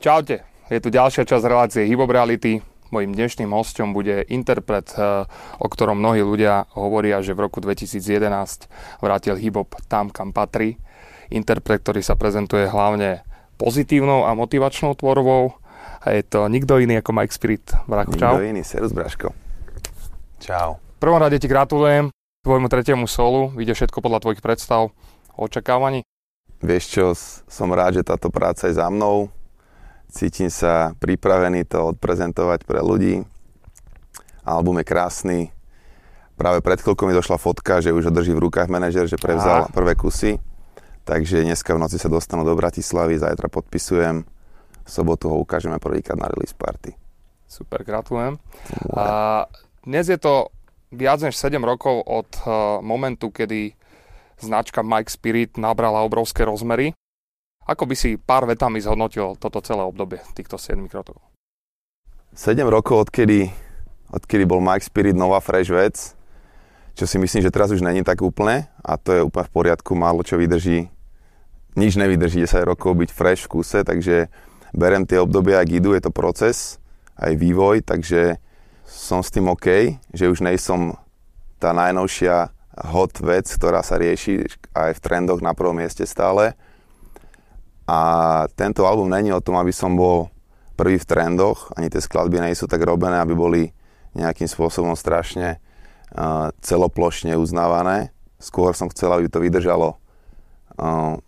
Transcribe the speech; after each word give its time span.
Čaute, 0.00 0.48
je 0.72 0.80
tu 0.80 0.88
ďalšia 0.88 1.28
časť 1.28 1.44
relácie 1.44 1.84
Hip 1.84 2.00
Reality. 2.00 2.64
Mojím 2.88 3.12
dnešným 3.12 3.52
hostom 3.52 3.92
bude 3.92 4.24
interpret, 4.32 4.88
eh, 4.96 5.28
o 5.60 5.66
ktorom 5.68 6.00
mnohí 6.00 6.24
ľudia 6.24 6.72
hovoria, 6.72 7.20
že 7.20 7.36
v 7.36 7.44
roku 7.44 7.60
2011 7.60 8.64
vrátil 9.04 9.36
hip-hop 9.36 9.76
tam, 9.92 10.08
kam 10.08 10.32
patrí. 10.32 10.80
Interpret, 11.28 11.84
ktorý 11.84 12.00
sa 12.00 12.16
prezentuje 12.16 12.64
hlavne 12.64 13.28
pozitívnou 13.60 14.24
a 14.24 14.32
motivačnou 14.32 14.96
tvorbou. 14.96 15.60
A 16.00 16.16
je 16.16 16.24
to 16.24 16.48
nikto 16.48 16.80
iný 16.80 17.04
ako 17.04 17.20
Mike 17.20 17.36
Spirit. 17.36 17.68
Bracho, 17.84 18.16
čau. 18.16 18.40
Nikto 18.40 18.56
iný, 18.56 18.64
serus 18.64 18.96
Braško. 18.96 19.36
Čau. 20.40 20.80
V 20.80 20.96
prvom 20.96 21.20
rade 21.20 21.36
ti 21.36 21.44
gratulujem 21.44 22.08
tvojmu 22.48 22.72
tretiemu 22.72 23.04
solu. 23.04 23.52
Vyjde 23.52 23.76
všetko 23.76 24.00
podľa 24.00 24.24
tvojich 24.24 24.40
predstav, 24.40 24.96
očakávaní. 25.36 26.08
Vieš 26.64 26.84
čo, 26.88 27.04
som 27.52 27.68
rád, 27.68 28.00
že 28.00 28.08
táto 28.08 28.32
práca 28.32 28.64
je 28.64 28.80
za 28.80 28.88
mnou 28.88 29.28
Cítim 30.10 30.50
sa 30.50 30.98
pripravený 30.98 31.70
to 31.70 31.94
odprezentovať 31.94 32.66
pre 32.66 32.82
ľudí. 32.82 33.22
Album 34.42 34.82
je 34.82 34.86
krásny. 34.86 35.38
Práve 36.34 36.64
pred 36.64 36.82
chvíľkou 36.82 37.06
mi 37.06 37.14
došla 37.14 37.38
fotka, 37.38 37.78
že 37.78 37.94
už 37.94 38.10
ho 38.10 38.12
drží 38.12 38.34
v 38.34 38.42
rukách 38.48 38.66
manažer, 38.66 39.06
že 39.06 39.20
prevzal 39.20 39.68
Aha. 39.68 39.70
prvé 39.70 39.94
kusy. 39.94 40.42
Takže 41.06 41.46
dneska 41.46 41.76
v 41.76 41.82
noci 41.84 41.96
sa 42.00 42.10
dostanú 42.10 42.42
do 42.42 42.56
Bratislavy, 42.58 43.22
zajtra 43.22 43.46
podpisujem. 43.46 44.26
V 44.82 44.90
sobotu 44.90 45.30
ho 45.30 45.36
ukážeme 45.38 45.78
prvýkrát 45.78 46.18
na 46.18 46.26
release 46.26 46.56
party. 46.56 46.96
Super, 47.46 47.86
gratulujem. 47.86 48.38
A 48.94 49.46
dnes 49.86 50.10
je 50.10 50.18
to 50.18 50.50
viac 50.90 51.22
než 51.22 51.38
7 51.38 51.58
rokov 51.62 52.02
od 52.02 52.30
uh, 52.42 52.78
momentu, 52.82 53.30
kedy 53.30 53.74
značka 54.40 54.82
Mike 54.82 55.12
Spirit 55.12 55.54
nabrala 55.60 56.02
obrovské 56.02 56.42
rozmery. 56.42 56.96
Ako 57.70 57.86
by 57.86 57.94
si 57.94 58.18
pár 58.18 58.50
vetami 58.50 58.82
zhodnotil 58.82 59.38
toto 59.38 59.62
celé 59.62 59.86
obdobie 59.86 60.18
týchto 60.34 60.58
7 60.58 60.90
rokov? 60.90 61.22
7 62.34 62.66
rokov, 62.66 63.06
odkedy, 63.06 63.46
odkedy 64.10 64.42
bol 64.42 64.58
Mike 64.58 64.82
Spirit 64.82 65.14
nová 65.14 65.38
fresh 65.38 65.70
vec, 65.70 66.18
čo 66.98 67.06
si 67.06 67.14
myslím, 67.22 67.46
že 67.46 67.54
teraz 67.54 67.70
už 67.70 67.86
není 67.86 68.02
tak 68.02 68.26
úplne 68.26 68.66
a 68.82 68.98
to 68.98 69.14
je 69.14 69.22
úplne 69.22 69.46
v 69.46 69.54
poriadku, 69.54 69.94
málo 69.94 70.26
čo 70.26 70.34
vydrží, 70.34 70.90
nič 71.78 71.94
nevydrží 71.94 72.42
10 72.42 72.66
rokov 72.66 72.98
byť 72.98 73.10
fresh 73.14 73.46
v 73.46 73.62
kuse, 73.62 73.86
takže 73.86 74.26
berem 74.74 75.06
tie 75.06 75.22
obdobia, 75.22 75.62
ak 75.62 75.70
idú, 75.70 75.94
je 75.94 76.02
to 76.02 76.10
proces, 76.10 76.82
aj 77.22 77.38
vývoj, 77.38 77.86
takže 77.86 78.42
som 78.82 79.22
s 79.22 79.30
tým 79.30 79.46
OK, 79.46 79.94
že 80.10 80.26
už 80.26 80.42
nejsom 80.42 80.98
tá 81.62 81.70
najnovšia 81.70 82.50
hot 82.90 83.14
vec, 83.22 83.46
ktorá 83.46 83.86
sa 83.86 83.94
rieši 83.94 84.58
aj 84.74 84.98
v 84.98 85.02
trendoch 85.06 85.38
na 85.38 85.54
prvom 85.54 85.78
mieste 85.78 86.02
stále, 86.02 86.58
a 87.90 87.98
tento 88.54 88.86
album 88.86 89.10
není 89.10 89.34
o 89.34 89.42
tom, 89.42 89.58
aby 89.58 89.74
som 89.74 89.98
bol 89.98 90.30
prvý 90.78 90.94
v 91.02 91.08
trendoch, 91.10 91.74
ani 91.74 91.90
tie 91.90 91.98
skladby 91.98 92.38
nie 92.38 92.54
sú 92.54 92.70
tak 92.70 92.86
robené, 92.86 93.18
aby 93.18 93.34
boli 93.34 93.62
nejakým 94.14 94.46
spôsobom 94.46 94.94
strašne 94.94 95.58
uh, 96.14 96.54
celoplošne 96.62 97.34
uznávané. 97.34 98.14
Skôr 98.38 98.78
som 98.78 98.86
chcel, 98.94 99.10
aby 99.10 99.26
to 99.26 99.42
vydržalo 99.42 99.98
uh, 99.98 101.18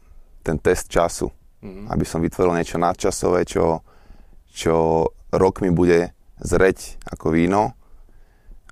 ten 0.47 0.57
test 0.63 0.87
času. 0.87 1.35
Mm-hmm. 1.63 1.87
Aby 1.91 2.05
som 2.07 2.23
vytvoril 2.23 2.55
niečo 2.59 2.79
nadčasové, 2.79 3.43
čo, 3.43 3.83
čo 4.55 5.07
rok 5.35 5.67
mi 5.67 5.75
bude 5.75 6.15
zreť 6.39 7.03
ako 7.11 7.35
víno 7.35 7.75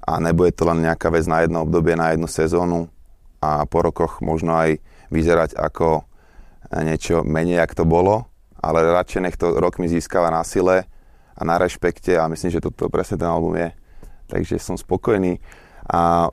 a 0.02 0.19
nebude 0.22 0.54
to 0.54 0.62
len 0.66 0.86
nejaká 0.86 1.10
vec 1.10 1.27
na 1.27 1.42
jedno 1.42 1.66
obdobie, 1.66 1.94
na 1.94 2.14
jednu 2.14 2.27
sezónu 2.27 2.91
a 3.38 3.66
po 3.66 3.82
rokoch 3.82 4.19
možno 4.22 4.54
aj 4.58 4.78
vyzerať 5.10 5.54
ako 5.54 6.06
niečo 6.78 7.26
menej, 7.26 7.58
ako 7.66 7.75
to 7.82 7.84
bolo, 7.84 8.14
ale 8.62 8.86
radšej 8.86 9.20
nech 9.26 9.36
to 9.36 9.58
rok 9.58 9.82
mi 9.82 9.91
získava 9.91 10.31
na 10.31 10.47
sile 10.47 10.86
a 11.34 11.41
na 11.42 11.58
rešpekte 11.58 12.14
a 12.14 12.31
myslím, 12.31 12.54
že 12.54 12.62
toto 12.62 12.86
presne 12.86 13.19
ten 13.19 13.26
album 13.26 13.58
je. 13.58 13.69
Takže 14.31 14.62
som 14.62 14.78
spokojný 14.78 15.42
a 15.91 16.30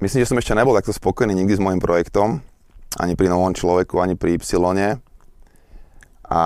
myslím, 0.00 0.24
že 0.24 0.30
som 0.32 0.40
ešte 0.40 0.56
nebol 0.56 0.72
takto 0.72 0.96
spokojný 0.96 1.36
nikdy 1.36 1.60
s 1.60 1.60
môjim 1.60 1.82
projektom, 1.82 2.40
ani 2.96 3.12
pri 3.12 3.28
novom 3.28 3.52
človeku, 3.52 4.00
ani 4.00 4.16
pri 4.16 4.40
Y. 4.40 4.96
A 6.26 6.40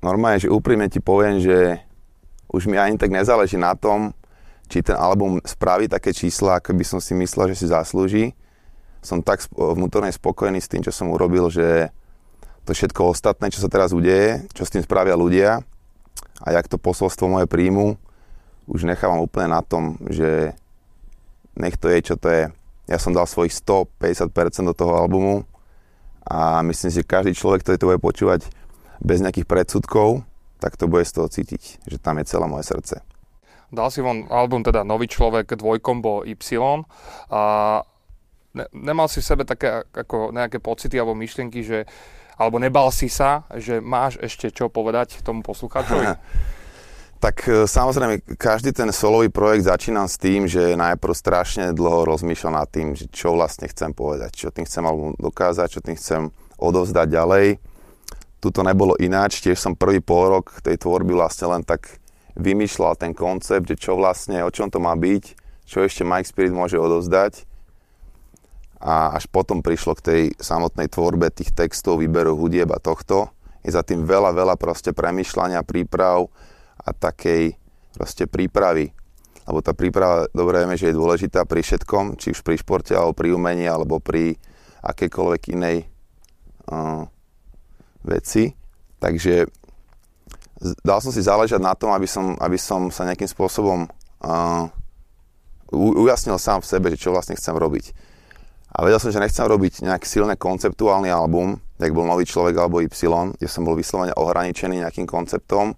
normálne, 0.00 0.40
že 0.40 0.48
úprimne 0.48 0.88
ti 0.88 1.04
poviem, 1.04 1.38
že 1.38 1.84
už 2.48 2.66
mi 2.72 2.80
ani 2.80 2.96
tak 2.96 3.12
nezáleží 3.12 3.60
na 3.60 3.76
tom, 3.76 4.16
či 4.68 4.80
ten 4.80 4.96
album 4.96 5.40
spraví 5.44 5.88
také 5.88 6.12
čísla, 6.16 6.60
ako 6.60 6.72
by 6.72 6.84
som 6.84 7.00
si 7.00 7.12
myslel, 7.16 7.52
že 7.52 7.64
si 7.64 7.66
zaslúži. 7.68 8.32
Som 9.04 9.20
tak 9.20 9.44
vnútorne 9.52 10.12
spokojný 10.12 10.60
s 10.60 10.68
tým, 10.68 10.80
čo 10.84 10.92
som 10.92 11.12
urobil, 11.12 11.48
že 11.52 11.92
to 12.68 12.76
všetko 12.76 13.16
ostatné, 13.16 13.48
čo 13.48 13.64
sa 13.64 13.72
teraz 13.72 13.96
udeje, 13.96 14.44
čo 14.52 14.68
s 14.68 14.72
tým 14.76 14.84
spravia 14.84 15.16
ľudia 15.16 15.64
a 16.44 16.48
jak 16.52 16.68
to 16.68 16.76
posolstvo 16.76 17.24
moje 17.24 17.48
príjmu, 17.48 17.96
už 18.68 18.84
nechávam 18.84 19.24
úplne 19.24 19.56
na 19.56 19.64
tom, 19.64 19.96
že 20.12 20.52
nech 21.56 21.80
to 21.80 21.88
je, 21.88 22.12
čo 22.12 22.14
to 22.20 22.28
je. 22.28 22.44
Ja 22.84 23.00
som 23.00 23.16
dal 23.16 23.24
svojich 23.24 23.56
150% 23.56 24.68
do 24.68 24.76
toho 24.76 25.00
albumu 25.00 25.48
a 26.28 26.60
myslím 26.60 26.92
si, 26.92 27.00
že 27.00 27.08
každý 27.08 27.32
človek, 27.32 27.64
ktorý 27.64 27.76
to 27.80 27.88
bude 27.88 28.00
počúvať 28.04 28.52
bez 29.00 29.24
nejakých 29.24 29.48
predsudkov, 29.48 30.28
tak 30.60 30.76
to 30.76 30.92
bude 30.92 31.08
z 31.08 31.16
toho 31.16 31.32
cítiť, 31.32 31.88
že 31.88 31.96
tam 31.96 32.20
je 32.20 32.28
celé 32.28 32.44
moje 32.44 32.68
srdce. 32.68 33.00
Dal 33.72 33.88
si 33.88 34.04
von 34.04 34.28
album 34.28 34.60
teda 34.60 34.84
Nový 34.84 35.08
človek 35.08 35.56
dvojkombo 35.56 36.28
Y 36.28 36.36
a 37.32 37.42
ne, 38.52 38.64
nemal 38.76 39.08
si 39.08 39.24
v 39.24 39.28
sebe 39.28 39.48
také 39.48 39.88
ako 39.88 40.36
nejaké 40.36 40.60
pocity 40.60 41.00
alebo 41.00 41.16
myšlienky, 41.16 41.64
že 41.64 41.88
alebo 42.38 42.62
nebal 42.62 42.94
si 42.94 43.10
sa, 43.10 43.42
že 43.58 43.82
máš 43.82 44.16
ešte 44.22 44.54
čo 44.54 44.70
povedať 44.70 45.20
tomu 45.26 45.42
poslucháčovi? 45.42 46.06
tak 47.18 47.42
e, 47.50 47.66
samozrejme, 47.66 48.38
každý 48.38 48.70
ten 48.70 48.94
solový 48.94 49.26
projekt 49.28 49.66
začínam 49.66 50.06
s 50.06 50.22
tým, 50.22 50.46
že 50.46 50.78
najprv 50.78 51.12
strašne 51.18 51.74
dlho 51.74 52.06
rozmýšľam 52.06 52.54
nad 52.54 52.70
tým, 52.70 52.94
že 52.94 53.10
čo 53.10 53.34
vlastne 53.34 53.66
chcem 53.66 53.90
povedať, 53.90 54.46
čo 54.46 54.54
tým 54.54 54.64
chcem 54.64 54.86
alebo 54.86 55.18
dokázať, 55.18 55.66
čo 55.66 55.80
tým 55.82 55.98
chcem 55.98 56.30
odovzdať 56.62 57.06
ďalej. 57.10 57.46
Tuto 58.38 58.62
nebolo 58.62 58.94
ináč, 59.02 59.42
tiež 59.42 59.58
som 59.58 59.74
prvý 59.74 59.98
pol 59.98 60.30
rok 60.30 60.62
tej 60.62 60.78
tvorby 60.78 61.10
vlastne 61.10 61.50
len 61.50 61.66
tak 61.66 61.98
vymýšľal 62.38 62.94
ten 62.94 63.10
koncept, 63.18 63.66
že 63.66 63.74
čo 63.74 63.98
vlastne, 63.98 64.46
o 64.46 64.54
čom 64.54 64.70
to 64.70 64.78
má 64.78 64.94
byť, 64.94 65.24
čo 65.66 65.82
ešte 65.82 66.06
Mike 66.06 66.30
Spirit 66.30 66.54
môže 66.54 66.78
odovzdať 66.78 67.50
a 68.78 69.18
až 69.18 69.26
potom 69.26 69.58
prišlo 69.58 69.98
k 69.98 70.04
tej 70.04 70.22
samotnej 70.38 70.86
tvorbe 70.86 71.34
tých 71.34 71.50
textov, 71.50 71.98
výberu 71.98 72.38
hudieb 72.38 72.70
a 72.70 72.78
tohto. 72.78 73.34
Je 73.66 73.74
za 73.74 73.82
tým 73.82 74.06
veľa, 74.06 74.30
veľa 74.30 74.54
proste 74.54 74.94
premyšľania, 74.94 75.66
príprav 75.66 76.30
a 76.78 76.94
takej 76.94 77.58
proste 77.98 78.30
prípravy. 78.30 78.94
Lebo 79.50 79.58
tá 79.64 79.74
príprava, 79.74 80.30
dobre 80.30 80.62
vieme, 80.62 80.78
že 80.78 80.94
je 80.94 80.98
dôležitá 80.98 81.42
pri 81.42 81.66
všetkom, 81.66 82.22
či 82.22 82.30
už 82.30 82.46
pri 82.46 82.54
športe, 82.54 82.94
alebo 82.94 83.18
pri 83.18 83.34
umení, 83.34 83.66
alebo 83.66 83.98
pri 83.98 84.38
akékoľvek 84.86 85.42
inej 85.58 85.76
uh, 86.70 87.02
veci. 88.06 88.54
Takže 89.02 89.50
dal 90.86 91.02
som 91.02 91.10
si 91.10 91.18
záležať 91.18 91.58
na 91.58 91.74
tom, 91.74 91.90
aby 91.90 92.06
som, 92.06 92.38
aby 92.38 92.54
som 92.54 92.94
sa 92.94 93.02
nejakým 93.02 93.26
spôsobom 93.26 93.90
uh, 94.22 94.70
ujasnil 95.74 96.38
sám 96.38 96.62
v 96.62 96.70
sebe, 96.70 96.86
že 96.94 97.02
čo 97.02 97.10
vlastne 97.10 97.34
chcem 97.34 97.58
robiť 97.58 97.90
a 98.68 98.84
vedel 98.84 99.00
som, 99.00 99.08
že 99.08 99.22
nechcem 99.22 99.48
robiť 99.48 99.80
nejak 99.88 100.04
silné 100.04 100.36
konceptuálny 100.36 101.08
album, 101.08 101.56
jak 101.80 101.94
bol 101.96 102.04
Nový 102.04 102.28
človek 102.28 102.54
alebo 102.58 102.84
Y, 102.84 102.92
kde 102.92 103.48
som 103.48 103.64
bol 103.64 103.78
vyslovene 103.78 104.12
ohraničený 104.12 104.84
nejakým 104.84 105.08
konceptom, 105.08 105.72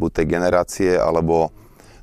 buď 0.00 0.10
tej 0.10 0.26
generácie, 0.26 0.90
alebo 0.96 1.52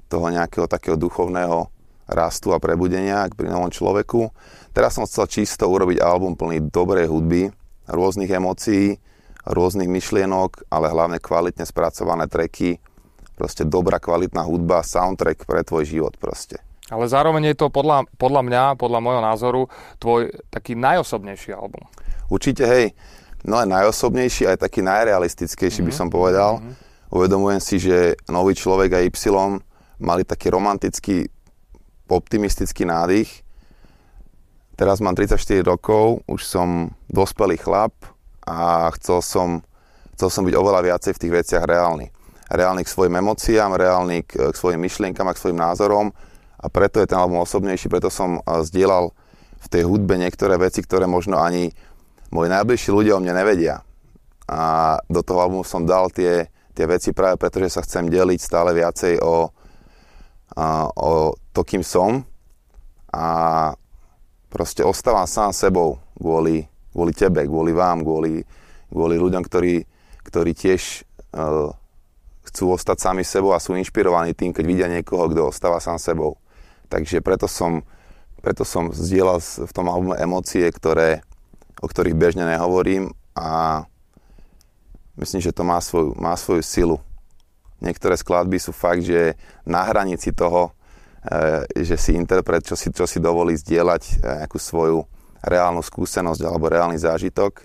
toho 0.06 0.30
nejakého 0.30 0.70
takého 0.70 0.96
duchovného 0.96 1.68
rastu 2.08 2.54
a 2.56 2.62
prebudenia 2.62 3.28
pri 3.34 3.52
novom 3.52 3.74
človeku. 3.74 4.32
Teraz 4.72 4.96
som 4.96 5.10
chcel 5.10 5.26
čisto 5.28 5.68
urobiť 5.68 6.00
album 6.00 6.38
plný 6.38 6.70
dobrej 6.70 7.10
hudby, 7.10 7.52
rôznych 7.90 8.30
emócií, 8.30 9.02
rôznych 9.48 9.90
myšlienok, 9.90 10.70
ale 10.70 10.92
hlavne 10.92 11.18
kvalitne 11.18 11.66
spracované 11.66 12.30
treky, 12.30 12.80
proste 13.36 13.66
dobrá 13.66 13.98
kvalitná 13.98 14.46
hudba, 14.46 14.86
soundtrack 14.86 15.50
pre 15.50 15.66
tvoj 15.66 15.84
život 15.88 16.14
proste. 16.20 16.67
Ale 16.88 17.04
zároveň 17.12 17.52
je 17.52 17.56
to 17.60 17.68
podľa, 17.68 18.08
podľa 18.16 18.42
mňa, 18.48 18.64
podľa 18.80 19.00
môjho 19.04 19.22
názoru, 19.24 19.62
tvoj 20.00 20.32
taký 20.48 20.80
najosobnejší 20.80 21.52
album. 21.52 21.84
Určite, 22.32 22.64
hej. 22.64 22.96
No 23.44 23.60
aj 23.60 23.68
najosobnejší, 23.68 24.48
aj 24.48 24.64
taký 24.64 24.80
najrealistickejší 24.84 25.84
mm-hmm. 25.84 25.88
by 25.88 25.94
mhm. 25.94 26.00
som 26.00 26.08
povedal. 26.08 26.52
Mm-hmm. 26.60 26.74
Uvedomujem 27.08 27.62
si, 27.64 27.76
že 27.80 28.20
nový 28.28 28.56
človek 28.56 29.00
a 29.00 29.04
Y 29.04 29.12
mali 29.98 30.24
taký 30.24 30.52
romantický, 30.52 31.28
optimistický 32.08 32.84
nádych. 32.84 33.44
Teraz 34.78 35.02
mám 35.02 35.18
34 35.18 35.66
rokov, 35.66 36.22
už 36.30 36.46
som 36.46 36.94
dospelý 37.10 37.58
chlap 37.58 37.96
a 38.46 38.92
chcel 39.00 39.26
som, 39.26 39.50
chcel 40.14 40.30
som 40.30 40.46
byť 40.46 40.54
oveľa 40.54 40.86
viacej 40.86 41.12
v 41.18 41.22
tých 41.26 41.34
veciach 41.34 41.64
reálny. 41.66 42.14
Reálny 42.48 42.86
k 42.86 42.94
svojim 42.94 43.18
emóciám, 43.18 43.74
reálny 43.74 44.24
k, 44.24 44.54
k 44.54 44.56
svojim 44.56 44.80
myšlienkam 44.80 45.26
a 45.26 45.34
k 45.34 45.42
svojim 45.42 45.58
názorom 45.58 46.14
a 46.68 46.70
preto 46.70 47.00
je 47.00 47.08
ten 47.08 47.16
album 47.16 47.40
osobnejší, 47.48 47.88
preto 47.88 48.12
som 48.12 48.44
zdieľal 48.44 49.16
v 49.64 49.68
tej 49.72 49.88
hudbe 49.88 50.20
niektoré 50.20 50.60
veci, 50.60 50.84
ktoré 50.84 51.08
možno 51.08 51.40
ani 51.40 51.72
moji 52.28 52.52
najbližší 52.52 52.92
ľudia 52.92 53.16
o 53.16 53.24
mne 53.24 53.40
nevedia. 53.40 53.88
A 54.52 54.96
do 55.08 55.24
toho 55.24 55.48
albumu 55.48 55.64
som 55.64 55.88
dal 55.88 56.12
tie, 56.12 56.52
tie 56.76 56.84
veci 56.84 57.16
práve 57.16 57.40
preto, 57.40 57.64
že 57.64 57.72
sa 57.72 57.88
chcem 57.88 58.12
deliť 58.12 58.40
stále 58.44 58.76
viacej 58.76 59.24
o, 59.24 59.48
a, 60.60 60.92
o 60.92 61.40
to, 61.56 61.64
kým 61.64 61.88
som 61.88 62.28
a 63.16 63.28
proste 64.52 64.84
ostávam 64.84 65.24
sám 65.24 65.56
sebou 65.56 66.04
kvôli, 66.20 66.68
kvôli 66.92 67.16
tebe, 67.16 67.48
kvôli 67.48 67.72
vám, 67.72 68.04
kvôli, 68.04 68.44
kvôli 68.92 69.16
ľuďom, 69.16 69.40
ktorí, 69.40 69.88
ktorí 70.28 70.52
tiež 70.52 71.08
uh, 71.32 71.72
chcú 72.52 72.76
ostať 72.76 72.98
sami 73.00 73.24
sebou 73.24 73.56
a 73.56 73.64
sú 73.64 73.76
inšpirovaní 73.80 74.36
tým, 74.36 74.52
keď 74.52 74.64
vidia 74.68 74.88
niekoho, 74.92 75.32
kto 75.32 75.48
ostáva 75.48 75.80
sám 75.80 75.96
sebou. 75.96 76.36
Takže 76.88 77.20
preto 77.20 77.48
som, 77.52 77.84
preto 78.40 78.64
som 78.64 78.92
zdieľal 78.96 79.44
v 79.44 79.72
tom 79.76 79.92
albume 79.92 80.16
emócie, 80.16 80.64
ktoré, 80.72 81.24
o 81.84 81.88
ktorých 81.88 82.16
bežne 82.16 82.48
nehovorím 82.48 83.12
a 83.36 83.84
myslím, 85.20 85.42
že 85.44 85.54
to 85.54 85.68
má 85.68 85.78
svoju, 85.84 86.16
má 86.16 86.34
svoju 86.34 86.64
silu. 86.64 86.98
Niektoré 87.78 88.18
skladby 88.18 88.58
sú 88.58 88.74
fakt, 88.74 89.06
že 89.06 89.38
na 89.62 89.86
hranici 89.86 90.34
toho, 90.34 90.74
e, 91.22 91.86
že 91.86 91.94
si 92.00 92.18
interpret, 92.18 92.66
čo 92.66 92.74
si, 92.74 92.90
čo 92.90 93.06
si 93.06 93.22
dovolí 93.22 93.54
zdieľať 93.54 94.02
e, 94.02 94.14
nejakú 94.42 94.58
svoju 94.58 95.06
reálnu 95.46 95.86
skúsenosť 95.86 96.42
alebo 96.42 96.72
reálny 96.72 96.98
zážitok. 96.98 97.62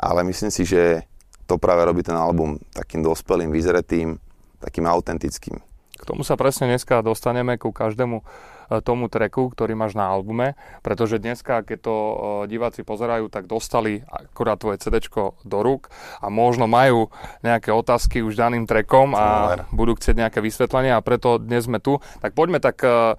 Ale 0.00 0.24
myslím 0.24 0.48
si, 0.48 0.64
že 0.64 1.04
to 1.44 1.60
práve 1.60 1.84
robí 1.84 2.00
ten 2.00 2.16
album 2.16 2.56
takým 2.72 3.04
dospelým, 3.04 3.52
vyzretým, 3.52 4.16
takým 4.62 4.88
autentickým. 4.88 5.67
Tomu 6.08 6.24
sa 6.24 6.40
presne 6.40 6.72
dneska 6.72 7.04
dostaneme 7.04 7.60
ku 7.60 7.68
každému 7.68 8.24
E, 8.68 8.84
tomu 8.84 9.08
treku, 9.08 9.48
ktorý 9.48 9.72
máš 9.72 9.96
na 9.96 10.04
albume, 10.12 10.52
pretože 10.84 11.16
dneska, 11.16 11.64
keď 11.64 11.78
to 11.80 11.96
e, 11.96 12.14
diváci 12.52 12.84
pozerajú, 12.84 13.32
tak 13.32 13.48
dostali 13.48 14.04
akurát 14.04 14.60
tvoje 14.60 14.76
CD 14.84 15.00
do 15.48 15.58
rúk 15.64 15.88
a 16.20 16.28
možno 16.28 16.68
majú 16.68 17.08
nejaké 17.40 17.72
otázky 17.72 18.20
už 18.20 18.36
daným 18.36 18.68
trekom 18.68 19.16
a 19.16 19.56
budú 19.72 19.96
chcieť 19.96 20.28
nejaké 20.28 20.38
vysvetlenie 20.44 20.92
a 20.92 21.00
preto 21.00 21.40
dnes 21.40 21.64
sme 21.64 21.80
tu. 21.80 21.96
Tak 22.20 22.36
poďme 22.36 22.60
tak 22.60 22.84
e, 22.84 23.16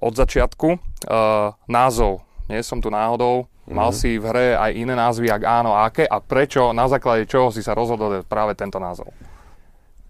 od 0.00 0.12
začiatku. 0.16 0.80
Názov. 1.68 2.24
Nie 2.48 2.60
som 2.60 2.80
tu 2.80 2.92
náhodou. 2.92 3.48
Mal 3.68 3.92
mm-hmm. 3.92 4.00
si 4.00 4.20
v 4.20 4.24
hre 4.28 4.46
aj 4.56 4.72
iné 4.76 4.92
názvy, 4.96 5.28
ak 5.32 5.42
áno, 5.44 5.76
aké 5.76 6.04
a 6.04 6.20
prečo, 6.20 6.72
na 6.72 6.88
základe 6.88 7.28
čoho 7.28 7.52
si 7.52 7.60
sa 7.60 7.76
rozhodol 7.76 8.24
práve 8.24 8.56
tento 8.56 8.80
názov? 8.80 9.12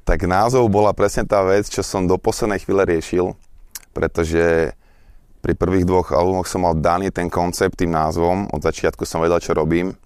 Tak 0.04 0.26
názov 0.26 0.66
bola 0.72 0.90
presne 0.96 1.22
tá 1.28 1.44
vec, 1.46 1.70
čo 1.70 1.84
som 1.86 2.08
do 2.08 2.18
poslednej 2.18 2.62
chvíle 2.62 2.82
riešil 2.82 3.36
pretože 3.92 4.72
pri 5.40 5.52
prvých 5.56 5.88
dvoch 5.88 6.12
albumoch 6.12 6.46
som 6.46 6.68
mal 6.68 6.76
daný 6.76 7.08
ten 7.10 7.32
koncept 7.32 7.80
tým 7.80 7.90
názvom, 7.90 8.52
od 8.52 8.60
začiatku 8.60 9.08
som 9.08 9.24
vedel, 9.24 9.40
čo 9.40 9.56
robím 9.56 9.96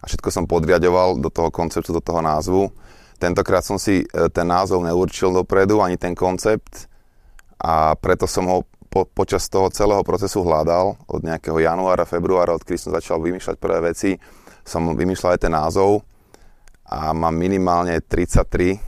a 0.00 0.04
všetko 0.04 0.28
som 0.28 0.44
podriadoval 0.44 1.16
do 1.18 1.32
toho 1.32 1.48
konceptu, 1.48 1.96
do 1.96 2.04
toho 2.04 2.20
názvu. 2.20 2.68
Tentokrát 3.16 3.64
som 3.64 3.80
si 3.80 4.04
e, 4.04 4.28
ten 4.28 4.44
názov 4.44 4.84
neurčil 4.84 5.32
dopredu, 5.32 5.80
ani 5.80 5.96
ten 5.96 6.12
koncept 6.12 6.92
a 7.56 7.96
preto 7.96 8.28
som 8.28 8.44
ho 8.44 8.58
po, 8.92 9.08
počas 9.08 9.48
toho 9.48 9.72
celého 9.72 10.04
procesu 10.04 10.44
hľadal, 10.44 11.00
od 11.08 11.24
nejakého 11.24 11.56
januára, 11.56 12.04
februára, 12.04 12.52
odkedy 12.60 12.76
som 12.76 12.92
začal 12.92 13.24
vymýšľať 13.24 13.56
prvé 13.56 13.92
veci, 13.92 14.20
som 14.68 14.84
vymýšľal 14.92 15.34
aj 15.34 15.40
ten 15.40 15.52
názov 15.56 16.04
a 16.86 17.10
mám 17.10 17.34
minimálne 17.34 17.98
33 17.98 18.78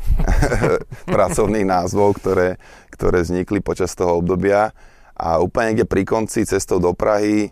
pracovných 1.15 1.67
názvov, 1.67 2.23
ktoré, 2.23 2.55
ktoré 2.95 3.27
vznikli 3.27 3.59
počas 3.59 3.91
toho 3.99 4.23
obdobia 4.23 4.71
a 5.19 5.43
úplne 5.43 5.75
niekde 5.75 5.87
pri 5.91 6.07
konci 6.07 6.47
cestou 6.47 6.79
do 6.79 6.95
Prahy 6.95 7.51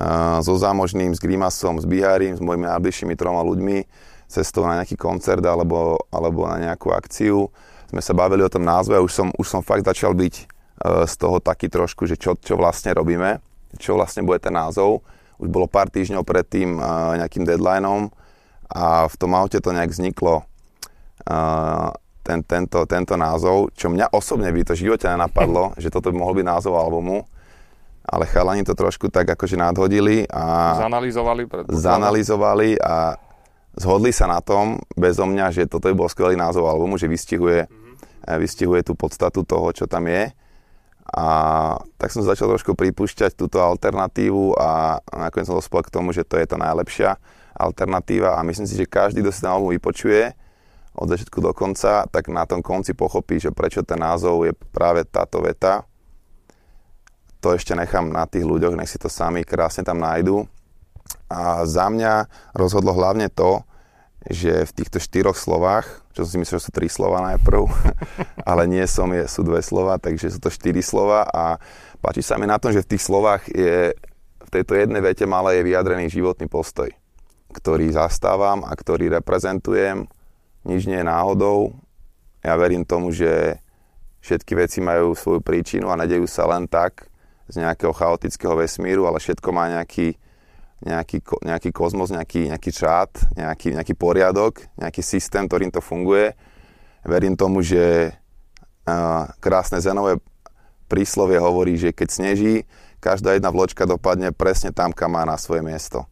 uh, 0.00 0.40
so 0.40 0.56
Zámožným, 0.56 1.12
s 1.12 1.20
Grimasom, 1.20 1.76
s 1.76 1.84
Bihárim, 1.84 2.32
s 2.32 2.40
mojimi 2.40 2.64
najbližšími 2.64 3.12
troma 3.12 3.44
ľuďmi 3.44 3.84
cestou 4.24 4.64
na 4.64 4.80
nejaký 4.80 4.96
koncert 4.96 5.44
alebo, 5.44 6.00
alebo 6.08 6.48
na 6.48 6.72
nejakú 6.72 6.88
akciu 6.96 7.52
sme 7.92 8.00
sa 8.00 8.16
bavili 8.16 8.40
o 8.40 8.50
tom 8.50 8.64
názve 8.64 8.96
a 8.96 9.04
už 9.04 9.12
som, 9.12 9.28
už 9.36 9.46
som 9.46 9.60
fakt 9.60 9.84
začal 9.84 10.16
byť 10.16 10.34
uh, 10.40 11.04
z 11.04 11.14
toho 11.20 11.44
taký 11.44 11.68
trošku, 11.68 12.08
že 12.08 12.16
čo, 12.16 12.40
čo 12.40 12.56
vlastne 12.56 12.96
robíme, 12.96 13.44
čo 13.76 14.00
vlastne 14.00 14.24
bude 14.24 14.40
ten 14.40 14.56
názov. 14.56 15.04
Už 15.36 15.52
bolo 15.52 15.68
pár 15.68 15.92
týždňov 15.92 16.24
pred 16.24 16.48
tým 16.48 16.80
uh, 16.80 17.20
nejakým 17.20 17.44
deadlineom, 17.44 18.08
a 18.74 19.06
v 19.06 19.14
tom 19.14 19.38
aute 19.38 19.62
to 19.62 19.70
nejak 19.70 19.94
vzniklo 19.94 20.42
uh, 20.42 21.94
ten, 22.24 22.40
tento, 22.42 22.82
tento 22.90 23.14
názov, 23.14 23.70
čo 23.78 23.92
mňa 23.92 24.10
osobne 24.10 24.50
by 24.50 24.66
to 24.66 24.74
v 24.74 24.90
živote 24.90 25.06
nenapadlo, 25.06 25.72
že 25.82 25.94
toto 25.94 26.10
by 26.10 26.16
mohol 26.18 26.34
byť 26.42 26.46
názov 26.48 26.74
albumu, 26.74 27.22
ale 28.04 28.24
chalani 28.26 28.66
to 28.66 28.74
trošku 28.74 29.08
tak 29.08 29.30
akože 29.30 29.54
nadhodili 29.54 30.26
a... 30.28 30.76
Zanalizovali? 30.82 31.42
Zanalizovali 31.70 32.68
a 32.82 33.16
zhodli 33.78 34.10
sa 34.10 34.26
na 34.26 34.42
tom, 34.42 34.82
bezo 34.98 35.24
mňa, 35.24 35.46
že 35.54 35.62
toto 35.70 35.88
by 35.88 35.94
bol 35.94 36.08
skvelý 36.10 36.34
názov 36.34 36.68
albumu, 36.68 36.98
že 37.00 37.08
vystihuje, 37.08 37.64
mm-hmm. 37.64 38.36
vystihuje 38.40 38.80
tú 38.84 38.92
podstatu 38.98 39.46
toho, 39.46 39.70
čo 39.72 39.86
tam 39.86 40.10
je. 40.10 40.34
A 41.14 41.26
tak 42.00 42.10
som 42.10 42.26
začal 42.26 42.50
trošku 42.50 42.74
pripúšťať 42.74 43.38
túto 43.38 43.62
alternatívu 43.62 44.56
a 44.58 44.98
nakoniec 45.14 45.46
som 45.46 45.54
dospel 45.54 45.84
k 45.86 45.92
tomu, 45.92 46.10
že 46.10 46.26
to 46.26 46.40
je 46.40 46.46
to 46.48 46.56
najlepšia 46.58 47.20
alternatíva 47.54 48.34
a 48.34 48.46
myslím 48.46 48.66
si, 48.66 48.74
že 48.74 48.90
každý, 48.90 49.22
kto 49.22 49.30
si 49.30 49.42
ten 49.42 49.50
album 49.54 49.70
vypočuje 49.70 50.34
od 50.94 51.10
začiatku 51.10 51.42
do 51.42 51.50
konca, 51.50 52.06
tak 52.06 52.30
na 52.30 52.46
tom 52.46 52.62
konci 52.62 52.94
pochopí, 52.94 53.42
že 53.42 53.50
prečo 53.50 53.82
ten 53.82 53.98
názov 53.98 54.46
je 54.46 54.52
práve 54.70 55.02
táto 55.02 55.42
veta. 55.42 55.82
To 57.42 57.52
ešte 57.52 57.74
nechám 57.74 58.14
na 58.14 58.24
tých 58.30 58.46
ľuďoch, 58.46 58.78
nech 58.78 58.88
si 58.88 58.98
to 58.98 59.10
sami 59.10 59.42
krásne 59.42 59.82
tam 59.82 59.98
nájdú. 59.98 60.46
A 61.26 61.66
za 61.66 61.90
mňa 61.90 62.30
rozhodlo 62.54 62.94
hlavne 62.94 63.26
to, 63.28 63.66
že 64.24 64.64
v 64.64 64.72
týchto 64.72 65.02
štyroch 65.02 65.36
slovách, 65.36 65.84
čo 66.16 66.24
som 66.24 66.30
si 66.32 66.40
myslel, 66.40 66.56
že 66.62 66.66
sú 66.70 66.72
tri 66.72 66.88
slova 66.88 67.20
najprv, 67.34 67.68
ale 68.48 68.62
nie 68.70 68.86
som, 68.88 69.10
je, 69.12 69.26
sú 69.28 69.44
dve 69.44 69.60
slova, 69.60 70.00
takže 70.00 70.32
sú 70.32 70.38
to 70.40 70.48
štyri 70.48 70.80
slova 70.80 71.26
a 71.28 71.60
páči 72.00 72.24
sa 72.24 72.40
mi 72.40 72.48
na 72.48 72.56
tom, 72.56 72.72
že 72.72 72.80
v 72.80 72.90
tých 72.96 73.02
slovách 73.04 73.50
je 73.52 73.92
v 74.44 74.48
tejto 74.48 74.78
jednej 74.78 75.02
vete 75.04 75.26
malé 75.28 75.60
je 75.60 75.66
vyjadrený 75.68 76.08
životný 76.08 76.48
postoj 76.48 76.88
ktorý 77.54 77.94
zastávam 77.94 78.66
a 78.66 78.74
ktorý 78.74 79.14
reprezentujem. 79.14 80.10
Nič 80.66 80.90
nie 80.90 80.98
je 80.98 81.06
náhodou. 81.06 81.78
Ja 82.42 82.58
verím 82.58 82.82
tomu, 82.82 83.14
že 83.14 83.62
všetky 84.26 84.58
veci 84.58 84.82
majú 84.82 85.14
svoju 85.14 85.40
príčinu 85.44 85.88
a 85.88 86.00
nedejú 86.00 86.26
sa 86.26 86.48
len 86.50 86.66
tak 86.66 87.06
z 87.46 87.60
nejakého 87.60 87.92
chaotického 87.92 88.56
vesmíru, 88.56 89.04
ale 89.04 89.20
všetko 89.20 89.48
má 89.52 89.68
nejaký, 89.68 90.16
nejaký, 90.80 91.20
nejaký 91.44 91.70
kozmos, 91.70 92.08
nejaký, 92.08 92.48
nejaký 92.48 92.70
čát, 92.72 93.12
nejaký, 93.36 93.76
nejaký 93.76 93.94
poriadok, 93.94 94.64
nejaký 94.80 95.04
systém, 95.04 95.44
ktorým 95.44 95.68
to 95.68 95.84
funguje. 95.84 96.32
Verím 97.04 97.36
tomu, 97.36 97.60
že 97.60 98.16
uh, 98.88 99.28
krásne 99.44 99.76
zenové 99.80 100.16
príslovie 100.88 101.36
hovorí, 101.36 101.76
že 101.76 101.92
keď 101.92 102.08
sneží, 102.08 102.64
každá 103.04 103.36
jedna 103.36 103.52
vločka 103.52 103.84
dopadne 103.84 104.32
presne 104.32 104.72
tam, 104.72 104.88
kam 104.88 105.12
má 105.12 105.28
na 105.28 105.36
svoje 105.36 105.60
miesto. 105.60 106.08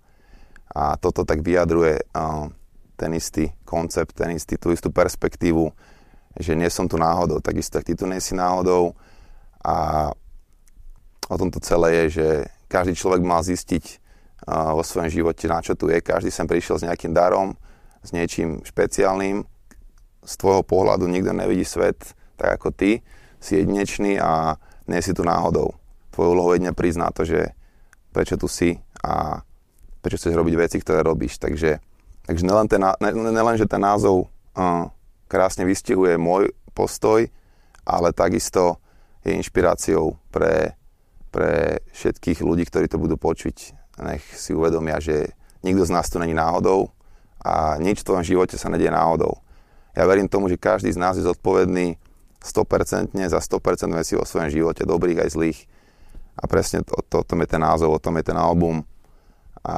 A 0.73 0.97
toto 0.97 1.29
tak 1.29 1.45
vyjadruje 1.45 2.01
ten 2.97 3.11
istý 3.13 3.53
koncept, 3.65 4.17
ten 4.17 4.33
istý, 4.37 4.57
tú 4.57 4.73
istú 4.73 4.89
perspektívu, 4.89 5.69
že 6.41 6.57
nie 6.57 6.69
som 6.73 6.89
tu 6.89 6.97
náhodou, 6.97 7.45
takisto 7.45 7.77
ak 7.77 7.85
ty 7.85 7.93
tu 7.93 8.09
nie 8.09 8.21
si 8.25 8.33
náhodou. 8.33 8.97
A 9.61 10.09
o 11.29 11.37
tomto 11.37 11.61
celé 11.61 12.05
je, 12.05 12.05
že 12.21 12.27
každý 12.73 12.97
človek 12.97 13.21
mal 13.21 13.45
zistiť 13.45 14.01
vo 14.49 14.83
svojom 14.83 15.13
živote, 15.13 15.45
na 15.47 15.61
čo 15.61 15.77
tu 15.77 15.93
je. 15.93 16.01
Každý 16.01 16.33
sem 16.33 16.49
prišiel 16.49 16.81
s 16.81 16.87
nejakým 16.89 17.13
darom, 17.15 17.55
s 18.03 18.11
niečím 18.11 18.65
špeciálnym. 18.65 19.45
Z 20.23 20.33
tvojho 20.39 20.63
pohľadu 20.67 21.07
nikto 21.07 21.35
nevidí 21.35 21.67
svet 21.67 22.17
tak 22.41 22.59
ako 22.59 22.75
ty. 22.75 23.05
Si 23.39 23.59
jedinečný 23.59 24.19
a 24.19 24.59
nie 24.91 24.99
si 25.03 25.15
tu 25.15 25.23
náhodou. 25.23 25.75
Tvojou 26.11 26.33
úlohou 26.35 26.53
jedne 26.55 26.75
priznať 26.75 27.13
to, 27.15 27.23
že 27.23 27.41
prečo 28.11 28.35
tu 28.35 28.51
si 28.51 28.79
a 29.03 29.43
prečo 30.03 30.19
chceš 30.19 30.35
robiť 30.35 30.55
veci, 30.59 30.77
ktoré 30.83 31.07
robíš. 31.07 31.39
Takže, 31.39 31.79
takže 32.27 32.43
nelen, 32.43 32.67
ten, 32.67 32.83
nelen, 33.15 33.57
že 33.57 33.71
ten 33.71 33.81
názov 33.81 34.29
uh, 34.59 34.91
krásne 35.31 35.63
vystihuje 35.65 36.19
môj 36.19 36.51
postoj, 36.75 37.31
ale 37.87 38.09
takisto 38.13 38.83
je 39.23 39.39
inšpiráciou 39.39 40.19
pre, 40.35 40.75
pre 41.31 41.81
všetkých 41.95 42.43
ľudí, 42.43 42.67
ktorí 42.67 42.91
to 42.91 42.99
budú 42.99 43.15
počuť. 43.15 43.79
Nech 44.03 44.25
si 44.35 44.51
uvedomia, 44.51 44.99
že 44.99 45.31
nikto 45.63 45.87
z 45.87 45.95
nás 45.95 46.11
tu 46.11 46.19
není 46.19 46.35
náhodou 46.35 46.91
a 47.39 47.79
nič 47.79 48.03
v 48.03 48.07
tvojom 48.11 48.25
živote 48.27 48.59
sa 48.59 48.69
nedie 48.69 48.91
náhodou. 48.91 49.39
Ja 49.95 50.09
verím 50.09 50.27
tomu, 50.27 50.49
že 50.49 50.59
každý 50.59 50.91
z 50.91 50.99
nás 50.99 51.15
je 51.21 51.25
zodpovedný 51.27 52.01
100% 52.43 53.15
za 53.15 53.39
100% 53.39 53.93
vecí 53.95 54.19
vo 54.19 54.27
svojom 54.27 54.51
živote, 54.51 54.83
dobrých 54.83 55.23
aj 55.23 55.31
zlých. 55.31 55.59
A 56.33 56.49
presne 56.49 56.83
to, 56.83 56.97
to, 57.07 57.23
o 57.23 57.27
tom 57.27 57.45
je 57.45 57.49
ten 57.55 57.61
názov, 57.61 57.93
o 57.93 58.03
tom 58.03 58.17
je 58.19 58.25
ten 58.25 58.39
album. 58.39 58.83
A... 59.67 59.77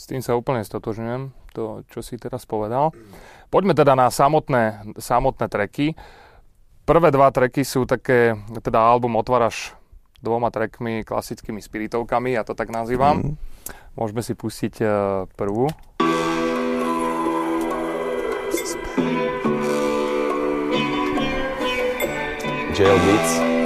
S 0.00 0.08
tým 0.08 0.24
sa 0.24 0.32
úplne 0.32 0.64
stotožňujem, 0.64 1.28
to, 1.52 1.84
čo 1.92 2.00
si 2.00 2.16
teraz 2.16 2.48
povedal. 2.48 2.96
Poďme 3.52 3.76
teda 3.76 3.92
na 3.92 4.08
samotné, 4.08 4.96
samotné 4.96 5.44
treky. 5.44 5.92
Prvé 6.88 7.12
dva 7.12 7.28
treky 7.28 7.68
sú 7.68 7.84
také, 7.84 8.32
teda 8.64 8.80
album 8.80 9.20
otváraš 9.20 9.76
dvoma 10.24 10.48
trekmi, 10.48 11.04
klasickými 11.04 11.60
spiritovkami, 11.60 12.32
ja 12.32 12.48
to 12.48 12.56
tak 12.56 12.72
nazývam. 12.72 13.36
Mm. 13.36 13.36
Môžeme 13.92 14.24
si 14.24 14.32
pustiť 14.32 14.74
uh, 14.80 15.28
prvú. 15.36 15.68
Jail 22.72 22.96
Beats. 23.04 23.59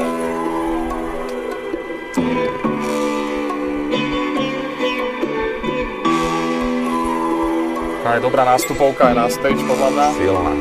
A 8.04 8.20
je 8.20 8.20
dobrá 8.20 8.44
nástupovka 8.44 9.08
aj 9.08 9.14
na 9.16 9.26
stage, 9.32 9.64
podľa 9.64 9.88
mňa. 9.88 10.06
Silná. 10.20 10.52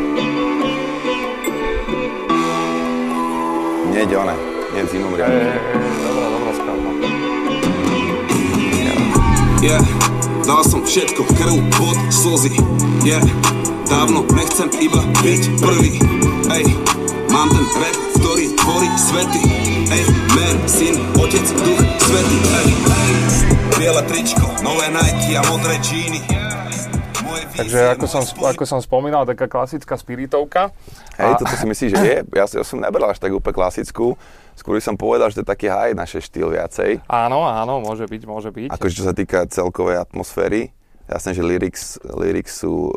Nie 3.91 4.01
ide 4.07 4.15
one, 4.15 4.35
nie 4.71 4.83
z 4.87 4.91
inú 4.95 5.11
Je, 5.19 5.27
je, 5.27 5.43
je, 5.51 5.99
dobrá, 6.07 6.27
dobrá 6.31 6.51
skladba. 6.55 6.89
Yeah, 9.59 9.83
dal 10.47 10.63
som 10.63 10.87
všetko, 10.87 11.27
krv, 11.35 11.55
pod, 11.75 11.99
slzy 12.15 12.55
Yeah, 13.03 13.23
dávno 13.91 14.23
nechcem 14.31 14.71
iba 14.79 15.03
byť 15.19 15.43
prvý 15.59 15.99
Ej, 16.47 16.65
mám 17.27 17.51
ten 17.51 17.67
rap, 17.75 17.97
ktorý 18.23 18.55
tvorí 18.55 18.89
svety 18.95 19.43
Ej, 19.91 20.03
mer, 20.31 20.55
syn, 20.63 20.95
otec, 21.19 21.47
duch, 21.59 21.83
svety 22.07 22.37
Ej, 22.63 22.69
biele 23.75 24.03
tričko, 24.07 24.47
nové 24.63 24.87
Nike 24.95 25.35
a 25.35 25.43
modré 25.51 25.75
džíny 25.83 26.23
Moje 26.23 26.62
Takže 27.53 27.93
ako 27.93 28.05
som, 28.09 28.23
ako 28.25 28.63
som 28.65 28.79
spomínal, 28.81 29.29
taká 29.29 29.45
klasická 29.45 29.93
spiritovka. 29.93 30.73
Hej, 31.21 31.37
toto 31.37 31.53
si 31.53 31.65
myslíš, 31.69 31.91
že 31.93 32.01
je? 32.01 32.19
Ja, 32.33 32.45
ja 32.49 32.63
som 32.65 32.81
nebral 32.81 33.13
až 33.13 33.21
tak 33.21 33.29
úplne 33.29 33.53
klasickú. 33.53 34.17
Skôr 34.57 34.81
som 34.81 34.97
povedal, 34.97 35.29
že 35.29 35.41
to 35.41 35.43
je 35.45 35.51
taký 35.53 35.67
high 35.69 35.93
naše 35.93 36.17
štýl 36.21 36.49
viacej. 36.49 37.05
Áno, 37.05 37.45
áno, 37.45 37.81
môže 37.81 38.09
byť, 38.09 38.21
môže 38.25 38.49
byť. 38.49 38.69
Akože 38.73 38.93
čo 38.97 39.05
sa 39.05 39.13
týka 39.13 39.45
celkovej 39.49 40.01
atmosféry. 40.01 40.73
Jasné, 41.05 41.37
že 41.37 41.43
lyrics, 41.45 42.01
lyrics 42.01 42.57
sú 42.57 42.93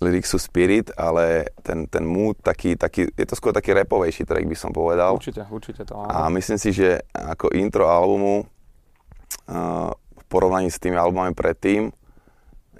lyrics 0.00 0.32
sú 0.32 0.40
spirit, 0.40 0.88
ale 0.96 1.52
ten, 1.60 1.84
ten 1.84 2.00
mood 2.08 2.40
taký, 2.40 2.72
taký, 2.72 3.12
je 3.12 3.26
to 3.28 3.36
skôr 3.36 3.52
taký 3.52 3.76
rapovejší 3.76 4.24
track 4.24 4.48
by 4.48 4.56
som 4.56 4.72
povedal. 4.72 5.20
Určite, 5.20 5.44
určite 5.52 5.84
to 5.84 5.92
áno. 5.92 6.08
A 6.08 6.32
myslím 6.32 6.56
si, 6.56 6.72
že 6.72 7.04
ako 7.12 7.52
intro 7.52 7.84
albumu 7.84 8.48
uh, 8.48 9.92
v 9.92 10.24
porovnaní 10.32 10.72
s 10.72 10.80
tými 10.80 10.96
albumami 10.96 11.36
predtým 11.36 11.92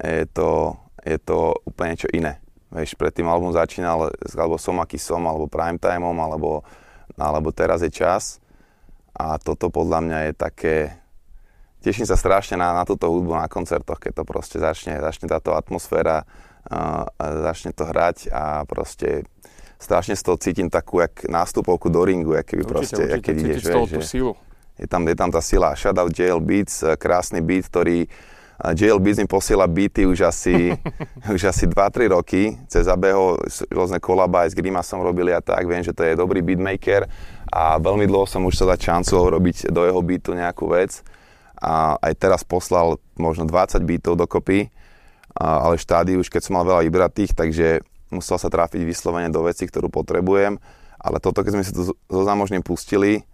je 0.00 0.26
to, 0.32 0.76
je 1.04 1.18
to 1.20 1.54
úplne 1.68 1.96
niečo 1.96 2.08
iné. 2.12 2.40
Vieš, 2.70 2.94
predtým 2.94 3.26
album 3.26 3.50
začínal 3.50 4.14
alebo 4.14 4.56
Som 4.56 4.78
aký 4.78 4.96
som, 4.96 5.26
alebo 5.26 5.50
Primetimeom, 5.50 6.14
alebo, 6.16 6.62
alebo 7.18 7.50
Teraz 7.50 7.82
je 7.82 7.90
čas. 7.90 8.38
A 9.12 9.36
toto 9.36 9.68
podľa 9.68 10.00
mňa 10.00 10.18
je 10.30 10.32
také... 10.32 10.74
Teším 11.80 12.04
sa 12.04 12.14
strašne 12.14 12.60
na, 12.60 12.76
na 12.76 12.84
túto 12.84 13.08
hudbu 13.08 13.40
na 13.40 13.48
koncertoch, 13.48 13.96
keď 13.96 14.20
to 14.20 14.24
proste 14.28 14.60
začne, 14.60 15.00
začne 15.00 15.32
táto 15.32 15.56
atmosféra, 15.56 16.28
uh, 16.68 17.08
začne 17.48 17.72
to 17.72 17.88
hrať 17.88 18.28
a 18.28 18.68
proste 18.68 19.24
strašne 19.80 20.12
z 20.12 20.22
toho 20.22 20.36
cítim 20.36 20.68
takú 20.68 21.00
jak 21.00 21.24
nástupovku 21.24 21.88
do 21.88 22.04
ringu, 22.04 22.36
jak 22.36 22.52
keby 22.52 22.68
určite, 22.68 22.72
proste, 22.76 23.00
určite, 23.00 23.12
jak 23.16 23.20
keď 23.24 23.34
ideš, 23.40 23.60
vieš, 23.64 23.88
že 23.88 24.00
silu. 24.04 24.32
je 24.76 24.86
tam, 24.86 25.02
je 25.08 25.16
tam 25.16 25.30
tá 25.32 25.40
sila. 25.40 25.72
Shoutout 25.72 26.12
JL 26.12 26.40
Beats, 26.44 26.84
krásny 27.00 27.40
beat, 27.40 27.64
ktorý 27.64 28.04
a 28.60 28.76
JL 28.76 29.00
Beats 29.00 29.16
mi 29.16 29.24
posiela 29.24 29.64
beaty 29.64 30.04
už 30.04 30.28
asi, 30.28 30.76
už 31.34 31.48
asi 31.48 31.64
2-3 31.64 32.12
roky. 32.12 32.60
Cez 32.68 32.84
ABho 32.84 33.40
s- 33.48 33.64
rôzne 33.72 33.96
kolaba 33.96 34.44
aj 34.44 34.52
s 34.52 34.58
Grimasom 34.58 35.00
robili 35.00 35.32
a 35.32 35.40
tak. 35.40 35.64
Viem, 35.64 35.80
že 35.80 35.96
to 35.96 36.04
je 36.04 36.12
dobrý 36.12 36.44
beatmaker 36.44 37.08
a 37.48 37.80
veľmi 37.80 38.04
dlho 38.04 38.28
som 38.28 38.44
už 38.44 38.60
sa 38.60 38.68
dať 38.68 38.80
šancu 38.84 39.16
robiť 39.32 39.72
do 39.72 39.88
jeho 39.88 40.00
beatu 40.04 40.36
nejakú 40.36 40.68
vec. 40.68 41.00
A 41.56 41.96
aj 42.00 42.12
teraz 42.20 42.40
poslal 42.44 43.00
možno 43.16 43.48
20 43.48 43.80
beatov 43.84 44.20
dokopy, 44.20 44.68
a, 45.36 45.64
ale 45.64 45.80
v 45.80 45.84
štádiu 45.84 46.16
už 46.20 46.28
keď 46.28 46.44
som 46.44 46.60
mal 46.60 46.64
veľa 46.68 46.84
vybratých, 46.84 47.32
takže 47.32 47.80
musel 48.12 48.36
sa 48.36 48.52
trafiť 48.52 48.84
vyslovene 48.84 49.32
do 49.32 49.40
veci, 49.44 49.64
ktorú 49.64 49.88
potrebujem. 49.88 50.60
Ale 51.00 51.16
toto, 51.16 51.40
keď 51.40 51.52
sme 51.56 51.64
si 51.64 51.72
to 51.72 51.96
so 51.96 52.22
zámožným 52.28 52.60
pustili, 52.60 53.24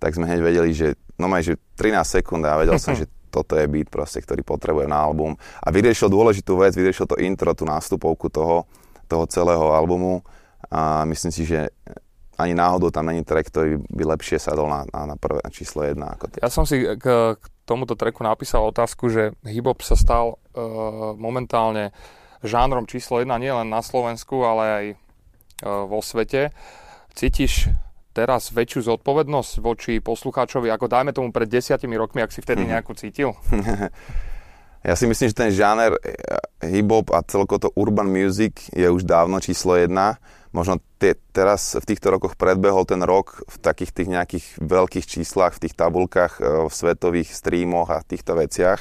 tak 0.00 0.16
sme 0.16 0.24
hneď 0.24 0.40
vedeli, 0.40 0.72
že 0.72 0.96
no 1.20 1.28
maj, 1.28 1.44
že 1.44 1.60
13 1.76 2.00
sekúnd 2.00 2.40
a 2.48 2.56
vedel 2.56 2.80
som, 2.80 2.96
že 3.00 3.04
toto 3.30 3.54
je 3.54 3.70
beat 3.70 3.86
proste, 3.86 4.20
ktorý 4.20 4.42
potrebujem 4.42 4.90
na 4.90 4.98
album. 4.98 5.38
A 5.62 5.70
vyriešil 5.70 6.10
dôležitú 6.10 6.58
vec, 6.58 6.74
vyriešil 6.74 7.06
to 7.06 7.16
intro, 7.22 7.54
tú 7.54 7.62
nástupovku 7.64 8.26
toho, 8.28 8.66
toho 9.06 9.24
celého 9.30 9.70
albumu 9.72 10.26
a 10.68 11.06
myslím 11.08 11.32
si, 11.32 11.46
že 11.46 11.70
ani 12.40 12.56
náhodou 12.56 12.88
tam 12.88 13.12
není 13.12 13.20
track, 13.20 13.52
ktorý 13.52 13.72
by 13.92 14.16
lepšie 14.16 14.40
sadol 14.40 14.68
na, 14.72 14.88
na, 14.88 15.12
na 15.12 15.16
prvé 15.20 15.44
na 15.44 15.50
číslo 15.52 15.84
1 15.84 15.96
ako. 16.00 16.40
Ja 16.40 16.48
som 16.48 16.64
si 16.64 16.80
k, 16.80 17.36
k 17.36 17.44
tomuto 17.68 17.94
treku 17.94 18.24
napísal 18.24 18.64
otázku, 18.64 19.12
že 19.12 19.36
hip-hop 19.44 19.84
sa 19.84 19.92
stal 19.92 20.40
uh, 20.56 21.12
momentálne 21.20 21.92
žánrom 22.40 22.88
číslo 22.88 23.20
1 23.20 23.28
nielen 23.36 23.68
na 23.68 23.84
Slovensku, 23.84 24.40
ale 24.40 24.64
aj 24.64 24.84
uh, 24.88 25.84
vo 25.84 26.00
svete. 26.00 26.56
Cítiš 27.12 27.68
teraz 28.10 28.50
väčšiu 28.50 28.90
zodpovednosť 28.90 29.52
voči 29.62 29.92
poslucháčovi, 30.02 30.68
ako 30.70 30.86
dajme 30.90 31.10
tomu 31.14 31.30
pred 31.30 31.46
desiatimi 31.46 31.94
rokmi, 31.94 32.22
ak 32.22 32.34
si 32.34 32.42
vtedy 32.42 32.66
nejakú 32.72 32.94
cítil? 32.94 33.34
Ja 34.80 34.96
si 34.96 35.04
myslím, 35.04 35.28
že 35.28 35.36
ten 35.36 35.52
žáner 35.52 35.92
eh, 36.00 36.16
hip-hop 36.64 37.12
a 37.12 37.20
celko 37.20 37.60
to 37.60 37.68
urban 37.76 38.08
music 38.08 38.64
je 38.72 38.88
už 38.88 39.04
dávno 39.04 39.36
číslo 39.36 39.76
jedna. 39.76 40.16
Možno 40.56 40.80
tie, 40.96 41.14
teraz 41.36 41.76
v 41.76 41.84
týchto 41.84 42.08
rokoch 42.10 42.34
predbehol 42.34 42.88
ten 42.88 43.04
rok 43.04 43.44
v 43.44 43.56
takých 43.60 43.92
tých 43.92 44.08
nejakých 44.08 44.46
veľkých 44.58 45.06
číslach, 45.06 45.52
v 45.54 45.68
tých 45.68 45.76
tabulkách, 45.76 46.40
eh, 46.40 46.44
v 46.64 46.72
svetových 46.72 47.28
streamoch 47.28 47.92
a 47.92 48.00
týchto 48.00 48.32
veciach, 48.40 48.80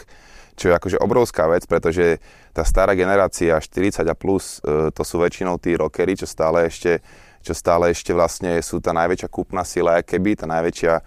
čo 0.55 0.71
je 0.71 0.77
akože 0.79 1.03
obrovská 1.03 1.51
vec, 1.51 1.67
pretože 1.67 2.23
tá 2.55 2.63
stará 2.63 2.95
generácia 2.95 3.59
40 3.59 4.07
a 4.07 4.15
plus, 4.15 4.63
eh, 4.63 4.95
to 4.95 5.03
sú 5.03 5.19
väčšinou 5.19 5.59
tí 5.59 5.75
rockery, 5.75 6.15
čo 6.15 6.31
stále 6.31 6.71
ešte, 6.71 7.03
čo 7.39 7.53
stále 7.55 7.91
ešte 7.91 8.11
vlastne 8.11 8.59
sú 8.59 8.83
tá 8.83 8.91
najväčšia 8.91 9.29
kúpna 9.31 9.63
sila, 9.63 10.03
keby 10.03 10.39
tá 10.39 10.45
najväčšia 10.47 10.93
eh, 10.95 11.03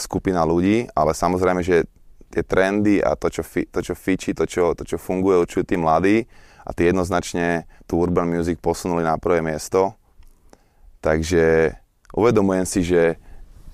skupina 0.00 0.44
ľudí, 0.44 0.88
ale 0.96 1.12
samozrejme, 1.12 1.60
že 1.60 1.84
tie 2.30 2.46
trendy 2.46 3.02
a 3.02 3.18
to, 3.18 3.26
čo, 3.28 3.42
fi, 3.42 3.66
to, 3.66 3.82
čo 3.82 3.98
fičí, 3.98 4.30
to 4.32 4.46
čo, 4.46 4.72
to, 4.78 4.86
čo 4.86 4.96
funguje, 4.96 5.42
určujú 5.42 5.66
tí 5.66 5.74
mladí 5.74 6.30
a 6.62 6.70
tí 6.70 6.86
jednoznačne 6.86 7.66
tú 7.90 7.98
urban 7.98 8.30
music 8.30 8.62
posunuli 8.62 9.02
na 9.02 9.18
prvé 9.18 9.42
miesto. 9.42 9.98
Takže 11.02 11.74
uvedomujem 12.14 12.66
si, 12.68 12.80
že, 12.86 13.18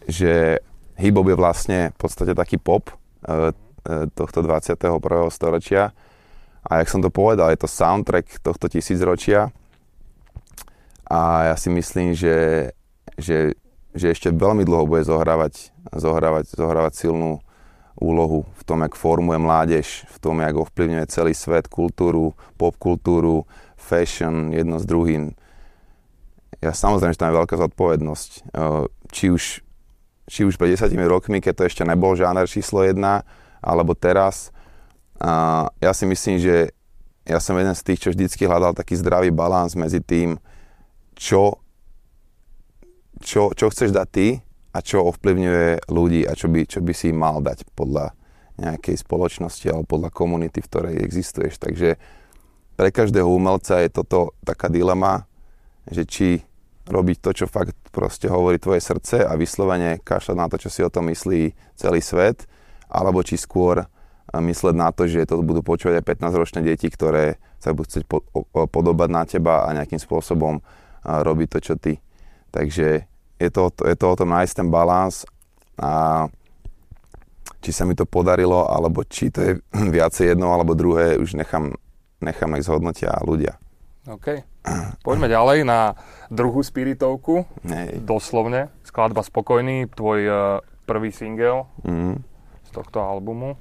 že 0.08 0.64
hip-hop 0.96 1.28
je 1.28 1.36
vlastne 1.36 1.78
v 1.92 1.98
podstate 2.00 2.32
taký 2.32 2.56
pop 2.56 2.88
e, 2.88 2.94
e, 3.28 4.08
tohto 4.16 4.40
21. 4.40 4.80
storočia. 5.28 5.92
A 6.66 6.82
jak 6.82 6.88
som 6.88 7.04
to 7.04 7.12
povedal, 7.12 7.52
je 7.52 7.60
to 7.60 7.70
soundtrack 7.70 8.40
tohto 8.40 8.66
tisícročia. 8.72 9.52
A 11.06 11.52
ja 11.52 11.56
si 11.56 11.70
myslím, 11.70 12.18
že, 12.18 12.70
že, 13.14 13.54
že 13.94 14.10
ešte 14.10 14.34
veľmi 14.34 14.66
dlho 14.66 14.90
bude 14.90 15.06
zohrávať, 15.06 15.70
zohrávať, 15.94 16.58
zohrávať 16.58 16.92
silnú 17.06 17.38
úlohu 17.96 18.44
v 18.58 18.62
tom, 18.66 18.84
jak 18.84 18.98
formuje 18.98 19.38
mládež, 19.40 20.04
v 20.10 20.16
tom, 20.20 20.42
jak 20.42 20.54
ovplyvňuje 20.58 21.04
celý 21.08 21.32
svet, 21.32 21.70
kultúru, 21.70 22.36
popkultúru, 22.60 23.48
fashion, 23.78 24.52
jedno 24.52 24.76
s 24.76 24.84
druhým. 24.84 25.32
Ja 26.60 26.74
samozrejme, 26.74 27.14
že 27.14 27.20
tam 27.20 27.30
je 27.32 27.38
veľká 27.40 27.56
zodpovednosť. 27.56 28.30
Či 29.14 29.24
už, 29.30 29.44
či 30.26 30.40
už 30.42 30.58
pred 30.58 30.74
10 30.74 30.92
rokmi, 31.06 31.38
keď 31.38 31.52
to 31.54 31.66
ešte 31.68 31.82
nebol 31.86 32.18
žáner 32.18 32.50
číslo 32.50 32.82
1, 32.82 32.98
alebo 33.62 33.94
teraz. 33.94 34.50
A 35.22 35.64
ja 35.80 35.94
si 35.96 36.04
myslím, 36.04 36.42
že 36.42 36.74
ja 37.26 37.38
som 37.40 37.56
jeden 37.56 37.74
z 37.74 37.82
tých, 37.82 38.00
čo 38.02 38.12
vždycky 38.12 38.44
hľadal 38.44 38.76
taký 38.76 38.98
zdravý 38.98 39.32
balans 39.32 39.72
medzi 39.74 40.02
tým, 40.02 40.36
čo, 41.16 41.64
čo, 43.24 43.50
čo 43.56 43.66
chceš 43.72 43.90
dať 43.90 44.08
ty 44.12 44.28
a 44.76 44.78
čo 44.84 45.08
ovplyvňuje 45.08 45.88
ľudí 45.88 46.28
a 46.28 46.36
čo 46.36 46.52
by, 46.52 46.68
čo 46.68 46.84
by 46.84 46.92
si 46.92 47.10
mal 47.16 47.40
dať 47.40 47.64
podľa 47.72 48.12
nejakej 48.56 48.96
spoločnosti 49.00 49.66
alebo 49.68 49.96
podľa 49.96 50.10
komunity, 50.12 50.60
v 50.60 50.68
ktorej 50.68 50.94
existuješ. 51.00 51.60
Takže 51.60 51.96
pre 52.76 52.88
každého 52.92 53.28
umelca 53.28 53.80
je 53.80 53.92
toto 53.92 54.36
taká 54.44 54.68
dilema, 54.68 55.24
že 55.88 56.04
či 56.04 56.28
robiť 56.86 57.16
to, 57.18 57.30
čo 57.32 57.46
fakt 57.50 57.74
proste 57.90 58.30
hovorí 58.30 58.60
tvoje 58.60 58.84
srdce 58.84 59.24
a 59.24 59.32
vyslovene 59.34 59.98
kašľať 60.04 60.36
na 60.36 60.46
to, 60.46 60.56
čo 60.60 60.68
si 60.70 60.80
o 60.84 60.92
tom 60.92 61.08
myslí 61.10 61.56
celý 61.74 62.00
svet, 62.04 62.46
alebo 62.86 63.24
či 63.26 63.40
skôr 63.40 63.88
mysleť 64.30 64.74
na 64.76 64.92
to, 64.92 65.08
že 65.08 65.26
to 65.26 65.42
budú 65.42 65.62
počúvať 65.62 66.02
aj 66.02 66.08
15-ročné 66.16 66.60
deti, 66.62 66.86
ktoré 66.90 67.40
sa 67.58 67.72
budú 67.72 67.88
chcieť 67.90 68.04
podobať 68.52 69.08
na 69.10 69.22
teba 69.24 69.66
a 69.66 69.74
nejakým 69.74 69.98
spôsobom 69.98 70.60
robiť 71.06 71.48
to, 71.48 71.58
čo 71.62 71.74
ty. 71.78 72.02
Takže 72.50 73.06
je 73.36 73.48
to, 73.52 73.70
je 73.70 73.96
to 73.96 74.06
o 74.06 74.18
tom 74.18 74.32
nájsť 74.32 74.54
ten 74.56 74.68
balans 74.68 75.22
a 75.76 76.24
či 77.60 77.70
sa 77.70 77.82
mi 77.82 77.92
to 77.92 78.06
podarilo, 78.06 78.64
alebo 78.64 79.02
či 79.02 79.28
to 79.28 79.40
je 79.42 79.52
viacej 79.96 80.34
jedno 80.34 80.50
alebo 80.50 80.74
druhé, 80.74 81.14
už 81.16 81.34
nechám, 81.34 81.74
nechám 82.18 82.50
aj 82.54 82.62
zhodnotia 82.64 83.14
ľudia. 83.22 83.58
OK. 84.06 84.42
Poďme 85.02 85.26
ďalej 85.26 85.62
na 85.62 85.94
druhú 86.30 86.62
spiritovku. 86.62 87.42
Hej. 87.66 88.02
Doslovne. 88.02 88.70
Skladba 88.82 89.22
Spokojný, 89.22 89.90
tvoj 89.90 90.20
uh, 90.26 90.36
prvý 90.86 91.10
single 91.10 91.66
Mm. 91.82 92.22
z 92.62 92.70
tohto 92.70 93.02
albumu. 93.02 93.58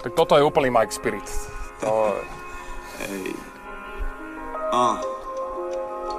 Tak 0.00 0.12
toto 0.12 0.36
je 0.36 0.44
úplný 0.44 0.68
Mike 0.68 0.92
Spirit. 0.92 1.24
To... 1.80 2.12
Hej. 3.04 3.36
A. 4.72 5.00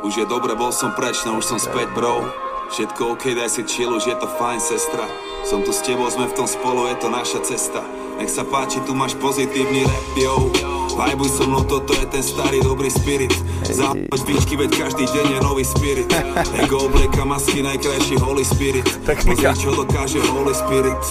Už 0.06 0.22
je 0.22 0.26
dobre, 0.30 0.54
bol 0.54 0.70
som 0.70 0.94
preč, 0.94 1.26
no 1.26 1.42
už 1.42 1.46
som 1.46 1.58
späť, 1.58 1.90
bro. 1.98 2.22
Všetko 2.70 3.18
OK, 3.18 3.34
daj 3.34 3.50
si 3.50 3.62
chill, 3.66 3.94
už 3.94 4.06
je 4.06 4.16
to 4.18 4.28
fajn, 4.38 4.62
sestra. 4.62 5.06
Som 5.46 5.62
tu 5.62 5.74
s 5.74 5.82
tebou, 5.82 6.10
sme 6.10 6.30
v 6.30 6.38
tom 6.38 6.46
spolu, 6.50 6.90
je 6.90 6.98
to 6.98 7.08
naša 7.10 7.40
cesta. 7.46 7.82
Nech 8.18 8.30
sa 8.30 8.46
páči, 8.46 8.82
tu 8.86 8.94
máš 8.94 9.18
pozitívny 9.18 9.86
rap, 9.86 10.08
yo. 10.18 10.50
Vajbuj 10.96 11.28
so 11.28 11.44
mnou, 11.44 11.68
toto 11.68 11.92
je 11.92 12.06
ten 12.08 12.24
starý 12.24 12.64
dobrý 12.64 12.88
spirit. 12.88 13.34
Zahoď 13.68 14.22
výšky, 14.24 14.56
veď 14.56 14.72
každý 14.88 15.06
deň 15.10 15.28
je 15.36 15.40
nový 15.44 15.66
spirit. 15.68 16.08
Ego 16.64 16.88
oblieka 16.88 17.28
masky, 17.28 17.60
najkrajší 17.60 18.16
holy 18.24 18.48
spirit. 18.48 18.88
Pozri, 19.04 19.36
čo 19.36 19.76
dokáže 19.76 20.24
holy 20.24 20.56
spirit. 20.56 21.02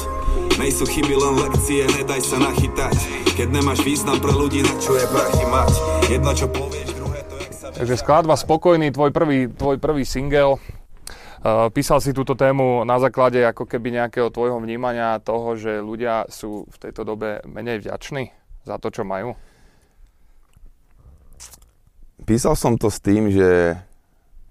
Nejsú 0.54 0.86
chyby, 0.86 1.18
len 1.18 1.34
lekcie, 1.34 1.82
nedaj 1.98 2.22
sa 2.22 2.38
nachytať. 2.38 2.94
Keď 3.34 3.48
nemáš 3.50 3.82
význam 3.82 4.22
pre 4.22 4.30
ľudí, 4.30 4.62
na 4.62 4.74
čo 4.78 4.94
je 4.94 5.02
prachy 5.10 5.44
mať. 5.50 5.72
Jedno, 6.06 6.30
čo 6.30 6.46
povieš, 6.46 6.94
druhé 6.94 7.26
to, 7.26 7.34
jak 7.42 7.52
sa... 7.52 7.66
Takže 7.74 7.94
skladba 7.98 8.38
Spokojný, 8.38 8.94
tvoj 8.94 9.10
prvý, 9.10 9.50
tvoj 9.50 9.82
prvý 9.82 10.06
single. 10.06 10.62
Uh, 11.44 11.68
písal 11.74 11.98
si 11.98 12.14
túto 12.14 12.38
tému 12.38 12.86
na 12.86 13.02
základe 13.02 13.42
ako 13.42 13.66
keby 13.66 13.98
nejakého 13.98 14.30
tvojho 14.30 14.62
vnímania 14.62 15.18
toho, 15.20 15.58
že 15.58 15.82
ľudia 15.82 16.30
sú 16.30 16.70
v 16.70 16.76
tejto 16.78 17.02
dobe 17.02 17.42
menej 17.44 17.82
vďační 17.82 18.30
za 18.62 18.78
to, 18.78 18.94
čo 18.94 19.02
majú? 19.02 19.34
Písal 22.24 22.54
som 22.54 22.78
to 22.78 22.88
s 22.88 23.02
tým, 23.02 23.28
že, 23.28 23.76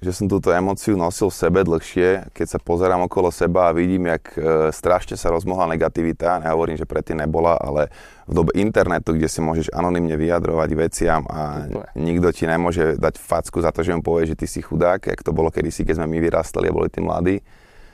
že 0.03 0.11
som 0.11 0.27
túto 0.27 0.51
emóciu 0.51 0.99
nosil 0.99 1.31
v 1.31 1.39
sebe 1.39 1.59
dlhšie, 1.63 2.35
keď 2.35 2.47
sa 2.47 2.59
pozerám 2.59 3.07
okolo 3.07 3.31
seba 3.31 3.71
a 3.71 3.75
vidím, 3.75 4.11
jak 4.11 4.35
e, 4.35 4.69
strašne 4.75 5.15
sa 5.15 5.31
rozmohla 5.31 5.71
negativita. 5.71 6.43
Nehovorím, 6.43 6.75
že 6.75 6.83
predtým 6.83 7.23
nebola, 7.23 7.55
ale 7.55 7.87
v 8.27 8.33
dobe 8.35 8.51
internetu, 8.59 9.15
kde 9.15 9.31
si 9.31 9.39
môžeš 9.39 9.71
anonymne 9.71 10.19
vyjadrovať 10.19 10.69
veciam 10.75 11.23
a 11.31 11.65
nikto 11.95 12.35
ti 12.35 12.43
nemôže 12.43 12.99
dať 12.99 13.15
facku 13.15 13.63
za 13.63 13.71
to, 13.71 13.81
že 13.81 13.95
mu 13.95 14.03
povie, 14.03 14.27
že 14.27 14.35
ty 14.35 14.45
si 14.45 14.59
chudák, 14.59 15.07
jak 15.07 15.23
to 15.23 15.31
bolo 15.31 15.47
kedysi, 15.47 15.87
keď 15.87 16.03
sme 16.03 16.11
my 16.11 16.17
vyrastali 16.19 16.67
a 16.67 16.75
boli 16.75 16.91
tí 16.91 16.99
mladí 16.99 17.39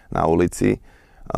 na 0.09 0.25
ulici. 0.25 0.75
E, 0.75 0.79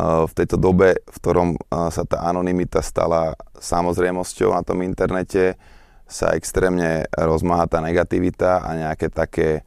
v 0.00 0.32
tejto 0.32 0.56
dobe, 0.56 1.04
v 1.04 1.16
ktorom 1.20 1.48
e, 1.54 1.58
sa 1.92 2.02
tá 2.08 2.24
anonymita 2.24 2.80
stala 2.80 3.36
samozrejmosťou 3.60 4.56
na 4.56 4.64
tom 4.64 4.80
internete, 4.80 5.60
sa 6.12 6.36
extrémne 6.36 7.08
rozmáha 7.16 7.64
tá 7.64 7.80
negativita 7.80 8.60
a 8.60 8.70
nejaké 8.76 9.08
také, 9.08 9.64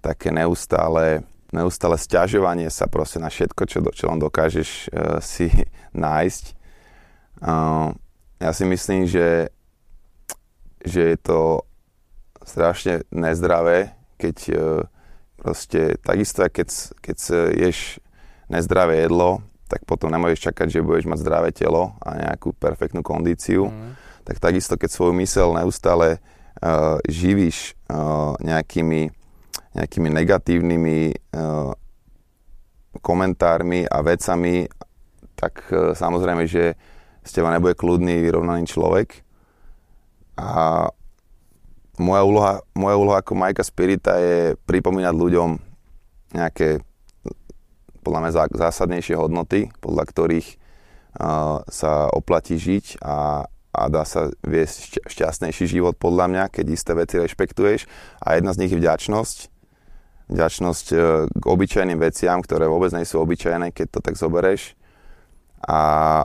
také 0.00 0.32
neustále, 0.32 1.22
neustále 1.52 1.96
sťažovanie 2.00 2.68
sa 2.72 2.88
proste 2.88 3.20
na 3.20 3.28
všetko, 3.28 3.62
čo, 3.68 3.78
čo 3.94 4.04
len 4.08 4.18
dokážeš 4.18 4.90
uh, 4.90 5.20
si 5.22 5.52
nájsť. 5.94 6.44
Uh, 7.40 7.92
ja 8.40 8.50
si 8.56 8.64
myslím, 8.64 9.04
že, 9.04 9.52
že 10.84 11.14
je 11.14 11.18
to 11.20 11.64
strašne 12.44 13.04
nezdravé, 13.12 13.92
keď 14.16 14.36
uh, 14.52 14.58
proste 15.36 16.00
takisto, 16.00 16.44
keď, 16.48 16.68
keď 17.00 17.16
ješ 17.56 18.00
nezdravé 18.48 19.06
jedlo, 19.06 19.44
tak 19.70 19.86
potom 19.86 20.10
nemôžeš 20.10 20.50
čakať, 20.50 20.66
že 20.66 20.84
budeš 20.84 21.06
mať 21.06 21.22
zdravé 21.22 21.48
telo 21.54 21.94
a 22.02 22.18
nejakú 22.18 22.50
perfektnú 22.58 23.06
kondíciu. 23.06 23.70
Mm 23.70 24.10
tak 24.30 24.38
takisto, 24.38 24.78
keď 24.78 24.90
svoju 24.94 25.12
mysel 25.18 25.50
neustále 25.58 26.22
uh, 26.62 27.02
živíš 27.08 27.74
uh, 27.90 28.38
nejakými, 28.38 29.10
nejakými 29.74 30.10
negatívnymi 30.10 30.98
uh, 31.36 31.70
komentármi 32.98 33.86
a 33.86 33.98
vecami, 34.02 34.66
tak 35.38 35.62
uh, 35.70 35.94
samozrejme, 35.94 36.44
že 36.46 36.74
z 37.22 37.30
teba 37.30 37.52
nebude 37.52 37.76
kľudný, 37.76 38.18
vyrovnaný 38.24 38.66
človek. 38.66 39.22
A 40.40 40.88
moja 42.00 42.22
úloha, 42.24 42.54
moja 42.72 42.96
úloha 42.96 43.18
ako 43.20 43.36
Majka 43.36 43.60
Spirita 43.60 44.16
je 44.16 44.56
pripomínať 44.64 45.14
ľuďom 45.14 45.50
nejaké 46.32 46.80
podľa 48.00 48.20
mňa 48.24 48.30
zá- 48.32 48.56
zásadnejšie 48.56 49.20
hodnoty, 49.20 49.68
podľa 49.84 50.08
ktorých 50.08 50.48
uh, 51.20 51.60
sa 51.68 52.08
oplatí 52.08 52.56
žiť 52.56 53.04
a, 53.04 53.44
a 53.76 53.82
dá 53.92 54.08
sa 54.08 54.32
viesť 54.40 54.76
šťa- 54.80 55.06
šťastnejší 55.12 55.64
život 55.68 56.00
podľa 56.00 56.32
mňa, 56.32 56.44
keď 56.48 56.66
isté 56.72 56.96
veci 56.96 57.20
rešpektuješ. 57.20 57.84
A 58.24 58.40
jedna 58.40 58.56
z 58.56 58.64
nich 58.64 58.72
je 58.72 58.80
vďačnosť. 58.80 59.49
Vďačnosť 60.30 60.86
e, 60.94 60.96
k 61.26 61.44
obyčajným 61.44 61.98
veciam, 61.98 62.38
ktoré 62.38 62.70
vôbec 62.70 62.94
nie 62.94 63.02
sú 63.02 63.18
obyčajné, 63.18 63.74
keď 63.74 63.98
to 63.98 64.00
tak 64.00 64.14
zobereš. 64.14 64.78
A 65.66 66.22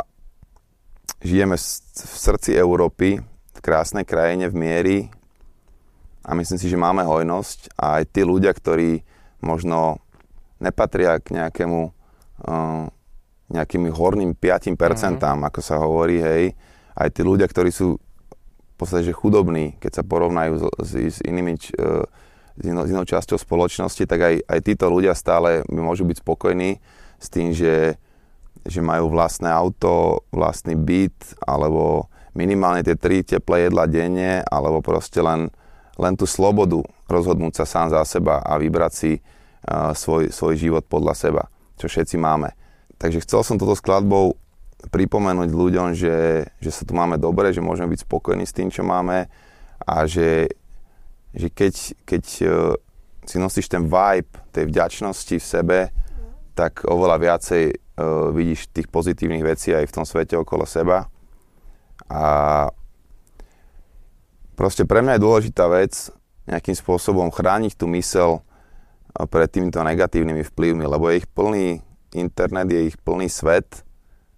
žijeme 1.26 1.58
v 1.58 2.16
srdci 2.16 2.54
Európy, 2.54 3.20
v 3.26 3.60
krásnej 3.60 4.06
krajine, 4.06 4.48
v 4.48 4.56
miery 4.56 4.98
a 6.22 6.38
myslím 6.38 6.62
si, 6.62 6.70
že 6.70 6.78
máme 6.78 7.02
hojnosť 7.02 7.74
a 7.76 8.02
aj 8.02 8.04
tí 8.14 8.22
ľudia, 8.22 8.54
ktorí 8.54 9.02
možno 9.42 10.00
nepatria 10.62 11.20
k 11.20 11.36
nejakému 11.42 11.82
uh, 12.46 12.88
nejakými 13.46 13.90
horným 13.94 14.34
5%, 14.34 14.74
mm-hmm. 15.22 15.46
ako 15.46 15.60
sa 15.62 15.78
hovorí, 15.78 16.18
hej, 16.18 16.58
aj 16.98 17.10
tí 17.14 17.22
ľudia, 17.22 17.46
ktorí 17.46 17.70
sú 17.70 18.02
v 18.02 18.76
podstate 18.76 19.08
že 19.08 19.16
chudobní, 19.16 19.78
keď 19.78 20.02
sa 20.02 20.04
porovnajú 20.04 20.60
s, 20.60 20.64
s, 20.82 20.92
s 20.98 21.18
inými, 21.24 21.56
č- 21.56 21.72
e, 21.78 22.04
s, 22.56 22.64
inou, 22.64 22.84
s 22.88 22.92
inou 22.92 23.04
časťou 23.04 23.40
spoločnosti, 23.40 24.04
tak 24.08 24.20
aj, 24.20 24.36
aj 24.48 24.60
títo 24.64 24.88
ľudia 24.88 25.12
stále 25.16 25.68
môžu 25.68 26.08
byť 26.08 26.24
spokojní 26.24 26.80
s 27.20 27.28
tým, 27.28 27.52
že, 27.52 28.00
že 28.64 28.80
majú 28.80 29.12
vlastné 29.12 29.52
auto, 29.52 30.24
vlastný 30.32 30.80
byt, 30.80 31.40
alebo 31.44 32.08
minimálne 32.36 32.84
tie 32.84 32.96
tri 33.00 33.24
teplé 33.24 33.68
jedla 33.68 33.88
denne, 33.88 34.44
alebo 34.48 34.84
proste 34.84 35.24
len, 35.24 35.52
len 35.96 36.14
tú 36.20 36.28
slobodu 36.28 36.84
rozhodnúť 37.08 37.64
sa 37.64 37.66
sám 37.68 37.88
za 37.96 38.04
seba 38.04 38.44
a 38.44 38.60
vybrať 38.60 38.92
si 38.92 39.12
uh, 39.20 39.96
svoj, 39.96 40.32
svoj 40.32 40.56
život 40.60 40.84
podľa 40.88 41.14
seba, 41.16 41.44
čo 41.80 41.88
všetci 41.88 42.20
máme. 42.20 42.52
Takže 43.00 43.24
chcel 43.24 43.42
som 43.44 43.60
toto 43.60 43.76
skladbou 43.76 44.36
pripomenúť 44.92 45.50
ľuďom, 45.50 45.88
že, 45.98 46.48
že 46.62 46.72
sa 46.72 46.84
tu 46.86 46.94
máme 46.94 47.18
dobre, 47.18 47.52
že 47.52 47.64
môžeme 47.64 47.92
byť 47.96 48.06
spokojní 48.06 48.46
s 48.46 48.56
tým, 48.56 48.70
čo 48.70 48.86
máme 48.86 49.28
a 49.82 49.96
že, 50.06 50.52
že 51.36 51.52
keď, 51.52 51.74
keď 52.08 52.24
uh, 52.48 52.74
si 53.28 53.38
nosíš 53.42 53.68
ten 53.68 53.84
vibe 53.84 54.32
tej 54.56 54.72
vďačnosti 54.72 55.36
v 55.36 55.46
sebe, 55.46 55.80
tak 56.56 56.88
oveľa 56.88 57.18
viacej 57.20 57.64
uh, 57.76 58.32
vidíš 58.32 58.72
tých 58.72 58.88
pozitívnych 58.88 59.44
vecí 59.44 59.76
aj 59.76 59.92
v 59.92 59.96
tom 59.96 60.08
svete 60.08 60.40
okolo 60.40 60.64
seba. 60.64 61.12
A 62.08 62.24
proste 64.56 64.88
pre 64.88 65.04
mňa 65.04 65.20
je 65.20 65.26
dôležitá 65.26 65.68
vec 65.68 66.10
nejakým 66.48 66.78
spôsobom 66.78 67.28
chrániť 67.34 67.76
tú 67.76 67.92
mysel 67.92 68.40
uh, 68.40 69.28
pred 69.28 69.52
týmito 69.52 69.84
negatívnymi 69.84 70.48
vplyvmi, 70.56 70.88
lebo 70.88 71.12
je 71.12 71.20
ich 71.20 71.28
plný 71.28 71.84
internet, 72.16 72.72
je 72.72 72.96
ich 72.96 72.98
plný 73.04 73.28
svet. 73.28 73.84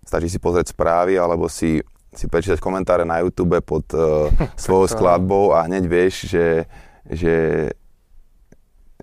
Stačí 0.01 0.31
si 0.31 0.39
pozrieť 0.41 0.73
správy 0.73 1.19
alebo 1.19 1.45
si, 1.51 1.83
si 2.15 2.25
prečítať 2.25 2.57
komentáre 2.57 3.05
na 3.05 3.21
YouTube 3.21 3.59
pod 3.61 3.85
uh, 3.93 4.31
svojou 4.57 4.89
skladbou 4.89 5.53
a 5.53 5.69
hneď 5.69 5.83
vieš, 5.85 6.25
že, 6.25 6.65
že, 7.11 7.71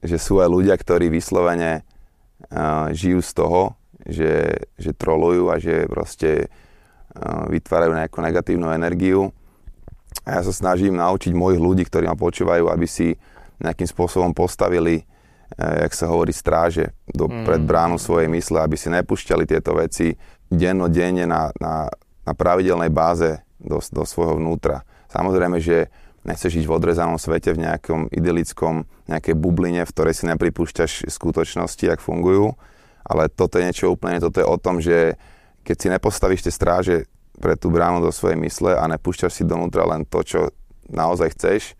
že 0.00 0.16
sú 0.20 0.40
aj 0.40 0.48
ľudia, 0.48 0.74
ktorí 0.76 1.08
vyslovene 1.08 1.82
uh, 1.82 2.92
žijú 2.92 3.20
z 3.24 3.30
toho, 3.32 3.62
že, 4.04 4.68
že 4.76 4.92
trolujú 4.92 5.48
a 5.48 5.56
že 5.56 5.88
proste 5.88 6.46
uh, 6.46 7.48
vytvárajú 7.48 7.92
nejakú 7.96 8.18
negatívnu 8.20 8.68
energiu. 8.72 9.32
A 10.24 10.38
ja 10.38 10.42
sa 10.44 10.52
snažím 10.54 10.96
naučiť 10.96 11.34
mojich 11.34 11.60
ľudí, 11.60 11.82
ktorí 11.88 12.06
ma 12.08 12.16
počúvajú, 12.16 12.70
aby 12.70 12.86
si 12.86 13.16
nejakým 13.60 13.88
spôsobom 13.88 14.32
postavili 14.32 15.04
jak 15.58 15.92
sa 15.94 16.10
hovorí, 16.10 16.34
stráže 16.34 16.90
do, 17.06 17.30
mm. 17.30 17.46
pred 17.46 17.62
bránu 17.62 17.96
svojej 18.00 18.26
mysle, 18.26 18.58
aby 18.58 18.74
si 18.74 18.90
nepúšťali 18.90 19.44
tieto 19.46 19.76
veci 19.78 20.18
dennodenne 20.50 21.24
na, 21.28 21.54
na, 21.62 21.86
na 22.26 22.32
pravidelnej 22.34 22.90
báze 22.90 23.38
do, 23.62 23.78
do 23.78 24.02
svojho 24.02 24.42
vnútra. 24.42 24.82
Samozrejme, 25.10 25.62
že 25.62 25.88
nechceš 26.24 26.60
žiť 26.60 26.66
v 26.66 26.76
odrezanom 26.76 27.20
svete, 27.20 27.52
v 27.52 27.68
nejakom 27.68 28.08
idylickom, 28.08 28.88
nejakej 29.08 29.34
bubline, 29.36 29.84
v 29.84 29.92
ktorej 29.92 30.14
si 30.16 30.24
nepripúšťaš 30.28 31.08
skutočnosti, 31.08 31.84
jak 31.84 32.00
fungujú, 32.00 32.56
ale 33.04 33.28
toto 33.28 33.60
je 33.60 33.68
niečo 33.68 33.92
úplne, 33.92 34.20
toto 34.20 34.40
je 34.40 34.46
o 34.48 34.56
tom, 34.56 34.80
že 34.80 35.20
keď 35.64 35.76
si 35.76 35.88
nepostavíš 35.92 36.48
tie 36.48 36.52
stráže 36.52 36.96
pre 37.36 37.56
tú 37.56 37.68
bránu 37.68 38.00
do 38.00 38.12
svojej 38.12 38.40
mysle 38.40 38.72
a 38.76 38.84
nepúšťaš 38.88 39.32
si 39.32 39.44
donútra 39.44 39.84
len 39.84 40.08
to, 40.08 40.20
čo 40.24 40.40
naozaj 40.88 41.36
chceš, 41.36 41.76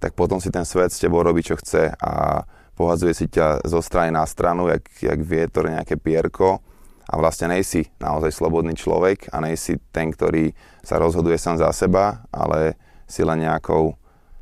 tak 0.00 0.18
potom 0.18 0.42
si 0.42 0.50
ten 0.50 0.66
svet 0.66 0.90
s 0.90 1.00
tebou 1.00 1.22
robí, 1.22 1.44
čo 1.44 1.54
chce 1.54 1.94
a 1.94 2.42
pohadzuje 2.74 3.14
si 3.14 3.26
ťa 3.30 3.62
zo 3.62 3.78
strany 3.78 4.10
na 4.10 4.26
stranu, 4.26 4.66
jak, 4.66 4.82
jak 4.98 5.20
vietor, 5.22 5.70
nejaké 5.70 5.94
pierko. 6.00 6.58
A 7.06 7.18
vlastne 7.20 7.50
nejsi 7.50 7.92
naozaj 8.00 8.32
slobodný 8.32 8.72
človek 8.78 9.28
a 9.34 9.42
nejsi 9.42 9.76
ten, 9.92 10.08
ktorý 10.14 10.54
sa 10.80 10.96
rozhoduje 10.96 11.36
sám 11.36 11.60
za 11.60 11.68
seba, 11.74 12.24
ale 12.32 12.78
si 13.12 13.20
len 13.20 13.44
nejakou, 13.44 13.92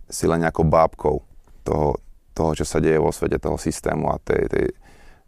si 0.07 0.31
len 0.31 0.47
nejakou 0.47 0.63
bábkou 0.63 1.19
toho, 1.67 1.99
toho, 2.31 2.51
čo 2.55 2.63
sa 2.63 2.79
deje 2.79 3.03
vo 3.03 3.11
svete, 3.11 3.43
toho 3.43 3.59
systému 3.59 4.15
a 4.15 4.23
tej, 4.23 4.47
tej, 4.47 4.67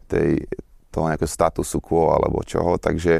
tej, 0.07 0.29
toho 0.87 1.11
nejakého 1.11 1.27
statusu 1.27 1.83
quo 1.83 2.15
alebo 2.15 2.39
čoho. 2.47 2.79
Takže 2.79 3.19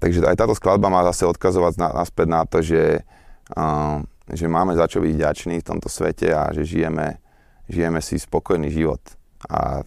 takže 0.00 0.24
aj 0.24 0.36
táto 0.40 0.56
skladba 0.56 0.88
má 0.88 1.04
zase 1.12 1.28
odkazovať 1.28 1.76
na, 1.76 1.88
naspäť 1.92 2.26
na 2.26 2.42
to, 2.48 2.64
že, 2.64 3.04
uh, 3.54 4.00
že 4.32 4.48
máme 4.48 4.72
za 4.74 4.88
čo 4.88 5.04
byť 5.04 5.12
vďační 5.12 5.60
v 5.60 5.68
tomto 5.68 5.92
svete 5.92 6.32
a 6.32 6.50
že 6.56 6.64
žijeme, 6.64 7.20
žijeme 7.68 8.00
si 8.00 8.16
spokojný 8.16 8.72
život. 8.72 9.00
A 9.44 9.84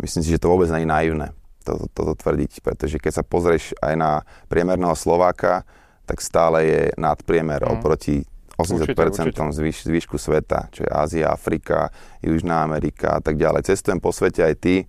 myslím 0.00 0.24
si, 0.24 0.32
že 0.32 0.40
to 0.40 0.48
vôbec 0.48 0.72
nie 0.72 0.88
je 0.88 0.90
naivné 0.90 1.28
toto, 1.62 1.86
toto 1.92 2.12
tvrdiť, 2.18 2.64
pretože 2.64 2.98
keď 2.98 3.22
sa 3.22 3.24
pozrieš 3.24 3.76
aj 3.78 3.94
na 3.94 4.10
priemerného 4.50 4.96
Slováka, 4.98 5.62
tak 6.12 6.20
stále 6.20 6.58
je 6.68 6.82
nadpriemer 7.00 7.64
mm. 7.64 7.80
oproti 7.80 8.20
80% 8.60 8.84
určite, 8.84 9.00
určite. 9.00 9.40
Zvyš, 9.56 9.76
zvyšku 9.88 10.20
sveta, 10.20 10.68
čo 10.68 10.84
je 10.84 10.90
Ázia, 10.92 11.32
Afrika, 11.32 11.88
Južná 12.20 12.60
Amerika 12.60 13.16
a 13.16 13.20
tak 13.24 13.40
ďalej. 13.40 13.64
Cestujem 13.64 13.96
po 13.96 14.12
svete 14.12 14.44
aj 14.44 14.54
ty. 14.60 14.84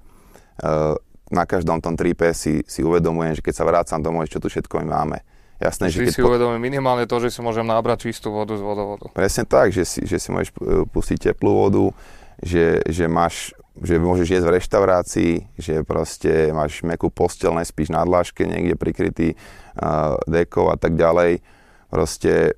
Uh, 0.60 1.00
na 1.32 1.48
každom 1.48 1.80
tom 1.80 1.96
tripe 1.96 2.36
si, 2.36 2.62
si 2.68 2.84
uvedomujem, 2.84 3.40
že 3.40 3.42
keď 3.42 3.54
sa 3.56 3.64
vrácam 3.64 4.04
domov, 4.04 4.28
čo 4.28 4.44
tu 4.44 4.52
všetko 4.52 4.84
my 4.84 4.88
máme. 4.92 5.18
Jasné, 5.64 5.88
že 5.88 6.04
keď 6.04 6.14
si 6.14 6.22
po... 6.22 6.28
uvedomím 6.28 6.60
minimálne 6.60 7.08
to, 7.08 7.24
že 7.24 7.32
si 7.32 7.40
môžem 7.40 7.64
nabrať 7.64 8.12
čistú 8.12 8.36
vodu 8.36 8.52
z 8.52 8.60
vodovodu. 8.60 9.08
Presne 9.16 9.48
tak, 9.48 9.72
že 9.72 9.88
si, 9.88 10.04
že 10.04 10.20
si 10.20 10.28
môžeš 10.28 10.52
e, 10.52 10.84
pustiť 10.92 11.32
teplú 11.32 11.56
vodu, 11.56 11.96
že, 12.44 12.84
že 12.84 13.08
máš 13.08 13.56
že 13.82 13.98
môžeš 13.98 14.28
jesť 14.38 14.46
v 14.46 14.56
reštaurácii, 14.62 15.34
že 15.58 15.82
proste 15.82 16.54
máš 16.54 16.86
mekú 16.86 17.10
postel, 17.10 17.58
nespíš 17.58 17.90
na 17.90 18.06
dláške 18.06 18.46
niekde 18.46 18.78
prikrytý 18.78 19.34
uh, 19.34 20.14
dekou 20.30 20.70
a 20.70 20.78
tak 20.78 20.94
ďalej. 20.94 21.42
Proste 21.90 22.54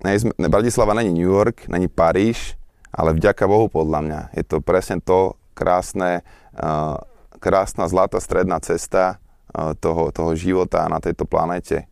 ne, 0.00 0.16
Bratislava 0.48 0.96
není 0.96 1.12
New 1.12 1.28
York, 1.28 1.68
není 1.68 1.92
Paríž, 1.92 2.56
ale 2.88 3.12
vďaka 3.12 3.44
Bohu 3.44 3.68
podľa 3.68 4.00
mňa. 4.00 4.20
Je 4.32 4.44
to 4.48 4.64
presne 4.64 5.04
to 5.04 5.36
krásne, 5.52 6.24
uh, 6.56 6.96
krásna 7.36 7.84
zlatá 7.84 8.24
stredná 8.24 8.56
cesta 8.64 9.20
uh, 9.52 9.76
toho, 9.76 10.08
toho 10.08 10.32
života 10.32 10.88
na 10.88 11.04
tejto 11.04 11.28
planete. 11.28 11.84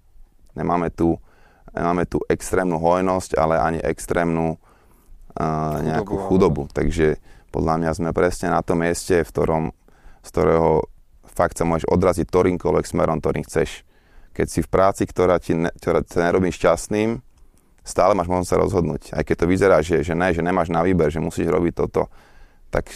Nemáme 0.56 0.88
tu, 0.88 1.20
nemáme 1.76 2.08
tu 2.08 2.16
extrémnu 2.32 2.80
hojnosť, 2.80 3.36
ale 3.36 3.60
ani 3.60 3.78
extrémnu 3.84 4.56
nejakú 5.82 6.16
chudobu. 6.28 6.68
Takže 6.72 7.20
podľa 7.52 7.74
mňa 7.80 7.90
sme 7.96 8.10
presne 8.16 8.52
na 8.52 8.60
tom 8.60 8.84
mieste, 8.84 9.24
v 9.24 9.30
ktorom, 9.30 9.64
z 10.24 10.28
ktorého 10.28 10.88
fakt 11.36 11.60
sa 11.60 11.68
môžeš 11.68 11.88
odraziť 11.88 12.26
ktorýmkoľvek 12.28 12.84
smerom, 12.88 13.20
ktorým 13.20 13.44
chceš. 13.44 13.84
Keď 14.32 14.46
si 14.48 14.60
v 14.64 14.68
práci, 14.68 15.02
ktorá 15.08 15.40
ti 15.40 15.56
ne, 15.56 15.72
ktorá 15.72 16.04
ťa 16.04 16.32
nerobí 16.32 16.52
šťastným, 16.52 17.20
stále 17.84 18.12
máš 18.12 18.28
možnosť 18.28 18.50
sa 18.52 18.60
rozhodnúť. 18.60 19.02
Aj 19.16 19.24
keď 19.24 19.36
to 19.44 19.46
vyzerá, 19.48 19.76
že, 19.80 20.04
že 20.04 20.12
ne, 20.12 20.32
že 20.32 20.44
nemáš 20.44 20.68
na 20.68 20.84
výber, 20.84 21.08
že 21.08 21.22
musíš 21.22 21.48
robiť 21.48 21.72
toto, 21.72 22.12
tak 22.68 22.88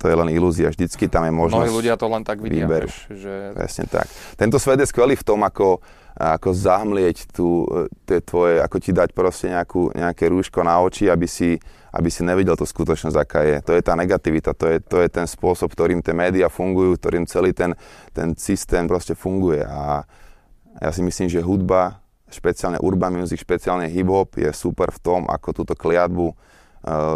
to 0.00 0.08
je 0.08 0.16
len 0.16 0.32
ilúzia. 0.32 0.72
Vždycky 0.72 1.12
tam 1.12 1.28
je 1.28 1.32
možnosť. 1.32 1.60
Mnohí 1.60 1.76
ľudia 1.76 1.94
to 2.00 2.06
len 2.08 2.24
tak 2.24 2.40
vidia. 2.40 2.64
Výber. 2.64 2.88
že... 3.12 3.52
Presne 3.52 3.84
tak. 3.84 4.08
Tento 4.40 4.56
svet 4.56 4.80
je 4.80 4.88
skvelý 4.88 5.12
v 5.12 5.24
tom, 5.24 5.44
ako, 5.44 5.84
ako 6.20 6.52
zahmlieť 6.52 7.32
tu, 7.32 7.64
tie 8.04 8.20
tvoje, 8.20 8.60
ako 8.60 8.76
ti 8.76 8.92
dať 8.92 9.16
proste 9.16 9.48
nejakú, 9.48 9.96
nejaké 9.96 10.28
rúško 10.28 10.60
na 10.60 10.76
oči, 10.84 11.08
aby 11.08 11.24
si, 11.24 11.56
aby 11.96 12.12
si 12.12 12.20
nevidel 12.20 12.60
tú 12.60 12.68
skutočnosť, 12.68 13.16
aká 13.16 13.40
je. 13.48 13.56
To 13.64 13.72
je 13.72 13.80
tá 13.80 13.96
negativita, 13.96 14.52
to 14.52 14.68
je, 14.68 14.76
to 14.84 15.00
je 15.00 15.08
ten 15.08 15.24
spôsob, 15.24 15.72
ktorým 15.72 16.04
tie 16.04 16.12
médiá 16.12 16.52
fungujú, 16.52 17.00
ktorým 17.00 17.24
celý 17.24 17.56
ten, 17.56 17.72
ten 18.12 18.36
systém 18.36 18.84
proste 18.84 19.16
funguje. 19.16 19.64
A 19.64 20.04
ja 20.76 20.90
si 20.92 21.00
myslím, 21.00 21.32
že 21.32 21.40
hudba, 21.40 22.04
špeciálne 22.28 22.76
urban 22.84 23.16
music, 23.16 23.40
špeciálne 23.40 23.88
hip-hop 23.88 24.36
je 24.36 24.52
super 24.52 24.92
v 24.92 25.00
tom, 25.00 25.20
ako 25.24 25.56
túto 25.56 25.72
kliatbu 25.72 26.26
uh, 26.28 26.36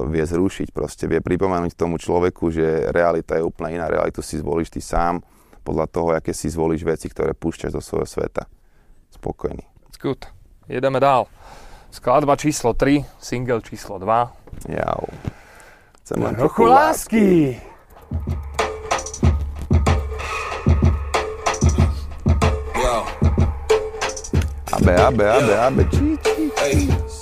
vie 0.08 0.24
zrušiť. 0.24 0.72
Proste 0.72 1.04
vie 1.12 1.20
pripomenúť 1.20 1.76
tomu 1.76 2.00
človeku, 2.00 2.48
že 2.48 2.88
realita 2.88 3.36
je 3.36 3.44
úplne 3.44 3.76
iná. 3.76 3.92
Realitu 3.92 4.24
si 4.24 4.40
zvolíš 4.40 4.72
ty 4.72 4.80
sám 4.80 5.20
podľa 5.60 5.86
toho, 5.92 6.08
aké 6.16 6.32
si 6.32 6.48
zvolíš 6.48 6.88
veci, 6.88 7.12
ktoré 7.12 7.36
púšťaš 7.36 7.72
do 7.76 7.84
svojho 7.84 8.08
sveta 8.08 8.48
spokojný. 9.24 9.64
Good. 10.02 10.28
Jedeme 10.68 11.00
dál. 11.00 11.24
Skladba 11.90 12.36
číslo 12.36 12.76
3, 12.76 13.04
single 13.20 13.62
číslo 13.64 13.98
2. 13.98 14.32
Jau. 14.68 15.04
Chcem 16.04 16.22
len 16.22 16.34
trochu 16.36 16.64
lásky. 16.64 17.60
Abe, 24.72 24.96
abe, 24.96 25.24
abe, 25.32 25.54
abe, 25.58 25.84
čí, 25.88 26.18
čí, 26.20 26.50
čí. 26.52 27.13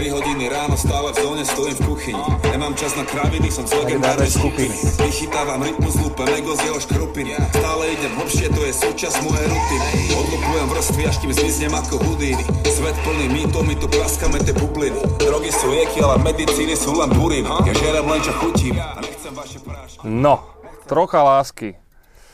3 0.00 0.16
hodiny 0.16 0.48
ráno 0.48 0.80
stále 0.80 1.12
v 1.12 1.20
zóne 1.20 1.44
stojím 1.44 1.76
v 1.76 1.82
kuchyni. 1.92 2.24
Nemám 2.48 2.72
čas 2.72 2.96
na 2.96 3.04
kraviny, 3.04 3.52
som 3.52 3.68
z 3.68 3.76
legendárnej 3.84 4.32
skupiny. 4.32 4.72
Vychytávam 4.96 5.60
rytmus, 5.60 5.92
lúpem 6.00 6.24
ego 6.40 6.56
z 6.56 6.72
jeho 6.72 6.80
škrupiny. 6.80 7.36
Stále 7.52 7.84
idem 7.92 8.08
hlbšie, 8.16 8.48
to 8.48 8.64
je 8.64 8.72
súčasť 8.80 9.20
mojej 9.20 9.44
rutiny. 9.44 9.88
Odlupujem 10.16 10.66
vrstvy, 10.72 11.02
až 11.04 11.16
kým 11.20 11.32
zmiznem 11.36 11.72
ako 11.76 12.00
hudíny 12.00 12.44
Svet 12.64 12.96
plný 13.04 13.26
mýtov, 13.28 13.60
my 13.68 13.76
tu 13.76 13.92
praskame 13.92 14.40
tie 14.40 14.56
bubliny. 14.56 15.04
Drogy 15.20 15.52
sú 15.52 15.68
lieky, 15.68 16.00
ale 16.00 16.16
medicíny 16.24 16.72
sú 16.80 16.96
len 16.96 17.12
buriny 17.12 17.52
Ja 17.68 17.72
žerem 17.76 18.08
len 18.08 18.24
čo 18.24 18.32
chutím. 18.40 18.80
A 18.80 19.04
nechcem 19.04 19.36
vaše 19.36 19.60
prášky. 19.60 20.00
No, 20.08 20.40
trocha 20.88 21.20
lásky. 21.20 21.76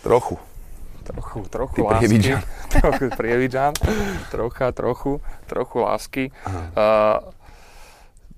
Trochu. 0.06 0.38
Trochu, 1.02 1.38
trochu 1.50 1.82
Ty 1.82 1.82
lásky. 1.82 2.30
trochu 2.78 3.04
prievidžan. 3.14 3.74
trocha, 4.30 4.70
trochu, 4.70 5.18
trochu 5.50 5.76
lásky. 5.82 6.24
Uh, 6.46 7.34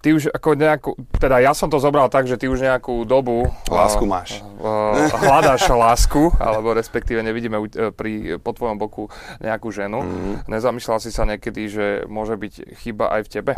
ty 0.09 0.17
už 0.17 0.33
ako 0.33 0.57
nejakú, 0.57 0.91
teda 1.21 1.37
ja 1.45 1.53
som 1.53 1.69
to 1.69 1.77
zobral 1.77 2.09
tak, 2.09 2.25
že 2.25 2.41
ty 2.41 2.49
už 2.49 2.65
nejakú 2.65 3.05
dobu... 3.05 3.45
Lásku 3.69 4.01
uh, 4.01 4.09
máš. 4.09 4.41
Uh, 4.57 4.97
hľadáš 5.21 5.69
lásku, 5.69 6.33
alebo 6.41 6.73
respektíve 6.73 7.21
nevidíme 7.21 7.61
uh, 7.61 7.93
pri, 7.93 8.41
po 8.41 8.57
tvojom 8.57 8.81
boku 8.81 9.13
nejakú 9.45 9.69
ženu. 9.69 10.01
Mm-hmm. 10.01 10.35
Nezamýšľal 10.49 10.99
si 11.05 11.13
sa 11.13 11.29
niekedy, 11.29 11.69
že 11.69 11.87
môže 12.09 12.41
byť 12.41 12.81
chyba 12.81 13.21
aj 13.21 13.21
v 13.21 13.29
tebe? 13.29 13.53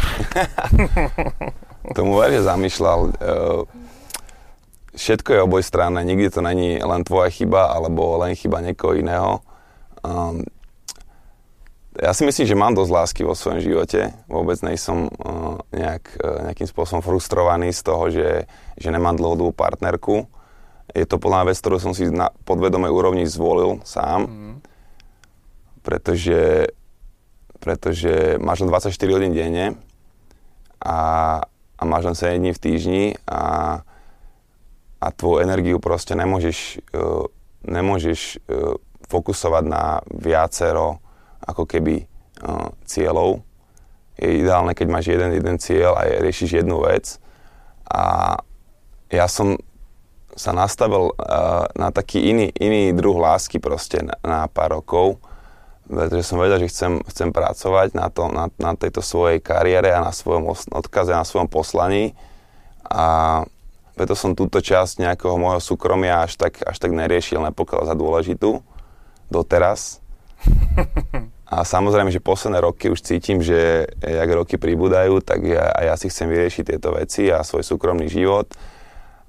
Tomu 1.98 2.18
veľmi 2.18 2.42
zamýšľal. 2.42 2.98
Uh, 3.22 3.62
všetko 4.98 5.30
je 5.30 5.40
obojstranné, 5.46 6.02
nikdy 6.02 6.34
to 6.34 6.42
není 6.42 6.82
len 6.82 7.06
tvoja 7.06 7.30
chyba, 7.30 7.70
alebo 7.70 8.18
len 8.26 8.34
chyba 8.34 8.58
niekoho 8.58 8.98
iného. 8.98 9.38
Um, 10.02 10.42
ja 12.00 12.16
si 12.16 12.24
myslím, 12.24 12.48
že 12.48 12.56
mám 12.56 12.72
dosť 12.72 12.90
lásky 12.96 13.20
vo 13.28 13.36
svojom 13.36 13.60
živote. 13.60 14.16
Vôbec 14.24 14.56
nejsom 14.64 15.12
uh, 15.12 15.60
nejak, 15.68 16.16
uh, 16.16 16.48
nejakým 16.48 16.64
spôsobom 16.64 17.04
frustrovaný 17.04 17.76
z 17.76 17.80
toho, 17.84 18.04
že, 18.08 18.48
že 18.80 18.88
nemám 18.88 19.20
dlhodobú 19.20 19.52
partnerku. 19.52 20.24
Je 20.96 21.04
to 21.04 21.20
plná 21.20 21.44
vec, 21.44 21.60
ktorú 21.60 21.76
som 21.76 21.92
si 21.92 22.08
na 22.08 22.32
podvedomej 22.48 22.88
úrovni 22.88 23.24
zvolil 23.28 23.84
sám. 23.84 24.26
Mm. 24.26 24.56
Pretože, 25.84 26.72
pretože 27.60 28.40
máš 28.40 28.64
len 28.64 28.72
24 28.72 28.96
hodín 29.12 29.36
denne 29.36 29.76
a, 30.80 30.98
a 31.76 31.82
máš 31.84 32.08
len 32.08 32.16
7 32.16 32.40
dní 32.40 32.50
v 32.56 32.62
týždni 32.64 33.04
a, 33.28 33.42
a 35.04 35.06
tvoju 35.12 35.44
energiu 35.44 35.76
proste 35.84 36.16
nemôžeš, 36.16 36.80
uh, 36.96 37.28
nemôžeš 37.68 38.40
uh, 38.48 38.80
fokusovať 39.04 39.64
na 39.68 40.00
viacero 40.08 41.04
ako 41.44 41.64
keby 41.64 42.04
uh, 42.44 42.72
cieľov. 42.84 43.44
Je 44.20 44.44
ideálne, 44.44 44.76
keď 44.76 44.86
máš 44.88 45.12
jeden, 45.12 45.32
jeden 45.32 45.56
cieľ 45.56 45.96
a 45.96 46.04
riešiš 46.04 46.60
jednu 46.60 46.84
vec. 46.84 47.16
A 47.88 48.36
ja 49.08 49.26
som 49.26 49.56
sa 50.36 50.54
nastavil 50.54 51.10
uh, 51.10 51.66
na 51.74 51.90
taký 51.90 52.30
iný, 52.30 52.52
iný 52.56 52.94
druh 52.94 53.16
lásky 53.16 53.58
proste 53.58 54.04
na, 54.04 54.14
na 54.22 54.40
pár 54.46 54.78
rokov, 54.78 55.18
pretože 55.90 56.30
som 56.30 56.38
vedel, 56.38 56.62
že 56.62 56.70
chcem, 56.70 57.02
chcem 57.10 57.34
pracovať 57.34 57.98
na, 57.98 58.06
to, 58.12 58.30
na, 58.30 58.46
na 58.62 58.72
tejto 58.78 59.02
svojej 59.02 59.42
kariére 59.42 59.90
a 59.90 60.04
na 60.04 60.14
svojom 60.14 60.54
odkaze, 60.70 61.10
na 61.10 61.26
svojom 61.26 61.50
poslaní. 61.50 62.14
A 62.86 63.42
preto 63.98 64.16
som 64.16 64.32
túto 64.32 64.64
časť 64.64 65.04
nejakého 65.04 65.36
môjho 65.36 65.60
súkromia 65.60 66.24
až 66.24 66.40
tak, 66.40 66.62
až 66.64 66.76
tak 66.80 66.94
neriešil, 66.94 67.42
nepokladal 67.42 67.90
za 67.90 67.96
dôležitú 67.98 68.64
doteraz. 69.28 69.99
A 71.50 71.66
samozrejme, 71.66 72.14
že 72.14 72.22
posledné 72.22 72.62
roky 72.62 72.86
už 72.94 73.02
cítim, 73.02 73.42
že 73.42 73.90
jak 73.98 74.30
roky 74.30 74.54
pribúdajú, 74.54 75.18
tak 75.18 75.42
ja, 75.42 75.66
a 75.74 75.82
ja 75.82 75.94
si 75.98 76.06
chcem 76.06 76.30
vyriešiť 76.30 76.62
tieto 76.62 76.94
veci 76.94 77.26
a 77.26 77.42
svoj 77.42 77.66
súkromný 77.66 78.06
život. 78.06 78.46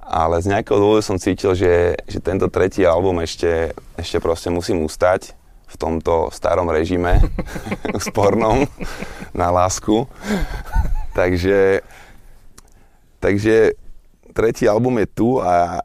Ale 0.02 0.38
z 0.38 0.54
nejakého 0.54 0.78
dôvodu 0.78 1.02
som 1.02 1.18
cítil, 1.18 1.58
že, 1.58 1.98
že 2.06 2.22
tento 2.22 2.46
tretí 2.46 2.86
album 2.86 3.26
ešte, 3.26 3.74
ešte 3.98 4.22
proste 4.22 4.54
musím 4.54 4.86
ustať 4.86 5.34
v 5.72 5.76
tomto 5.80 6.30
starom 6.30 6.70
režime 6.70 7.26
spornom 8.12 8.70
na 9.34 9.50
lásku. 9.50 10.06
Takže, 11.18 11.82
takže 13.18 13.74
tretí 14.38 14.70
album 14.70 15.02
je 15.02 15.08
tu 15.10 15.30
a, 15.42 15.82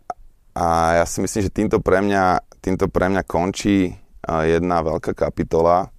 a 0.52 0.66
ja 1.00 1.04
si 1.08 1.24
myslím, 1.24 1.40
že 1.48 1.54
týmto 1.54 1.78
pre 1.80 2.04
mňa, 2.04 2.44
týmto 2.60 2.92
pre 2.92 3.08
mňa 3.08 3.22
končí 3.24 3.96
jedna 4.26 4.82
veľká 4.82 5.14
kapitola, 5.14 5.90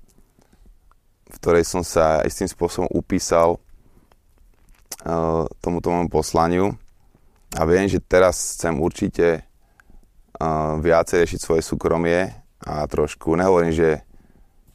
v 1.28 1.36
ktorej 1.40 1.64
som 1.64 1.84
sa 1.84 2.24
istým 2.28 2.48
spôsobom 2.48 2.88
upísal 2.92 3.60
uh, 5.04 5.44
tomuto 5.64 5.92
môjmu 5.92 6.12
poslaniu 6.12 6.76
a 7.56 7.64
viem, 7.64 7.88
že 7.88 8.04
teraz 8.04 8.60
chcem 8.60 8.76
určite 8.76 9.48
uh, 10.40 10.76
viacej 10.80 11.24
riešiť 11.24 11.40
svoje 11.40 11.62
súkromie 11.64 12.32
a 12.64 12.84
trošku, 12.88 13.36
nehovorím, 13.40 13.72
že, 13.72 14.04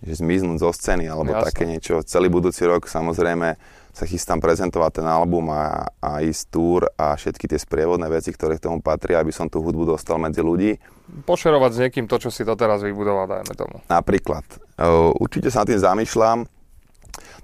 že 0.01 0.13
zmiznúť 0.23 0.59
zo 0.63 0.71
scény 0.73 1.09
alebo 1.09 1.37
Jasne. 1.37 1.47
také 1.53 1.65
niečo. 1.69 2.01
Celý 2.07 2.33
budúci 2.33 2.65
rok 2.65 2.89
samozrejme 2.89 3.57
sa 3.93 4.09
chystám 4.09 4.41
prezentovať 4.41 5.05
ten 5.05 5.07
album 5.07 5.53
a, 5.53 5.85
a 6.01 6.25
ísť 6.25 6.43
túr 6.49 6.89
a 6.97 7.13
všetky 7.13 7.45
tie 7.45 7.61
sprievodné 7.61 8.09
veci, 8.09 8.33
ktoré 8.33 8.57
k 8.57 8.65
tomu 8.65 8.81
patria, 8.81 9.21
aby 9.21 9.29
som 9.29 9.53
tú 9.53 9.61
hudbu 9.61 9.85
dostal 9.93 10.17
medzi 10.17 10.41
ľudí. 10.41 10.81
Pošerovať 11.29 11.71
s 11.77 11.79
niekým 11.85 12.09
to, 12.09 12.17
čo 12.17 12.33
si 12.33 12.41
doteraz 12.41 12.81
vybudoval, 12.81 13.29
dajme 13.29 13.53
tomu. 13.53 13.85
Napríklad. 13.93 14.49
Určite 15.21 15.53
sa 15.53 15.63
nad 15.63 15.69
tým 15.69 15.85
zamýšľam. 15.85 16.49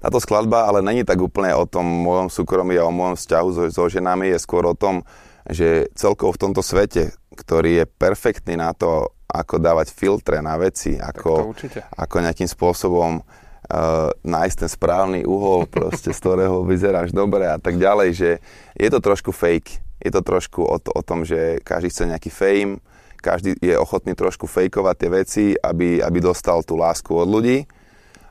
Táto 0.01 0.19
skladba 0.25 0.65
ale 0.65 0.81
není 0.81 1.05
tak 1.05 1.21
úplne 1.21 1.53
o 1.53 1.69
tom 1.69 1.85
mojom 1.85 2.33
súkromí 2.33 2.81
a 2.81 2.89
o 2.89 2.97
mojom 2.97 3.21
vzťahu 3.21 3.49
so, 3.53 3.63
so 3.69 3.85
ženami, 3.93 4.33
je 4.33 4.41
skôr 4.41 4.65
o 4.65 4.73
tom, 4.73 5.05
že 5.45 5.93
celkovo 5.93 6.33
v 6.33 6.43
tomto 6.49 6.65
svete, 6.65 7.13
ktorý 7.37 7.85
je 7.85 7.85
perfektný 7.85 8.57
na 8.57 8.73
to, 8.73 9.13
ako 9.29 9.61
dávať 9.61 9.93
filtre 9.93 10.41
na 10.41 10.57
veci, 10.57 10.97
ako, 10.97 11.53
ako 12.01 12.17
nejakým 12.25 12.49
spôsobom 12.49 13.21
uh, 13.69 14.11
nájsť 14.25 14.57
ten 14.65 14.71
správny 14.71 15.21
uhol, 15.29 15.69
proste, 15.69 16.11
z 16.13 16.19
ktorého 16.19 16.65
vyzeráš 16.65 17.13
dobre 17.13 17.49
a 17.49 17.61
tak 17.61 17.77
ďalej, 17.77 18.11
že 18.17 18.31
je 18.75 18.89
to 18.89 18.99
trošku 19.01 19.31
fake. 19.33 19.81
Je 19.99 20.11
to 20.15 20.23
trošku 20.23 20.63
o, 20.63 20.77
to, 20.79 20.95
o 20.95 21.03
tom, 21.03 21.27
že 21.27 21.59
každý 21.67 21.91
chce 21.91 22.07
nejaký 22.07 22.31
fame, 22.31 22.79
každý 23.19 23.59
je 23.59 23.75
ochotný 23.75 24.15
trošku 24.15 24.47
fejkovať 24.47 24.95
tie 24.95 25.11
veci, 25.11 25.45
aby, 25.59 25.99
aby 25.99 26.19
dostal 26.23 26.63
tú 26.63 26.79
lásku 26.79 27.11
od 27.11 27.27
ľudí. 27.27 27.67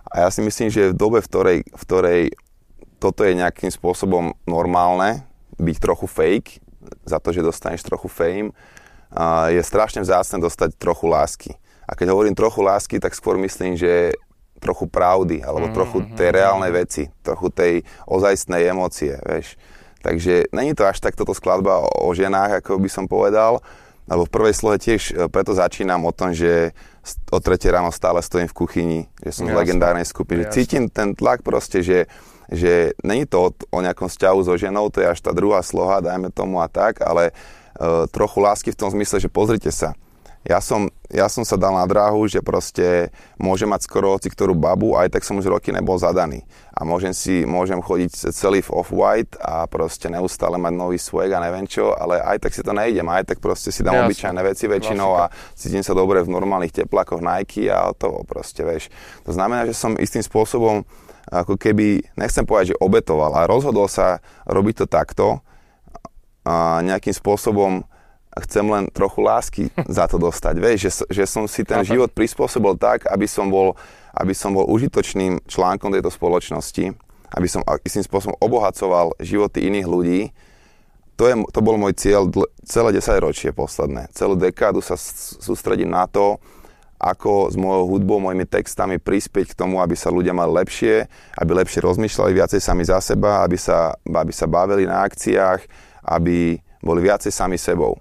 A 0.07 0.23
ja 0.23 0.29
si 0.31 0.39
myslím, 0.39 0.71
že 0.71 0.95
v 0.95 0.95
dobe, 0.95 1.19
v 1.19 1.27
ktorej, 1.27 1.57
v 1.67 1.83
ktorej 1.83 2.21
toto 3.03 3.27
je 3.27 3.35
nejakým 3.35 3.67
spôsobom 3.67 4.31
normálne, 4.47 5.27
byť 5.59 5.77
trochu 5.83 6.07
fake, 6.07 6.63
za 7.03 7.19
to, 7.19 7.35
že 7.35 7.43
dostaneš 7.43 7.83
trochu 7.83 8.07
fame, 8.07 8.55
je 9.51 9.61
strašne 9.63 9.99
vzácne 10.03 10.39
dostať 10.39 10.79
trochu 10.79 11.05
lásky. 11.11 11.51
A 11.87 11.95
keď 11.95 12.15
hovorím 12.15 12.35
trochu 12.35 12.63
lásky, 12.63 12.99
tak 12.99 13.15
skôr 13.15 13.35
myslím, 13.39 13.75
že 13.75 14.15
trochu 14.59 14.85
pravdy, 14.89 15.45
alebo 15.45 15.69
mm-hmm. 15.69 15.77
trochu 15.77 15.97
tej 16.17 16.29
reálnej 16.33 16.71
veci, 16.73 17.03
trochu 17.21 17.47
tej 17.53 17.73
ozajstnej 18.09 18.67
emócie, 18.67 19.17
vieš. 19.23 19.55
Takže 20.01 20.53
není 20.53 20.77
to 20.77 20.85
až 20.85 21.01
tak 21.01 21.17
toto 21.17 21.33
skladba 21.33 21.83
o, 21.83 21.89
o 22.07 22.09
ženách, 22.13 22.61
ako 22.61 22.79
by 22.79 22.89
som 22.89 23.05
povedal, 23.09 23.59
lebo 24.07 24.23
v 24.23 24.33
prvej 24.33 24.55
slohe 24.55 24.77
tiež 24.79 25.01
e, 25.11 25.13
preto 25.27 25.51
začínam 25.51 25.99
o 26.07 26.15
tom, 26.15 26.31
že 26.31 26.71
o 27.31 27.39
tretie 27.39 27.71
ráno 27.71 27.91
stále 27.91 28.23
stojím 28.23 28.47
v 28.47 28.57
kuchyni, 28.57 28.99
že 29.23 29.31
som 29.35 29.45
Jasne. 29.47 29.55
z 29.55 29.59
legendárnej 29.59 30.07
skupiny, 30.07 30.47
že 30.47 30.55
cítim 30.63 30.87
ten 30.87 31.11
tlak 31.11 31.43
proste, 31.43 31.83
že, 31.83 32.07
že 32.47 32.95
není 33.03 33.27
to 33.27 33.37
o, 33.47 33.49
o 33.51 33.79
nejakom 33.83 34.07
vzťahu 34.07 34.39
so 34.47 34.55
ženou, 34.55 34.87
to 34.91 35.03
je 35.03 35.11
až 35.11 35.19
tá 35.19 35.35
druhá 35.35 35.59
sloha, 35.59 36.03
dajme 36.03 36.31
tomu 36.31 36.63
a 36.63 36.67
tak, 36.71 37.03
ale 37.03 37.31
uh, 37.31 38.07
trochu 38.11 38.39
lásky 38.39 38.69
v 38.71 38.79
tom 38.79 38.89
zmysle, 38.91 39.19
že 39.19 39.31
pozrite 39.31 39.71
sa, 39.71 39.95
ja 40.47 40.63
som, 40.63 40.87
ja 41.11 41.27
som 41.27 41.43
sa 41.43 41.59
dal 41.59 41.75
na 41.75 41.83
dráhu, 41.83 42.23
že 42.23 42.39
proste 42.39 43.11
môžem 43.35 43.67
mať 43.67 43.83
skoro 43.83 44.15
hoci 44.15 44.31
ktorú 44.31 44.55
babu, 44.55 44.95
aj 44.95 45.11
tak 45.11 45.27
som 45.27 45.35
už 45.35 45.51
roky 45.51 45.75
nebol 45.75 45.99
zadaný. 45.99 46.47
A 46.71 46.87
môžem 46.87 47.11
si, 47.11 47.43
môžem 47.43 47.83
chodiť 47.83 48.31
celý 48.31 48.63
v 48.63 48.71
off-white 48.71 49.35
a 49.43 49.67
proste 49.67 50.07
neustále 50.07 50.55
mať 50.55 50.73
nový 50.79 50.95
swag 50.95 51.35
a 51.35 51.43
neviem 51.43 51.67
čo, 51.67 51.91
ale 51.91 52.23
aj 52.23 52.47
tak 52.47 52.55
si 52.55 52.63
to 52.63 52.71
nejdem, 52.71 53.11
aj 53.11 53.27
tak 53.27 53.43
proste 53.43 53.75
si 53.75 53.83
dám 53.83 53.99
Jasne. 53.99 54.07
obyčajné 54.07 54.41
veci 54.47 54.65
väčšinou 54.71 55.09
a 55.19 55.27
cítim 55.51 55.83
sa 55.83 55.91
dobre 55.91 56.23
v 56.23 56.31
normálnych 56.31 56.71
teplákoch 56.71 57.19
Nike 57.19 57.67
a 57.67 57.91
to 57.91 58.23
proste, 58.23 58.63
vieš. 58.63 58.87
To 59.27 59.35
znamená, 59.35 59.67
že 59.67 59.75
som 59.75 59.99
istým 59.99 60.23
spôsobom 60.23 60.87
ako 61.27 61.59
keby, 61.59 62.07
nechcem 62.15 62.47
povedať, 62.47 62.71
že 62.71 62.79
obetoval, 62.79 63.35
ale 63.35 63.51
rozhodol 63.51 63.91
sa 63.91 64.23
robiť 64.47 64.75
to 64.79 64.85
takto 64.87 65.27
a 66.47 66.79
nejakým 66.79 67.11
spôsobom 67.11 67.83
chcem 68.43 68.65
len 68.67 68.89
trochu 68.91 69.19
lásky 69.23 69.63
za 69.97 70.05
to 70.05 70.19
dostať. 70.19 70.55
Vieš, 70.59 70.77
že, 70.79 70.91
že 71.09 71.23
som 71.25 71.47
si 71.47 71.63
ten 71.63 71.81
život 71.81 72.11
prispôsobil 72.11 72.75
tak, 72.75 73.07
aby 73.07 73.25
som 73.25 73.47
bol, 73.47 73.77
aby 74.13 74.33
som 74.35 74.53
bol 74.53 74.67
užitočným 74.67 75.45
článkom 75.47 75.93
tejto 75.93 76.11
spoločnosti, 76.11 76.93
aby 77.33 77.47
som 77.47 77.63
istým 77.83 78.03
spôsobom 78.03 78.35
obohacoval 78.39 79.15
životy 79.19 79.67
iných 79.67 79.87
ľudí. 79.87 80.21
To, 81.17 81.25
je, 81.25 81.35
to 81.49 81.59
bol 81.65 81.81
môj 81.81 81.97
cieľ 81.97 82.29
celé 82.61 82.93
10 82.93 83.25
ročie 83.25 83.49
posledné. 83.49 84.13
Celú 84.13 84.37
dekádu 84.37 84.85
sa 84.85 84.93
sústredím 85.41 85.89
na 85.89 86.05
to, 86.05 86.37
ako 86.97 87.53
s 87.53 87.55
mojou 87.57 87.93
hudbou, 87.93 88.17
mojimi 88.17 88.45
textami 88.45 88.97
prispieť 88.97 89.53
k 89.53 89.57
tomu, 89.57 89.81
aby 89.81 89.93
sa 89.93 90.09
ľudia 90.09 90.33
mali 90.33 90.49
lepšie, 90.49 91.05
aby 91.37 91.51
lepšie 91.61 91.85
rozmýšľali 91.85 92.31
viacej 92.33 92.61
sami 92.61 92.85
za 92.85 92.97
seba, 93.01 93.45
aby 93.45 93.57
sa, 93.57 93.93
aby 94.01 94.33
sa 94.33 94.49
bavili 94.49 94.89
na 94.89 95.05
akciách, 95.05 95.61
aby 96.05 96.57
boli 96.81 96.99
viacej 97.05 97.33
sami 97.33 97.57
sebou 97.57 97.97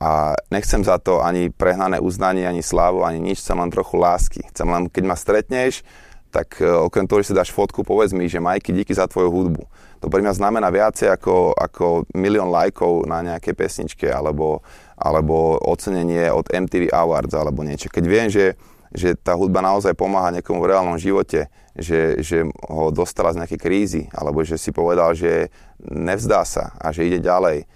a 0.00 0.32
nechcem 0.48 0.80
za 0.80 0.96
to 0.96 1.20
ani 1.20 1.52
prehnané 1.52 2.00
uznanie, 2.00 2.48
ani 2.48 2.64
slávu, 2.64 3.04
ani 3.04 3.20
nič, 3.20 3.44
chcem 3.44 3.58
len 3.60 3.68
trochu 3.68 4.00
lásky. 4.00 4.40
Chcem 4.48 4.68
len, 4.68 4.88
keď 4.88 5.04
ma 5.04 5.16
stretneš, 5.16 5.84
tak 6.32 6.56
e, 6.58 6.64
okrem 6.64 7.04
toho, 7.04 7.20
že 7.20 7.30
si 7.30 7.36
dáš 7.36 7.52
fotku, 7.52 7.84
povedz 7.84 8.16
mi, 8.16 8.24
že 8.24 8.40
Majky, 8.40 8.72
díky 8.72 8.96
za 8.96 9.04
tvoju 9.04 9.28
hudbu. 9.28 9.62
To 10.00 10.08
pre 10.08 10.24
mňa 10.24 10.34
znamená 10.34 10.72
viacej 10.72 11.12
ako, 11.12 11.54
ako 11.54 12.08
milión 12.16 12.48
lajkov 12.48 13.04
na 13.04 13.20
nejaké 13.20 13.52
pesničke 13.52 14.08
alebo, 14.08 14.64
alebo 14.96 15.60
ocenenie 15.60 16.32
od 16.32 16.48
MTV 16.48 16.90
Awards 16.90 17.36
alebo 17.36 17.60
niečo. 17.62 17.92
Keď 17.92 18.04
viem, 18.08 18.26
že, 18.32 18.56
že 18.90 19.14
tá 19.14 19.36
hudba 19.36 19.60
naozaj 19.60 19.92
pomáha 19.92 20.32
niekomu 20.32 20.64
v 20.64 20.70
reálnom 20.72 20.96
živote, 20.96 21.52
že, 21.76 22.18
že 22.24 22.48
ho 22.66 22.88
dostala 22.90 23.30
z 23.36 23.44
nejakej 23.44 23.60
krízy 23.60 24.02
alebo 24.10 24.42
že 24.42 24.56
si 24.56 24.72
povedal, 24.72 25.12
že 25.12 25.52
nevzdá 25.84 26.42
sa 26.48 26.74
a 26.80 26.90
že 26.90 27.06
ide 27.06 27.20
ďalej, 27.22 27.68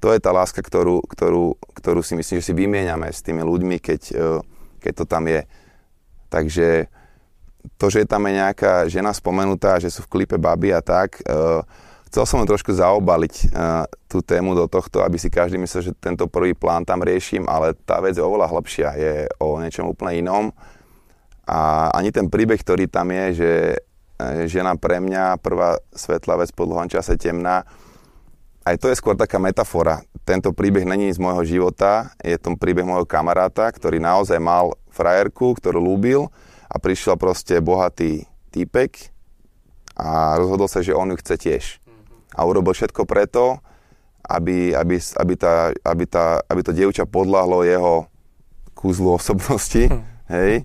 to 0.00 0.16
je 0.16 0.20
tá 0.20 0.32
láska, 0.32 0.64
ktorú, 0.64 1.04
ktorú, 1.04 1.60
ktorú 1.76 2.00
si 2.00 2.16
myslím, 2.16 2.40
že 2.40 2.46
si 2.48 2.54
vymieňame 2.56 3.12
s 3.12 3.20
tými 3.20 3.44
ľuďmi, 3.44 3.76
keď, 3.78 4.00
e, 4.16 4.26
keď 4.80 4.92
to 4.96 5.04
tam 5.04 5.28
je. 5.28 5.44
Takže 6.32 6.88
to, 7.76 7.86
že 7.92 8.04
je 8.04 8.08
tam 8.08 8.24
je 8.24 8.40
nejaká 8.40 8.88
žena 8.88 9.12
spomenutá, 9.12 9.76
že 9.76 9.92
sú 9.92 10.00
v 10.08 10.20
klipe 10.20 10.40
baby 10.40 10.72
a 10.72 10.80
tak, 10.80 11.20
uh, 11.28 11.60
chcel 12.08 12.24
som 12.24 12.40
trošku 12.48 12.72
zaobaliť 12.72 13.34
uh, 13.52 13.84
tú 14.08 14.24
tému 14.24 14.56
do 14.56 14.64
tohto, 14.64 15.04
aby 15.04 15.20
si 15.20 15.28
každý 15.28 15.60
myslel, 15.60 15.92
že 15.92 15.98
tento 16.00 16.24
prvý 16.24 16.56
plán 16.56 16.88
tam 16.88 17.04
riešim, 17.04 17.44
ale 17.44 17.76
tá 17.84 18.00
vec 18.00 18.16
je 18.16 18.24
oveľa 18.24 18.48
hlbšia, 18.48 18.88
je 18.96 19.12
o 19.44 19.60
niečom 19.60 19.92
úplne 19.92 20.24
inom. 20.24 20.44
A 21.44 21.90
ani 21.92 22.14
ten 22.14 22.30
príbeh, 22.30 22.62
ktorý 22.62 22.86
tam 22.88 23.10
je, 23.10 23.24
že 23.36 23.50
žena 24.46 24.76
pre 24.76 25.00
mňa, 25.02 25.40
prvá 25.40 25.80
svetlá 25.92 26.38
vec 26.38 26.52
po 26.52 26.68
dlhom 26.68 26.86
čase 26.86 27.16
temná, 27.16 27.64
aj 28.70 28.78
to 28.78 28.86
je 28.86 29.00
skôr 29.02 29.18
taká 29.18 29.42
metafora. 29.42 30.06
Tento 30.22 30.54
príbeh 30.54 30.86
není 30.86 31.10
z 31.10 31.18
môjho 31.18 31.42
života, 31.42 32.14
je 32.22 32.38
to 32.38 32.54
príbeh 32.54 32.86
môjho 32.86 33.02
kamaráta, 33.02 33.66
ktorý 33.66 33.98
naozaj 33.98 34.38
mal 34.38 34.78
frajerku, 34.94 35.58
ktorú 35.58 35.82
lúbil 35.82 36.30
a 36.70 36.78
prišiel 36.78 37.18
proste 37.18 37.58
bohatý 37.58 38.30
týpek 38.54 39.10
a 39.98 40.38
rozhodol 40.38 40.70
sa, 40.70 40.86
že 40.86 40.94
on 40.94 41.10
ju 41.10 41.18
chce 41.18 41.34
tiež. 41.34 41.64
A 42.30 42.46
urobil 42.46 42.70
všetko 42.70 43.10
preto, 43.10 43.58
aby, 44.22 44.70
aby, 44.70 45.02
aby, 45.02 45.34
tá, 45.34 45.74
aby, 45.82 46.04
tá, 46.06 46.38
aby 46.46 46.60
to 46.62 46.70
dievča 46.70 47.10
podľahlo 47.10 47.66
jeho 47.66 48.06
kúzlu 48.78 49.18
osobnosti, 49.18 49.90
hm. 49.90 50.00
hej, 50.30 50.62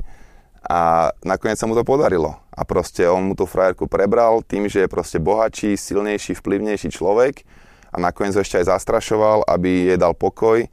a 0.65 1.10
nakoniec 1.26 1.58
sa 1.58 1.70
mu 1.70 1.74
to 1.74 1.86
podarilo. 1.86 2.38
A 2.54 2.65
proste 2.65 3.06
on 3.06 3.30
mu 3.30 3.34
tú 3.38 3.46
frajerku 3.46 3.86
prebral 3.86 4.41
tým, 4.46 4.65
že 4.65 4.86
je 4.86 4.89
proste 4.89 5.18
bohatší, 5.22 5.78
silnejší, 5.78 6.38
vplyvnejší 6.38 6.89
človek 6.89 7.46
a 7.95 7.97
nakoniec 8.03 8.36
ho 8.36 8.43
ešte 8.43 8.60
aj 8.60 8.75
zastrašoval, 8.75 9.47
aby 9.47 9.95
jej 9.95 9.99
dal 9.99 10.12
pokoj. 10.12 10.67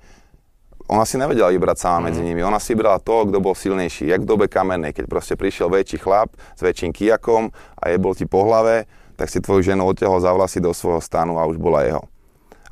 Ona 0.90 1.06
si 1.06 1.14
nevedela 1.14 1.54
vybrať 1.54 1.86
sama 1.86 2.10
medzi 2.10 2.18
mhm. 2.18 2.26
nimi. 2.26 2.40
Ona 2.42 2.58
si 2.58 2.74
vybrala 2.74 2.98
toho, 2.98 3.30
kto 3.30 3.38
bol 3.38 3.54
silnejší. 3.54 4.10
Jak 4.10 4.26
v 4.26 4.30
dobe 4.34 4.46
kamennej, 4.50 4.90
keď 4.90 5.06
proste 5.06 5.38
prišiel 5.38 5.70
väčší 5.70 6.02
chlap 6.02 6.34
s 6.34 6.60
väčším 6.60 6.90
kijakom 6.90 7.54
a 7.78 7.94
je 7.94 7.96
bol 8.02 8.18
ti 8.18 8.26
po 8.26 8.42
hlave, 8.42 8.90
tak 9.14 9.30
si 9.30 9.38
tvoju 9.38 9.62
ženu 9.62 9.86
odtiahol 9.86 10.18
za 10.18 10.34
vlasy 10.34 10.58
do 10.58 10.74
svojho 10.74 10.98
stanu 10.98 11.38
a 11.38 11.46
už 11.46 11.62
bola 11.62 11.86
jeho. 11.86 12.02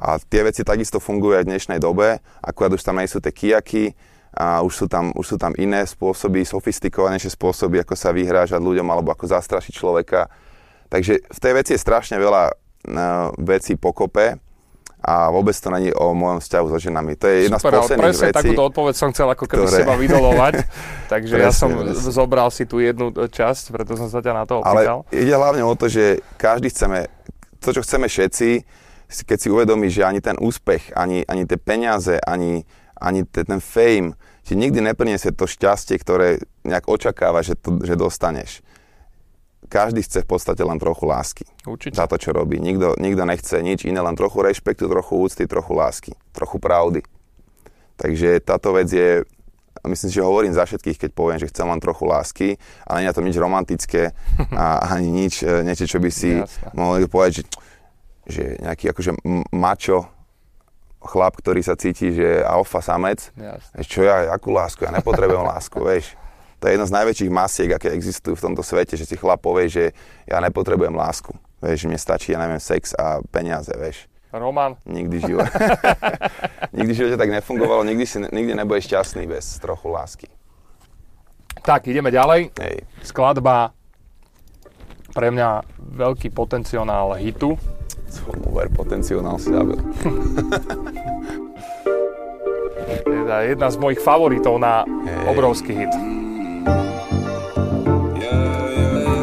A 0.00 0.18
tie 0.18 0.42
veci 0.42 0.66
takisto 0.66 0.98
fungujú 0.98 1.38
aj 1.38 1.44
v 1.46 1.50
dnešnej 1.54 1.78
dobe, 1.78 2.18
akurát 2.42 2.72
už 2.74 2.82
tam 2.82 2.98
nie 2.98 3.06
sú 3.06 3.22
tie 3.22 3.30
kijaky, 3.30 3.94
a 4.30 4.62
už 4.62 4.72
sú, 4.74 4.86
tam, 4.86 5.10
už 5.18 5.34
sú 5.34 5.36
tam 5.42 5.50
iné 5.58 5.82
spôsoby, 5.82 6.46
sofistikovanejšie 6.46 7.34
spôsoby, 7.34 7.82
ako 7.82 7.98
sa 7.98 8.14
vyhrážať 8.14 8.62
ľuďom 8.62 8.86
alebo 8.86 9.10
ako 9.10 9.26
zastrašiť 9.26 9.74
človeka. 9.74 10.30
Takže 10.86 11.18
v 11.26 11.38
tej 11.42 11.52
veci 11.58 11.74
je 11.74 11.82
strašne 11.82 12.14
veľa 12.14 12.54
veci 13.38 13.76
pokope 13.76 14.40
a 15.00 15.32
vôbec 15.32 15.56
to 15.56 15.72
není 15.72 15.88
o 15.96 16.12
mojom 16.12 16.44
vzťahu 16.44 16.66
so 16.68 16.76
ženami. 16.76 17.16
To 17.16 17.24
je 17.24 17.36
jedna 17.48 17.56
Super, 17.56 17.72
z 17.72 17.76
posledných 17.80 18.04
presne 18.04 18.26
vecí. 18.28 18.36
takúto 18.36 18.62
odpoveď 18.68 18.94
som 18.94 19.08
chcel 19.16 19.28
ako 19.32 19.44
keby 19.48 19.64
ktoré... 19.64 19.78
seba 19.80 19.94
vydolovať, 19.96 20.54
takže 21.12 21.34
presne, 21.40 21.48
ja 21.48 21.52
som 21.56 21.70
presne. 21.72 22.12
zobral 22.12 22.48
si 22.52 22.68
tú 22.68 22.84
jednu 22.84 23.08
časť, 23.12 23.64
preto 23.72 23.96
som 23.96 24.12
sa 24.12 24.20
ťa 24.20 24.32
na 24.36 24.44
to 24.44 24.60
opýtal. 24.60 25.08
Ale 25.08 25.16
ide 25.16 25.32
hlavne 25.32 25.64
o 25.64 25.72
to, 25.72 25.88
že 25.88 26.20
každý 26.36 26.68
chceme, 26.68 27.08
to 27.64 27.72
čo 27.72 27.80
chceme 27.80 28.12
všetci, 28.12 28.48
keď 29.24 29.38
si 29.40 29.48
uvedomíš, 29.48 29.92
že 29.96 30.02
ani 30.04 30.20
ten 30.20 30.36
úspech, 30.36 30.92
ani, 30.92 31.24
ani 31.24 31.48
tie 31.48 31.56
peniaze, 31.56 32.20
ani, 32.20 32.68
ani 33.00 33.24
ten 33.24 33.58
fame 33.64 34.12
ti 34.44 34.52
nikdy 34.52 34.84
nepriniesie 34.84 35.32
to 35.32 35.48
šťastie, 35.48 35.96
ktoré 35.96 36.44
nejak 36.66 36.88
očakáva, 36.90 37.40
že, 37.40 37.56
to, 37.56 37.80
že 37.80 37.96
dostaneš 37.96 38.60
každý 39.70 40.02
chce 40.02 40.26
v 40.26 40.28
podstate 40.35 40.61
len 40.66 40.83
trochu 40.83 41.06
lásky. 41.06 41.46
Určite. 41.62 41.94
Za 41.94 42.11
to, 42.11 42.18
čo 42.18 42.35
robí. 42.35 42.59
Nikto, 42.59 42.98
nikto 42.98 43.22
nechce 43.22 43.62
nič 43.62 43.87
iné, 43.87 44.02
len 44.02 44.18
trochu 44.18 44.42
rešpektu, 44.42 44.90
trochu 44.90 45.14
úcty, 45.14 45.46
trochu 45.46 45.72
lásky, 45.78 46.12
trochu 46.35 46.59
pravdy. 46.59 47.06
Takže 47.94 48.42
táto 48.42 48.74
vec 48.74 48.90
je 48.90 49.22
myslím 49.88 50.09
si, 50.11 50.18
že 50.20 50.26
hovorím 50.26 50.52
za 50.52 50.68
všetkých, 50.68 50.98
keď 50.98 51.11
poviem, 51.14 51.38
že 51.40 51.48
chcem 51.48 51.64
len 51.64 51.80
trochu 51.80 52.04
lásky, 52.04 52.48
ale 52.85 53.00
nie 53.00 53.09
je 53.09 53.16
to 53.16 53.24
nič 53.24 53.37
romantické 53.40 54.02
a 54.52 54.83
ani 54.98 55.09
nič, 55.09 55.40
e, 55.40 55.64
niečo, 55.64 55.88
čo 55.88 56.02
by 56.02 56.11
si 56.12 56.37
Jasne. 56.37 56.74
mohli 56.76 57.09
povedať, 57.09 57.33
že, 57.40 57.44
že 58.28 58.42
nejaký 58.61 58.92
akože 58.92 59.11
mačo 59.54 60.04
chlap, 61.00 61.33
ktorý 61.40 61.64
sa 61.64 61.80
cíti, 61.80 62.12
že 62.12 62.44
alfa 62.44 62.85
samec, 62.85 63.33
Jasne. 63.33 63.80
čo 63.88 64.04
ja, 64.04 64.28
akú 64.37 64.52
lásku, 64.52 64.85
ja 64.85 64.92
nepotrebujem 64.92 65.48
lásku, 65.48 65.80
vieš. 65.80 66.12
To 66.61 66.68
je 66.68 66.77
jedno 66.77 66.87
z 66.87 66.92
najväčších 66.92 67.33
masiek, 67.33 67.70
aké 67.73 67.88
existujú 67.96 68.37
v 68.37 68.44
tomto 68.53 68.61
svete, 68.61 68.94
že 68.96 69.09
si 69.09 69.16
chlap 69.16 69.40
povie, 69.40 69.73
že 69.73 69.85
ja 70.29 70.38
nepotrebujem 70.44 70.92
lásku. 70.92 71.33
Vieš, 71.64 71.88
mne 71.88 71.96
stačí, 71.96 72.37
ja 72.37 72.40
neviem, 72.40 72.61
sex 72.61 72.92
a 72.96 73.25
peniaze, 73.33 73.73
vieš. 73.73 74.09
Roman. 74.31 74.77
Nikdy 74.87 75.16
v 75.18 75.23
živote. 75.27 75.57
nikdy 76.77 76.92
v 76.92 76.99
živote 77.03 77.16
tak 77.18 77.31
nefungovalo, 77.33 77.83
nikdy, 77.83 78.05
si, 78.07 78.20
nikdy 78.23 78.53
nebudeš 78.55 78.92
šťastný 78.92 79.27
bez 79.27 79.59
trochu 79.59 79.88
lásky. 79.90 80.29
Tak, 81.64 81.88
ideme 81.88 82.12
ďalej. 82.12 82.55
Hej. 82.57 82.77
Skladba 83.05 83.75
pre 85.11 85.35
mňa 85.35 85.66
veľký 85.96 86.31
potenciál 86.31 86.87
hitu. 87.18 87.59
Uver 88.46 88.70
potenciál 88.70 89.25
si 89.40 89.51
zabil. 89.51 89.81
teda 93.31 93.46
jedna 93.46 93.70
z 93.70 93.77
mojich 93.79 94.03
favoritov 94.03 94.59
na 94.59 94.83
hey. 94.83 95.31
obrovský 95.31 95.73
hit. 95.87 96.19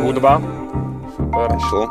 Hudba. 0.02 0.42
Super. 1.16 1.50
Šlo. 1.70 1.84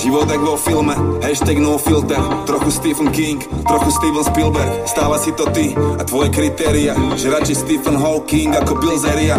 Život 0.00 0.30
jak 0.30 0.40
vo 0.40 0.56
filme, 0.56 0.94
hashtag 1.20 1.58
no 1.58 1.78
filter. 1.78 2.16
Trochu 2.46 2.70
Stephen 2.70 3.10
King, 3.12 3.44
trochu 3.68 3.90
Steven 3.90 4.24
Spielberg. 4.24 4.88
Stáva 4.88 5.18
si 5.18 5.28
to 5.36 5.44
ty 5.52 5.76
a 5.76 6.02
tvoje 6.08 6.32
kritéria. 6.32 6.96
Že 7.18 7.36
radšej 7.36 7.56
Stephen 7.68 8.00
Hawking 8.00 8.56
ako 8.56 8.80
Bill 8.80 8.96
Zeria. 8.96 9.36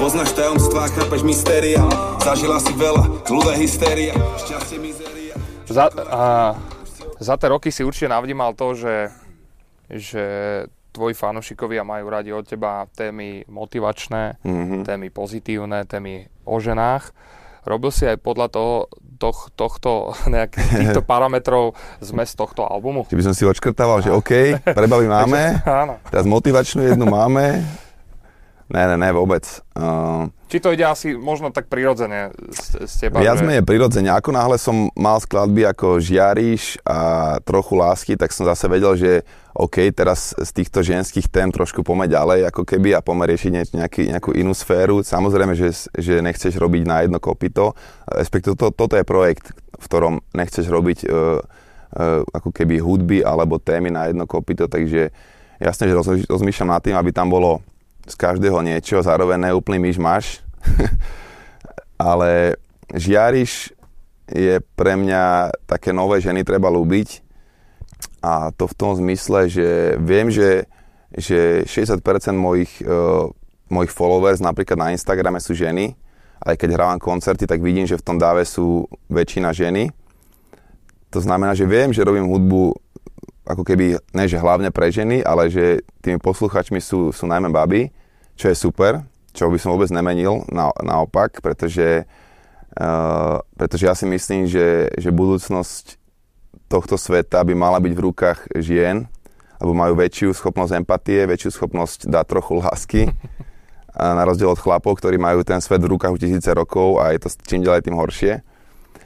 Poznáš 0.00 0.32
tajomstvá, 0.32 0.88
chápeš 0.96 1.20
mystéria. 1.20 1.84
Zažila 2.24 2.56
si 2.64 2.72
veľa, 2.72 3.28
kľudé 3.28 3.52
hysteria. 3.60 4.16
Šťastie 4.40 4.78
mizeria. 4.80 5.36
Za, 5.68 5.92
a, 5.92 6.56
za 7.20 7.34
tie 7.36 7.48
roky 7.52 7.68
si 7.68 7.84
určite 7.84 8.08
navnímal 8.08 8.56
to, 8.56 8.72
že, 8.72 9.12
že 9.94 10.24
tvoji 10.90 11.14
fanúšikovia 11.14 11.86
majú 11.86 12.10
radi 12.10 12.34
od 12.34 12.42
teba 12.42 12.86
témy 12.90 13.46
motivačné, 13.46 14.42
mm-hmm. 14.42 14.82
témy 14.82 15.06
pozitívne, 15.14 15.86
témy 15.86 16.26
o 16.46 16.58
ženách. 16.58 17.14
Robil 17.62 17.92
si 17.92 18.08
aj 18.08 18.18
podľa 18.24 18.48
toho, 18.50 18.74
toh, 19.20 19.38
tohto 19.54 20.10
nejakých 20.34 20.68
týchto 20.80 21.00
parametrov 21.10 21.78
zmes 22.02 22.34
tohto 22.34 22.66
albumu? 22.66 23.06
Či 23.06 23.18
by 23.18 23.26
som 23.30 23.34
si 23.36 23.46
odškrtával, 23.46 24.02
že 24.02 24.10
OK, 24.10 24.62
prebaví 24.64 25.06
máme, 25.20 25.62
teraz 26.10 26.26
motivačnú 26.26 26.82
jednu 26.82 27.06
máme. 27.06 27.62
Ne, 28.70 28.86
ne, 28.86 28.96
ne, 28.96 29.10
vôbec. 29.10 29.42
Uh, 29.74 30.30
Či 30.46 30.62
to 30.62 30.70
ide 30.70 30.86
asi 30.86 31.18
možno 31.18 31.50
tak 31.50 31.66
prirodzene 31.66 32.30
z, 32.54 32.86
z 32.86 32.94
teba? 33.02 33.18
Viac 33.18 33.42
že... 33.42 33.46
menej 33.46 33.66
prirodzene. 33.66 34.14
Ako 34.14 34.30
náhle 34.30 34.62
som 34.62 34.86
mal 34.94 35.18
skladby 35.18 35.66
ako 35.74 35.98
Žiariš 35.98 36.78
a 36.86 36.98
trochu 37.42 37.74
lásky, 37.74 38.14
tak 38.14 38.30
som 38.30 38.46
zase 38.46 38.70
vedel, 38.70 38.94
že 38.94 39.26
OK, 39.58 39.90
teraz 39.90 40.38
z 40.38 40.50
týchto 40.54 40.86
ženských 40.86 41.26
tém 41.26 41.50
trošku 41.50 41.82
pome 41.82 42.06
ďalej, 42.06 42.46
ako 42.46 42.62
keby 42.62 42.94
a 42.94 43.02
pome 43.02 43.26
riešiť 43.26 43.74
nejaký, 43.74 44.02
nejakú 44.14 44.30
inú 44.38 44.54
sféru. 44.54 45.02
Samozrejme, 45.02 45.58
že, 45.58 45.74
že 45.98 46.22
nechceš 46.22 46.54
robiť 46.54 46.82
na 46.86 47.02
jedno 47.02 47.18
kopito, 47.18 47.74
respektíve 48.06 48.54
to, 48.54 48.70
toto 48.70 48.94
je 48.94 49.02
projekt, 49.02 49.50
v 49.50 49.84
ktorom 49.90 50.22
nechceš 50.30 50.70
robiť 50.70 50.98
uh, 51.10 51.42
uh, 51.42 52.22
ako 52.30 52.54
keby 52.54 52.78
hudby 52.78 53.26
alebo 53.26 53.58
témy 53.58 53.90
na 53.90 54.06
jedno 54.06 54.30
kopito, 54.30 54.70
takže 54.70 55.10
jasne, 55.58 55.90
že 55.90 55.98
roz, 55.98 56.08
rozmýšľam 56.30 56.70
nad 56.70 56.82
tým, 56.86 56.94
aby 56.94 57.10
tam 57.10 57.26
bolo 57.26 57.58
z 58.10 58.16
každého 58.18 58.58
niečo, 58.66 58.98
zároveň 59.00 59.48
neúplný 59.48 59.78
myš 59.78 59.96
máš, 60.02 60.24
ale 62.10 62.58
žiariš 62.90 63.70
je 64.30 64.58
pre 64.74 64.98
mňa 64.98 65.54
také 65.70 65.94
nové 65.94 66.18
ženy 66.18 66.42
treba 66.42 66.66
ľúbiť, 66.70 67.30
a 68.20 68.52
to 68.52 68.68
v 68.68 68.76
tom 68.76 68.92
zmysle, 68.96 69.48
že 69.48 69.96
viem, 69.96 70.28
že, 70.28 70.68
že 71.16 71.64
60% 71.64 72.04
mojich, 72.36 72.72
uh, 72.84 73.32
mojich 73.72 73.92
followers 73.92 74.44
napríklad 74.44 74.76
na 74.76 74.92
Instagrame 74.92 75.40
sú 75.40 75.56
ženy, 75.56 75.96
ale 76.40 76.56
keď 76.56 76.76
hrávam 76.76 77.00
koncerty, 77.00 77.48
tak 77.48 77.64
vidím, 77.64 77.88
že 77.88 77.96
v 77.96 78.04
tom 78.04 78.16
dáve 78.20 78.44
sú 78.44 78.88
väčšina 79.08 79.52
ženy. 79.56 79.88
To 81.12 81.20
znamená, 81.20 81.56
že 81.56 81.68
viem, 81.68 81.92
že 81.92 82.04
robím 82.04 82.28
hudbu 82.28 82.76
ako 83.48 83.66
keby, 83.66 83.98
ne 84.14 84.24
že 84.30 84.38
hlavne 84.38 84.70
pre 84.70 84.92
ženy, 84.92 85.26
ale 85.26 85.50
že 85.50 85.82
tými 86.04 86.22
posluchačmi 86.22 86.78
sú, 86.78 87.10
sú 87.10 87.24
najmä 87.26 87.50
baby, 87.50 87.90
čo 88.40 88.48
je 88.48 88.56
super, 88.56 89.04
čo 89.36 89.52
by 89.52 89.60
som 89.60 89.76
vôbec 89.76 89.92
nemenil, 89.92 90.48
na, 90.48 90.72
naopak, 90.80 91.44
pretože, 91.44 92.08
uh, 92.80 93.36
pretože 93.60 93.84
ja 93.84 93.92
si 93.92 94.08
myslím, 94.08 94.48
že, 94.48 94.88
že 94.96 95.12
budúcnosť 95.12 96.00
tohto 96.72 96.96
sveta 96.96 97.44
by 97.44 97.52
mala 97.52 97.76
byť 97.76 97.92
v 97.92 98.04
rukách 98.08 98.38
žien, 98.56 99.04
lebo 99.60 99.76
majú 99.76 99.92
väčšiu 100.00 100.32
schopnosť 100.32 100.72
empatie, 100.80 101.28
väčšiu 101.28 101.52
schopnosť 101.52 102.08
dať 102.08 102.24
trochu 102.24 102.52
lásky. 102.64 103.02
Na 103.90 104.22
rozdiel 104.24 104.48
od 104.48 104.56
chlapov, 104.56 104.96
ktorí 104.96 105.20
majú 105.20 105.44
ten 105.44 105.60
svet 105.60 105.82
v 105.82 105.92
rukách 105.92 106.16
už 106.16 106.22
tisíce 106.22 106.48
rokov 106.54 107.02
a 107.02 107.12
je 107.12 107.20
to 107.20 107.28
čím 107.44 107.66
ďalej 107.66 107.84
tým 107.84 107.98
horšie. 107.98 108.32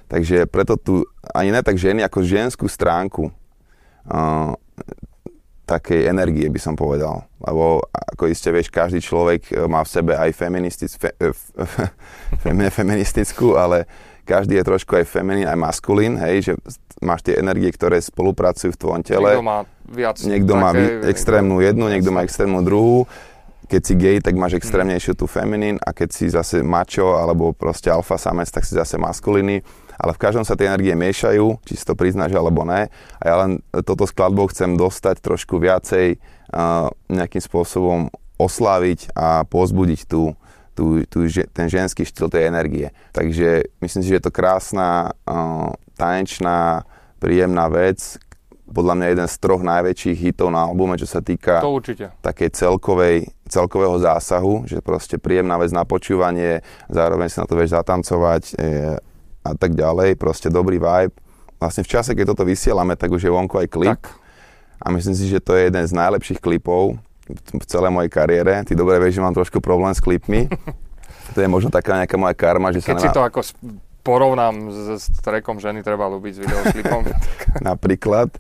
Takže 0.06 0.46
preto 0.46 0.78
tu 0.78 1.02
ani 1.34 1.50
ne 1.50 1.64
tak 1.64 1.80
ženy, 1.80 2.04
ako 2.04 2.22
ženskú 2.22 2.68
stránku 2.68 3.32
uh, 3.32 4.52
takej 5.64 6.08
energie 6.12 6.46
by 6.52 6.60
som 6.60 6.74
povedal. 6.76 7.24
Lebo 7.40 7.84
ako 7.88 8.28
iste 8.28 8.52
vieš, 8.52 8.68
každý 8.68 9.00
človek 9.00 9.48
e, 9.48 9.52
má 9.64 9.80
v 9.84 9.90
sebe 9.90 10.12
aj 10.12 10.30
feministick, 10.36 10.92
fe, 10.96 11.10
fe, 11.16 11.86
fe, 12.36 12.68
feministickú, 12.78 13.56
ale 13.56 13.88
každý 14.24 14.56
je 14.60 14.64
trošku 14.64 14.96
aj 14.96 15.04
feminin, 15.04 15.48
aj 15.48 15.58
maskulín, 15.60 16.16
hej, 16.16 16.36
že 16.48 16.52
máš 17.04 17.28
tie 17.28 17.36
energie, 17.36 17.68
ktoré 17.68 18.00
spolupracujú 18.00 18.72
v 18.72 18.78
tvojom 18.80 19.02
tele. 19.04 19.36
Niekto 19.36 19.44
má 19.44 19.58
viac 19.84 20.16
Niekto 20.24 20.52
také, 20.56 20.60
má 20.64 20.70
extrémnu 21.12 21.56
jednu, 21.60 21.84
niekto 21.92 22.10
má 22.12 22.24
extrémnu 22.24 22.64
druhú. 22.64 23.04
Keď 23.64 23.80
si 23.80 23.94
gay, 23.96 24.16
tak 24.20 24.36
máš 24.36 24.60
extrémnejšiu 24.60 25.16
tú 25.16 25.24
feminin 25.24 25.80
a 25.80 25.96
keď 25.96 26.08
si 26.12 26.28
zase 26.28 26.60
mačo 26.60 27.16
alebo 27.16 27.56
proste 27.56 27.88
alfa 27.88 28.20
samec, 28.20 28.48
tak 28.52 28.64
si 28.64 28.76
zase 28.76 29.00
maskuliny. 29.00 29.64
Ale 29.98 30.12
v 30.14 30.22
každom 30.22 30.42
sa 30.42 30.58
tie 30.58 30.70
energie 30.70 30.92
miešajú, 30.94 31.62
či 31.64 31.74
si 31.78 31.84
to 31.86 31.94
priznáš 31.94 32.34
alebo 32.34 32.66
ne. 32.66 32.90
A 33.18 33.22
ja 33.22 33.34
len 33.46 33.62
toto 33.84 34.04
skladbou 34.04 34.50
chcem 34.50 34.74
dostať 34.74 35.22
trošku 35.22 35.58
viacej 35.62 36.18
uh, 36.18 36.90
nejakým 37.10 37.42
spôsobom 37.42 38.10
osláviť 38.34 39.14
a 39.14 39.46
pozbudiť 39.46 40.00
tú, 40.10 40.34
tú, 40.74 41.06
tú, 41.06 41.26
ten 41.30 41.66
ženský 41.70 42.02
štýl 42.02 42.26
tej 42.26 42.50
energie. 42.50 42.90
Takže 43.14 43.70
myslím 43.78 44.02
si, 44.02 44.10
že 44.10 44.18
je 44.18 44.26
to 44.26 44.34
krásna, 44.34 45.14
uh, 45.24 45.70
tanečná, 45.94 46.82
príjemná 47.22 47.70
vec. 47.70 48.18
Podľa 48.64 48.94
mňa 48.96 49.06
jeden 49.12 49.28
z 49.28 49.36
troch 49.38 49.62
najväčších 49.62 50.18
hitov 50.18 50.48
na 50.50 50.66
albume, 50.66 50.98
čo 50.98 51.06
sa 51.06 51.22
týka 51.22 51.62
to 51.62 51.78
určite. 51.78 52.10
takej 52.24 52.50
celkovej, 52.52 53.16
celkového 53.46 53.96
zásahu, 54.00 54.66
že 54.66 54.80
proste 54.80 55.20
príjemná 55.20 55.60
vec 55.60 55.70
na 55.70 55.84
počúvanie, 55.86 56.64
zároveň 56.90 57.28
si 57.28 57.38
na 57.38 57.46
to 57.46 57.54
vieš 57.54 57.76
zatancovať 57.76 58.42
e, 58.50 58.54
a 59.44 59.52
tak 59.52 59.76
ďalej, 59.76 60.16
proste 60.16 60.48
dobrý 60.48 60.80
vibe. 60.80 61.12
Vlastne 61.60 61.84
v 61.84 61.92
čase, 61.92 62.16
keď 62.16 62.34
toto 62.34 62.48
vysielame, 62.48 62.96
tak 62.96 63.12
už 63.12 63.28
je 63.28 63.30
vonku 63.30 63.60
aj 63.60 63.68
klip. 63.68 64.00
Tak. 64.00 64.16
A 64.80 64.90
myslím 64.90 65.14
si, 65.14 65.28
že 65.28 65.38
to 65.38 65.54
je 65.54 65.70
jeden 65.70 65.84
z 65.84 65.92
najlepších 65.92 66.40
klipov 66.40 66.98
v 67.30 67.64
celej 67.68 67.92
mojej 67.92 68.10
kariére. 68.10 68.64
Ty 68.64 68.72
dobre 68.76 69.00
vieš, 69.00 69.20
že 69.20 69.24
mám 69.24 69.36
trošku 69.36 69.60
problém 69.60 69.92
s 69.92 70.00
klipmi. 70.02 70.48
to 71.36 71.38
je 71.40 71.48
možno 71.48 71.68
taká 71.68 72.00
nejaká 72.00 72.16
moja 72.16 72.34
karma, 72.36 72.72
že 72.72 72.84
keď 72.84 72.96
sa... 72.96 73.00
Keď 73.00 73.04
si 73.04 73.16
to 73.16 73.24
ako 73.24 73.40
porovnám 74.04 74.68
s, 74.68 75.08
s 75.08 75.20
trekom 75.24 75.56
ženy 75.56 75.80
treba 75.80 76.04
ľúbiť 76.08 76.32
s 76.36 76.38
videoklipom. 76.44 77.00
Napríklad 77.70 78.32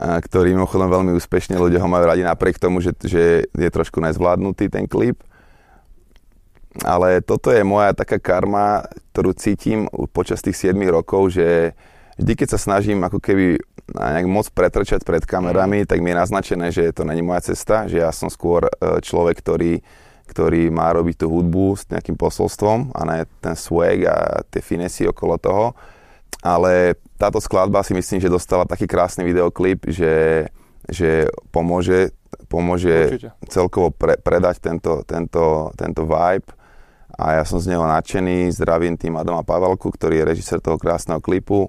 ktorý 0.00 0.56
mimochodom 0.56 0.88
veľmi 0.88 1.12
úspešne 1.12 1.60
ľudia 1.60 1.84
ho 1.84 1.88
majú 1.90 2.08
radi 2.08 2.24
napriek 2.24 2.56
tomu, 2.56 2.80
že, 2.80 2.96
že 3.04 3.44
je 3.52 3.68
trošku 3.68 4.00
nezvládnutý 4.00 4.72
ten 4.72 4.88
klip. 4.88 5.20
Ale 6.86 7.18
toto 7.20 7.50
je 7.50 7.66
moja 7.66 7.90
taká 7.92 8.22
karma, 8.22 8.86
ktorú 9.10 9.34
cítim 9.34 9.90
počas 10.14 10.38
tých 10.38 10.70
7 10.70 10.78
rokov, 10.86 11.34
že 11.34 11.74
vždy, 12.14 12.32
keď 12.38 12.48
sa 12.54 12.62
snažím 12.62 13.02
ako 13.02 13.18
keby 13.18 13.58
nejak 13.90 14.26
moc 14.30 14.46
pretrčať 14.54 15.02
pred 15.02 15.26
kamerami, 15.26 15.82
mm. 15.82 15.88
tak 15.90 15.98
mi 15.98 16.14
je 16.14 16.20
naznačené, 16.22 16.66
že 16.70 16.94
to 16.94 17.02
není 17.02 17.26
moja 17.26 17.50
cesta, 17.50 17.90
že 17.90 17.98
ja 17.98 18.14
som 18.14 18.30
skôr 18.30 18.70
e, 18.70 19.02
človek, 19.02 19.42
ktorý 19.42 19.82
ktorý 20.30 20.70
má 20.70 20.94
robiť 20.94 21.16
tú 21.18 21.26
hudbu 21.26 21.74
s 21.74 21.90
nejakým 21.90 22.14
posolstvom 22.14 22.94
a 22.94 23.00
ne 23.02 23.26
ten 23.42 23.58
swag 23.58 24.06
a 24.06 24.46
tie 24.46 24.62
finesy 24.62 25.10
okolo 25.10 25.34
toho. 25.42 25.66
Ale 26.38 26.94
táto 27.18 27.42
skladba 27.42 27.82
si 27.82 27.98
myslím, 27.98 28.22
že 28.22 28.30
dostala 28.30 28.62
taký 28.62 28.86
krásny 28.86 29.26
videoklip, 29.26 29.90
že, 29.90 30.46
že 30.86 31.26
pomôže, 31.50 32.14
pomôže 32.46 33.18
celkovo 33.50 33.90
pre, 33.90 34.14
predať 34.22 34.62
tento, 34.62 35.02
tento, 35.02 35.74
tento 35.74 36.06
vibe 36.06 36.59
a 37.20 37.36
ja 37.36 37.44
som 37.44 37.60
z 37.60 37.76
neho 37.76 37.84
nadšený. 37.84 38.48
Zdravím 38.56 38.96
tým 38.96 39.20
Adama 39.20 39.44
Pavelku, 39.44 39.92
ktorý 39.92 40.24
je 40.24 40.28
režisér 40.32 40.64
toho 40.64 40.80
krásneho 40.80 41.20
klipu 41.20 41.68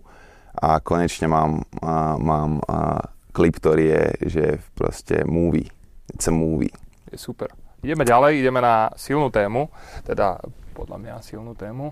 a 0.56 0.80
konečne 0.80 1.28
mám, 1.28 1.68
a, 1.84 2.16
mám 2.16 2.64
a, 2.64 3.04
klip, 3.36 3.60
ktorý 3.60 3.84
je, 3.91 4.04
že 4.32 4.45
proste 4.72 5.28
movie. 5.28 5.68
It's 6.16 6.32
a 6.32 6.34
movie. 6.34 6.72
Je 7.12 7.20
super. 7.20 7.52
Ideme 7.84 8.08
ďalej, 8.08 8.39
ideme 8.39 8.64
na 8.64 8.95
silnú 8.95 9.28
tému, 9.28 9.68
teda 10.08 10.39
podľa 10.72 10.97
mňa 11.02 11.16
silnú 11.20 11.52
tému, 11.58 11.91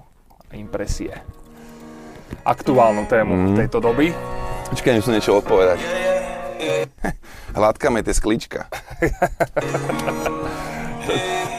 impresie. 0.55 1.12
Aktuálnu 2.47 3.10
tému 3.12 3.34
mm. 3.36 3.55
tejto 3.60 3.84
doby. 3.84 4.14
Počkaj, 4.70 5.01
musím 5.01 5.18
niečo 5.18 5.36
odpovedať. 5.41 5.82
Hladká 7.57 7.89
mi 7.91 8.05
tie 8.05 8.14
sklička. 8.16 8.70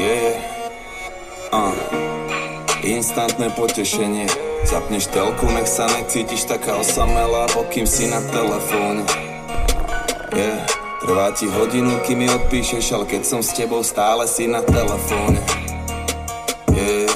Yeah. 0.00 1.52
Uh. 1.52 1.76
Instantné 2.80 3.52
potešenie. 3.52 4.32
Zapneš 4.64 5.12
telku, 5.12 5.44
nech 5.52 5.68
sa 5.68 5.92
necítiš 5.92 6.48
taká 6.48 6.80
osamelá, 6.80 7.44
pokým 7.52 7.84
si 7.84 8.08
na 8.08 8.24
telefóne. 8.32 9.04
Yeah. 10.32 10.64
Trvá 11.04 11.36
ti 11.36 11.52
hodinu, 11.52 12.00
kým 12.08 12.24
mi 12.24 12.26
odpíšeš, 12.32 12.96
ale 12.96 13.04
keď 13.12 13.22
som 13.28 13.40
s 13.44 13.52
tebou, 13.52 13.84
stále 13.84 14.24
si 14.24 14.48
na 14.48 14.64
telefóne. 14.64 15.36
Yeah. 16.72 17.12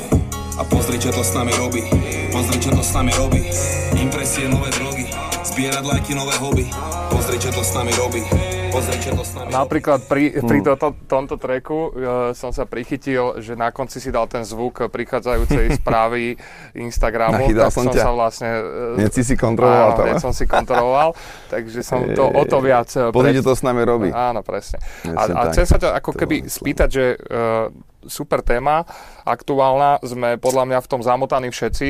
A 0.60 0.62
pozri, 0.68 1.00
čo 1.00 1.08
to 1.08 1.24
s 1.24 1.32
nami 1.32 1.56
robí. 1.56 1.88
Pozri, 2.36 2.60
čo 2.60 2.68
to 2.68 2.84
s 2.84 2.92
nami 2.92 3.16
robí. 3.16 3.48
Impresie, 3.96 4.44
nové 4.44 4.68
drogy. 4.76 5.08
Zbierať 5.40 5.88
lajky, 5.88 6.12
nové 6.12 6.36
hobby. 6.36 6.68
Pozri, 7.08 7.40
čo 7.40 7.48
to 7.48 7.64
s 7.64 7.72
nami 7.72 7.96
robí 7.96 8.53
pozrieť, 8.74 8.98
čo 9.06 9.10
to 9.14 9.22
s 9.22 9.32
nami 9.38 9.48
Napríklad 9.54 10.00
pri, 10.10 10.24
pri 10.42 10.58
hmm. 10.58 10.66
toto, 10.66 10.88
tomto 11.06 11.36
treku 11.38 11.78
uh, 11.78 11.90
som 12.34 12.50
sa 12.50 12.66
prichytil, 12.66 13.38
že 13.38 13.54
na 13.54 13.70
konci 13.70 14.02
si 14.02 14.10
dal 14.10 14.26
ten 14.26 14.42
zvuk 14.42 14.90
prichádzajúcej 14.90 15.70
správy 15.78 16.34
Instagramu. 16.74 17.38
Nachydal 17.38 17.70
som, 17.70 17.86
som 17.86 17.94
ťa. 17.94 18.02
sa 18.02 18.10
vlastne... 18.10 18.50
Uh, 18.98 19.06
si 19.14 19.22
si 19.22 19.38
kontroloval 19.38 19.94
áno, 19.94 20.18
to. 20.18 20.18
som 20.18 20.32
si 20.34 20.44
kontroloval, 20.50 21.14
takže 21.54 21.86
som 21.86 22.02
to 22.18 22.26
o 22.26 22.42
to 22.42 22.58
viac... 22.58 22.90
Eh, 22.98 23.14
Pozrite, 23.14 23.46
to 23.46 23.54
s 23.54 23.62
nami 23.62 23.86
robí. 23.86 24.10
Áno, 24.10 24.42
presne. 24.42 24.82
A, 25.06 25.22
a 25.30 25.40
chcem 25.54 25.66
sa 25.70 25.78
ťa 25.78 25.94
ako 26.02 26.10
keby 26.18 26.50
spýtať, 26.50 26.88
že 26.90 27.04
uh, 27.14 27.70
super 28.10 28.42
téma, 28.42 28.82
aktuálna, 29.22 30.02
sme 30.02 30.36
podľa 30.36 30.64
mňa 30.66 30.78
v 30.82 30.90
tom 30.90 31.00
zamotaní 31.00 31.48
všetci, 31.54 31.88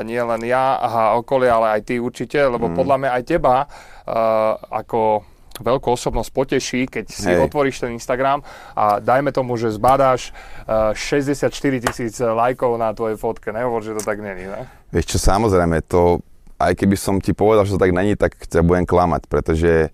nie 0.00 0.22
len 0.22 0.42
ja 0.48 0.80
a 0.80 1.14
okolie, 1.20 1.52
ale 1.52 1.78
aj 1.78 1.92
ty 1.92 2.00
určite, 2.00 2.40
lebo 2.40 2.72
mm. 2.72 2.74
podľa 2.74 2.96
mňa 2.98 3.10
aj 3.20 3.22
teba 3.28 3.56
uh, 3.68 4.56
ako 4.72 5.28
veľkú 5.60 5.92
osobnosť 5.92 6.30
poteší, 6.32 6.80
keď 6.88 7.04
si 7.12 7.28
Hej. 7.28 7.44
otvoríš 7.44 7.84
ten 7.84 7.92
Instagram 7.92 8.40
a 8.72 9.02
dajme 9.02 9.34
tomu, 9.34 9.60
že 9.60 9.74
zbadáš 9.74 10.32
uh, 10.64 10.96
64 10.96 11.52
tisíc 11.84 12.16
lajkov 12.16 12.80
na 12.80 12.96
tvojej 12.96 13.20
fotke. 13.20 13.52
Nehovor, 13.52 13.84
že 13.84 13.92
to 13.92 14.02
tak 14.02 14.24
není, 14.24 14.48
ne? 14.48 14.64
Vieš 14.94 15.16
čo, 15.16 15.18
samozrejme, 15.20 15.84
to, 15.84 16.24
aj 16.56 16.72
keby 16.72 16.96
som 16.96 17.20
ti 17.20 17.36
povedal, 17.36 17.68
že 17.68 17.76
to 17.76 17.82
tak 17.82 17.92
není, 17.92 18.16
tak 18.16 18.38
ťa 18.38 18.64
budem 18.64 18.88
klamať, 18.88 19.28
pretože 19.28 19.92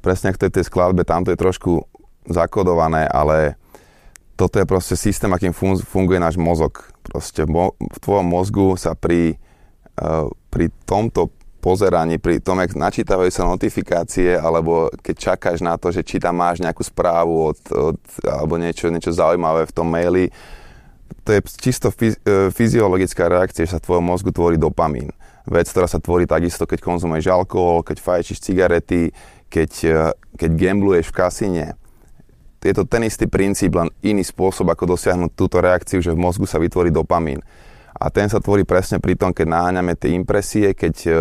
presne 0.00 0.32
ako 0.32 0.38
to 0.40 0.46
je 0.48 0.56
tej 0.60 0.64
skladbe, 0.70 1.02
tam 1.04 1.26
to 1.26 1.34
je 1.34 1.40
trošku 1.40 1.84
zakodované, 2.28 3.04
ale 3.10 3.58
toto 4.38 4.56
je 4.56 4.64
proste 4.64 4.96
systém, 4.96 5.28
akým 5.28 5.52
funguje 5.84 6.16
náš 6.16 6.40
mozog. 6.40 6.88
Proste 7.04 7.44
v 7.44 7.98
tvojom 8.00 8.24
mozgu 8.24 8.78
sa 8.80 8.96
pri, 8.96 9.36
uh, 10.00 10.32
pri 10.48 10.72
tomto 10.88 11.28
pozeraní, 11.60 12.16
pri 12.16 12.40
tom, 12.40 12.58
jak 12.64 12.72
načítavajú 12.72 13.28
sa 13.28 13.44
notifikácie, 13.44 14.34
alebo 14.34 14.88
keď 15.04 15.36
čakáš 15.36 15.60
na 15.60 15.76
to, 15.76 15.92
že 15.92 16.00
či 16.00 16.16
tam 16.16 16.40
máš 16.40 16.64
nejakú 16.64 16.80
správu 16.80 17.52
od, 17.52 17.60
od, 17.70 18.00
alebo 18.24 18.56
niečo, 18.56 18.88
niečo 18.88 19.12
zaujímavé 19.12 19.68
v 19.68 19.74
tom 19.76 19.86
maili, 19.86 20.32
to 21.22 21.36
je 21.36 21.40
čisto 21.60 21.92
e, 22.00 22.16
fyziologická 22.50 23.28
reakcia, 23.28 23.68
že 23.68 23.76
sa 23.76 23.78
v 23.78 23.86
tvojom 23.92 24.04
mozgu 24.08 24.32
tvorí 24.32 24.56
dopamín. 24.56 25.12
Vec, 25.44 25.68
ktorá 25.68 25.84
sa 25.84 26.00
tvorí 26.00 26.24
takisto, 26.24 26.64
keď 26.64 26.80
konzumuješ 26.80 27.28
alkohol, 27.28 27.84
keď 27.84 28.00
fajčíš 28.00 28.40
cigarety, 28.40 29.12
keď, 29.52 29.70
e, 29.84 29.96
keď 30.40 30.50
gambluješ 30.56 31.12
v 31.12 31.16
kasíne. 31.16 31.66
Je 32.60 32.72
to 32.72 32.88
ten 32.88 33.04
istý 33.04 33.28
princíp, 33.28 33.76
len 33.76 33.92
iný 34.00 34.24
spôsob, 34.24 34.68
ako 34.72 34.96
dosiahnuť 34.96 35.30
túto 35.36 35.60
reakciu, 35.60 36.00
že 36.00 36.12
v 36.12 36.20
mozgu 36.20 36.48
sa 36.48 36.56
vytvorí 36.56 36.88
dopamín 36.88 37.44
a 38.00 38.06
ten 38.08 38.32
sa 38.32 38.40
tvorí 38.40 38.64
presne 38.64 38.96
pri 38.96 39.12
tom, 39.12 39.36
keď 39.36 39.46
náňame 39.52 39.92
tie 39.92 40.16
impresie, 40.16 40.72
keď, 40.72 40.94
e, 41.04 41.20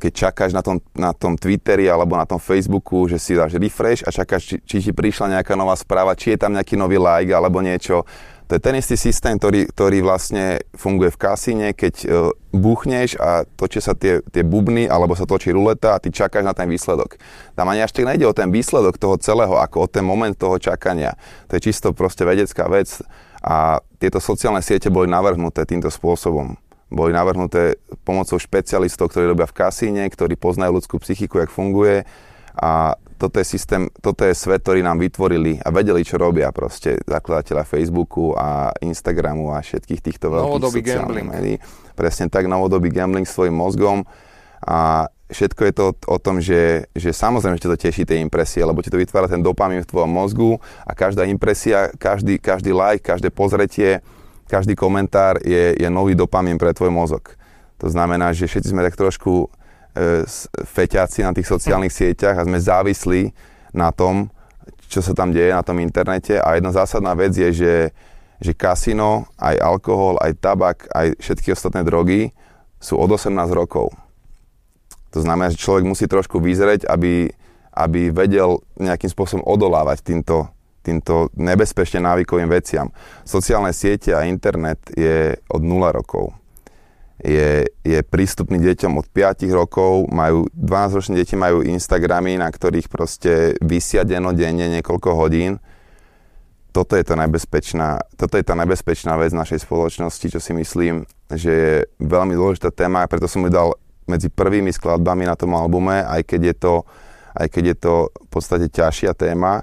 keď 0.00 0.12
čakáš 0.16 0.56
na 0.56 0.64
tom, 0.64 0.80
na 0.96 1.12
tom 1.12 1.36
Twitteri 1.36 1.84
alebo 1.92 2.16
na 2.16 2.24
tom 2.24 2.40
Facebooku, 2.40 3.04
že 3.04 3.20
si 3.20 3.36
dáš 3.36 3.60
refresh 3.60 4.00
a 4.00 4.10
čakáš, 4.10 4.48
či, 4.48 4.56
či 4.64 4.76
ti 4.88 4.92
prišla 4.96 5.38
nejaká 5.38 5.52
nová 5.52 5.76
správa, 5.76 6.16
či 6.16 6.32
je 6.32 6.40
tam 6.40 6.56
nejaký 6.56 6.80
nový 6.80 6.96
like 6.96 7.28
alebo 7.28 7.60
niečo. 7.60 8.08
To 8.52 8.60
je 8.60 8.68
ten 8.68 8.76
istý 8.76 9.00
systém, 9.00 9.40
ktorý, 9.40 9.64
ktorý 9.72 10.04
vlastne 10.04 10.60
funguje 10.76 11.08
v 11.08 11.20
kasíne, 11.24 11.68
keď 11.72 11.94
uh, 12.04 12.36
buchneš 12.52 13.16
a 13.16 13.48
točia 13.48 13.80
sa 13.80 13.96
tie, 13.96 14.20
tie 14.28 14.44
bubny 14.44 14.84
alebo 14.84 15.16
sa 15.16 15.24
točí 15.24 15.48
ruleta 15.56 15.96
a 15.96 16.00
ty 16.02 16.12
čakáš 16.12 16.44
na 16.44 16.52
ten 16.52 16.68
výsledok. 16.68 17.16
Tam 17.56 17.64
ani 17.72 17.80
až 17.80 17.96
tak 17.96 18.04
nejde 18.04 18.28
o 18.28 18.36
ten 18.36 18.52
výsledok 18.52 19.00
toho 19.00 19.16
celého, 19.16 19.56
ako 19.56 19.88
o 19.88 19.88
ten 19.88 20.04
moment 20.04 20.36
toho 20.36 20.60
čakania. 20.60 21.16
To 21.48 21.56
je 21.56 21.64
čisto 21.64 21.96
proste 21.96 22.28
vedecká 22.28 22.68
vec 22.68 23.00
a 23.42 23.82
tieto 23.98 24.22
sociálne 24.22 24.62
siete 24.62 24.86
boli 24.86 25.10
navrhnuté 25.10 25.66
týmto 25.66 25.90
spôsobom. 25.90 26.54
Boli 26.92 27.10
navrhnuté 27.10 27.80
pomocou 28.06 28.38
špecialistov, 28.38 29.10
ktorí 29.10 29.26
robia 29.26 29.50
v 29.50 29.56
kasíne, 29.56 30.06
ktorí 30.06 30.38
poznajú 30.38 30.78
ľudskú 30.78 31.02
psychiku, 31.02 31.42
jak 31.42 31.50
funguje 31.50 32.06
a 32.54 32.94
toto 33.16 33.38
je 33.38 33.46
systém, 33.46 33.86
toto 34.02 34.26
je 34.26 34.34
svet, 34.34 34.66
ktorý 34.66 34.82
nám 34.82 34.98
vytvorili 34.98 35.62
a 35.62 35.70
vedeli, 35.70 36.02
čo 36.02 36.18
robia 36.18 36.50
proste 36.50 36.98
zakladateľa 37.06 37.62
Facebooku 37.62 38.34
a 38.34 38.74
Instagramu 38.82 39.54
a 39.54 39.62
všetkých 39.62 40.00
týchto 40.02 40.26
veľkých 40.34 40.50
novodobý 40.50 40.80
sociálnych 40.82 41.26
médií. 41.30 41.56
Presne 41.94 42.26
tak, 42.26 42.50
novodobý 42.50 42.90
gambling 42.90 43.24
svojim 43.24 43.54
mozgom 43.54 44.02
a 44.58 45.06
všetko 45.32 45.62
je 45.64 45.72
to 45.74 45.86
o 46.06 46.18
tom, 46.20 46.38
že, 46.38 46.86
že 46.92 47.10
samozrejme, 47.10 47.56
že 47.56 47.66
to 47.66 47.80
teší 47.80 48.04
tie 48.04 48.20
impresie, 48.20 48.62
lebo 48.62 48.84
ti 48.84 48.92
to 48.92 49.00
vytvára 49.00 49.26
ten 49.26 49.40
dopamín 49.40 49.82
v 49.82 49.90
tvojom 49.90 50.12
mozgu 50.12 50.60
a 50.84 50.92
každá 50.92 51.24
impresia, 51.24 51.90
každý, 51.96 52.36
každý 52.38 52.70
like, 52.70 53.02
každé 53.02 53.32
pozretie, 53.32 54.04
každý 54.46 54.76
komentár 54.76 55.40
je, 55.40 55.74
je 55.74 55.88
nový 55.88 56.12
dopamín 56.12 56.60
pre 56.60 56.76
tvoj 56.76 56.92
mozog. 56.92 57.34
To 57.80 57.88
znamená, 57.88 58.30
že 58.30 58.46
všetci 58.46 58.70
sme 58.70 58.84
tak 58.84 58.94
trošku 58.94 59.48
e, 59.96 60.28
feťáci 60.62 61.24
na 61.26 61.34
tých 61.34 61.48
sociálnych 61.48 61.90
sieťach 61.90 62.38
a 62.38 62.46
sme 62.46 62.60
závislí 62.60 63.34
na 63.74 63.90
tom, 63.90 64.28
čo 64.86 65.00
sa 65.00 65.16
tam 65.16 65.32
deje 65.32 65.56
na 65.56 65.64
tom 65.64 65.80
internete 65.80 66.36
a 66.36 66.54
jedna 66.54 66.70
zásadná 66.70 67.16
vec 67.16 67.32
je, 67.32 67.48
že, 67.48 67.74
že 68.38 68.52
kasino, 68.52 69.24
aj 69.40 69.56
alkohol, 69.56 70.20
aj 70.20 70.36
tabak, 70.36 70.84
aj 70.92 71.16
všetky 71.16 71.56
ostatné 71.56 71.80
drogy 71.82 72.30
sú 72.76 73.00
od 73.00 73.08
18 73.08 73.32
rokov. 73.56 73.88
To 75.12 75.20
znamená, 75.20 75.52
že 75.52 75.60
človek 75.60 75.84
musí 75.84 76.08
trošku 76.08 76.40
vyzrieť, 76.40 76.88
aby, 76.88 77.28
aby 77.76 78.08
vedel 78.08 78.64
nejakým 78.80 79.12
spôsobom 79.12 79.44
odolávať 79.44 80.00
týmto, 80.00 80.48
týmto 80.80 81.28
nebezpečne 81.36 82.00
návykovým 82.00 82.48
veciam. 82.48 82.88
Sociálne 83.28 83.76
siete 83.76 84.16
a 84.16 84.24
internet 84.24 84.80
je 84.96 85.36
od 85.52 85.62
0 85.62 85.92
rokov. 85.92 86.32
Je, 87.22 87.70
je 87.86 88.02
prístupný 88.02 88.58
deťom 88.58 88.98
od 88.98 89.06
5 89.06 89.46
rokov, 89.54 90.10
majú, 90.10 90.50
12-ročné 90.58 91.22
deti 91.22 91.38
majú 91.38 91.62
Instagramy, 91.62 92.34
na 92.34 92.50
ktorých 92.50 92.90
proste 92.90 93.54
vysia 93.62 94.02
denodenne 94.02 94.66
niekoľko 94.80 95.14
hodín. 95.14 95.62
Toto 96.72 96.96
je, 96.96 97.04
to 97.04 97.14
nebezpečná, 97.14 98.00
toto 98.16 98.40
je 98.40 98.44
tá 98.48 98.56
nebezpečná 98.56 99.14
vec 99.20 99.30
našej 99.36 99.68
spoločnosti, 99.68 100.26
čo 100.34 100.40
si 100.40 100.56
myslím, 100.56 101.04
že 101.28 101.52
je 101.52 101.74
veľmi 102.00 102.32
dôležitá 102.32 102.72
téma, 102.72 103.04
preto 103.06 103.28
som 103.28 103.44
ju 103.44 103.52
dal 103.52 103.76
medzi 104.06 104.28
prvými 104.28 104.74
skladbami 104.74 105.26
na 105.26 105.38
tom 105.38 105.54
albume, 105.54 106.02
aj 106.02 106.22
keď 106.26 106.40
je 106.52 106.54
to, 106.58 106.74
aj 107.38 107.46
keď 107.48 107.64
je 107.72 107.76
to 107.78 107.94
v 108.08 108.28
podstate 108.28 108.66
ťažšia 108.68 109.12
téma. 109.14 109.62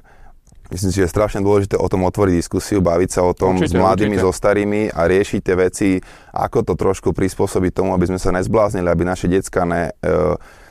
Myslím 0.69 0.93
si, 0.93 1.01
že 1.01 1.09
je 1.09 1.15
strašne 1.17 1.41
dôležité 1.41 1.81
o 1.81 1.89
tom 1.89 2.05
otvoriť 2.05 2.33
diskusiu, 2.37 2.77
baviť 2.77 3.09
sa 3.09 3.25
o 3.25 3.33
tom 3.33 3.57
určite, 3.57 3.73
s 3.73 3.81
mladými, 3.81 4.21
určite. 4.21 4.25
so 4.29 4.31
starými 4.31 4.81
a 4.93 5.01
riešiť 5.09 5.39
tie 5.41 5.55
veci, 5.57 5.89
ako 6.29 6.61
to 6.61 6.73
trošku 6.77 7.09
prispôsobiť 7.09 7.71
tomu, 7.73 7.97
aby 7.97 8.05
sme 8.05 8.21
sa 8.21 8.29
nezbláznili, 8.29 8.85
aby 8.85 9.01
naše 9.01 9.25
decka 9.25 9.65
ne, 9.65 9.89
e, 9.97 10.13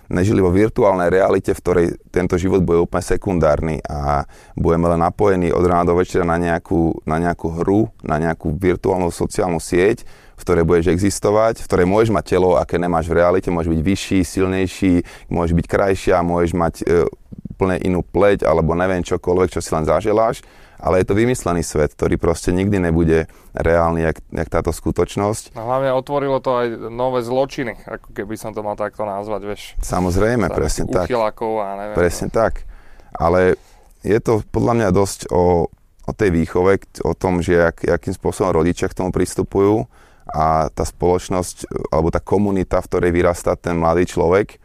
nežili 0.08 0.40
vo 0.40 0.54
virtuálnej 0.54 1.12
realite, 1.12 1.50
v 1.50 1.60
ktorej 1.60 1.86
tento 2.14 2.40
život 2.40 2.64
bude 2.64 2.80
úplne 2.80 3.04
sekundárny 3.04 3.76
a 3.84 4.24
budeme 4.56 4.88
len 4.96 5.02
napojení 5.04 5.52
od 5.52 5.66
rána 5.66 5.90
do 5.90 5.98
večera 5.98 6.24
na 6.24 6.40
nejakú, 6.40 7.04
na 7.04 7.20
nejakú 7.20 7.58
hru, 7.60 7.92
na 8.00 8.16
nejakú 8.16 8.56
virtuálnu 8.56 9.12
sociálnu 9.12 9.60
sieť, 9.60 10.06
v 10.38 10.42
ktorej 10.46 10.64
budeš 10.64 10.86
existovať, 10.94 11.58
v 11.58 11.66
ktorej 11.66 11.86
môžeš 11.90 12.14
mať 12.14 12.24
telo, 12.38 12.54
aké 12.54 12.78
nemáš 12.78 13.10
v 13.10 13.18
realite, 13.18 13.50
môžeš 13.50 13.74
byť 13.74 13.82
vyšší, 13.82 14.18
silnejší, 14.22 14.94
môžeš 15.26 15.52
byť 15.58 15.66
krajšia, 15.66 16.22
môžeš 16.22 16.52
mať 16.54 16.74
e, 16.86 17.10
úplne 17.58 17.76
inú 17.82 18.06
pleť 18.06 18.46
alebo 18.46 18.78
neviem 18.78 19.02
čokoľvek, 19.02 19.58
čo 19.58 19.58
si 19.58 19.74
len 19.74 19.82
zaželáš, 19.82 20.46
ale 20.78 21.02
je 21.02 21.10
to 21.10 21.18
vymyslený 21.18 21.66
svet, 21.66 21.90
ktorý 21.98 22.14
proste 22.22 22.54
nikdy 22.54 22.78
nebude 22.78 23.26
reálny, 23.50 24.06
jak, 24.06 24.22
jak 24.30 24.48
táto 24.48 24.70
skutočnosť. 24.70 25.58
A 25.58 25.66
hlavne 25.66 25.90
otvorilo 25.90 26.38
to 26.38 26.54
aj 26.54 26.66
nové 26.86 27.26
zločiny, 27.26 27.82
ako 27.82 28.14
keby 28.14 28.38
som 28.38 28.54
to 28.54 28.62
mal 28.62 28.78
takto 28.78 29.02
nazvať, 29.02 29.40
vieš. 29.42 29.62
Samozrejme, 29.82 30.46
presne 30.54 30.86
tak. 30.86 31.10
A 31.10 31.68
neviem, 31.74 31.96
presne 31.98 32.30
no. 32.30 32.34
tak. 32.38 32.62
Ale 33.10 33.58
je 34.06 34.18
to 34.22 34.46
podľa 34.54 34.74
mňa 34.78 34.88
dosť 34.94 35.20
o, 35.34 35.66
o 36.06 36.12
tej 36.14 36.30
výchove, 36.30 37.02
o 37.02 37.12
tom, 37.18 37.42
že 37.42 37.58
jak, 37.58 37.82
akým 37.82 38.14
spôsobom 38.14 38.54
rodičia 38.54 38.86
k 38.86 39.02
tomu 39.02 39.10
pristupujú 39.10 39.90
a 40.28 40.68
tá 40.68 40.84
spoločnosť, 40.84 41.88
alebo 41.92 42.12
tá 42.12 42.20
komunita, 42.20 42.84
v 42.84 42.88
ktorej 42.88 43.10
vyrastá 43.12 43.56
ten 43.56 43.80
mladý 43.80 44.04
človek, 44.04 44.60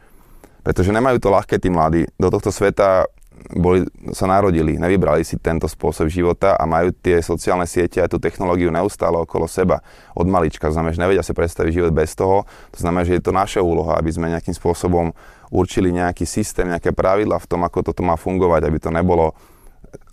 pretože 0.64 0.92
nemajú 0.92 1.20
to 1.20 1.28
ľahké 1.32 1.56
tí 1.60 1.68
mladí. 1.68 2.08
Do 2.16 2.32
tohto 2.32 2.48
sveta 2.48 3.08
boli, 3.52 3.84
sa 4.16 4.24
narodili, 4.24 4.80
nevybrali 4.80 5.20
si 5.26 5.36
tento 5.36 5.68
spôsob 5.68 6.08
života 6.08 6.56
a 6.56 6.64
majú 6.64 6.94
tie 6.96 7.20
sociálne 7.20 7.68
siete 7.68 8.00
a 8.00 8.08
tú 8.08 8.16
technológiu 8.16 8.72
neustále 8.72 9.20
okolo 9.20 9.44
seba 9.44 9.84
od 10.16 10.24
malička. 10.24 10.72
Znamená, 10.72 10.96
že 10.96 11.02
nevedia 11.02 11.24
si 11.26 11.36
predstaviť 11.36 11.72
život 11.82 11.92
bez 11.92 12.16
toho. 12.16 12.48
To 12.72 12.78
znamená, 12.78 13.04
že 13.04 13.20
je 13.20 13.24
to 13.24 13.36
naša 13.36 13.60
úloha, 13.60 14.00
aby 14.00 14.08
sme 14.08 14.32
nejakým 14.32 14.56
spôsobom 14.56 15.12
určili 15.52 15.92
nejaký 15.92 16.24
systém, 16.24 16.70
nejaké 16.70 16.96
pravidla 16.96 17.36
v 17.36 17.48
tom, 17.50 17.60
ako 17.66 17.92
toto 17.92 18.00
má 18.00 18.16
fungovať, 18.16 18.64
aby 18.64 18.78
to 18.80 18.88
nebolo, 18.88 19.36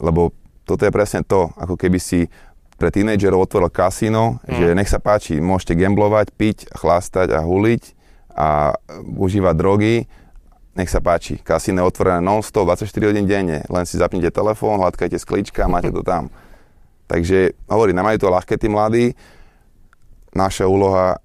lebo 0.01 0.35
toto 0.67 0.83
je 0.85 0.91
presne 0.93 1.25
to, 1.25 1.49
ako 1.57 1.79
keby 1.79 1.97
si 1.97 2.27
pre 2.81 2.89
tínedžerov 2.89 3.45
otvoril 3.45 3.69
kasíno, 3.69 4.41
mm. 4.41 4.57
že 4.57 4.67
nech 4.73 4.89
sa 4.89 4.97
páči, 4.97 5.37
môžete 5.37 5.77
gamblovať, 5.77 6.33
piť, 6.33 6.73
chlastať 6.73 7.37
a 7.37 7.45
huliť 7.45 7.83
a 8.33 8.73
užívať 9.05 9.53
drogy 9.53 10.09
nech 10.71 10.87
sa 10.87 11.03
páči, 11.03 11.35
kasíne 11.43 11.83
otvorené 11.83 12.23
non-stop, 12.23 12.63
24 12.63 12.87
hodín 13.11 13.27
denne, 13.27 13.67
len 13.67 13.83
si 13.83 13.99
zapnite 13.99 14.31
telefón, 14.31 14.79
hladkajte 14.79 15.19
sklíčka 15.19 15.67
a 15.67 15.71
máte 15.71 15.91
to 15.91 15.99
tam. 15.99 16.31
Takže 17.11 17.59
hovorím, 17.67 17.99
nemajú 17.99 18.23
to 18.23 18.31
ľahké 18.31 18.55
tí 18.55 18.71
mladí. 18.71 19.11
Naša 20.31 20.63
úloha 20.71 21.19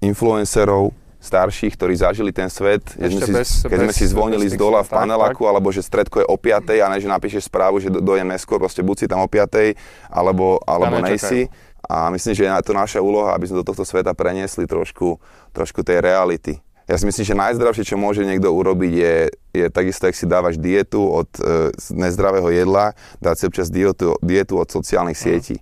influencerov, 0.00 0.96
starších, 1.18 1.74
ktorí 1.74 1.98
zažili 1.98 2.30
ten 2.30 2.46
svet, 2.46 2.82
keď 2.94 3.10
sme 3.10 3.22
si, 3.26 3.32
bez, 3.34 3.48
keď 3.66 3.78
sme 3.84 3.94
si 3.94 4.04
zvonili 4.06 4.46
z 4.46 4.54
dola 4.54 4.86
v 4.86 4.90
paneláku, 4.94 5.42
tak, 5.42 5.50
alebo 5.50 5.68
že 5.74 5.82
stredko 5.82 6.22
je 6.22 6.26
o 6.30 6.38
5, 6.38 6.78
a 6.78 6.86
ne, 6.94 6.98
že 7.02 7.10
napíšeš 7.10 7.50
správu, 7.50 7.82
že 7.82 7.90
dojem 7.90 8.26
neskôr, 8.26 8.62
proste 8.62 8.86
buď 8.86 8.96
si 9.02 9.06
tam 9.10 9.20
o 9.22 9.28
5, 9.28 9.74
alebo, 10.08 10.62
alebo 10.62 11.02
nejsi. 11.02 11.50
A 11.88 12.10
myslím, 12.14 12.34
že 12.34 12.46
je 12.46 12.66
to 12.66 12.74
naša 12.74 13.02
úloha, 13.02 13.34
aby 13.34 13.50
sme 13.50 13.62
do 13.62 13.66
tohto 13.66 13.82
sveta 13.82 14.14
preniesli 14.14 14.66
trošku, 14.68 15.18
trošku 15.54 15.82
tej 15.82 16.04
reality 16.04 16.62
ja 16.88 16.96
si 16.96 17.04
myslím, 17.04 17.24
že 17.28 17.36
najzdravšie, 17.36 17.84
čo 17.84 18.00
môže 18.00 18.24
niekto 18.24 18.48
urobiť, 18.48 18.92
je, 18.96 19.16
je 19.52 19.66
takisto, 19.68 20.08
ak 20.08 20.16
si 20.16 20.24
dávaš 20.24 20.56
dietu 20.56 21.04
od 21.04 21.28
e, 21.36 21.68
nezdravého 21.92 22.48
jedla, 22.48 22.96
dať 23.20 23.34
si 23.36 23.44
občas 23.44 23.68
dietu, 23.68 24.16
dietu 24.24 24.56
od 24.56 24.72
sociálnych 24.72 25.20
sietí. 25.20 25.60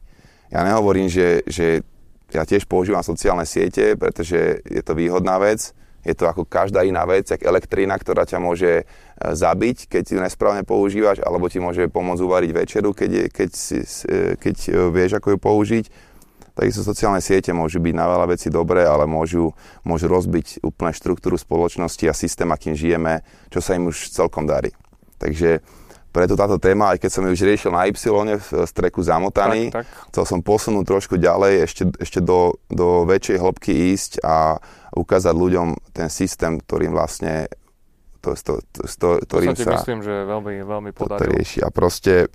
Ja 0.54 0.62
nehovorím, 0.62 1.11
že, 1.11 1.42
že 1.50 1.82
ja 2.37 2.45
tiež 2.45 2.68
používam 2.68 3.01
sociálne 3.01 3.49
siete, 3.49 3.97
pretože 3.97 4.61
je 4.62 4.82
to 4.84 4.93
výhodná 4.93 5.41
vec. 5.41 5.72
Je 6.07 6.14
to 6.14 6.30
ako 6.30 6.47
každá 6.47 6.87
iná 6.87 7.03
vec, 7.03 7.26
ako 7.26 7.51
elektrína, 7.51 7.99
ktorá 7.99 8.22
ťa 8.22 8.39
môže 8.39 8.72
e, 8.78 8.84
zabiť, 9.18 9.91
keď 9.91 10.05
ju 10.14 10.20
nesprávne 10.22 10.62
používaš, 10.62 11.18
alebo 11.18 11.51
ti 11.51 11.59
môže 11.59 11.91
pomôcť 11.91 12.22
uvariť 12.22 12.51
večeru, 12.55 12.95
keď, 12.95 13.11
je, 13.11 13.24
keď, 13.26 13.51
si, 13.51 13.78
e, 14.07 14.39
keď 14.39 14.57
e, 14.70 14.70
vieš, 14.95 15.18
ako 15.18 15.34
ju 15.34 15.39
použiť 15.43 15.84
Takisto 16.57 16.80
sociálne 16.80 17.20
siete 17.20 17.53
môžu 17.53 17.84
byť 17.84 17.93
na 17.93 18.09
veľa 18.09 18.32
vecí 18.32 18.49
dobré, 18.49 18.89
ale 18.89 19.05
môžu, 19.05 19.53
môžu 19.84 20.09
rozbiť 20.09 20.64
úplne 20.64 20.89
štruktúru 20.97 21.37
spoločnosti 21.37 22.01
a 22.09 22.16
systém, 22.16 22.49
akým 22.49 22.72
žijeme, 22.72 23.20
čo 23.53 23.61
sa 23.61 23.76
im 23.76 23.93
už 23.93 24.09
celkom 24.09 24.49
darí. 24.49 24.72
Takže 25.20 25.61
preto 26.17 26.33
táto 26.33 26.57
téma, 26.57 26.97
aj 26.97 27.05
keď 27.05 27.11
som 27.12 27.23
ju 27.29 27.37
už 27.37 27.45
riešil 27.45 27.69
na 27.69 27.85
Y 27.85 27.93
v 28.41 28.49
streku 28.64 29.05
zamotaný, 29.05 29.69
tak, 29.69 29.85
tak. 29.85 30.09
chcel 30.09 30.25
som 30.25 30.41
posunúť 30.41 30.89
trošku 30.89 31.21
ďalej, 31.21 31.69
ešte, 31.69 31.83
ešte 32.01 32.25
do, 32.25 32.57
do 32.73 33.05
väčšej 33.05 33.37
hĺbky 33.37 33.93
ísť 33.93 34.25
a 34.25 34.57
ukázať 34.97 35.35
ľuďom 35.37 35.93
ten 35.93 36.09
systém, 36.09 36.57
ktorým 36.57 36.97
vlastne 36.97 37.53
to, 38.25 38.33
to, 38.33 38.53
to, 38.73 38.81
to, 38.89 39.09
ktorým 39.29 39.53
to 39.53 39.61
sa, 39.61 39.77
sa 39.77 39.85
myslím, 39.85 40.01
že 40.01 40.14
veľmi, 40.25 40.55
veľmi 40.64 40.91
podarilo. 40.97 41.37
rieši. 41.37 41.61
A 41.61 41.69
proste 41.69 42.33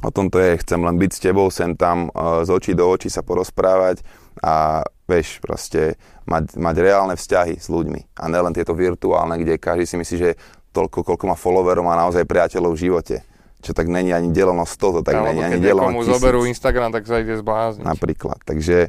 o 0.00 0.08
tom 0.08 0.32
to 0.32 0.40
je, 0.40 0.56
chcem 0.64 0.80
len 0.80 0.96
byť 0.96 1.10
s 1.12 1.20
tebou, 1.20 1.52
sem 1.52 1.76
tam 1.76 2.08
z 2.16 2.48
očí 2.48 2.72
do 2.72 2.88
očí 2.88 3.12
sa 3.12 3.20
porozprávať 3.20 4.00
a 4.40 4.80
vieš, 5.04 5.44
proste 5.44 6.00
mať, 6.24 6.56
mať 6.56 6.76
reálne 6.80 7.14
vzťahy 7.20 7.60
s 7.60 7.68
ľuďmi 7.68 8.16
a 8.16 8.24
nelen 8.32 8.56
tieto 8.56 8.72
virtuálne, 8.72 9.36
kde 9.36 9.60
každý 9.60 9.84
si 9.84 9.96
myslí, 10.00 10.16
že 10.16 10.30
toľko, 10.70 11.06
koľko 11.06 11.24
má 11.26 11.36
followerov, 11.36 11.82
má 11.84 11.96
naozaj 11.98 12.26
priateľov 12.26 12.76
v 12.76 12.82
živote. 12.90 13.16
Čo 13.60 13.76
tak 13.76 13.92
není 13.92 14.08
ani 14.14 14.32
deleno 14.32 14.64
100, 14.64 14.80
to 14.80 15.00
tak 15.04 15.20
není 15.20 15.44
ani 15.44 15.60
deleno 15.60 16.00
1000. 16.00 16.16
zoberú 16.16 16.48
Instagram, 16.48 16.90
tak 16.96 17.04
sa 17.04 17.20
ide 17.20 17.36
zblázniť. 17.36 17.84
Napríklad. 17.84 18.40
Takže 18.48 18.88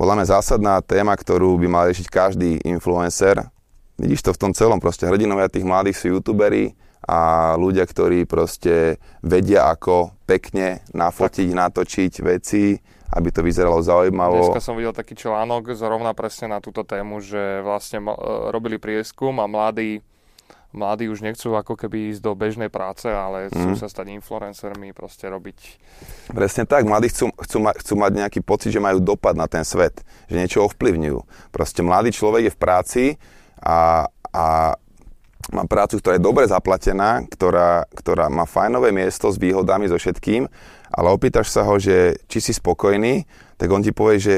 podľa 0.00 0.14
mňa 0.22 0.26
zásadná 0.32 0.74
téma, 0.80 1.12
ktorú 1.12 1.60
by 1.60 1.66
mal 1.68 1.84
riešiť 1.92 2.08
každý 2.08 2.50
influencer, 2.64 3.44
vidíš 4.00 4.24
to 4.24 4.30
v 4.32 4.40
tom 4.48 4.52
celom, 4.56 4.80
proste 4.80 5.04
hrdinovia 5.04 5.52
tých 5.52 5.68
mladých 5.68 6.00
sú 6.00 6.06
youtuberi, 6.16 6.72
a 7.02 7.52
ľudia, 7.58 7.82
ktorí 7.82 8.30
proste 8.30 9.02
vedia, 9.26 9.74
ako 9.74 10.14
pekne 10.22 10.86
nafotiť, 10.94 11.50
tak. 11.50 11.58
natočiť 11.58 12.12
veci, 12.22 12.78
aby 13.12 13.28
to 13.28 13.42
vyzeralo 13.42 13.82
zaujímavo. 13.82 14.38
Dneska 14.38 14.62
som 14.62 14.78
videl 14.78 14.94
taký 14.94 15.18
článok 15.18 15.74
zrovna 15.74 16.14
presne 16.14 16.54
na 16.54 16.58
túto 16.62 16.86
tému, 16.86 17.18
že 17.20 17.60
vlastne 17.60 18.00
e, 18.00 18.14
robili 18.54 18.78
prieskum 18.78 19.36
a 19.42 19.50
mladí, 19.50 20.00
mladí 20.72 21.08
už 21.08 21.20
nechcú 21.20 21.52
ako 21.54 21.76
keby 21.76 22.12
ísť 22.12 22.20
do 22.24 22.32
bežnej 22.32 22.72
práce, 22.72 23.06
ale 23.08 23.52
chcú 23.52 23.76
mm. 23.76 23.80
sa 23.80 23.88
stať 23.88 24.16
influencermi, 24.16 24.96
proste 24.96 25.28
robiť... 25.28 25.58
Presne 26.32 26.64
tak, 26.64 26.88
mladí 26.88 27.12
chcú, 27.12 27.32
chcú, 27.36 27.58
ma, 27.60 27.72
chcú 27.76 27.94
mať 27.96 28.12
nejaký 28.24 28.40
pocit, 28.40 28.72
že 28.72 28.80
majú 28.80 28.98
dopad 29.00 29.36
na 29.36 29.46
ten 29.46 29.62
svet, 29.62 30.00
že 30.26 30.36
niečo 30.40 30.64
ovplyvňujú. 30.64 31.52
Proste 31.52 31.84
mladý 31.84 32.10
človek 32.10 32.48
je 32.48 32.52
v 32.56 32.60
práci 32.60 33.04
a, 33.60 34.08
a 34.32 34.74
mám 35.52 35.68
prácu, 35.68 36.00
ktorá 36.00 36.16
je 36.16 36.24
dobre 36.24 36.44
zaplatená, 36.48 37.24
ktorá, 37.28 37.84
ktorá 37.92 38.32
má 38.32 38.48
fajnové 38.48 38.90
miesto 38.90 39.28
s 39.28 39.36
výhodami, 39.36 39.92
so 39.92 40.00
všetkým, 40.00 40.48
ale 40.92 41.08
opýtaš 41.12 41.52
sa 41.52 41.64
ho, 41.68 41.76
že 41.76 42.20
či 42.28 42.38
si 42.40 42.52
spokojný, 42.56 43.28
tak 43.60 43.68
on 43.72 43.84
ti 43.84 43.92
povie, 43.92 44.20
že, 44.20 44.36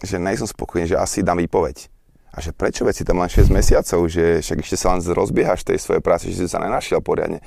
že 0.00 0.16
nejsom 0.20 0.48
spokojný, 0.48 0.90
že 0.90 1.00
asi 1.00 1.20
dám 1.24 1.40
výpoveď. 1.40 1.93
A 2.34 2.42
že 2.42 2.50
prečo 2.50 2.82
veci 2.82 3.06
tam 3.06 3.22
len 3.22 3.30
6 3.30 3.46
mesiacov, 3.54 4.10
že 4.10 4.42
však 4.42 4.58
ešte 4.58 4.74
sa 4.74 4.90
len 4.90 5.00
rozbiehaš 5.06 5.62
tej 5.62 5.78
svojej 5.78 6.02
práce, 6.02 6.26
že 6.26 6.44
si 6.44 6.50
sa 6.50 6.58
nenašiel 6.58 6.98
poriadne. 6.98 7.38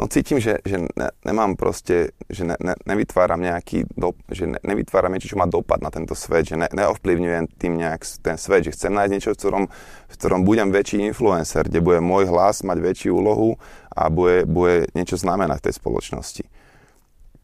No 0.00 0.08
cítim, 0.08 0.40
že, 0.40 0.64
že 0.64 0.80
ne, 0.80 1.12
nemám 1.28 1.60
proste, 1.60 2.16
že 2.24 2.48
ne, 2.48 2.56
ne, 2.56 2.72
nevytváram 2.88 3.36
nejaký, 3.36 3.84
do, 3.92 4.16
že 4.32 4.48
ne, 4.48 4.56
nevytváram 4.64 5.12
niečo, 5.12 5.28
čo 5.28 5.36
má 5.36 5.44
dopad 5.44 5.84
na 5.84 5.92
tento 5.92 6.16
svet, 6.16 6.48
že 6.48 6.56
ne, 6.56 6.72
neovplyvňujem 6.72 7.44
tým 7.60 7.76
nejak 7.76 8.00
ten 8.24 8.40
svet, 8.40 8.64
že 8.64 8.72
chcem 8.72 8.96
nájsť 8.96 9.12
niečo, 9.12 9.36
v 9.36 9.38
ktorom, 9.44 9.64
v 10.08 10.14
ktorom 10.16 10.40
budem 10.48 10.72
väčší 10.72 11.04
influencer, 11.04 11.68
kde 11.68 11.84
bude 11.84 12.00
môj 12.00 12.32
hlas 12.32 12.64
mať 12.64 12.80
väčšiu 12.80 13.12
úlohu 13.12 13.60
a 13.92 14.08
bude, 14.08 14.48
bude 14.48 14.88
niečo 14.96 15.20
znamenať 15.20 15.60
v 15.60 15.64
tej 15.68 15.74
spoločnosti. 15.76 16.44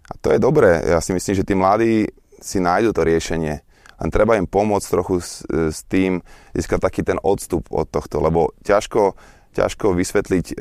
A 0.07 0.13
to 0.17 0.33
je 0.33 0.41
dobré. 0.41 0.81
Ja 0.81 1.05
si 1.05 1.13
myslím, 1.13 1.35
že 1.37 1.45
tí 1.45 1.53
mladí 1.53 2.09
si 2.41 2.57
nájdu 2.57 2.97
to 2.97 3.05
riešenie. 3.05 3.66
Len 3.97 4.11
treba 4.13 4.37
im 4.37 4.45
pomôcť 4.45 4.87
trochu 4.93 5.25
s, 5.25 5.41
s 5.49 5.81
tým, 5.89 6.21
získať 6.53 6.81
taký 6.85 7.01
ten 7.01 7.17
odstup 7.21 7.65
od 7.73 7.89
tohto, 7.89 8.21
lebo 8.21 8.53
ťažko, 8.61 9.17
ťažko 9.57 9.97
vysvetliť 9.97 10.47
e, 10.53 10.55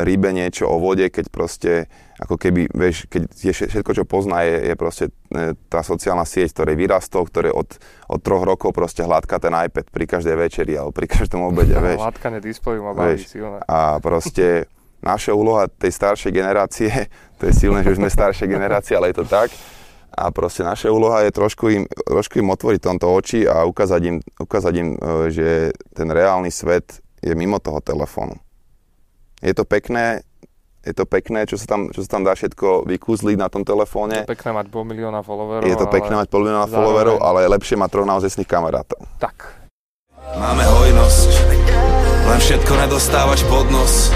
rybe 0.00 0.32
niečo 0.32 0.64
o 0.64 0.80
vode, 0.80 1.04
keď 1.12 1.28
proste, 1.28 1.72
ako 2.16 2.40
keby, 2.40 2.72
vieš, 2.72 3.04
keď 3.12 3.28
je 3.28 3.52
všetko, 3.52 3.92
čo 3.92 4.04
pozná, 4.08 4.40
je, 4.48 4.72
je 4.72 4.74
proste 4.80 5.04
e, 5.28 5.52
tá 5.68 5.84
sociálna 5.84 6.24
sieť, 6.24 6.56
ktorej 6.56 6.80
vyrastol, 6.80 7.28
ktoré 7.28 7.52
od, 7.52 7.76
od 8.08 8.20
troch 8.24 8.48
rokov 8.48 8.72
proste 8.72 9.04
hladká 9.04 9.36
ten 9.36 9.52
iPad 9.52 9.92
pri 9.92 10.04
každej 10.08 10.36
večeri 10.40 10.72
alebo 10.80 10.96
pri 10.96 11.12
každom 11.12 11.44
obede, 11.44 11.76
vieš. 11.84 12.00
Hladkanie 12.00 12.40
displeju 12.40 12.80
ma 12.80 12.96
baví 12.96 13.20
silné. 13.20 13.60
A 13.68 14.00
proste 14.00 14.64
naša 15.04 15.36
úloha 15.36 15.68
tej 15.68 15.92
staršej 15.92 16.32
generácie, 16.32 16.90
to 17.38 17.52
je 17.52 17.52
silné, 17.52 17.84
že 17.84 17.92
už 17.92 18.00
sme 18.00 18.08
staršie 18.08 18.48
generácie, 18.48 18.96
ale 18.96 19.12
je 19.12 19.20
to 19.20 19.28
tak, 19.28 19.52
a 20.12 20.32
proste 20.32 20.64
naša 20.64 20.88
úloha 20.88 21.22
je 21.26 21.32
trošku 21.32 21.64
im, 21.68 21.84
trošku 21.86 22.40
im 22.40 22.48
otvoriť 22.50 22.80
tomto 22.80 23.06
oči 23.08 23.44
a 23.44 23.68
ukázať 23.68 24.02
im, 24.08 24.16
ukázať 24.40 24.74
im, 24.80 24.88
e, 24.94 24.98
že 25.30 25.48
ten 25.92 26.08
reálny 26.08 26.48
svet 26.48 27.00
je 27.22 27.34
mimo 27.34 27.58
toho 27.58 27.82
telefónu. 27.82 28.38
Je 29.38 29.54
to 29.54 29.62
pekné, 29.62 30.26
je 30.82 30.94
to 30.94 31.06
pekné, 31.06 31.46
čo 31.46 31.54
sa 31.60 31.66
tam, 31.76 31.92
čo 31.94 32.02
sa 32.02 32.18
tam 32.18 32.22
dá 32.26 32.34
všetko 32.34 32.88
vykúzliť 32.88 33.36
na 33.38 33.46
tom 33.52 33.62
telefóne. 33.62 34.22
Je 34.22 34.26
to 34.26 34.34
pekné 34.34 34.50
mať 34.56 34.66
pol 34.72 34.82
milióna 34.88 35.20
followerov. 35.22 35.66
Je 35.66 35.76
to 35.78 35.86
pekné 35.86 36.14
mať 36.18 36.28
pol 36.32 36.42
milióna 36.42 36.66
zároveň... 36.66 36.74
followerov, 36.74 37.16
ale 37.22 37.38
je 37.46 37.48
lepšie 37.54 37.76
mať 37.78 37.88
troch 37.92 38.08
naozajstných 38.08 38.48
kamarátov. 38.50 39.00
Tak. 39.22 39.36
Máme 40.38 40.60
hojnosť, 40.60 41.30
len 42.28 42.38
všetko 42.42 42.72
nedostávaš 42.84 43.40
pod 43.48 43.66
nos. 43.70 44.10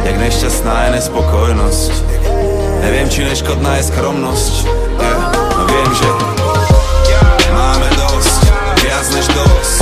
Jak 0.00 0.16
nešťastná 0.16 0.74
je 0.88 0.90
nespokojnosť. 0.96 1.92
Neviem, 2.80 3.06
či 3.12 3.20
neškodná 3.28 3.76
je 3.76 3.84
skromnosť. 3.92 4.79
Viem, 5.70 5.90
že 5.94 6.10
máme 7.54 7.88
dosť, 7.94 8.42
viac 8.82 9.06
než 9.14 9.26
dosť. 9.30 9.80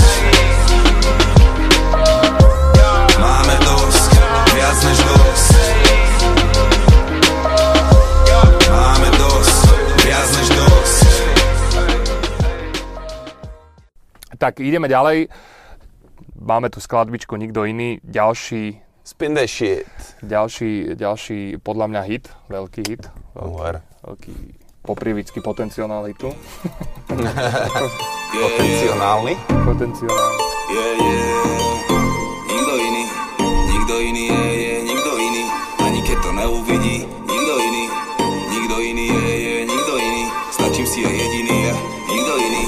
Tak 14.38 14.62
ideme 14.62 14.86
ďalej. 14.86 15.26
Máme 16.38 16.70
tu 16.70 16.78
skladbičku 16.78 17.34
Nikto 17.34 17.66
iný. 17.66 17.98
Ďalší... 18.06 18.78
Spin 19.02 19.34
the 19.34 19.50
shit. 19.50 19.90
Ďalší, 20.22 20.94
ďalší 20.94 21.58
podľa 21.58 21.90
mňa 21.90 22.02
hit. 22.06 22.30
Veľký 22.46 22.82
hit. 22.86 23.02
Veľký, 23.34 23.82
veľký 24.06 24.57
poprievicky 24.88 25.44
potencialitu. 25.44 26.32
Potenciálny? 28.28 29.32
Potenciálny. 29.68 30.36
Yeah, 30.68 30.92
yeah. 30.96 31.48
Nikto 32.48 32.74
iný, 32.76 33.04
nikto 33.72 33.94
iný 34.00 34.24
je, 34.28 34.44
je, 34.52 34.74
nikto 34.88 35.10
iný. 35.16 35.44
Ani 35.84 36.00
keď 36.04 36.18
to 36.24 36.30
neuvidí, 36.32 36.96
nikto 37.28 37.54
iný. 37.60 37.84
Nikto 38.48 38.76
iný 38.80 39.06
je, 39.08 39.32
je, 39.36 39.56
nikto 39.64 39.92
iný. 39.96 40.24
Stačím 40.52 40.86
si 40.88 40.98
ja 41.04 41.12
jediný, 41.12 41.56
ja, 41.72 41.74
nikto 42.08 42.32
iný. 42.36 42.62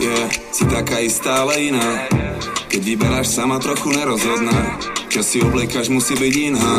Yeah, 0.00 0.26
si 0.52 0.64
taká 0.68 1.00
istá, 1.00 1.44
ale 1.44 1.72
iná. 1.72 2.08
Keď 2.68 2.80
vyberáš 2.84 3.32
sama 3.32 3.56
trochu 3.60 3.92
nerozhodná. 3.92 4.99
Čo 5.10 5.26
si 5.26 5.42
obliekaš 5.42 5.90
musí 5.90 6.14
byť 6.14 6.34
iná 6.38 6.70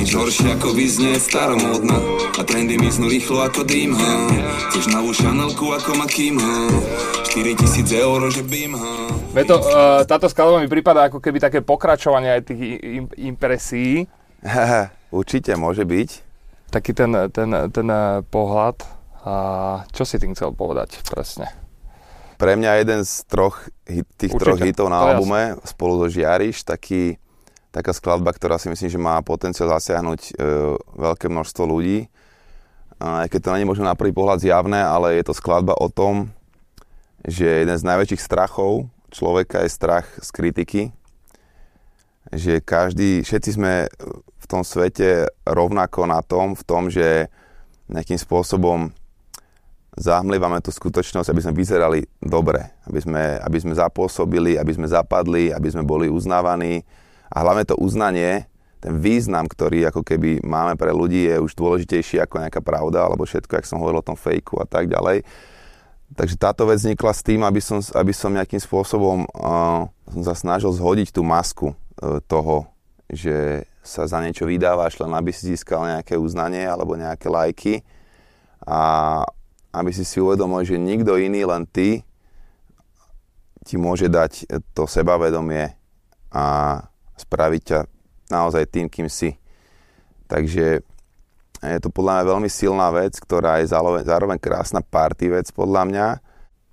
Nič 0.00 0.16
horšie 0.16 0.56
ako 0.56 0.72
vyznieť 0.72 1.20
staromódna 1.20 2.00
A 2.36 2.42
trendy 2.42 2.80
miznú 2.80 3.12
rýchlo 3.12 3.44
ako 3.44 3.60
dým 3.60 3.92
ha. 3.92 4.12
Chceš 4.72 4.88
novú 4.88 5.12
šanelku 5.12 5.76
ako 5.76 6.00
Makim 6.00 6.40
ha. 6.40 6.72
4000 7.28 7.84
eur, 7.92 8.24
že 8.32 8.40
bim 8.40 8.72
ha. 8.72 9.12
Veď 9.36 9.44
to, 9.52 9.56
uh, 9.60 10.00
táto 10.08 10.32
skladba 10.32 10.64
mi 10.64 10.68
prípada 10.72 11.12
ako 11.12 11.20
keby 11.20 11.44
také 11.44 11.60
pokračovanie 11.60 12.40
aj 12.40 12.42
tých 12.48 12.60
im- 12.80 13.12
impresí. 13.20 14.08
Určite 15.12 15.52
môže 15.60 15.84
byť. 15.84 16.08
Taký 16.72 16.96
ten, 16.96 17.12
ten, 17.28 17.52
ten 17.68 17.88
eh, 17.92 18.24
pohľad. 18.24 18.80
A 19.28 19.34
čo 19.92 20.08
si 20.08 20.16
tým 20.16 20.32
chcel 20.32 20.56
povedať 20.56 21.04
presne? 21.04 21.52
Pre 22.40 22.52
mňa 22.56 22.80
jeden 22.80 23.04
z 23.04 23.28
troch, 23.28 23.60
hit, 23.84 24.08
tých 24.16 24.32
Určite, 24.32 24.56
troch 24.56 24.60
hitov 24.64 24.88
na 24.88 25.04
to 25.04 25.06
albume 25.20 25.42
spolu 25.68 26.00
so 26.00 26.06
Žiariš, 26.08 26.64
taký, 26.64 27.20
taká 27.70 27.92
skladba, 27.92 28.32
ktorá 28.32 28.56
si 28.56 28.72
myslím, 28.72 28.88
že 28.88 29.00
má 29.00 29.20
potenciál 29.20 29.68
zasiahnuť 29.76 30.20
e, 30.20 30.32
veľké 30.96 31.28
množstvo 31.28 31.62
ľudí. 31.68 32.08
Aj 32.98 33.30
keď 33.30 33.40
to 33.40 33.52
není 33.54 33.66
možno 33.68 33.86
na 33.86 33.94
prvý 33.94 34.10
pohľad 34.10 34.42
zjavné, 34.42 34.82
ale 34.82 35.20
je 35.20 35.24
to 35.30 35.36
skladba 35.36 35.76
o 35.78 35.86
tom, 35.86 36.34
že 37.22 37.62
jeden 37.62 37.76
z 37.78 37.86
najväčších 37.86 38.22
strachov 38.24 38.90
človeka 39.14 39.62
je 39.62 39.70
strach 39.70 40.06
z 40.18 40.28
kritiky. 40.34 40.82
Že 42.28 42.60
každý, 42.60 43.22
všetci 43.24 43.50
sme 43.56 43.88
v 44.38 44.46
tom 44.50 44.66
svete 44.66 45.30
rovnako 45.46 46.10
na 46.10 46.20
tom, 46.20 46.58
v 46.58 46.62
tom, 46.66 46.92
že 46.92 47.30
nejakým 47.88 48.20
spôsobom 48.20 48.92
zahmlievame 49.98 50.62
tú 50.62 50.70
skutočnosť, 50.70 51.28
aby 51.28 51.42
sme 51.42 51.58
vyzerali 51.58 52.00
dobre, 52.22 52.70
aby 52.86 53.00
sme, 53.02 53.24
aby 53.42 53.58
sme 53.58 53.74
zapôsobili, 53.74 54.54
aby 54.54 54.72
sme 54.76 54.86
zapadli, 54.86 55.50
aby 55.50 55.68
sme 55.68 55.82
boli 55.82 56.06
uznávaní. 56.06 56.86
A 57.28 57.44
hlavne 57.44 57.64
to 57.68 57.76
uznanie, 57.76 58.48
ten 58.78 58.94
význam, 59.02 59.50
ktorý 59.50 59.90
ako 59.90 60.06
keby 60.06 60.40
máme 60.46 60.78
pre 60.78 60.94
ľudí, 60.94 61.26
je 61.26 61.42
už 61.42 61.58
dôležitejší 61.58 62.22
ako 62.22 62.46
nejaká 62.46 62.62
pravda, 62.62 63.04
alebo 63.04 63.26
všetko, 63.26 63.58
jak 63.58 63.66
som 63.66 63.82
hovoril 63.82 64.00
o 64.00 64.08
tom 64.08 64.14
fejku 64.14 64.62
a 64.62 64.66
tak 64.66 64.86
ďalej. 64.86 65.26
Takže 66.14 66.40
táto 66.40 66.64
vec 66.64 66.80
vznikla 66.80 67.12
s 67.12 67.20
tým, 67.26 67.44
aby 67.44 67.60
som, 67.60 67.82
aby 67.82 68.12
som 68.16 68.32
nejakým 68.32 68.62
spôsobom 68.62 69.28
uh, 69.28 69.90
som 70.08 70.22
sa 70.24 70.32
snažil 70.32 70.72
zhodiť 70.72 71.12
tú 71.12 71.20
masku 71.20 71.74
uh, 71.74 72.22
toho, 72.24 72.70
že 73.10 73.66
sa 73.84 74.08
za 74.08 74.20
niečo 74.20 74.48
vydávaš, 74.48 75.00
len 75.00 75.12
aby 75.12 75.32
si 75.32 75.52
získal 75.52 75.84
nejaké 75.84 76.16
uznanie 76.16 76.64
alebo 76.64 76.96
nejaké 76.96 77.28
lajky. 77.28 77.74
A 78.64 79.24
aby 79.72 79.90
si 79.92 80.04
si 80.04 80.20
uvedomil, 80.20 80.64
že 80.64 80.80
nikto 80.80 81.16
iný, 81.20 81.44
len 81.44 81.64
ty, 81.68 82.04
ti 83.64 83.76
môže 83.76 84.08
dať 84.08 84.48
to 84.72 84.88
sebavedomie 84.88 85.76
a 86.32 86.44
spraviť 87.18 87.62
ťa 87.64 87.78
naozaj 88.30 88.64
tým, 88.68 88.86
kým 88.88 89.08
si. 89.10 89.34
Takže 90.28 90.84
je 91.58 91.80
to 91.82 91.90
podľa 91.90 92.22
mňa 92.22 92.24
veľmi 92.30 92.50
silná 92.50 92.88
vec, 92.94 93.18
ktorá 93.18 93.58
je 93.58 93.70
zároveň, 93.72 94.06
zároveň 94.06 94.38
krásna 94.38 94.78
party 94.78 95.34
vec 95.34 95.50
podľa 95.50 95.82
mňa. 95.90 96.06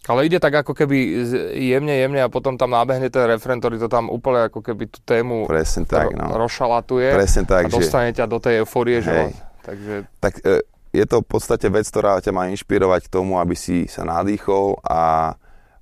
Ale 0.05 0.29
ide 0.29 0.37
tak 0.37 0.53
ako 0.53 0.77
keby 0.77 1.25
jemne, 1.57 1.97
jemne 1.97 2.21
a 2.21 2.29
potom 2.29 2.61
tam 2.61 2.69
nábehne 2.77 3.09
ten 3.09 3.25
refren, 3.25 3.57
ktorý 3.57 3.81
to 3.81 3.89
tam 3.89 4.13
úplne 4.13 4.53
ako 4.53 4.61
keby 4.61 4.85
tú 4.85 5.01
tému 5.01 5.49
Presne 5.49 5.89
tak, 5.89 6.13
ro- 6.13 6.29
no. 6.29 6.45
rozšalatuje 6.45 7.09
Presne 7.17 7.43
tak, 7.49 7.63
a 7.65 7.69
že... 7.73 7.81
dostane 7.81 8.13
ťa 8.13 8.25
do 8.29 8.37
tej 8.37 8.61
eufórie, 8.61 9.01
že... 9.01 9.33
Takže 9.65 10.05
tak 10.21 10.45
e, 10.45 10.61
je 10.93 11.05
to 11.09 11.25
v 11.25 11.27
podstate 11.27 11.65
vec, 11.73 11.89
ktorá 11.89 12.21
ťa 12.21 12.29
má 12.37 12.45
inšpirovať 12.53 13.09
k 13.09 13.13
tomu, 13.17 13.41
aby 13.41 13.57
si 13.57 13.89
sa 13.89 14.05
nadýchol 14.05 14.77
a, 14.85 15.33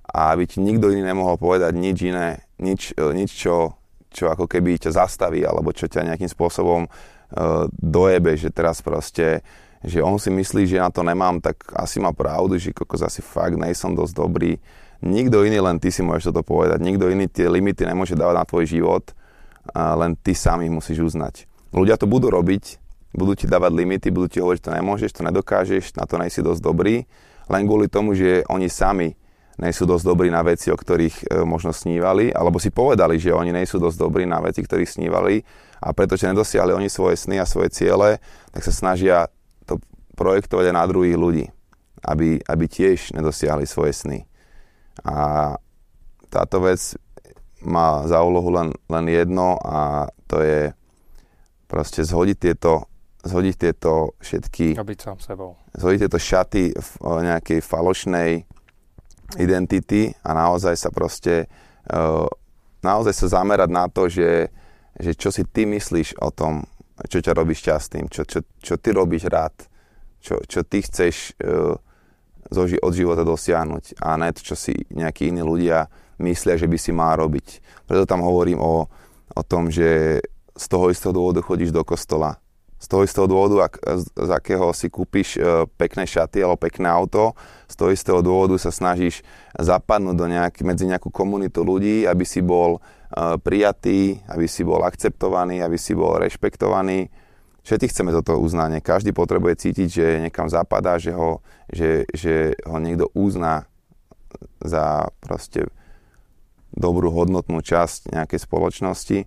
a 0.08 0.20
aby 0.32 0.48
ti 0.48 0.64
nikto 0.64 0.88
iný 0.88 1.04
nemohol 1.04 1.36
povedať 1.36 1.76
nič 1.76 2.08
iné, 2.08 2.48
nič, 2.56 2.96
e, 2.96 3.04
nič 3.12 3.28
čo, 3.28 3.76
čo 4.14 4.30
ako 4.30 4.46
keby 4.46 4.78
ťa 4.78 4.94
zastaví, 4.94 5.42
alebo 5.42 5.74
čo 5.74 5.90
ťa 5.90 6.14
nejakým 6.14 6.30
spôsobom 6.30 6.86
uh, 6.86 7.66
dojebe, 7.74 8.38
že 8.38 8.54
teraz 8.54 8.78
proste, 8.78 9.42
že 9.82 9.98
on 9.98 10.14
si 10.22 10.30
myslí, 10.30 10.70
že 10.70 10.78
na 10.78 10.94
to 10.94 11.02
nemám, 11.02 11.42
tak 11.42 11.66
asi 11.74 11.98
má 11.98 12.14
pravdu, 12.14 12.54
že 12.56 12.70
kokos 12.70 13.02
asi 13.02 13.18
fakt 13.20 13.58
nejsom 13.58 13.98
dosť 13.98 14.14
dobrý. 14.14 14.62
Nikto 15.04 15.44
iný, 15.44 15.60
len 15.60 15.76
ty 15.76 15.92
si 15.92 16.00
môžeš 16.00 16.32
toto 16.32 16.46
povedať. 16.46 16.80
Nikto 16.80 17.12
iný 17.12 17.28
tie 17.28 17.50
limity 17.50 17.84
nemôže 17.84 18.16
dávať 18.16 18.36
na 18.40 18.44
tvoj 18.48 18.64
život, 18.64 19.04
len 19.74 20.16
ty 20.16 20.32
sám 20.32 20.64
ich 20.64 20.72
musíš 20.72 21.12
uznať. 21.12 21.44
Ľudia 21.76 22.00
to 22.00 22.08
budú 22.08 22.32
robiť, 22.32 22.80
budú 23.12 23.36
ti 23.36 23.44
dávať 23.44 23.76
limity, 23.76 24.08
budú 24.08 24.32
ti 24.32 24.38
hovoriť, 24.40 24.64
že 24.64 24.66
to 24.70 24.72
nemôžeš, 24.72 25.10
to 25.12 25.22
nedokážeš, 25.26 25.84
na 26.00 26.08
to 26.08 26.16
nejsi 26.16 26.40
dosť 26.40 26.60
dobrý, 26.64 27.04
len 27.52 27.62
kvôli 27.68 27.92
tomu, 27.92 28.16
že 28.16 28.48
oni 28.48 28.72
sami 28.72 29.12
nejsú 29.58 29.86
dosť 29.86 30.04
dobrí 30.04 30.28
na 30.30 30.42
veci, 30.42 30.70
o 30.70 30.78
ktorých 30.78 31.16
e, 31.30 31.46
možno 31.46 31.70
snívali, 31.70 32.34
alebo 32.34 32.58
si 32.58 32.74
povedali, 32.74 33.22
že 33.22 33.30
oni 33.30 33.54
nejsú 33.54 33.78
dosť 33.78 33.98
dobrí 33.98 34.26
na 34.26 34.42
veci, 34.42 34.66
ktorých 34.66 34.90
snívali 34.90 35.42
a 35.78 35.94
pretože 35.94 36.26
nedosiahli 36.26 36.74
oni 36.74 36.90
svoje 36.90 37.20
sny 37.20 37.38
a 37.38 37.46
svoje 37.46 37.70
ciele, 37.70 38.18
tak 38.50 38.62
sa 38.66 38.74
snažia 38.74 39.30
to 39.68 39.78
projektovať 40.18 40.74
aj 40.74 40.74
na 40.74 40.84
druhých 40.90 41.18
ľudí, 41.18 41.46
aby, 42.02 42.42
aby 42.42 42.64
tiež 42.66 43.14
nedosiahli 43.14 43.68
svoje 43.68 43.94
sny. 43.94 44.18
A 45.06 45.54
táto 46.30 46.58
vec 46.62 46.98
má 47.62 48.02
za 48.10 48.20
úlohu 48.20 48.50
len, 48.50 48.68
len 48.90 49.06
jedno 49.06 49.56
a 49.62 50.10
to 50.26 50.42
je 50.42 50.74
proste 51.70 52.04
zhodiť 52.04 52.38
tieto, 52.38 52.90
zhodiť 53.24 53.54
tieto 53.56 54.18
všetky 54.20 54.76
a 54.76 54.84
byť 54.84 54.98
sám 55.00 55.18
sebou. 55.18 55.56
zhodiť 55.74 55.98
tieto 56.06 56.20
šaty 56.20 56.64
v 56.76 56.88
nejakej 57.24 57.60
falošnej 57.64 58.30
identity 59.40 60.12
a 60.22 60.36
naozaj 60.36 60.76
sa 60.76 60.90
proste 60.92 61.48
uh, 61.90 62.28
naozaj 62.84 63.16
sa 63.16 63.40
zamerať 63.40 63.70
na 63.72 63.88
to, 63.88 64.12
že, 64.12 64.52
že 65.00 65.16
čo 65.16 65.32
si 65.32 65.48
ty 65.48 65.64
myslíš 65.64 66.20
o 66.20 66.28
tom, 66.28 66.68
čo 67.08 67.24
ťa 67.24 67.32
robí 67.32 67.56
šťastným, 67.56 68.12
čo, 68.12 68.28
čo, 68.28 68.44
čo 68.60 68.76
ty 68.76 68.92
robíš 68.92 69.26
rád, 69.32 69.56
čo, 70.20 70.38
čo 70.44 70.62
ty 70.62 70.84
chceš 70.84 71.32
ži- 72.52 72.82
od 72.84 72.92
života 72.92 73.24
dosiahnuť 73.24 73.98
a 74.04 74.20
ne 74.20 74.30
to, 74.36 74.44
čo 74.44 74.54
si 74.54 74.76
nejakí 74.92 75.32
iní 75.32 75.40
ľudia 75.40 75.88
myslia, 76.20 76.60
že 76.60 76.70
by 76.70 76.78
si 76.78 76.92
mal 76.94 77.18
robiť. 77.18 77.64
Preto 77.88 78.04
tam 78.06 78.22
hovorím 78.22 78.60
o, 78.62 78.86
o 79.34 79.42
tom, 79.42 79.72
že 79.72 80.20
z 80.54 80.66
toho 80.70 80.92
istého 80.92 81.10
dôvodu 81.10 81.42
chodíš 81.42 81.74
do 81.74 81.82
kostola, 81.82 82.38
z 82.78 82.86
toho 82.86 83.02
istého 83.02 83.26
dôvodu, 83.26 83.66
ak, 83.66 83.74
z, 83.80 84.04
z 84.12 84.30
akého 84.30 84.70
si 84.70 84.86
kúpiš 84.86 85.34
e, 85.34 85.66
pekné 85.74 86.06
šaty 86.06 86.44
alebo 86.44 86.62
pekné 86.62 86.86
auto, 86.86 87.34
z 87.74 87.76
toho 87.82 87.90
istého 87.90 88.20
dôvodu 88.22 88.54
sa 88.54 88.70
snažíš 88.70 89.26
zapadnúť 89.58 90.14
do 90.14 90.26
nejak, 90.30 90.62
medzi 90.62 90.86
nejakú 90.86 91.10
komunitu 91.10 91.66
ľudí, 91.66 92.06
aby 92.06 92.22
si 92.22 92.38
bol 92.38 92.78
e, 92.78 92.80
prijatý, 93.42 94.22
aby 94.30 94.46
si 94.46 94.62
bol 94.62 94.86
akceptovaný, 94.86 95.58
aby 95.58 95.74
si 95.74 95.98
bol 95.98 96.14
rešpektovaný. 96.22 97.10
Všetci 97.66 97.90
chceme 97.90 98.14
toto 98.14 98.38
uznanie. 98.38 98.78
Každý 98.78 99.10
potrebuje 99.10 99.58
cítiť, 99.58 99.88
že 99.90 100.06
niekam 100.22 100.46
zapadá, 100.46 101.02
že 101.02 101.10
ho, 101.10 101.42
že, 101.66 102.06
že 102.14 102.54
ho 102.62 102.78
niekto 102.78 103.10
uzná 103.10 103.66
za 104.62 105.10
proste 105.18 105.66
dobrú 106.70 107.10
hodnotnú 107.10 107.58
časť 107.58 108.14
nejakej 108.14 108.38
spoločnosti. 108.38 109.18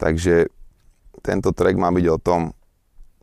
Takže 0.00 0.50
tento 1.22 1.50
track 1.54 1.76
má 1.76 1.92
byť 1.94 2.06
o 2.10 2.18
tom, 2.18 2.40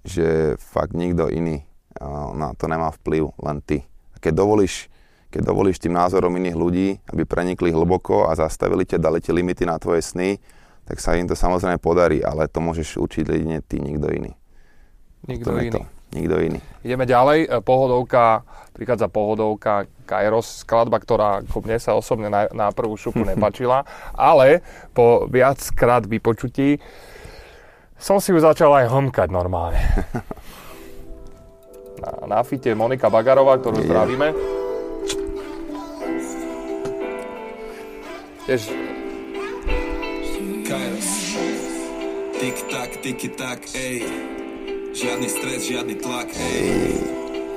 že 0.08 0.56
fakt 0.62 0.94
nikto 0.94 1.28
iný 1.28 1.66
uh, 2.00 2.32
na 2.38 2.54
to 2.54 2.70
nemá 2.70 2.94
vplyv, 2.94 3.34
len 3.42 3.60
ty. 3.66 3.84
A 4.18 4.20
keď 4.20 4.34
dovolíš, 4.34 4.90
keď 5.30 5.46
dovolíš 5.46 5.78
tým 5.78 5.94
názorom 5.94 6.34
iných 6.34 6.58
ľudí, 6.58 6.90
aby 7.14 7.22
prenikli 7.22 7.70
hlboko 7.70 8.26
a 8.26 8.34
zastavili 8.34 8.82
ťa, 8.82 8.98
dali 8.98 9.22
ti 9.22 9.30
limity 9.30 9.70
na 9.70 9.78
tvoje 9.78 10.02
sny, 10.02 10.42
tak 10.90 10.98
sa 10.98 11.14
im 11.14 11.30
to 11.30 11.38
samozrejme 11.38 11.78
podarí, 11.78 12.26
ale 12.26 12.50
to 12.50 12.58
môžeš 12.58 12.98
určiť 12.98 13.30
jedine 13.30 13.62
ty, 13.62 13.78
nikto 13.78 14.10
iný. 14.10 14.34
Nikto 15.30 15.54
iný. 15.62 15.72
To. 15.78 15.82
Nikto 16.18 16.36
iný. 16.40 16.60
Ideme 16.82 17.06
ďalej. 17.06 17.40
E, 17.46 17.48
Pohodovka, 17.62 18.42
prichádza 18.74 19.12
pohodovka 19.12 19.86
Kairos, 20.08 20.64
skladba, 20.64 20.98
ktorá 21.04 21.44
ako 21.44 21.68
mne 21.68 21.78
sa 21.78 21.94
osobne 21.94 22.32
na, 22.32 22.50
na 22.56 22.74
prvú 22.74 22.98
šupu 22.98 23.22
nepačila, 23.30 23.86
ale 24.18 24.66
po 24.98 25.30
viackrát 25.30 26.08
vypočutí 26.10 26.82
som 28.00 28.18
si 28.24 28.34
ju 28.34 28.40
začal 28.42 28.72
aj 28.82 28.90
homkať 28.90 29.30
normálne. 29.30 29.78
Na, 31.98 32.12
na 32.30 32.40
fite 32.46 32.74
Monika 32.78 33.10
Bagarová, 33.10 33.58
ktorú 33.58 33.82
Je. 33.82 33.88
zdravíme. 33.90 34.28
Tiež 38.48 38.64
Kairos. 40.68 41.12
Tik 42.38 42.58
tak, 42.68 42.90
tiki 43.00 43.30
tak, 43.34 43.60
ej. 43.72 44.04
Žiadny 44.94 45.28
stres, 45.32 45.64
žiadny 45.64 45.96
tlak, 45.96 46.28
ej. 46.36 47.00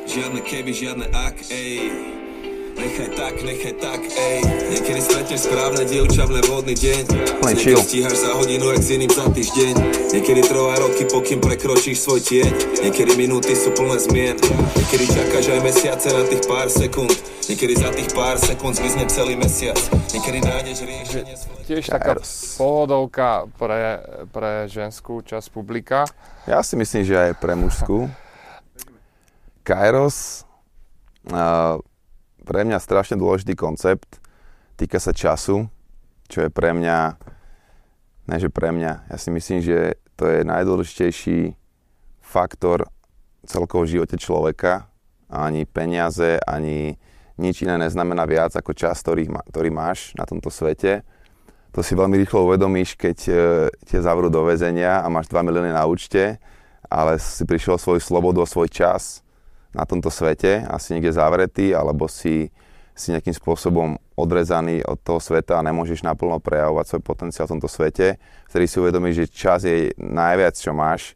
Žiadne 0.07 0.41
keby, 0.47 0.71
žiadne 0.71 1.07
ak, 1.11 1.37
ej 1.51 2.20
Nechaj 2.81 3.13
tak, 3.13 3.35
nechaj 3.45 3.75
tak, 3.77 4.01
ej. 4.09 4.41
Niekedy 4.73 5.01
stretneš 5.05 5.45
správne 5.45 5.85
dievča 5.85 6.25
v 6.25 6.41
nevhodný 6.41 6.73
deň. 6.73 7.03
Niekedy 7.45 7.77
stíhaš 7.77 8.25
za 8.25 8.33
hodinu, 8.33 8.73
jak 8.73 8.81
s 8.81 8.89
iným 8.97 9.13
za 9.13 9.29
týždeň. 9.29 9.75
Niekedy 10.17 10.41
trvá 10.49 10.81
roky, 10.81 11.05
pokým 11.05 11.45
prekročíš 11.45 12.01
svoj 12.01 12.25
tieň 12.25 12.81
Niekedy 12.81 13.21
minúty 13.21 13.53
sú 13.53 13.77
plné 13.77 14.01
zmien. 14.01 14.41
Niekedy 14.81 15.05
čakáš 15.13 15.53
aj 15.53 15.61
mesiace 15.61 16.09
na 16.09 16.25
tých 16.25 16.41
pár 16.49 16.73
sekúnd. 16.73 17.13
Niekedy 17.53 17.75
za 17.77 17.93
tých 17.93 18.09
pár 18.17 18.41
sekúnd 18.41 18.73
zmizne 18.81 19.05
celý 19.13 19.37
mesiac. 19.37 19.77
Niekedy 20.17 20.41
nájdeš 20.41 20.79
riešenie 20.81 21.37
svoj... 21.37 21.61
Tiež 21.69 21.85
taká 21.85 22.17
pohodovka 22.57 23.45
pre, 23.61 24.01
pre 24.33 24.65
ženskú 24.73 25.21
časť 25.21 25.53
publika. 25.53 26.09
Ja 26.49 26.65
si 26.65 26.81
myslím, 26.81 27.05
že 27.05 27.29
aj 27.29 27.33
pre 27.37 27.53
mužskú. 27.61 28.09
Kairos, 29.69 30.49
uh, 31.29 31.77
pre 32.51 32.67
mňa 32.67 32.83
strašne 32.83 33.15
dôležitý 33.15 33.55
koncept, 33.55 34.19
týka 34.75 34.99
sa 34.99 35.15
času, 35.15 35.71
čo 36.27 36.39
je 36.43 36.51
pre 36.51 36.75
mňa, 36.75 37.15
ne 38.27 38.37
že 38.43 38.51
pre 38.51 38.75
mňa, 38.75 39.07
ja 39.07 39.17
si 39.23 39.31
myslím, 39.31 39.63
že 39.63 39.95
to 40.19 40.27
je 40.27 40.43
najdôležitejší 40.43 41.55
faktor 42.19 42.91
celkovo 43.47 43.87
v 43.87 43.95
živote 43.95 44.19
človeka. 44.19 44.91
Ani 45.31 45.63
peniaze, 45.63 46.43
ani 46.43 46.99
nič 47.39 47.63
iné 47.63 47.79
neznamená 47.79 48.27
viac 48.27 48.51
ako 48.59 48.75
čas, 48.75 48.99
ktorý, 48.99 49.31
ktorý 49.31 49.71
máš 49.71 50.11
na 50.19 50.27
tomto 50.27 50.51
svete. 50.51 51.07
To 51.71 51.87
si 51.87 51.95
veľmi 51.95 52.19
rýchlo 52.19 52.51
uvedomíš, 52.51 52.99
keď 52.99 53.19
e, 53.31 53.33
ťa 53.87 54.03
zavrú 54.03 54.27
do 54.27 54.43
väzenia 54.43 55.07
a 55.07 55.07
máš 55.07 55.31
2 55.31 55.39
milióny 55.47 55.71
na 55.71 55.87
účte, 55.87 56.43
ale 56.91 57.23
si 57.23 57.47
prišiel 57.47 57.79
svoj 57.79 58.03
slobodu, 58.03 58.43
svoj 58.43 58.67
čas 58.67 59.23
na 59.71 59.87
tomto 59.87 60.11
svete, 60.11 60.67
asi 60.67 60.99
niekde 60.99 61.15
zavretý, 61.15 61.73
alebo 61.75 62.11
si, 62.11 62.51
si 62.95 63.15
nejakým 63.15 63.35
spôsobom 63.35 63.99
odrezaný 64.19 64.83
od 64.85 64.99
toho 65.01 65.23
sveta 65.23 65.57
a 65.59 65.67
nemôžeš 65.67 66.03
naplno 66.03 66.43
prejavovať 66.43 66.85
svoj 66.87 67.03
potenciál 67.07 67.47
v 67.47 67.59
tomto 67.59 67.71
svete, 67.71 68.19
vtedy 68.51 68.65
si 68.67 68.77
uvedomíš, 68.83 69.15
že 69.25 69.33
čas 69.33 69.61
je 69.63 69.95
najviac, 69.97 70.59
čo 70.59 70.75
máš. 70.75 71.15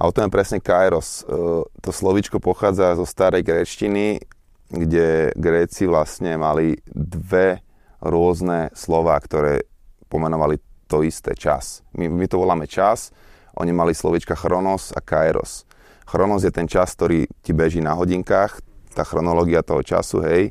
A 0.00 0.08
o 0.08 0.14
tom 0.14 0.28
je 0.28 0.32
presne 0.32 0.58
Kairos. 0.64 1.20
E, 1.20 1.36
to 1.84 1.90
slovičko 1.92 2.40
pochádza 2.40 2.96
zo 2.96 3.04
starej 3.04 3.44
gréčtiny, 3.44 4.22
kde 4.70 5.34
Gréci 5.34 5.84
vlastne 5.84 6.38
mali 6.40 6.78
dve 6.88 7.60
rôzne 8.00 8.72
slova, 8.72 9.18
ktoré 9.20 9.66
pomenovali 10.08 10.56
to 10.88 11.02
isté 11.04 11.36
čas. 11.36 11.82
My, 11.92 12.08
my 12.08 12.26
to 12.30 12.40
voláme 12.40 12.64
čas, 12.70 13.12
oni 13.58 13.74
mali 13.74 13.92
slovička 13.92 14.38
chronos 14.38 14.94
a 14.94 15.02
kairos. 15.02 15.68
Chronos 16.10 16.42
je 16.42 16.50
ten 16.50 16.66
čas, 16.66 16.90
ktorý 16.98 17.30
ti 17.46 17.54
beží 17.54 17.78
na 17.78 17.94
hodinkách, 17.94 18.58
tá 18.98 19.06
chronológia 19.06 19.62
toho 19.62 19.86
času, 19.86 20.26
hej, 20.26 20.50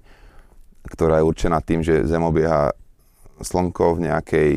ktorá 0.88 1.20
je 1.20 1.28
určená 1.28 1.60
tým, 1.60 1.84
že 1.84 2.08
Zem 2.08 2.24
obieha 2.24 2.72
Slnko 3.44 4.00
v 4.00 4.08
nejakej 4.08 4.52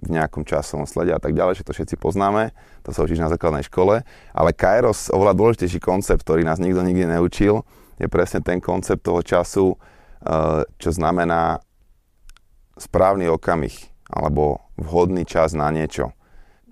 v 0.00 0.08
nejakom 0.16 0.48
časovom 0.48 0.88
slede 0.88 1.12
a 1.12 1.20
tak 1.20 1.36
ďalej, 1.36 1.60
že 1.60 1.66
to 1.68 1.76
všetci 1.76 2.00
poznáme, 2.00 2.56
to 2.80 2.88
sa 2.88 3.04
učíš 3.04 3.20
na 3.20 3.28
základnej 3.28 3.68
škole, 3.68 4.00
ale 4.32 4.56
Kairos, 4.56 5.12
oveľa 5.12 5.36
dôležitejší 5.36 5.76
koncept, 5.76 6.24
ktorý 6.24 6.40
nás 6.40 6.56
nikto 6.56 6.80
nikdy 6.80 7.04
neučil, 7.04 7.68
je 8.00 8.08
presne 8.08 8.40
ten 8.40 8.64
koncept 8.64 9.04
toho 9.04 9.20
času, 9.20 9.76
eh, 9.76 10.64
čo 10.80 10.88
znamená 10.88 11.60
správny 12.80 13.28
okamih, 13.28 13.76
alebo 14.08 14.64
vhodný 14.80 15.28
čas 15.28 15.52
na 15.52 15.68
niečo. 15.68 16.16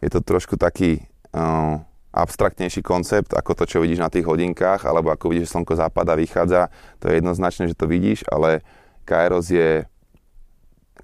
Je 0.01 0.09
to 0.09 0.25
trošku 0.25 0.57
taký 0.57 1.05
uh, 1.35 1.85
abstraktnejší 2.19 2.83
koncept 2.83 3.31
ako 3.31 3.55
to, 3.55 3.65
čo 3.71 3.79
vidíš 3.79 4.03
na 4.03 4.11
tých 4.11 4.27
hodinkách, 4.27 4.83
alebo 4.83 5.15
ako 5.15 5.31
vidíš, 5.31 5.49
že 5.49 5.55
slnko 5.55 5.79
západa, 5.79 6.19
vychádza. 6.19 6.75
To 6.99 7.07
je 7.07 7.23
jednoznačné, 7.23 7.71
že 7.71 7.79
to 7.79 7.87
vidíš, 7.87 8.27
ale 8.27 8.67
Kairos 9.07 9.47
je, 9.49 9.87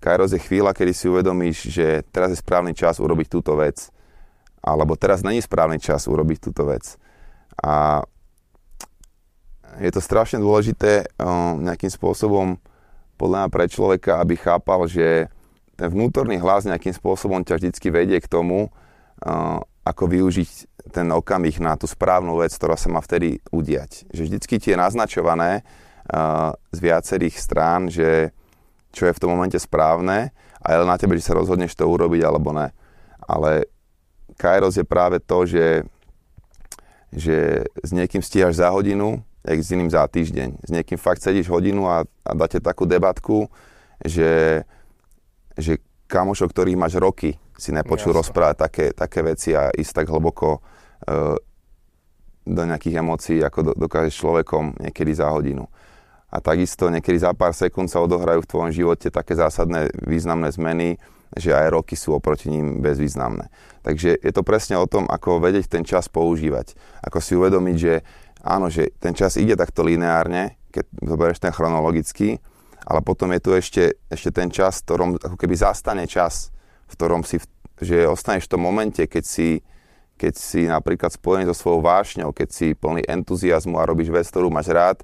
Kairos 0.02 0.34
je 0.34 0.42
chvíľa, 0.42 0.74
kedy 0.74 0.92
si 0.92 1.06
uvedomíš, 1.06 1.70
že 1.70 2.02
teraz 2.10 2.34
je 2.34 2.42
správny 2.42 2.74
čas 2.74 2.98
urobiť 2.98 3.30
túto 3.30 3.54
vec. 3.54 3.94
Alebo 4.64 4.98
teraz 4.98 5.22
není 5.22 5.38
správny 5.38 5.78
čas 5.78 6.10
urobiť 6.10 6.50
túto 6.50 6.66
vec. 6.66 6.98
A 7.62 8.02
je 9.78 9.90
to 9.90 10.02
strašne 10.02 10.42
dôležité 10.42 11.06
um, 11.18 11.62
nejakým 11.62 11.90
spôsobom 11.90 12.58
podľa 13.14 13.46
mňa 13.46 13.50
pre 13.54 13.64
človeka, 13.70 14.18
aby 14.18 14.34
chápal, 14.34 14.86
že 14.90 15.30
ten 15.74 15.90
vnútorný 15.90 16.38
hlas 16.38 16.66
nejakým 16.66 16.94
spôsobom 16.94 17.42
ťa 17.42 17.58
vždycky 17.58 17.90
vedie 17.90 18.18
k 18.22 18.30
tomu, 18.30 18.70
uh, 19.22 19.62
ako 19.85 20.09
využiť 20.09 20.51
ten 20.91 21.12
okamih 21.12 21.61
na 21.61 21.76
tú 21.76 21.85
správnu 21.85 22.41
vec, 22.41 22.57
ktorá 22.57 22.74
sa 22.80 22.89
má 22.89 23.05
vtedy 23.05 23.45
udiať. 23.53 24.09
Že 24.11 24.22
vždycky 24.32 24.57
je 24.57 24.80
naznačované 24.80 25.61
uh, 25.61 26.57
z 26.72 26.78
viacerých 26.80 27.37
strán, 27.37 27.93
že 27.93 28.32
čo 28.97 29.05
je 29.05 29.12
v 29.12 29.20
tom 29.20 29.37
momente 29.37 29.61
správne 29.61 30.32
a 30.64 30.66
je 30.72 30.89
na 30.89 30.97
tebe, 30.97 31.12
že 31.20 31.28
sa 31.28 31.37
rozhodneš 31.37 31.76
to 31.76 31.85
urobiť 31.85 32.24
alebo 32.24 32.57
ne. 32.57 32.72
Ale 33.20 33.68
Kairos 34.41 34.80
je 34.80 34.87
práve 34.89 35.20
to, 35.20 35.45
že, 35.45 35.85
že 37.12 37.68
s 37.85 37.91
niekým 37.93 38.24
stíhaš 38.24 38.64
za 38.64 38.72
hodinu, 38.72 39.20
jak 39.45 39.61
s 39.61 39.72
iným 39.76 39.93
za 39.93 40.09
týždeň. 40.09 40.64
S 40.64 40.70
niekým 40.72 40.97
fakt 40.97 41.20
sedíš 41.20 41.53
hodinu 41.53 41.85
a, 41.85 42.09
a 42.24 42.30
dáte 42.32 42.64
takú 42.64 42.89
debatku, 42.89 43.53
že, 44.01 44.64
že 45.61 45.76
kamošov, 46.09 46.49
ktorých 46.49 46.80
máš 46.80 46.97
roky, 46.97 47.37
si 47.55 47.70
nepočul 47.70 48.11
Jasne. 48.12 48.20
rozprávať 48.20 48.57
také, 48.57 48.86
také 48.90 49.20
veci 49.22 49.55
a 49.55 49.70
ísť 49.70 50.02
tak 50.02 50.07
hlboko 50.11 50.59
uh, 50.59 51.38
do 52.44 52.62
nejakých 52.68 53.00
emócií, 53.00 53.38
ako 53.40 53.61
do, 53.61 53.72
dokážeš 53.74 54.20
človekom 54.20 54.76
niekedy 54.80 55.16
za 55.16 55.32
hodinu. 55.32 55.64
A 56.34 56.42
takisto 56.42 56.90
niekedy 56.90 57.22
za 57.22 57.30
pár 57.32 57.55
sekúnd 57.55 57.86
sa 57.86 58.02
odohrajú 58.02 58.42
v 58.42 58.50
tvojom 58.50 58.70
živote 58.74 59.09
také 59.09 59.38
zásadné 59.38 59.94
významné 60.02 60.50
zmeny, 60.50 60.98
že 61.34 61.55
aj 61.55 61.72
roky 61.72 61.94
sú 61.98 62.14
oproti 62.14 62.50
ním 62.50 62.82
bezvýznamné. 62.82 63.50
Takže 63.82 64.18
je 64.18 64.32
to 64.34 64.42
presne 64.46 64.78
o 64.78 64.86
tom, 64.86 65.07
ako 65.11 65.42
vedieť 65.42 65.66
ten 65.66 65.82
čas 65.86 66.07
používať. 66.11 66.74
Ako 67.02 67.18
si 67.18 67.34
uvedomiť, 67.34 67.76
že 67.78 68.02
áno, 68.42 68.70
že 68.70 68.94
ten 69.02 69.14
čas 69.14 69.34
ide 69.38 69.59
takto 69.59 69.82
lineárne, 69.82 70.59
keď 70.70 70.84
zoberieš 71.02 71.38
ten 71.42 71.55
chronologický, 71.55 72.38
ale 72.84 73.00
potom 73.00 73.32
je 73.34 73.40
tu 73.40 73.50
ešte, 73.55 73.84
ešte 74.11 74.30
ten 74.30 74.50
čas, 74.52 74.84
ktorom 74.84 75.18
ako 75.18 75.36
keby 75.38 75.55
zastane 75.59 76.05
čas, 76.07 76.53
v 76.89 76.95
ktorom 76.95 77.22
si, 77.24 77.41
že 77.80 78.09
ostaneš 78.09 78.47
v 78.49 78.53
tom 78.57 78.62
momente, 78.62 79.03
keď 79.05 79.24
si, 79.24 79.49
keď 80.16 80.32
si 80.37 80.66
napríklad 80.68 81.11
spojený 81.11 81.49
so 81.51 81.57
svojou 81.57 81.80
vášňou, 81.82 82.30
keď 82.30 82.49
si 82.51 82.66
plný 82.76 83.05
entuziasmu 83.05 83.76
a 83.80 83.89
robíš 83.89 84.12
vec, 84.12 84.26
ktorú 84.28 84.49
máš 84.49 84.70
rád, 84.70 84.99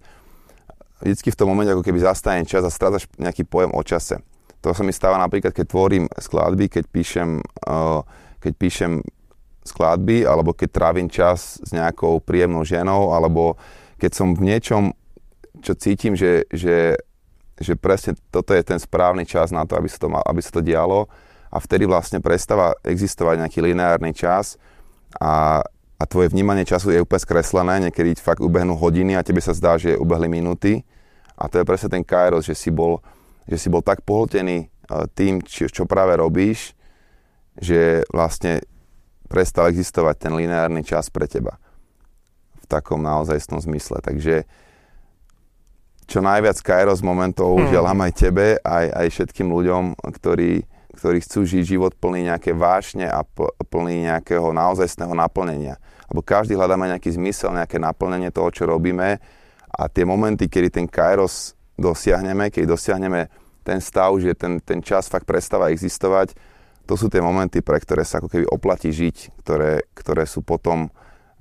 vždycky 1.01 1.33
v 1.33 1.39
tom 1.39 1.49
momente 1.51 1.73
ako 1.73 1.85
keby 1.85 1.99
zastane 2.01 2.45
čas 2.45 2.63
a 2.63 2.71
strádaš 2.71 3.09
nejaký 3.17 3.49
pojem 3.49 3.73
o 3.73 3.83
čase. 3.83 4.21
To 4.61 4.77
sa 4.77 4.85
mi 4.85 4.93
stáva 4.93 5.17
napríklad, 5.17 5.57
keď 5.57 5.67
tvorím 5.73 6.05
skladby, 6.13 6.69
keď 6.69 6.85
píšem, 6.93 7.41
uh, 7.65 8.05
keď 8.45 8.53
píšem 8.61 8.93
skladby, 9.65 10.29
alebo 10.29 10.53
keď 10.53 10.69
trávim 10.69 11.09
čas 11.09 11.57
s 11.65 11.71
nejakou 11.73 12.21
príjemnou 12.21 12.61
ženou, 12.65 13.17
alebo 13.17 13.57
keď 13.97 14.13
som 14.13 14.37
v 14.37 14.53
niečom, 14.53 14.93
čo 15.65 15.73
cítim, 15.77 16.13
že, 16.17 16.45
že 16.53 17.01
že 17.61 17.77
presne 17.77 18.17
toto 18.33 18.57
je 18.57 18.65
ten 18.65 18.81
správny 18.81 19.29
čas 19.29 19.53
na 19.53 19.69
to, 19.69 19.77
aby 19.77 19.87
sa 19.87 20.01
to, 20.01 20.09
aby 20.09 20.41
sa 20.41 20.51
to 20.51 20.65
dialo 20.65 21.13
a 21.51 21.57
vtedy 21.59 21.85
vlastne 21.85 22.23
prestáva 22.23 22.79
existovať 22.87 23.43
nejaký 23.43 23.59
lineárny 23.61 24.15
čas 24.15 24.55
a, 25.19 25.61
a 25.99 26.03
tvoje 26.07 26.31
vnímanie 26.31 26.63
času 26.63 26.95
je 26.95 27.03
úplne 27.03 27.21
skreslené, 27.21 27.75
niekedy 27.91 28.15
fakt 28.17 28.39
ubehnú 28.39 28.79
hodiny 28.79 29.19
a 29.19 29.27
tebe 29.27 29.43
sa 29.43 29.51
zdá, 29.51 29.75
že 29.75 29.99
ubehli 29.99 30.31
minúty 30.31 30.87
a 31.35 31.51
to 31.51 31.59
je 31.59 31.67
presne 31.67 31.91
ten 31.91 32.05
kairos, 32.07 32.47
že 32.47 32.55
si 32.55 32.71
bol, 32.71 33.03
že 33.51 33.59
si 33.59 33.67
bol 33.67 33.83
tak 33.83 34.07
pohltený 34.07 34.65
e, 34.65 34.67
tým, 35.17 35.43
čo, 35.43 35.67
čo 35.67 35.89
práve 35.89 36.15
robíš, 36.15 36.79
že 37.59 38.07
vlastne 38.15 38.63
prestal 39.27 39.71
existovať 39.71 40.27
ten 40.27 40.33
lineárny 40.35 40.87
čas 40.87 41.11
pre 41.11 41.27
teba 41.27 41.59
v 42.63 42.67
takom 42.71 43.03
naozajstnom 43.03 43.59
zmysle. 43.63 43.99
Takže 44.03 44.47
čo 46.11 46.19
najviac 46.19 46.59
Kairos 46.67 47.07
momentov 47.07 47.63
hmm. 47.63 47.71
želám 47.71 47.99
aj 48.03 48.13
tebe, 48.19 48.47
aj, 48.67 48.87
aj 48.91 49.07
všetkým 49.15 49.47
ľuďom, 49.47 49.95
ktorí, 50.03 50.67
ktorí 50.95 51.23
chcú 51.23 51.47
žiť 51.47 51.63
život 51.77 51.93
plný 51.95 52.31
nejaké 52.31 52.51
vášne 52.55 53.07
a 53.07 53.23
plný 53.71 54.11
nejakého 54.11 54.51
naozajstného 54.51 55.15
naplnenia. 55.15 55.79
Lebo 56.11 56.21
každý 56.27 56.59
hľadáme 56.59 56.91
nejaký 56.91 57.15
zmysel, 57.15 57.55
nejaké 57.55 57.79
naplnenie 57.79 58.35
toho, 58.35 58.51
čo 58.51 58.67
robíme 58.67 59.23
a 59.71 59.83
tie 59.87 60.03
momenty, 60.03 60.51
kedy 60.51 60.69
ten 60.83 60.87
Kairos 60.91 61.55
dosiahneme, 61.79 62.51
keď 62.51 62.75
dosiahneme 62.75 63.31
ten 63.63 63.79
stav, 63.79 64.11
že 64.19 64.35
ten, 64.35 64.59
ten 64.59 64.83
čas 64.83 65.07
fakt 65.07 65.25
prestáva 65.29 65.71
existovať, 65.71 66.35
to 66.91 66.99
sú 66.99 67.07
tie 67.07 67.23
momenty, 67.23 67.63
pre 67.63 67.79
ktoré 67.79 68.03
sa 68.03 68.19
ako 68.19 68.27
keby 68.27 68.45
oplatí 68.51 68.91
žiť, 68.91 69.39
ktoré, 69.47 69.87
ktoré 69.95 70.27
sú 70.27 70.43
potom 70.43 70.91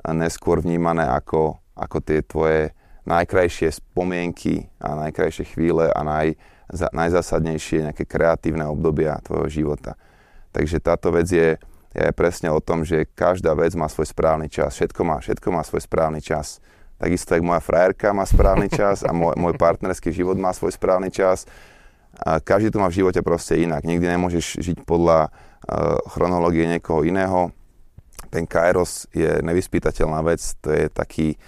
neskôr 0.05 0.61
vnímané 0.61 1.09
ako, 1.09 1.57
ako 1.73 1.97
tie 2.05 2.21
tvoje 2.21 2.61
najkrajšie 3.09 3.81
spomienky 3.81 4.69
a 4.77 5.09
najkrajšie 5.09 5.49
chvíle 5.49 5.89
a 5.89 5.99
naj, 6.05 6.37
za, 6.69 6.87
najzásadnejšie 6.93 7.89
nejaké 7.89 8.05
kreatívne 8.05 8.65
obdobia 8.69 9.17
tvojho 9.25 9.49
života. 9.49 9.97
Takže 10.53 10.81
táto 10.81 11.13
vec 11.13 11.29
je, 11.29 11.57
je 11.93 12.09
presne 12.13 12.49
o 12.49 12.61
tom, 12.61 12.85
že 12.85 13.09
každá 13.17 13.53
vec 13.57 13.73
má 13.73 13.89
svoj 13.89 14.09
správny 14.09 14.49
čas, 14.49 14.77
všetko 14.77 15.01
má, 15.05 15.17
všetko 15.21 15.47
má 15.49 15.61
svoj 15.65 15.85
správny 15.85 16.21
čas. 16.21 16.61
takisto 16.99 17.31
jak 17.31 17.45
moja 17.45 17.63
frajerka 17.63 18.13
má 18.13 18.25
správny 18.25 18.69
čas 18.79 19.01
a 19.05 19.09
môj, 19.13 19.37
môj 19.37 19.53
partnerský 19.57 20.13
život 20.13 20.37
má 20.37 20.53
svoj 20.53 20.73
správny 20.73 21.09
čas. 21.09 21.49
A 22.19 22.41
každý 22.41 22.73
to 22.73 22.81
má 22.81 22.89
v 22.89 22.99
živote 23.05 23.21
proste 23.21 23.61
inak. 23.61 23.85
Nikdy 23.85 24.17
nemôžeš 24.17 24.59
žiť 24.59 24.77
podľa 24.83 25.29
uh, 25.29 25.95
chronológie 26.11 26.67
niekoho 26.67 27.05
iného. 27.05 27.53
Ten 28.27 28.43
kairos 28.43 29.07
je 29.15 29.39
nevyspytateľná 29.39 30.19
vec, 30.25 30.41
to 30.59 30.69
je 30.73 30.85
taký 30.91 31.39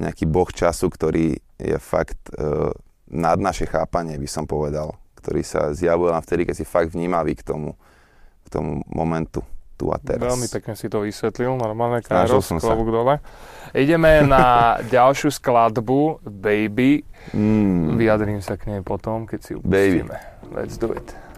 nejaký 0.00 0.24
boh 0.24 0.48
času, 0.48 0.88
ktorý 0.88 1.36
je 1.60 1.76
fakt 1.76 2.18
uh, 2.38 2.72
nad 3.10 3.38
naše 3.42 3.66
chápanie, 3.66 4.16
by 4.16 4.28
som 4.30 4.46
povedal, 4.46 4.94
ktorý 5.18 5.42
sa 5.42 5.74
zjavuje 5.74 6.14
len 6.14 6.22
vtedy, 6.22 6.42
keď 6.48 6.54
si 6.56 6.64
fakt 6.64 6.94
vnímavý 6.94 7.36
k 7.36 7.42
tomu, 7.44 7.76
k 8.42 8.48
tomu 8.48 8.80
momentu 8.88 9.42
tu 9.80 9.88
a 9.88 9.96
teraz. 9.96 10.36
Veľmi 10.36 10.48
pekne 10.52 10.74
si 10.76 10.92
to 10.92 11.00
vysvetlil, 11.00 11.56
normálne 11.56 12.04
Kairos, 12.04 12.52
klobúk 12.52 12.92
dole. 12.92 13.14
Ideme 13.72 14.20
na 14.28 14.76
ďalšiu 14.94 15.32
skladbu, 15.32 16.20
Baby. 16.20 17.00
Mm. 17.32 17.96
Vyjadrím 17.96 18.40
sa 18.44 18.60
k 18.60 18.76
nej 18.76 18.80
potom, 18.84 19.24
keď 19.24 19.40
si 19.40 19.50
ju 19.56 19.64
pustíme. 19.64 20.16
Let's 20.52 20.76
do 20.76 20.92
it. 20.92 21.29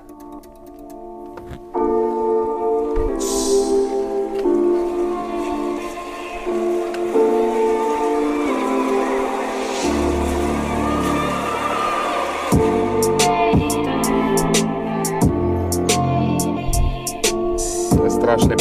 Strašne. 18.39 18.57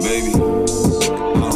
Baby, 0.00 0.32
no. 1.36 1.48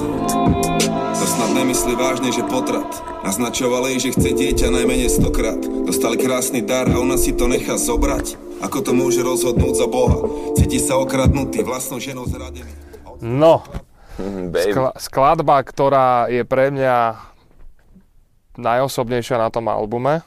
To 1.16 1.24
snad 1.24 1.50
nemyslí 1.56 1.94
vážne, 1.96 2.28
že 2.32 2.44
potrat. 2.44 2.88
Naznačoval 3.24 3.88
jej, 3.94 4.10
že 4.10 4.14
chce 4.16 4.30
dieťa 4.34 4.66
najmenej 4.68 5.10
stokrát. 5.12 5.60
Dostali 5.60 6.16
krásny 6.20 6.60
dar 6.60 6.88
a 6.90 7.00
ona 7.00 7.16
si 7.16 7.32
to 7.32 7.48
nechá 7.48 7.76
zobrať. 7.80 8.36
Ako 8.60 8.84
to 8.84 8.92
môže 8.92 9.24
rozhodnúť 9.24 9.74
za 9.76 9.86
Boha? 9.88 10.20
Cíti 10.56 10.76
sa 10.76 11.00
okradnutý 11.00 11.64
vlastnou 11.64 11.96
ženou 11.96 12.28
zradený. 12.28 12.72
No, 13.20 13.64
Skla- 14.52 14.96
skladba, 15.00 15.64
ktorá 15.64 16.28
je 16.28 16.44
pre 16.44 16.68
mňa 16.68 17.29
najosobnejšia 18.58 19.36
na 19.38 19.48
tom 19.52 19.70
albume. 19.70 20.22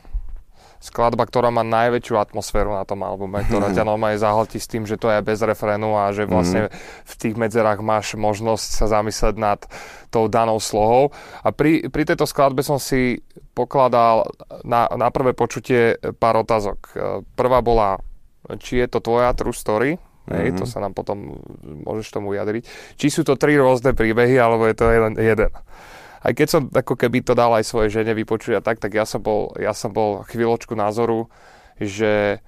Skladba, 0.84 1.24
ktorá 1.24 1.48
má 1.48 1.64
najväčšiu 1.64 2.20
atmosféru 2.20 2.76
na 2.76 2.84
tom 2.84 3.08
albume, 3.08 3.40
ktorá 3.48 3.72
ťa 3.76 3.88
normálne 3.88 4.20
zahltí 4.20 4.60
s 4.60 4.68
tým, 4.68 4.84
že 4.84 5.00
to 5.00 5.08
je 5.08 5.24
bez 5.24 5.40
refrénu 5.40 5.96
a 5.96 6.12
že 6.12 6.28
vlastne 6.28 6.68
mm. 6.68 6.72
v 7.08 7.14
tých 7.16 7.36
medzerách 7.40 7.80
máš 7.80 8.20
možnosť 8.20 8.84
sa 8.84 8.86
zamyslieť 9.00 9.36
nad 9.40 9.64
tou 10.12 10.28
danou 10.28 10.60
slohou. 10.60 11.16
A 11.40 11.56
pri, 11.56 11.88
pri 11.88 12.04
tejto 12.04 12.28
skladbe 12.28 12.68
som 12.68 12.84
si 12.84 13.24
pokladal 13.56 14.28
na, 14.68 14.92
na 14.92 15.08
prvé 15.08 15.32
počutie 15.32 15.96
pár 16.20 16.44
otázok. 16.44 16.80
Prvá 17.40 17.64
bola, 17.64 18.04
či 18.60 18.84
je 18.84 18.88
to 18.92 19.00
tvoja 19.00 19.32
true 19.32 19.56
story, 19.56 19.96
Hej, 20.24 20.56
mm-hmm. 20.56 20.60
to 20.60 20.64
sa 20.64 20.80
nám 20.80 20.96
potom 20.96 21.36
môžeš 21.84 22.16
tomu 22.16 22.32
vyjadriť. 22.32 22.64
Či 22.96 23.08
sú 23.12 23.22
to 23.28 23.36
tri 23.36 23.60
rôzne 23.60 23.92
príbehy, 23.92 24.40
alebo 24.40 24.64
je 24.72 24.76
to 24.76 24.88
jeden. 24.88 25.14
jeden 25.20 25.52
aj 26.24 26.34
keď 26.34 26.48
som 26.48 26.62
ako 26.72 26.96
keby 26.96 27.20
to 27.20 27.36
dal 27.36 27.52
aj 27.52 27.68
svojej 27.68 28.02
žene 28.02 28.16
vypočuť 28.16 28.60
a 28.60 28.62
tak, 28.64 28.80
tak 28.80 28.96
ja 28.96 29.04
som 29.04 29.20
bol, 29.20 29.52
ja 29.60 29.76
som 29.76 29.92
bol 29.92 30.24
chvíľočku 30.32 30.72
názoru, 30.72 31.28
že 31.76 32.40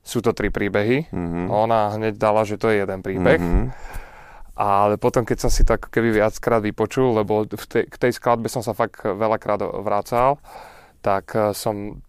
sú 0.00 0.24
to 0.24 0.32
tri 0.32 0.48
príbehy. 0.48 1.12
Mm-hmm. 1.12 1.46
Ona 1.52 2.00
hneď 2.00 2.16
dala, 2.16 2.48
že 2.48 2.56
to 2.56 2.72
je 2.72 2.80
jeden 2.80 3.04
príbeh. 3.04 3.36
Mm-hmm. 3.36 3.66
Ale 4.58 4.96
potom, 4.96 5.22
keď 5.22 5.46
som 5.46 5.50
si 5.52 5.68
to 5.68 5.76
ako 5.76 5.92
keby 5.92 6.16
viackrát 6.16 6.64
vypočul, 6.64 7.14
lebo 7.14 7.44
v 7.44 7.66
tej, 7.68 7.84
k 7.86 7.96
tej 8.08 8.12
skladbe 8.16 8.48
som 8.48 8.64
sa 8.64 8.72
fakt 8.72 9.04
veľakrát 9.04 9.60
vracal, 9.84 10.40
tak 11.04 11.36
eh, 11.36 11.52
som 11.52 12.00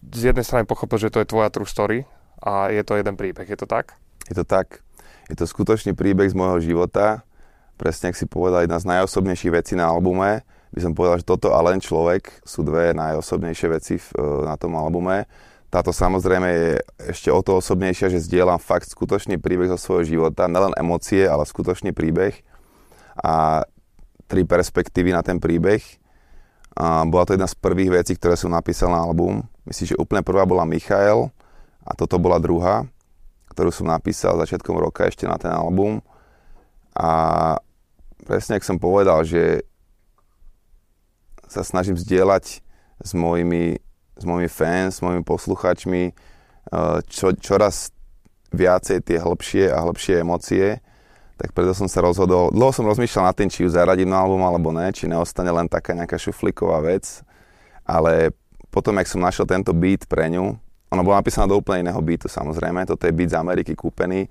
z 0.00 0.32
jednej 0.32 0.44
strany 0.44 0.64
pochopil, 0.64 0.96
že 0.96 1.12
to 1.12 1.20
je 1.20 1.28
tvoja 1.28 1.52
true 1.52 1.68
story 1.68 2.08
a 2.40 2.72
je 2.72 2.80
to 2.80 2.96
jeden 2.96 3.14
príbeh. 3.14 3.44
Je 3.44 3.60
to 3.60 3.68
tak? 3.68 3.92
Je 4.26 4.34
to 4.36 4.44
tak. 4.48 4.80
Je 5.28 5.36
to 5.36 5.44
skutočný 5.44 5.92
príbeh 5.92 6.28
z 6.28 6.36
môjho 6.36 6.60
života 6.60 7.24
presne 7.74 8.10
ak 8.10 8.18
si 8.18 8.26
povedal, 8.26 8.64
jedna 8.64 8.78
z 8.78 8.88
najosobnejších 8.88 9.52
vecí 9.54 9.72
na 9.74 9.90
albume. 9.90 10.46
By 10.74 10.80
som 10.82 10.92
povedal, 10.94 11.22
že 11.22 11.26
toto 11.26 11.54
a 11.54 11.62
len 11.62 11.78
človek 11.78 12.42
sú 12.42 12.66
dve 12.66 12.90
najosobnejšie 12.98 13.68
veci 13.70 13.94
v, 13.98 14.06
e, 14.18 14.46
na 14.48 14.58
tom 14.58 14.74
albume. 14.74 15.26
Táto 15.70 15.90
samozrejme 15.90 16.48
je 16.50 16.68
ešte 17.10 17.30
o 17.34 17.42
to 17.42 17.58
osobnejšia, 17.58 18.10
že 18.10 18.22
zdieľam 18.22 18.62
fakt 18.62 18.86
skutočný 18.86 19.42
príbeh 19.42 19.70
zo 19.74 19.78
svojho 19.78 20.06
života, 20.06 20.46
nelen 20.46 20.70
emócie, 20.78 21.26
ale 21.26 21.42
skutočný 21.42 21.90
príbeh 21.90 22.46
a 23.18 23.66
tri 24.30 24.46
perspektívy 24.46 25.14
na 25.14 25.22
ten 25.26 25.42
príbeh. 25.42 25.82
A 26.74 27.06
bola 27.06 27.26
to 27.26 27.34
jedna 27.34 27.46
z 27.46 27.58
prvých 27.58 28.02
vecí, 28.02 28.18
ktoré 28.18 28.34
som 28.34 28.50
napísal 28.50 28.90
na 28.90 29.02
album. 29.02 29.46
Myslím, 29.66 29.94
že 29.94 30.00
úplne 30.02 30.26
prvá 30.26 30.42
bola 30.42 30.66
Michael 30.66 31.30
a 31.86 31.90
toto 31.94 32.18
bola 32.18 32.42
druhá, 32.42 32.86
ktorú 33.54 33.70
som 33.70 33.86
napísal 33.86 34.38
začiatkom 34.42 34.74
roka 34.74 35.06
ešte 35.06 35.26
na 35.30 35.38
ten 35.38 35.54
album. 35.54 36.02
A 36.94 37.58
presne, 38.24 38.58
ak 38.58 38.64
som 38.64 38.80
povedal, 38.80 39.22
že 39.22 39.62
sa 41.46 41.62
snažím 41.62 41.94
zdieľať 41.94 42.64
s 43.04 43.10
mojimi, 43.12 43.78
s 44.16 44.24
mojimi 44.24 44.50
fans, 44.50 44.98
s 44.98 45.00
mojimi 45.04 45.22
posluchačmi 45.22 46.02
e, 46.08 46.12
čo, 47.06 47.36
čoraz 47.36 47.92
viacej 48.50 49.04
tie 49.04 49.18
hĺbšie 49.20 49.70
a 49.70 49.84
hĺbšie 49.84 50.14
emócie, 50.24 50.80
tak 51.34 51.50
preto 51.50 51.74
som 51.74 51.90
sa 51.90 52.00
rozhodol, 52.02 52.54
dlho 52.54 52.70
som 52.70 52.86
rozmýšľal 52.86 53.30
nad 53.30 53.36
tým, 53.36 53.50
či 53.50 53.66
ju 53.66 53.70
zaradím 53.70 54.10
na 54.10 54.22
album 54.22 54.42
alebo 54.46 54.70
ne, 54.70 54.94
či 54.94 55.10
neostane 55.10 55.50
len 55.50 55.66
taká 55.66 55.92
nejaká 55.92 56.14
šuflíková 56.14 56.78
vec, 56.86 57.26
ale 57.82 58.30
potom, 58.70 58.94
ak 58.98 59.10
som 59.10 59.22
našiel 59.22 59.46
tento 59.46 59.74
beat 59.74 60.06
pre 60.06 60.30
ňu, 60.30 60.54
ono 60.94 61.02
bolo 61.02 61.18
napísané 61.18 61.50
do 61.50 61.58
úplne 61.58 61.90
iného 61.90 61.98
beatu 61.98 62.30
samozrejme, 62.30 62.86
toto 62.86 63.06
je 63.06 63.14
beat 63.14 63.34
z 63.34 63.38
Ameriky 63.38 63.74
kúpený, 63.74 64.30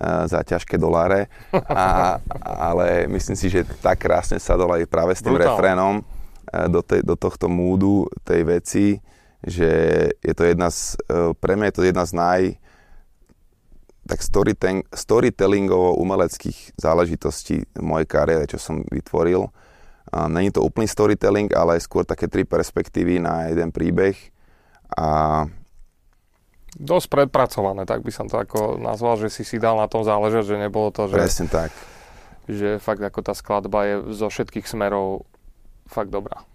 za 0.00 0.40
ťažké 0.40 0.78
doláre, 0.80 1.28
a, 1.52 2.16
ale 2.40 3.10
myslím 3.10 3.36
si, 3.36 3.52
že 3.52 3.66
tak 3.84 4.00
krásne 4.00 4.40
sa 4.40 4.56
aj 4.56 4.86
práve 4.88 5.12
s 5.12 5.20
tým 5.20 5.36
Brutal. 5.36 5.56
refrénom 5.56 6.00
e, 6.00 6.02
do, 6.70 6.80
tej, 6.80 7.00
do 7.04 7.14
tohto 7.18 7.50
múdu 7.50 8.08
tej 8.24 8.40
veci, 8.46 8.86
že 9.44 9.70
je 10.20 10.34
to 10.36 10.44
jedna 10.46 10.72
z, 10.72 10.96
e, 11.04 11.34
pre 11.36 11.58
mňa 11.58 11.66
je 11.68 11.76
to 11.76 11.82
jedna 11.84 12.04
z 12.06 12.12
naj 12.16 12.42
tak 14.10 14.26
storytellingovo 14.90 15.94
umeleckých 15.94 16.74
záležitostí 16.74 17.62
mojej 17.78 18.08
kariére, 18.10 18.42
čo 18.50 18.58
som 18.58 18.82
vytvoril. 18.90 19.46
Není 20.10 20.50
to 20.50 20.66
úplný 20.66 20.90
storytelling, 20.90 21.54
ale 21.54 21.78
skôr 21.78 22.02
také 22.02 22.26
tri 22.26 22.42
perspektívy 22.42 23.22
na 23.22 23.54
jeden 23.54 23.70
príbeh 23.70 24.18
a 24.98 25.46
dosť 26.78 27.06
predpracované, 27.10 27.82
tak 27.88 28.06
by 28.06 28.12
som 28.14 28.30
to 28.30 28.38
ako 28.38 28.78
nazval, 28.78 29.18
že 29.18 29.32
si 29.32 29.42
si 29.42 29.58
dal 29.58 29.74
na 29.78 29.90
tom 29.90 30.06
záležať, 30.06 30.54
že 30.54 30.62
nebolo 30.62 30.94
to, 30.94 31.10
že... 31.10 31.16
Presne 31.18 31.46
tak. 31.50 31.74
Že 32.46 32.78
fakt 32.78 33.02
ako 33.02 33.20
tá 33.26 33.34
skladba 33.34 33.86
je 33.86 33.94
zo 34.14 34.30
všetkých 34.30 34.66
smerov 34.66 35.26
fakt 35.90 36.14
dobrá. 36.14 36.46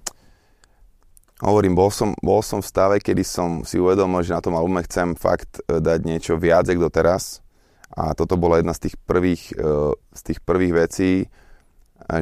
Hovorím, 1.43 1.75
bol 1.75 1.91
som, 1.91 2.15
bol 2.23 2.39
som 2.39 2.63
v 2.63 2.69
stave, 2.71 2.95
kedy 3.03 3.27
som 3.27 3.67
si 3.67 3.75
uvedomil, 3.75 4.23
že 4.23 4.31
na 4.31 4.39
tom 4.39 4.55
albume 4.55 4.79
chcem 4.87 5.19
fakt 5.19 5.59
e, 5.67 5.83
dať 5.83 5.99
niečo 6.07 6.39
viac, 6.39 6.63
ako 6.63 6.87
doteraz. 6.87 7.43
A 7.91 8.15
toto 8.15 8.39
bola 8.39 8.63
jedna 8.63 8.71
z 8.71 8.87
tých 8.87 8.95
prvých, 9.03 9.51
e, 9.51 9.91
z 9.99 10.21
tých 10.31 10.39
prvých 10.39 10.73
vecí, 10.87 11.27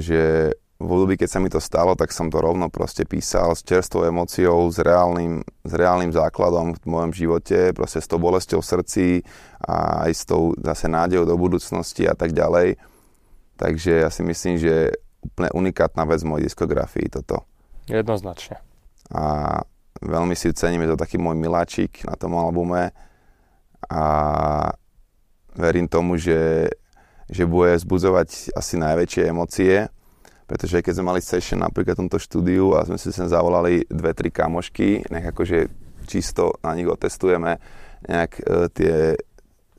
že 0.01 0.53
v 0.83 0.91
období, 0.91 1.15
keď 1.15 1.29
sa 1.31 1.39
mi 1.39 1.47
to 1.47 1.63
stalo, 1.63 1.95
tak 1.95 2.11
som 2.11 2.27
to 2.27 2.43
rovno 2.43 2.67
proste 2.67 3.07
písal 3.07 3.55
s 3.55 3.63
čerstvou 3.63 4.11
emóciou, 4.11 4.67
s 4.67 4.83
reálnym, 4.83 5.39
s 5.63 5.71
reálnym 5.71 6.11
základom 6.11 6.75
v 6.75 6.83
mojom 6.83 7.11
živote, 7.15 7.71
proste 7.71 8.03
s 8.03 8.11
tou 8.11 8.19
bolesťou 8.19 8.59
v 8.59 8.69
srdci 8.69 9.05
a 9.63 10.07
aj 10.07 10.11
s 10.11 10.23
tou 10.27 10.51
zase 10.59 10.91
nádejou 10.91 11.23
do 11.23 11.39
budúcnosti 11.39 12.03
a 12.03 12.13
tak 12.13 12.35
ďalej. 12.35 12.75
Takže 13.55 14.03
ja 14.03 14.09
si 14.11 14.27
myslím, 14.27 14.59
že 14.59 14.91
úplne 15.23 15.49
unikátna 15.55 16.03
vec 16.03 16.19
v 16.19 16.29
mojej 16.35 16.45
diskografii 16.51 17.07
toto. 17.07 17.47
Jednoznačne. 17.87 18.59
A 19.15 19.59
veľmi 20.03 20.35
si 20.35 20.51
cením, 20.51 20.83
je 20.83 20.91
to 20.95 21.01
taký 21.01 21.15
môj 21.15 21.39
miláčik 21.39 22.03
na 22.03 22.19
tom 22.19 22.35
albume 22.35 22.91
a 23.87 24.03
verím 25.55 25.87
tomu, 25.87 26.19
že, 26.19 26.67
že 27.31 27.47
bude 27.47 27.71
zbudzovať 27.79 28.51
asi 28.51 28.75
najväčšie 28.75 29.21
emócie 29.31 29.87
pretože 30.43 30.83
keď 30.83 30.93
sme 30.99 31.15
mali 31.15 31.21
session 31.23 31.63
napríklad 31.63 31.95
v 31.95 32.01
tomto 32.05 32.19
štúdiu 32.19 32.75
a 32.75 32.83
sme 32.83 32.99
si 32.99 33.09
sem 33.15 33.27
zavolali 33.27 33.87
dve, 33.87 34.11
tri 34.11 34.29
kamošky, 34.29 35.07
nech 35.07 35.25
akože 35.31 35.71
čisto 36.05 36.59
na 36.59 36.75
nich 36.75 36.87
otestujeme 36.87 37.57
nejak 38.03 38.31
e, 38.39 38.43
tie, 38.75 38.95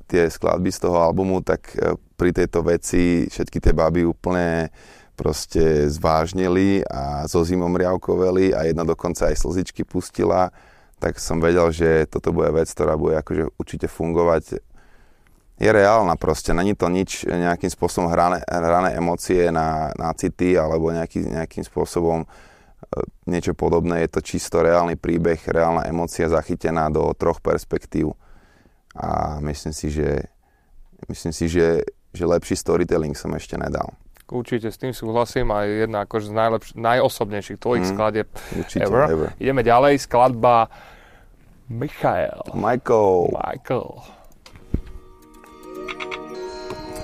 tie 0.08 0.22
skladby 0.32 0.72
z 0.72 0.78
toho 0.80 1.04
albumu, 1.04 1.44
tak 1.44 1.76
e, 1.76 1.96
pri 2.16 2.32
tejto 2.32 2.64
veci 2.64 3.28
všetky 3.28 3.60
tie 3.60 3.72
baby 3.76 4.08
úplne 4.08 4.72
proste 5.14 5.86
zvážnili 5.86 6.82
a 6.90 7.28
so 7.30 7.46
zimom 7.46 7.70
riavkoveli 7.70 8.50
a 8.50 8.66
jedna 8.66 8.82
dokonca 8.82 9.30
aj 9.30 9.38
slzičky 9.38 9.86
pustila. 9.86 10.50
tak 10.98 11.20
som 11.20 11.38
vedel, 11.38 11.68
že 11.70 12.08
toto 12.08 12.32
bude 12.32 12.50
vec, 12.50 12.66
ktorá 12.72 12.96
bude 12.96 13.20
akože 13.20 13.52
určite 13.60 13.86
fungovať. 13.86 14.58
Je 15.54 15.70
reálna 15.70 16.18
proste, 16.18 16.50
není 16.50 16.74
to 16.74 16.90
nič 16.90 17.30
nejakým 17.30 17.70
spôsobom 17.70 18.10
hrané, 18.10 18.42
hrané 18.50 18.98
emócie 18.98 19.54
na, 19.54 19.94
na 19.94 20.10
city 20.10 20.58
alebo 20.58 20.90
nejaký, 20.90 21.30
nejakým 21.30 21.62
spôsobom 21.62 22.26
e, 22.26 22.28
niečo 23.30 23.54
podobné. 23.54 24.02
Je 24.02 24.18
to 24.18 24.20
čisto 24.20 24.66
reálny 24.66 24.98
príbeh, 24.98 25.38
reálna 25.46 25.86
emócia 25.86 26.26
zachytená 26.26 26.90
do 26.90 27.06
troch 27.14 27.38
perspektív. 27.38 28.18
A 28.98 29.38
myslím 29.46 29.70
si, 29.70 29.94
že, 29.94 30.26
myslím 31.06 31.30
si, 31.30 31.46
že, 31.46 31.86
že 32.10 32.24
lepší 32.26 32.58
storytelling 32.58 33.14
som 33.14 33.30
ešte 33.38 33.54
nedal. 33.54 33.94
Určite 34.26 34.74
s 34.74 34.80
tým 34.80 34.90
súhlasím 34.90 35.54
a 35.54 35.62
jedna 35.68 36.02
akože 36.02 36.32
z 36.32 36.34
najlepš- 36.34 36.74
najosobnejších 36.74 37.58
tvojich 37.62 37.84
mm, 37.86 37.90
skladieb 37.94 38.28
ever. 38.80 39.02
ever. 39.06 39.28
Ideme 39.38 39.62
ďalej, 39.62 40.02
skladba 40.02 40.66
Michael. 41.70 42.42
Michael. 42.58 43.30
Michael. 43.30 44.23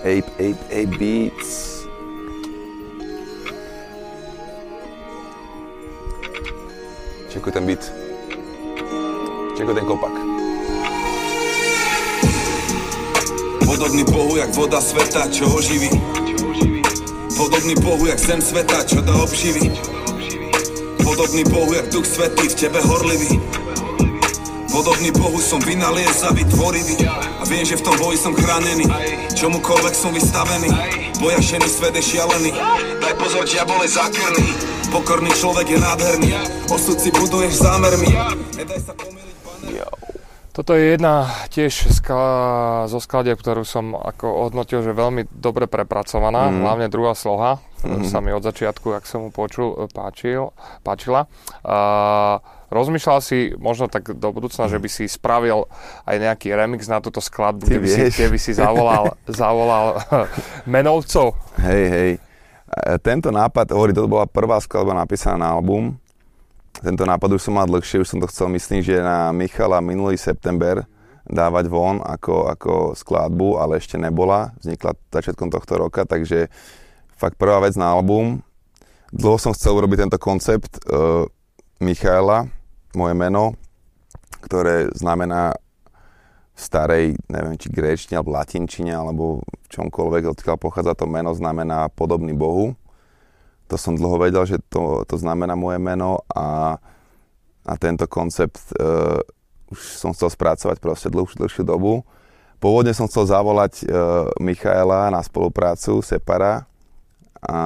Ape, 0.00 0.32
Ape, 0.40 0.64
Ape 0.72 0.96
Beats. 0.96 1.84
Čekuj 7.28 7.52
ten 7.52 7.68
beat. 7.68 7.84
Čekuj 9.60 9.74
ten 9.76 9.84
kopak. 9.84 10.16
Podobný 13.68 14.04
Bohu, 14.08 14.40
jak 14.40 14.48
voda 14.56 14.80
sveta, 14.80 15.28
čo 15.28 15.52
oživí. 15.52 15.92
Podobný 17.36 17.76
Bohu, 17.84 18.08
jak 18.08 18.18
zem 18.18 18.40
sveta, 18.40 18.80
čo 18.88 19.04
dá 19.04 19.12
obživí. 19.20 19.68
Podobný 21.04 21.44
Bohu, 21.44 21.76
jak 21.76 21.92
duch 21.92 22.08
svetý, 22.08 22.48
v 22.48 22.54
tebe 22.56 22.80
horlivý. 22.80 23.59
Podobný 24.70 25.10
Bohu 25.10 25.42
som 25.42 25.58
vynaliezavý, 25.58 26.46
tvorivý 26.46 27.02
A 27.10 27.42
viem, 27.50 27.66
že 27.66 27.74
v 27.74 27.90
tom 27.90 27.98
boji 27.98 28.22
som 28.22 28.30
chránený. 28.30 28.86
Čomukoľvek 29.34 29.94
som 29.98 30.14
vystavený. 30.14 30.70
Boja 31.18 31.42
ženy 31.42 31.66
svet 31.66 31.98
je 31.98 32.14
šialený. 32.14 32.54
Daj 33.02 33.14
pozor, 33.18 33.50
diabol 33.50 33.82
je 33.82 33.98
zákerný. 33.98 34.46
Pokorný 34.94 35.34
človek 35.34 35.74
je 35.74 35.78
nádherný. 35.82 36.30
Osud 36.70 37.02
si 37.02 37.10
buduješ 37.10 37.66
zámermi. 37.66 38.14
Nedaj 38.54 38.78
sa 38.78 38.92
pomýliť, 38.94 39.36
Toto 40.54 40.78
je 40.78 40.94
jedna 40.94 41.26
tiež 41.50 41.90
skla, 41.90 42.86
zo 42.86 43.02
skladieb, 43.02 43.42
ktorú 43.42 43.66
som 43.66 43.98
ako 43.98 44.50
hodnotil, 44.50 44.86
že 44.86 44.94
veľmi 44.94 45.30
dobre 45.34 45.66
prepracovaná, 45.66 46.50
mm. 46.50 46.62
hlavne 46.62 46.86
druhá 46.86 47.18
sloha, 47.18 47.58
mm. 47.82 48.06
sa 48.06 48.22
mi 48.22 48.30
od 48.30 48.42
začiatku, 48.46 48.94
ak 48.94 49.02
som 49.02 49.26
mu 49.26 49.30
počul, 49.34 49.90
páčil, 49.90 50.54
páčila. 50.86 51.26
Uh, 51.66 52.59
Rozmýšľal 52.70 53.18
si 53.18 53.50
možno 53.58 53.90
tak 53.90 54.14
do 54.14 54.30
budúcna, 54.30 54.70
že 54.70 54.78
by 54.78 54.88
si 54.88 55.10
spravil 55.10 55.66
aj 56.06 56.16
nejaký 56.22 56.54
remix 56.54 56.86
na 56.86 57.02
túto 57.02 57.18
skladbu, 57.18 57.66
kde 57.66 57.78
by, 57.82 57.88
si, 57.90 58.02
kde 58.14 58.28
by 58.30 58.38
si 58.38 58.52
zavolal, 58.54 59.04
zavolal 59.42 59.98
menovcov? 60.70 61.34
Hej, 61.58 61.84
hej. 61.90 62.10
Tento 63.02 63.34
nápad, 63.34 63.74
hovorí, 63.74 63.90
to 63.90 64.06
bola 64.06 64.30
prvá 64.30 64.62
skladba 64.62 64.94
napísaná 64.94 65.42
na 65.42 65.48
album. 65.50 65.98
Tento 66.78 67.02
nápad 67.02 67.34
už 67.34 67.50
som 67.50 67.58
mal 67.58 67.66
dlhšie, 67.66 68.06
už 68.06 68.14
som 68.14 68.22
to 68.22 68.30
chcel, 68.30 68.46
myslím, 68.54 68.80
že 68.86 69.02
na 69.02 69.34
Michala 69.34 69.82
minulý 69.82 70.14
september 70.14 70.86
dávať 71.26 71.66
von 71.66 71.98
ako, 71.98 72.50
ako 72.50 72.72
skladbu, 72.94 73.58
ale 73.58 73.82
ešte 73.82 73.98
nebola. 73.98 74.54
Vznikla 74.62 74.94
začiatkom 75.10 75.50
tohto 75.50 75.74
roka, 75.78 76.06
takže 76.06 76.46
fakt 77.18 77.34
prvá 77.34 77.58
vec 77.62 77.74
na 77.74 77.90
album. 77.90 78.46
Dlho 79.10 79.42
som 79.42 79.50
chcel 79.50 79.74
urobiť 79.74 80.06
tento 80.06 80.18
koncept 80.22 80.78
uh, 80.86 81.26
Michaela, 81.82 82.46
moje 82.94 83.14
meno, 83.14 83.54
ktoré 84.42 84.88
znamená 84.96 85.54
v 86.54 86.60
starej, 86.60 87.04
neviem, 87.28 87.56
či 87.56 87.72
gréčtine, 87.72 88.20
alebo 88.20 88.36
latinčine, 88.36 88.92
alebo 88.92 89.24
v 89.40 89.66
čomkoľvek, 89.72 90.28
odkiaľ 90.36 90.56
pochádza 90.60 90.92
to 90.92 91.08
meno, 91.08 91.32
znamená 91.32 91.88
podobný 91.88 92.36
Bohu. 92.36 92.76
To 93.70 93.78
som 93.78 93.94
dlho 93.96 94.18
vedel, 94.18 94.44
že 94.44 94.58
to, 94.68 95.06
to 95.06 95.16
znamená 95.16 95.54
moje 95.54 95.78
meno 95.78 96.26
a, 96.28 96.76
a 97.64 97.72
tento 97.78 98.04
koncept 98.10 98.60
uh, 98.76 99.22
už 99.70 99.78
som 99.78 100.10
chcel 100.10 100.28
spracovať 100.34 100.82
proste 100.82 101.08
dlhšiu, 101.08 101.38
dlhšiu 101.38 101.62
dobu. 101.62 102.02
Pôvodne 102.58 102.92
som 102.92 103.06
chcel 103.06 103.30
zavolať 103.30 103.86
uh, 103.86 104.28
Michaela 104.42 105.08
na 105.08 105.22
spoluprácu, 105.22 106.02
Separa, 106.02 106.66
a, 107.40 107.58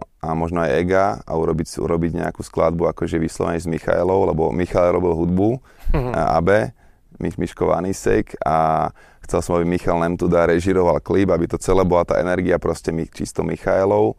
a 0.00 0.28
možno 0.32 0.64
aj 0.64 0.70
Ega 0.80 1.06
a 1.24 1.32
urobiť, 1.36 1.76
urobiť 1.76 2.24
nejakú 2.24 2.40
skladbu 2.40 2.88
akože 2.96 3.20
vyslovene 3.20 3.60
s 3.60 3.68
Michailou, 3.68 4.24
lebo 4.24 4.48
Michal 4.48 4.96
robil 4.96 5.12
hudbu, 5.12 5.60
mm-hmm. 5.92 6.12
AB, 6.16 6.48
Mich, 7.20 7.36
Miško 7.36 7.68
Vanisek 7.68 8.38
a 8.40 8.88
chcel 9.26 9.40
som, 9.44 9.60
aby 9.60 9.68
Michal 9.68 10.00
Nemtuda 10.00 10.48
režiroval 10.48 11.04
klip, 11.04 11.28
aby 11.28 11.44
to 11.50 11.60
celé 11.60 11.84
bola 11.84 12.08
tá 12.08 12.16
energia 12.22 12.56
proste 12.56 12.88
mi, 12.94 13.04
čisto 13.10 13.44
Michailov. 13.44 14.16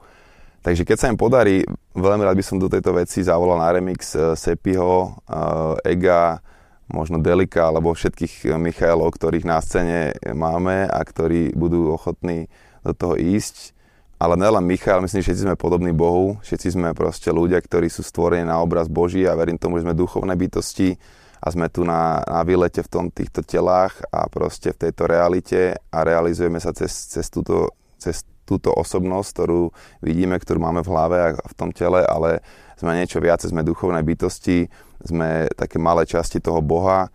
Takže 0.60 0.84
keď 0.84 0.98
sa 1.00 1.08
im 1.08 1.16
podarí, 1.16 1.64
veľmi 1.96 2.28
rád 2.28 2.36
by 2.36 2.44
som 2.44 2.60
do 2.60 2.68
tejto 2.68 2.92
veci 2.92 3.24
zavolal 3.24 3.64
na 3.64 3.72
remix 3.72 4.12
uh, 4.14 4.36
Sepiho, 4.36 5.24
uh, 5.26 5.80
Ega, 5.88 6.44
možno 6.92 7.22
Delika, 7.24 7.72
alebo 7.72 7.96
všetkých 7.96 8.60
Michailov, 8.60 9.16
ktorých 9.16 9.48
na 9.48 9.64
scéne 9.64 10.12
máme 10.28 10.90
a 10.90 11.00
ktorí 11.00 11.56
budú 11.56 11.96
ochotní 11.96 12.52
do 12.84 12.92
toho 12.92 13.16
ísť 13.16 13.78
ale 14.20 14.36
nelen 14.36 14.68
Michal, 14.68 15.00
myslím, 15.00 15.24
že 15.24 15.32
všetci 15.32 15.46
sme 15.48 15.56
podobní 15.56 15.96
Bohu, 15.96 16.36
všetci 16.44 16.76
sme 16.76 16.90
proste 16.92 17.32
ľudia, 17.32 17.64
ktorí 17.64 17.88
sú 17.88 18.04
stvorení 18.04 18.44
na 18.44 18.60
obraz 18.60 18.92
Boží 18.92 19.24
a 19.24 19.32
verím 19.40 19.56
tomu, 19.56 19.80
že 19.80 19.88
sme 19.88 19.96
duchovné 19.96 20.36
bytosti 20.36 21.00
a 21.40 21.48
sme 21.48 21.72
tu 21.72 21.88
na, 21.88 22.20
na 22.28 22.44
výlete 22.44 22.84
v 22.84 22.92
tom, 22.92 23.06
týchto 23.08 23.48
telách 23.48 23.96
a 24.12 24.28
proste 24.28 24.76
v 24.76 24.92
tejto 24.92 25.08
realite 25.08 25.80
a 25.88 25.98
realizujeme 26.04 26.60
sa 26.60 26.76
cez, 26.76 26.92
cez, 27.08 27.32
túto, 27.32 27.72
cez 27.96 28.28
túto 28.44 28.76
osobnosť, 28.76 29.30
ktorú 29.32 29.72
vidíme, 30.04 30.36
ktorú 30.36 30.60
máme 30.60 30.84
v 30.84 30.92
hlave 30.92 31.18
a 31.24 31.28
v 31.40 31.56
tom 31.56 31.72
tele, 31.72 32.04
ale 32.04 32.44
sme 32.76 32.92
niečo 33.00 33.24
viac, 33.24 33.40
sme 33.40 33.64
duchovné 33.64 34.04
bytosti, 34.04 34.68
sme 35.00 35.48
také 35.56 35.80
malé 35.80 36.04
časti 36.04 36.44
toho 36.44 36.60
Boha. 36.60 37.08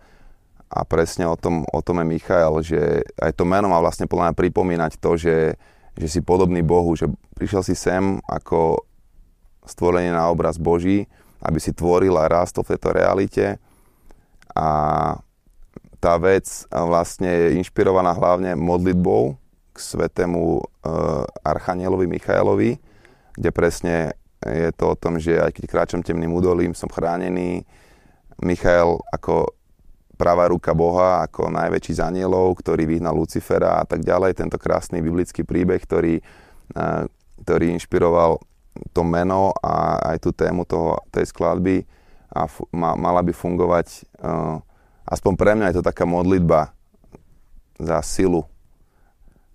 A 0.65 0.81
presne 0.81 1.29
o 1.29 1.37
tom, 1.37 1.61
o 1.69 1.79
tom 1.85 2.01
je 2.01 2.09
Michal, 2.09 2.53
že 2.65 3.05
aj 3.21 3.37
to 3.37 3.45
meno 3.45 3.69
má 3.69 3.77
vlastne 3.77 4.09
podľa 4.09 4.33
mňa 4.33 4.35
pripomínať 4.41 4.91
to, 4.97 5.11
že 5.13 5.35
že 5.95 6.07
si 6.07 6.19
podobný 6.19 6.59
Bohu, 6.59 6.91
že 6.95 7.07
prišiel 7.39 7.63
si 7.63 7.75
sem 7.75 8.19
ako 8.27 8.83
stvorenie 9.65 10.11
na 10.11 10.27
obraz 10.27 10.59
Boží, 10.59 11.07
aby 11.41 11.59
si 11.59 11.71
tvoril 11.71 12.15
a 12.19 12.29
rástol 12.29 12.67
v 12.67 12.75
tejto 12.75 12.89
realite. 12.93 13.45
A 14.55 14.67
tá 15.99 16.13
vec 16.21 16.45
vlastne 16.69 17.27
je 17.27 17.47
inšpirovaná 17.57 18.13
hlavne 18.13 18.53
modlitbou 18.53 19.35
k 19.73 19.77
svetému 19.77 20.41
e, 20.59 20.63
Archanielovi 21.43 22.07
Michailovi, 22.07 22.77
kde 23.35 23.49
presne 23.51 23.95
je 24.45 24.69
to 24.77 24.93
o 24.93 24.99
tom, 24.99 25.17
že 25.17 25.41
aj 25.41 25.51
keď 25.57 25.63
kráčam 25.65 26.05
temným 26.05 26.29
údolím, 26.29 26.77
som 26.77 26.87
chránený. 26.87 27.65
Michael 28.43 29.01
ako 29.09 29.55
pravá 30.15 30.47
ruka 30.49 30.71
Boha 30.71 31.21
ako 31.27 31.51
najväčší 31.51 31.99
z 31.99 32.03
anielov, 32.03 32.55
ktorý 32.59 32.87
vyhnal 32.87 33.13
Lucifera 33.13 33.79
a 33.79 33.85
tak 33.85 34.01
ďalej. 34.01 34.39
Tento 34.39 34.55
krásny 34.55 35.03
biblický 35.03 35.43
príbeh, 35.43 35.83
ktorý, 35.83 36.23
ktorý 37.43 37.65
inšpiroval 37.75 38.39
to 38.91 39.01
meno 39.07 39.55
a 39.63 39.99
aj 40.15 40.17
tú 40.23 40.35
tému 40.35 40.67
toho, 40.67 40.99
tej 41.07 41.31
skladby 41.31 41.87
a 42.35 42.43
f- 42.43 42.67
ma, 42.75 42.91
mala 42.99 43.23
by 43.23 43.31
fungovať, 43.31 44.03
uh, 44.19 44.59
aspoň 45.07 45.33
pre 45.39 45.55
mňa 45.55 45.71
je 45.71 45.75
to 45.79 45.87
taká 45.87 46.03
modlitba 46.03 46.75
za 47.79 48.03
silu, 48.03 48.43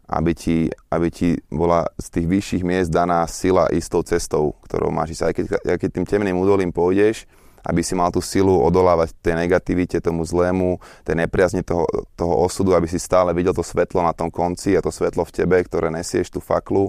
aby 0.09 0.33
ti, 0.33 0.73
aby 0.89 1.09
ti 1.13 1.37
bola 1.53 1.85
z 2.01 2.07
tých 2.17 2.27
vyšších 2.33 2.63
miest 2.65 2.89
daná 2.89 3.21
sila 3.29 3.69
istou 3.69 4.01
cestou, 4.01 4.57
ktorou 4.65 4.89
máš. 4.89 5.21
Aj 5.21 5.37
keď, 5.37 5.61
aj 5.69 5.77
keď 5.77 5.91
tým 6.01 6.07
temným 6.09 6.41
údolím 6.41 6.73
pôjdeš, 6.73 7.29
aby 7.65 7.85
si 7.85 7.93
mal 7.93 8.09
tú 8.09 8.25
silu 8.25 8.57
odolávať 8.61 9.13
tej 9.21 9.37
negativite, 9.37 10.01
tomu 10.01 10.25
zlému, 10.25 10.81
tej 11.05 11.27
nepriazni 11.27 11.61
toho, 11.61 11.85
toho 12.17 12.35
osudu, 12.45 12.73
aby 12.73 12.89
si 12.89 12.97
stále 12.97 13.37
videl 13.37 13.53
to 13.53 13.65
svetlo 13.65 14.01
na 14.01 14.17
tom 14.17 14.33
konci 14.33 14.73
a 14.77 14.85
to 14.85 14.89
svetlo 14.89 15.29
v 15.29 15.35
tebe, 15.35 15.57
ktoré 15.61 15.93
nesieš 15.93 16.33
tú 16.33 16.41
faklu 16.41 16.89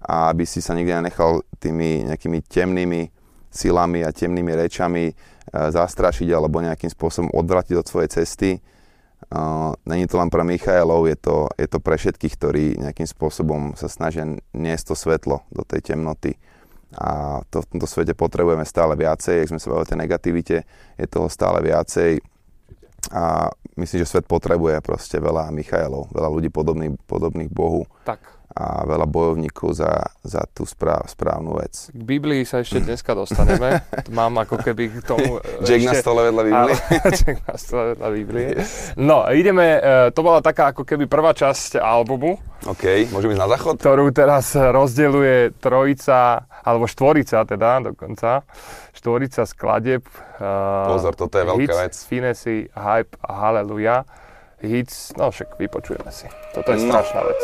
a 0.00 0.30
aby 0.32 0.46
si 0.48 0.64
sa 0.64 0.72
nikdy 0.72 0.94
nenechal 0.94 1.44
tými 1.58 2.08
nejakými 2.08 2.38
temnými 2.46 3.10
silami 3.50 4.04
a 4.06 4.14
temnými 4.14 4.52
rečami 4.54 5.10
e, 5.10 5.12
zastrašiť 5.52 6.28
alebo 6.30 6.62
nejakým 6.62 6.92
spôsobom 6.92 7.32
odvratiť 7.34 7.74
od 7.76 7.86
svojej 7.88 8.10
cesty. 8.22 8.50
Uh, 9.28 9.74
Není 9.84 10.06
to 10.06 10.16
len 10.16 10.30
pre 10.30 10.46
Michailov, 10.46 11.04
je 11.10 11.18
to, 11.18 11.50
je 11.58 11.66
to 11.66 11.82
pre 11.82 11.98
všetkých, 11.98 12.34
ktorí 12.38 12.64
nejakým 12.78 13.04
spôsobom 13.04 13.74
sa 13.74 13.90
snažia 13.90 14.24
niesť 14.54 14.84
to 14.88 14.94
svetlo 14.94 15.42
do 15.50 15.66
tej 15.66 15.92
temnoty 15.92 16.38
a 16.96 17.40
to 17.52 17.60
v 17.60 17.68
tomto 17.76 17.84
svete 17.84 18.16
potrebujeme 18.16 18.64
stále 18.64 18.96
viacej, 18.96 19.44
ak 19.44 19.50
sme 19.52 19.60
sa 19.60 19.68
bavili 19.68 19.84
o 19.84 19.90
tej 19.92 19.98
negativite, 20.00 20.56
je 20.96 21.06
toho 21.08 21.28
stále 21.28 21.60
viacej 21.60 22.22
a 23.12 23.52
myslím, 23.76 24.02
že 24.02 24.10
svet 24.10 24.26
potrebuje 24.26 24.80
proste 24.80 25.20
veľa 25.20 25.52
Michailov, 25.52 26.10
veľa 26.10 26.28
ľudí 26.32 26.48
podobných, 26.48 26.96
podobných 27.04 27.50
Bohu. 27.52 27.84
Tak 28.08 28.37
a 28.56 28.88
veľa 28.88 29.04
bojovníkov 29.04 29.76
za, 29.76 30.08
za 30.24 30.42
tú 30.50 30.64
správ, 30.64 31.04
správnu 31.06 31.60
vec. 31.60 31.92
K 31.92 32.00
Biblii 32.00 32.48
sa 32.48 32.64
ešte 32.64 32.80
dneska 32.80 33.12
dostaneme. 33.12 33.84
Mám 34.18 34.40
ako 34.40 34.56
keby 34.64 34.98
k 34.98 35.04
tomu... 35.04 35.38
Jack 35.68 35.84
ešte... 35.84 35.88
na 35.88 35.94
stole 36.00 36.20
vedľa 36.32 36.42
Biblie. 36.48 36.74
Jack 37.20 37.38
na 37.44 37.56
stole 37.60 37.84
vedľa 37.94 38.08
Biblie. 38.16 38.48
No, 38.96 39.28
ideme, 39.28 39.78
e, 39.78 39.80
to 40.16 40.20
bola 40.24 40.40
taká 40.40 40.72
ako 40.72 40.82
keby 40.88 41.04
prvá 41.04 41.36
časť 41.36 41.76
albumu. 41.76 42.40
OK, 42.66 43.12
môžeme 43.14 43.36
ísť 43.36 43.42
na 43.44 43.48
záchod? 43.52 43.74
Ktorú 43.78 44.10
teraz 44.10 44.56
rozdeľuje 44.56 45.60
trojica, 45.62 46.48
alebo 46.64 46.88
štvorica 46.88 47.44
teda 47.44 47.92
dokonca. 47.92 48.42
Štvorica 48.96 49.44
skladeb. 49.44 50.02
E, 50.40 50.48
Pozor, 50.88 51.14
toto 51.14 51.36
je 51.36 51.44
veľká 51.44 51.74
vec. 51.84 51.94
Finesy, 51.94 52.72
Hype 52.72 53.14
Hallelujah. 53.22 54.08
Hits, 54.58 55.14
no 55.14 55.30
však 55.30 55.54
vypočujeme 55.54 56.10
si. 56.10 56.26
Toto 56.50 56.74
je 56.74 56.82
no. 56.82 56.90
strašná 56.90 57.22
vec. 57.22 57.42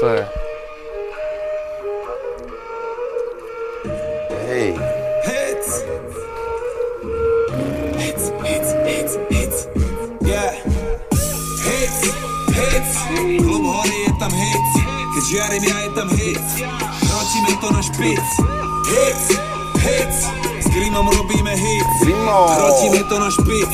To 0.00 0.06
je... 0.08 0.28
Hej. 4.46 4.74
Hits. 5.24 5.70
Hits, 7.96 8.24
hits, 8.42 8.70
hits, 8.84 9.14
hits. 9.30 9.58
Yeah. 10.22 10.50
Hits, 11.62 12.00
hits. 12.50 12.92
Klub 13.38 13.64
hory 13.66 13.98
je 14.06 14.12
tam 14.18 14.32
hits. 14.34 14.72
Keď 15.14 15.22
žiarím 15.30 15.64
ja 15.64 15.78
je 15.78 15.90
tam 15.94 16.08
hits. 16.10 16.52
Ročíme 17.06 17.52
to 17.62 17.68
na 17.70 17.82
špic. 17.82 18.26
Hits, 18.90 19.26
hits. 19.78 20.18
S 20.58 20.66
Grimom 20.74 21.06
robíme 21.06 21.54
hits. 21.54 21.94
Grimo. 22.02 22.50
Ročíme 22.58 23.02
to 23.06 23.16
na 23.18 23.30
špic. 23.30 23.70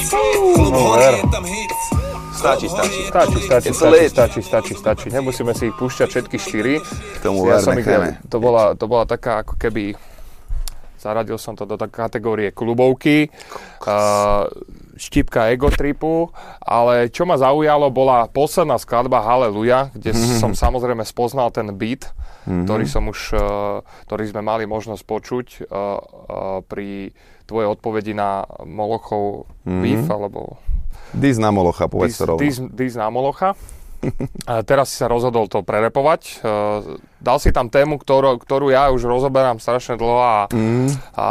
Klub 0.55 0.75
hory 0.75 1.05
je 1.21 1.25
tam 1.33 1.45
hits. 1.45 2.04
Stačí, 2.45 2.69
stačí. 2.69 3.01
Stačí, 3.09 3.39
stačí, 3.41 3.71
stačí, 3.73 4.09
stačí, 4.13 4.41
stačí, 4.45 4.75
stačí. 4.77 5.07
Nemusíme 5.09 5.57
si 5.57 5.73
ich 5.73 5.77
púšťať 5.81 6.09
všetky 6.13 6.37
štyri. 6.37 6.75
K 6.85 7.19
tomu 7.25 7.49
ja 7.49 7.57
som 7.57 7.73
ich, 7.73 7.89
to, 8.29 8.37
bola, 8.37 8.77
to 8.77 8.85
bola 8.85 9.09
taká 9.09 9.41
ako 9.41 9.57
keby 9.57 9.97
zaradil 11.01 11.37
som 11.41 11.53
to 11.53 11.69
do 11.69 11.77
tak 11.77 11.93
kategórie 11.93 12.49
klubovky, 12.49 13.29
uh, 13.85 14.49
štipka 14.97 15.53
egotripu, 15.53 16.33
ale 16.65 17.13
čo 17.13 17.29
ma 17.29 17.37
zaujalo 17.37 17.93
bola 17.93 18.25
posledná 18.29 18.81
skladba 18.81 19.21
Hallelujah, 19.21 19.93
kde 19.93 20.17
mm-hmm. 20.17 20.41
som 20.41 20.57
samozrejme 20.57 21.05
spoznal 21.05 21.53
ten 21.53 21.69
beat, 21.77 22.09
mm-hmm. 22.49 22.65
ktorý 22.65 22.85
som 22.89 23.05
už, 23.09 23.37
uh, 23.37 23.85
ktorý 24.09 24.33
sme 24.33 24.41
mali 24.41 24.65
možnosť 24.65 25.03
počuť 25.05 25.47
uh, 25.61 25.65
uh, 25.69 25.97
pri 26.65 27.13
tvojej 27.45 27.69
odpovedi 27.69 28.17
na 28.17 28.49
Molochov 28.65 29.45
mm-hmm. 29.69 29.81
beef, 29.85 30.05
alebo 30.09 30.57
Dis 31.15 31.39
na 31.39 31.55
Molocha, 31.55 31.87
povedz 31.87 32.19
to 32.19 32.27
rovno. 32.27 32.43
Dis 32.75 32.95
na 32.99 33.09
Molocha. 33.09 33.55
Teraz 34.69 34.93
si 34.93 34.97
sa 35.01 35.09
rozhodol 35.09 35.49
to 35.49 35.65
prerepovať. 35.65 36.45
Uh, 36.45 37.01
dal 37.21 37.41
si 37.41 37.51
tam 37.55 37.73
tému, 37.73 37.97
ktorú, 37.97 38.37
ktorú 38.37 38.69
ja 38.69 38.93
už 38.93 39.09
rozoberám 39.09 39.63
strašne 39.63 39.97
dlho 39.97 40.21
a, 40.21 40.39
mm. 40.53 40.89
a 41.17 41.29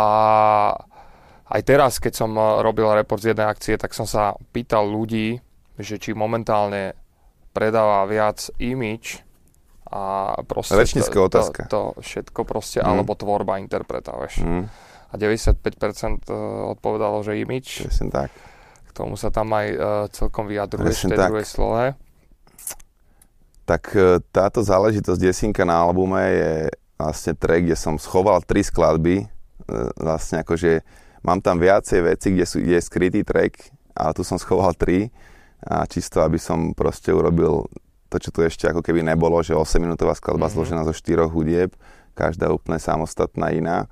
aj 1.53 1.61
teraz, 1.61 2.01
keď 2.01 2.13
som 2.17 2.33
robil 2.33 2.89
report 2.89 3.21
z 3.21 3.35
jednej 3.35 3.45
akcie, 3.45 3.77
tak 3.77 3.93
som 3.93 4.09
sa 4.09 4.33
pýtal 4.49 4.89
ľudí, 4.89 5.37
že 5.77 6.01
či 6.01 6.17
momentálne 6.17 6.97
predáva 7.53 8.09
viac 8.09 8.49
imič 8.57 9.21
a 9.85 10.33
proste 10.49 10.73
Rečnická 10.73 11.13
to, 11.13 11.29
otázka. 11.29 11.61
To, 11.69 11.93
to 11.93 12.01
všetko 12.01 12.41
proste, 12.49 12.81
mm. 12.81 12.89
alebo 12.89 13.13
tvorba 13.13 13.61
interpreta, 13.61 14.17
vieš. 14.17 14.41
Mm. 14.41 14.65
A 15.13 15.13
95% 15.13 15.61
e, 16.25 16.33
odpovedalo, 16.73 17.21
že 17.21 17.37
imič. 17.37 17.85
Presne 17.85 18.09
tak 18.09 18.33
tomu 18.93 19.17
sa 19.17 19.33
tam 19.33 19.49
aj 19.51 19.67
uh, 19.73 20.05
celkom 20.13 20.45
vyjadruješ 20.45 21.09
v 21.09 21.17
tej 21.17 21.19
tak. 21.19 21.29
druhej 21.33 21.47
slohe. 21.49 21.85
Tak 23.65 23.83
uh, 23.97 24.21
táto 24.29 24.61
záležitosť 24.61 25.19
desinka 25.19 25.65
na 25.65 25.81
albume 25.81 26.21
je 26.21 26.53
vlastne 26.95 27.33
track, 27.33 27.65
kde 27.65 27.77
som 27.77 27.97
schoval 27.97 28.45
tri 28.45 28.61
skladby. 28.61 29.25
Uh, 29.65 29.89
vlastne 29.97 30.45
akože 30.45 30.85
mám 31.25 31.41
tam 31.41 31.57
viacej 31.57 31.99
veci, 32.05 32.37
kde, 32.37 32.45
sú, 32.45 32.61
kde 32.61 32.77
je 32.77 32.85
skrytý 32.85 33.21
track, 33.25 33.73
ale 33.97 34.13
tu 34.13 34.21
som 34.21 34.37
schoval 34.37 34.77
tri. 34.77 35.09
A 35.65 35.89
čisto, 35.89 36.21
aby 36.21 36.37
som 36.37 36.75
proste 36.77 37.09
urobil 37.09 37.65
to, 38.13 38.21
čo 38.21 38.29
tu 38.29 38.45
ešte 38.45 38.69
ako 38.69 38.85
keby 38.85 39.01
nebolo, 39.01 39.41
že 39.41 39.57
8-minútová 39.57 40.13
skladba 40.13 40.45
mm-hmm. 40.45 40.53
zložená 40.53 40.81
zo 40.85 40.93
štyroch 40.93 41.33
hudieb, 41.33 41.73
každá 42.13 42.53
úplne 42.53 42.77
samostatná 42.77 43.49
iná. 43.49 43.89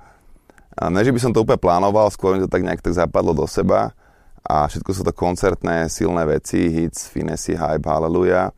A 0.78 0.92
ne, 0.92 1.02
že 1.02 1.10
by 1.10 1.20
som 1.20 1.32
to 1.34 1.42
úplne 1.42 1.58
plánoval, 1.58 2.06
skôr 2.12 2.36
mi 2.36 2.44
to 2.44 2.46
tak 2.46 2.62
nejak 2.62 2.84
tak 2.84 2.94
zapadlo 2.94 3.34
do 3.34 3.48
seba 3.50 3.96
a 4.42 4.66
všetko 4.66 4.90
sú 4.90 5.02
to 5.06 5.14
koncertné, 5.14 5.86
silné 5.86 6.26
veci, 6.26 6.66
hits, 6.66 7.06
finesy, 7.06 7.54
hype, 7.54 7.86
hallelujah. 7.86 8.50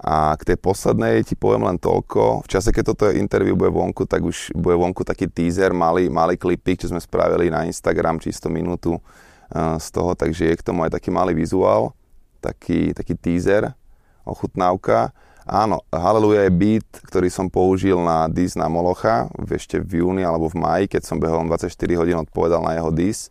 A 0.00 0.32
k 0.34 0.52
tej 0.52 0.58
poslednej 0.58 1.22
ti 1.22 1.36
poviem 1.36 1.68
len 1.68 1.76
toľko. 1.76 2.42
V 2.42 2.48
čase, 2.48 2.72
keď 2.72 2.84
toto 2.96 3.12
interview 3.12 3.52
bude 3.52 3.70
vonku, 3.70 4.08
tak 4.08 4.24
už 4.24 4.56
bude 4.56 4.74
vonku 4.80 5.04
taký 5.04 5.28
teaser, 5.28 5.76
malý, 5.76 6.08
malý 6.08 6.40
klipik, 6.40 6.80
čo 6.80 6.88
sme 6.88 6.98
spravili 6.98 7.52
na 7.52 7.68
Instagram, 7.68 8.18
čisto 8.18 8.48
minútu 8.48 8.96
uh, 8.96 9.76
z 9.76 9.86
toho, 9.92 10.16
takže 10.16 10.50
je 10.50 10.58
k 10.58 10.66
tomu 10.66 10.88
aj 10.88 10.96
taký 10.96 11.12
malý 11.12 11.36
vizuál, 11.36 11.92
taký, 12.40 12.96
taký 12.96 13.12
teaser, 13.14 13.76
ochutnávka. 14.24 15.12
Áno, 15.44 15.84
Hallelujah 15.92 16.48
je 16.48 16.56
beat, 16.56 16.88
ktorý 17.04 17.28
som 17.28 17.52
použil 17.52 18.00
na 18.00 18.24
dis 18.26 18.56
na 18.56 18.72
Molocha 18.72 19.28
ešte 19.52 19.84
v 19.84 20.00
júni 20.00 20.24
alebo 20.24 20.48
v 20.48 20.60
maji, 20.64 20.84
keď 20.88 21.02
som 21.04 21.20
behol 21.20 21.44
24 21.44 21.68
hodín 22.00 22.18
odpovedal 22.24 22.64
na 22.64 22.72
jeho 22.80 22.88
dis 22.88 23.28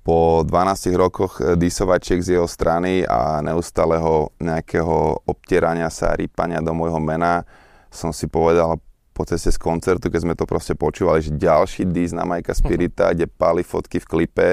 po 0.00 0.40
12 0.40 0.96
rokoch 0.96 1.38
eh, 1.44 1.52
disovačiek 1.54 2.24
z 2.24 2.40
jeho 2.40 2.48
strany 2.48 3.04
a 3.04 3.44
neustáleho 3.44 4.32
nejakého 4.40 5.20
obtierania 5.28 5.92
sa, 5.92 6.16
rýpania 6.16 6.64
do 6.64 6.72
môjho 6.72 6.96
mena 6.96 7.44
som 7.92 8.12
si 8.12 8.28
povedal 8.28 8.80
po 9.16 9.24
ceste 9.24 9.48
z 9.48 9.56
koncertu, 9.56 10.12
keď 10.12 10.20
sme 10.20 10.34
to 10.36 10.44
proste 10.44 10.76
počúvali, 10.76 11.24
že 11.24 11.32
ďalší 11.32 11.88
dis 11.88 12.12
na 12.12 12.28
Majka 12.28 12.52
Spirita, 12.52 13.16
kde 13.16 13.24
pali 13.24 13.64
fotky 13.64 13.96
v 13.96 14.04
klipe, 14.04 14.48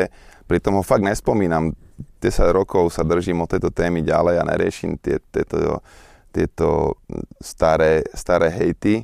pritom 0.47 0.79
ho 0.79 0.83
fakt 0.83 1.03
nespomínam. 1.03 1.75
10 2.23 2.55
rokov 2.55 2.95
sa 2.95 3.03
držím 3.03 3.43
o 3.43 3.49
tejto 3.51 3.67
témy 3.67 3.99
ďalej 3.99 4.39
a 4.39 4.47
neriešim 4.47 4.95
tie, 4.95 5.19
tieto, 5.19 5.83
tieto 6.31 6.95
staré, 7.43 8.07
staré 8.15 8.47
hejty. 8.47 9.03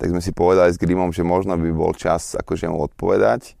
Tak 0.00 0.08
sme 0.08 0.24
si 0.24 0.32
povedali 0.32 0.72
s 0.72 0.80
Grimom, 0.80 1.12
že 1.12 1.20
možno 1.20 1.60
by 1.60 1.70
bol 1.76 1.92
čas 1.92 2.32
akože 2.32 2.72
mu 2.72 2.80
odpovedať 2.80 3.59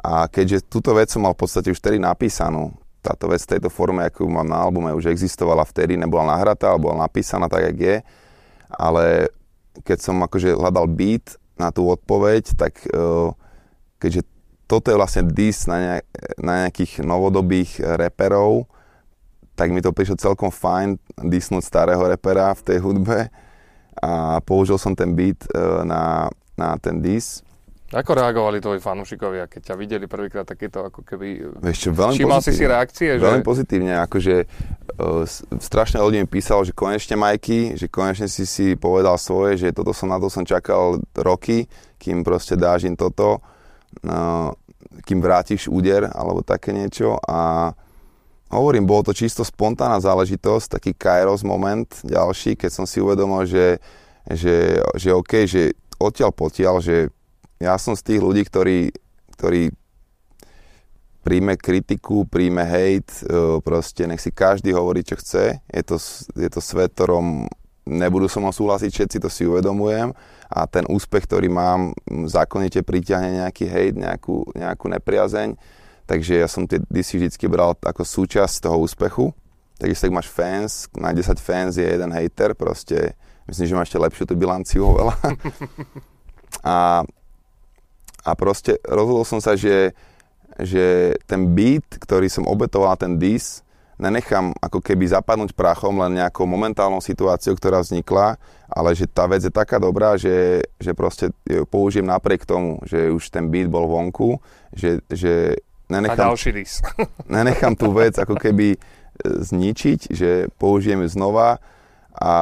a 0.00 0.24
keďže 0.32 0.64
túto 0.64 0.96
vec 0.96 1.12
som 1.12 1.20
mal 1.20 1.36
v 1.36 1.44
podstate 1.44 1.68
už 1.68 1.76
vtedy 1.76 2.00
napísanú, 2.00 2.72
táto 3.04 3.28
vec 3.28 3.40
v 3.44 3.56
tejto 3.56 3.68
forme, 3.72 4.04
akú 4.04 4.28
mám 4.28 4.48
na 4.48 4.60
albume, 4.60 4.92
už 4.96 5.08
existovala 5.12 5.64
vtedy, 5.64 5.96
nebola 5.96 6.36
nahratá, 6.36 6.72
ale 6.72 6.80
bola 6.80 7.04
napísaná 7.04 7.48
tak, 7.48 7.72
jak 7.72 7.76
je. 7.80 7.96
Ale 8.68 9.32
keď 9.84 9.98
som 10.00 10.16
akože 10.20 10.56
hľadal 10.56 10.88
beat 10.88 11.36
na 11.56 11.72
tú 11.72 11.88
odpoveď, 11.88 12.56
tak 12.56 12.80
uh, 12.92 13.32
keďže 14.00 14.24
toto 14.68 14.92
je 14.92 15.00
vlastne 15.00 15.24
diss 15.28 15.64
na, 15.64 16.00
na 16.40 16.68
nejakých 16.68 17.04
novodobých 17.04 17.80
reperov, 17.98 18.68
tak 19.56 19.72
mi 19.72 19.84
to 19.84 19.92
prišlo 19.92 20.16
celkom 20.16 20.48
fajn 20.48 20.96
disnúť 21.20 21.64
starého 21.64 22.00
repera 22.00 22.52
v 22.56 22.64
tej 22.64 22.78
hudbe 22.80 23.28
a 24.00 24.40
použil 24.44 24.80
som 24.80 24.96
ten 24.96 25.12
beat 25.12 25.44
uh, 25.52 25.84
na, 25.84 26.32
na 26.56 26.76
ten 26.80 27.04
diss 27.04 27.44
ako 27.90 28.10
reagovali 28.14 28.62
tvoji 28.62 28.78
fanúšikovia, 28.78 29.50
keď 29.50 29.72
ťa 29.72 29.74
videli 29.74 30.06
prvýkrát 30.06 30.46
takéto 30.46 30.86
ako 30.86 31.02
keby... 31.02 31.58
Čo, 31.74 31.90
veľmi 31.90 32.14
Všímal 32.22 32.38
si 32.38 32.52
si 32.54 32.62
reakcie? 32.62 33.18
Veľmi 33.18 33.42
že... 33.42 33.48
pozitívne, 33.50 33.98
akože 34.06 34.34
uh, 34.46 35.26
strašne 35.58 35.98
ľudí 35.98 36.22
mi 36.22 36.30
písalo, 36.30 36.62
že 36.62 36.70
konečne 36.70 37.18
Majky, 37.18 37.74
že 37.74 37.90
konečne 37.90 38.30
si 38.30 38.46
si 38.46 38.78
povedal 38.78 39.18
svoje, 39.18 39.58
že 39.58 39.74
toto 39.74 39.90
som 39.90 40.06
na 40.06 40.22
to 40.22 40.30
som 40.30 40.46
čakal 40.46 41.02
roky, 41.18 41.66
kým 41.98 42.22
proste 42.22 42.54
dáš 42.54 42.86
im 42.86 42.94
toto, 42.94 43.42
uh, 44.06 44.54
kým 45.02 45.18
vrátiš 45.18 45.66
úder 45.66 46.06
alebo 46.14 46.46
také 46.46 46.70
niečo 46.70 47.18
a 47.26 47.74
hovorím, 48.54 48.86
bolo 48.86 49.10
to 49.10 49.18
čisto 49.18 49.42
spontánna 49.42 49.98
záležitosť, 49.98 50.78
taký 50.78 50.94
kairos 50.94 51.42
moment 51.42 51.90
ďalší, 52.06 52.54
keď 52.54 52.70
som 52.70 52.86
si 52.86 53.02
uvedomil, 53.02 53.46
že, 53.46 53.82
že, 54.30 54.78
že 54.94 55.10
OK, 55.10 55.46
že 55.46 55.74
odtiaľ 55.98 56.30
potiaľ, 56.34 56.78
že 56.82 57.10
ja 57.60 57.76
som 57.76 57.92
z 57.92 58.02
tých 58.02 58.20
ľudí, 58.24 58.42
ktorí, 58.48 58.88
ktorí 59.36 59.70
príjme 61.20 61.60
kritiku, 61.60 62.24
príjme 62.24 62.64
hejt, 62.64 63.22
e, 63.28 63.60
proste 63.60 64.08
nech 64.08 64.24
si 64.24 64.32
každý 64.32 64.72
hovorí, 64.72 65.04
čo 65.04 65.20
chce. 65.20 65.60
Je 65.68 65.82
to, 65.84 66.00
je 66.40 66.48
to 66.48 66.60
svet, 66.64 66.96
ktorom 66.96 67.44
nebudú 67.84 68.26
so 68.32 68.40
mnou 68.40 68.56
súhlasiť 68.56 68.90
všetci, 68.90 69.16
to 69.20 69.28
si 69.28 69.44
uvedomujem 69.44 70.16
a 70.50 70.66
ten 70.66 70.88
úspech, 70.88 71.28
ktorý 71.28 71.52
mám, 71.52 71.92
zákonite 72.26 72.80
priťahne 72.82 73.44
nejaký 73.44 73.64
hejt, 73.68 73.94
nejakú, 74.00 74.50
nejakú 74.56 74.86
nepriazeň, 74.90 75.54
takže 76.08 76.40
ja 76.40 76.48
som 76.48 76.64
tie 76.64 76.80
DC 76.88 77.20
vždy 77.20 77.46
bral 77.46 77.76
ako 77.76 78.02
súčasť 78.02 78.66
toho 78.66 78.80
úspechu. 78.82 79.30
Takže 79.80 80.12
ak 80.12 80.12
máš 80.12 80.28
fans, 80.28 80.72
na 80.92 81.08
10 81.08 81.40
fans 81.40 81.72
je 81.72 81.86
jeden 81.88 82.12
hater, 82.12 82.52
proste 82.52 83.16
myslím, 83.48 83.64
že 83.64 83.76
má 83.76 83.82
ešte 83.84 83.96
lepšiu 83.96 84.28
tú 84.28 84.36
bilanciu 84.36 84.84
oveľa. 84.84 85.16
a 86.76 87.00
a 88.30 88.38
proste 88.38 88.78
rozhodol 88.86 89.26
som 89.26 89.42
sa, 89.42 89.58
že, 89.58 89.90
že 90.62 91.18
ten 91.26 91.50
beat, 91.50 91.98
ktorý 91.98 92.30
som 92.30 92.46
obetoval, 92.46 92.94
ten 92.94 93.18
dis, 93.18 93.66
nenechám 94.00 94.56
ako 94.62 94.80
keby 94.80 95.10
zapadnúť 95.10 95.52
prachom 95.52 95.98
len 96.00 96.22
nejakou 96.22 96.48
momentálnou 96.48 97.04
situáciou, 97.04 97.52
ktorá 97.58 97.82
vznikla, 97.84 98.40
ale 98.70 98.94
že 98.94 99.04
tá 99.10 99.26
vec 99.26 99.44
je 99.44 99.52
taká 99.52 99.76
dobrá, 99.76 100.16
že, 100.16 100.64
že 100.80 100.96
proste 100.96 101.34
ju 101.44 101.66
použijem 101.68 102.08
napriek 102.08 102.48
tomu, 102.48 102.80
že 102.86 103.12
už 103.12 103.28
ten 103.28 103.50
beat 103.52 103.68
bol 103.68 103.84
vonku, 103.90 104.40
že, 104.72 105.02
že 105.12 105.60
nenechám, 105.90 106.32
nenechám 107.28 107.74
tú 107.76 107.92
vec 107.92 108.16
ako 108.16 108.38
keby 108.38 108.74
e, 108.74 108.78
zničiť, 109.20 110.00
že 110.14 110.30
použijem 110.56 111.04
ju 111.04 111.08
znova. 111.12 111.60
A 112.16 112.32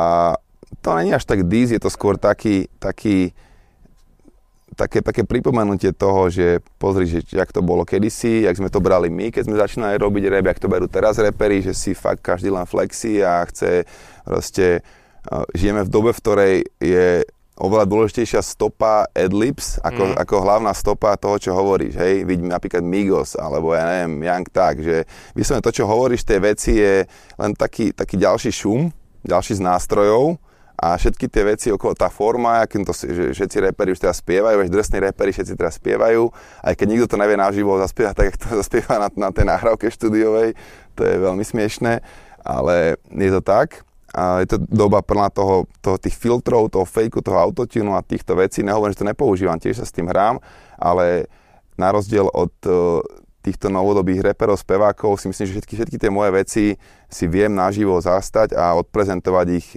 to 0.84 0.94
není 0.94 1.10
až 1.10 1.26
tak 1.26 1.48
dis, 1.48 1.74
je 1.74 1.80
to 1.80 1.90
skôr 1.90 2.14
taký, 2.20 2.68
taký 2.78 3.34
také, 4.78 5.02
také 5.02 5.26
pripomenutie 5.26 5.90
toho, 5.90 6.30
že 6.30 6.62
pozri, 6.78 7.10
že 7.10 7.26
jak 7.26 7.50
to 7.50 7.58
bolo 7.58 7.82
kedysi, 7.82 8.46
jak 8.46 8.54
sme 8.54 8.70
to 8.70 8.78
brali 8.78 9.10
my, 9.10 9.34
keď 9.34 9.42
sme 9.50 9.58
začínali 9.58 9.98
robiť 9.98 10.30
rap, 10.30 10.46
jak 10.54 10.62
to 10.62 10.70
berú 10.70 10.86
teraz 10.86 11.18
repery, 11.18 11.66
že 11.66 11.74
si 11.74 11.98
fakt 11.98 12.22
každý 12.22 12.54
len 12.54 12.62
flexí 12.62 13.18
a 13.18 13.42
chce 13.50 13.82
proste, 14.22 14.86
žijeme 15.58 15.82
v 15.82 15.90
dobe, 15.90 16.14
v 16.14 16.20
ktorej 16.22 16.54
je 16.78 17.26
oveľa 17.58 17.90
dôležitejšia 17.90 18.38
stopa 18.38 19.10
adlibs 19.10 19.82
ako, 19.82 20.14
mm. 20.14 20.16
ako 20.22 20.34
hlavná 20.46 20.70
stopa 20.70 21.18
toho, 21.18 21.42
čo 21.42 21.50
hovoríš. 21.58 21.98
Hej, 21.98 22.22
vidím 22.22 22.46
napríklad 22.46 22.86
Migos, 22.86 23.34
alebo 23.34 23.74
ja 23.74 23.82
neviem, 23.82 24.22
Young 24.22 24.46
tak, 24.46 24.78
že 24.78 25.02
vyslovene 25.34 25.66
to, 25.66 25.74
čo 25.74 25.90
hovoríš, 25.90 26.22
tie 26.22 26.38
veci 26.38 26.78
je 26.78 27.02
len 27.34 27.52
taký, 27.58 27.90
taký 27.90 28.14
ďalší 28.14 28.54
šum, 28.54 28.94
ďalší 29.26 29.58
z 29.58 29.62
nástrojov, 29.66 30.38
a 30.78 30.94
všetky 30.94 31.26
tie 31.26 31.42
veci 31.42 31.74
okolo 31.74 31.98
tá 31.98 32.06
forma, 32.06 32.62
akým 32.62 32.86
to, 32.86 32.94
že 32.94 33.34
všetci 33.34 33.56
reperi 33.66 33.90
už 33.90 33.98
teraz 33.98 34.22
spievajú, 34.22 34.62
až 34.62 34.70
drsní 34.70 35.02
reperi 35.02 35.34
všetci 35.34 35.58
teraz 35.58 35.74
spievajú, 35.74 36.30
aj 36.62 36.74
keď 36.78 36.86
nikto 36.86 37.06
to 37.10 37.16
nevie 37.18 37.34
naživo 37.34 37.74
zaspievať, 37.82 38.14
tak 38.14 38.38
to 38.38 38.46
zaspieva 38.62 39.02
na, 39.02 39.08
na 39.10 39.34
tej 39.34 39.50
nahrávke 39.50 39.90
štúdiovej, 39.90 40.54
to 40.94 41.02
je 41.02 41.14
veľmi 41.18 41.42
smiešné, 41.42 41.98
ale 42.46 42.94
je 43.10 43.30
to 43.34 43.42
tak. 43.42 43.82
A 44.08 44.40
je 44.40 44.56
to 44.56 44.64
doba 44.72 45.04
plná 45.04 45.28
toho, 45.28 45.68
toho 45.84 46.00
tých 46.00 46.16
filtrov, 46.16 46.72
toho 46.72 46.88
fejku, 46.88 47.20
toho 47.20 47.36
autotunu 47.36 47.92
a 47.92 48.00
týchto 48.00 48.40
vecí. 48.40 48.64
Nehovorím, 48.64 48.96
že 48.96 49.04
to 49.04 49.10
nepoužívam, 49.12 49.60
tiež 49.60 49.84
sa 49.84 49.84
s 49.84 49.92
tým 49.92 50.08
hrám, 50.08 50.40
ale 50.80 51.28
na 51.76 51.92
rozdiel 51.92 52.24
od 52.32 52.48
uh, 52.64 53.04
týchto 53.44 53.68
novodobých 53.68 54.32
reperov, 54.32 54.56
spevákov 54.56 55.20
si 55.20 55.28
myslím, 55.28 55.44
že 55.44 55.54
všetky, 55.60 55.74
všetky 55.76 55.96
tie 56.00 56.10
moje 56.10 56.30
veci 56.32 56.64
si 57.12 57.24
viem 57.28 57.52
naživo 57.52 58.00
zastať 58.00 58.56
a 58.56 58.72
odprezentovať 58.80 59.46
ich 59.52 59.76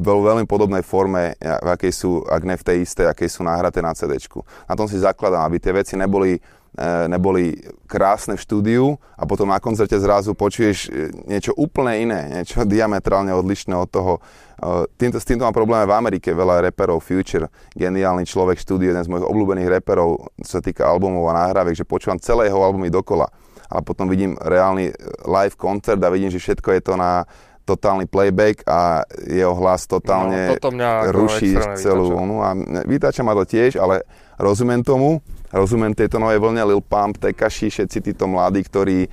vo 0.00 0.24
veľmi 0.24 0.48
podobnej 0.48 0.80
forme, 0.80 1.36
v 1.36 1.68
akej 1.68 1.92
sú, 1.92 2.24
ak 2.24 2.42
ne 2.48 2.56
v 2.56 2.64
tej 2.64 2.76
istej, 2.88 3.12
akej 3.12 3.28
sú 3.28 3.44
nahraté 3.44 3.84
na 3.84 3.92
CD. 3.92 4.16
Na 4.64 4.74
tom 4.74 4.88
si 4.88 4.96
zakladám, 4.96 5.44
aby 5.44 5.60
tie 5.60 5.76
veci 5.76 5.94
neboli, 6.00 6.40
e, 6.40 6.88
neboli 7.04 7.60
krásne 7.84 8.40
v 8.40 8.40
štúdiu 8.40 8.84
a 9.20 9.28
potom 9.28 9.52
na 9.52 9.60
koncerte 9.60 10.00
zrazu 10.00 10.32
počuješ 10.32 10.88
e, 10.88 11.12
niečo 11.28 11.52
úplne 11.52 12.00
iné, 12.00 12.20
niečo 12.40 12.64
diametrálne 12.72 13.36
odlišné 13.36 13.76
od 13.76 13.88
toho. 13.92 14.12
E, 14.56 14.88
týmto, 14.96 15.20
s 15.20 15.28
týmto 15.28 15.44
mám 15.44 15.52
problémy 15.52 15.84
v 15.84 15.92
Amerike, 15.92 16.32
veľa 16.32 16.72
reperov, 16.72 17.04
Future, 17.04 17.52
geniálny 17.76 18.24
človek 18.24 18.56
štúdiu, 18.56 18.96
jeden 18.96 19.04
z 19.04 19.10
mojich 19.12 19.28
obľúbených 19.28 19.68
reperov, 19.84 20.32
čo 20.40 20.50
sa 20.58 20.60
týka 20.64 20.88
albumov 20.88 21.28
a 21.28 21.44
nahrávek, 21.44 21.76
že 21.76 21.84
počúvam 21.84 22.16
celé 22.16 22.48
jeho 22.48 22.64
albumy 22.64 22.88
dokola. 22.88 23.28
Ale 23.70 23.86
potom 23.86 24.10
vidím 24.10 24.34
reálny 24.34 24.90
live 25.30 25.54
koncert 25.54 26.02
a 26.02 26.10
vidím, 26.10 26.26
že 26.26 26.42
všetko 26.42 26.74
je 26.74 26.80
to 26.82 26.98
na 26.98 27.22
totálny 27.70 28.10
playback 28.10 28.66
a 28.66 29.06
jeho 29.30 29.54
hlas 29.54 29.86
totálne 29.86 30.58
no, 30.58 30.70
mňa 30.70 30.90
ruší 31.14 31.54
celú 31.78 32.10
vlnu. 32.10 32.36
A 32.42 32.48
vytáča 32.86 33.22
ma 33.22 33.38
to 33.38 33.46
tiež, 33.46 33.78
ale 33.78 34.02
rozumiem 34.42 34.82
tomu, 34.82 35.22
rozumiem 35.54 35.94
tejto 35.94 36.18
novej 36.18 36.42
vlne 36.42 36.62
Lil 36.66 36.82
Pump, 36.82 37.22
Tekashi, 37.22 37.70
všetci 37.70 37.98
títo 38.02 38.26
mladí, 38.26 38.66
ktorí 38.66 39.06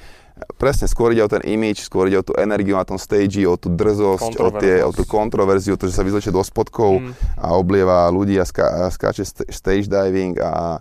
presne 0.58 0.86
skôr 0.86 1.14
ide 1.14 1.26
o 1.26 1.30
ten 1.30 1.42
image, 1.46 1.86
skôr 1.86 2.10
ide 2.10 2.22
o 2.22 2.26
tú 2.26 2.34
energiu 2.38 2.78
na 2.78 2.86
tom 2.86 3.02
stage, 3.02 3.42
o 3.46 3.58
tú 3.58 3.74
drzosť, 3.74 4.34
o, 4.38 4.48
tie, 4.62 4.86
o 4.86 4.94
tú 4.94 5.04
kontroverziu, 5.06 5.78
to, 5.78 5.90
že 5.90 5.98
sa 5.98 6.06
vyzlečie 6.06 6.30
do 6.30 6.42
spodkov 6.42 7.02
mm. 7.02 7.42
a 7.42 7.58
oblieva 7.58 8.06
ľudí 8.14 8.38
a, 8.38 8.46
ská, 8.46 8.86
a 8.86 8.94
skáče 8.94 9.26
stage 9.50 9.90
diving 9.90 10.38
a, 10.38 10.78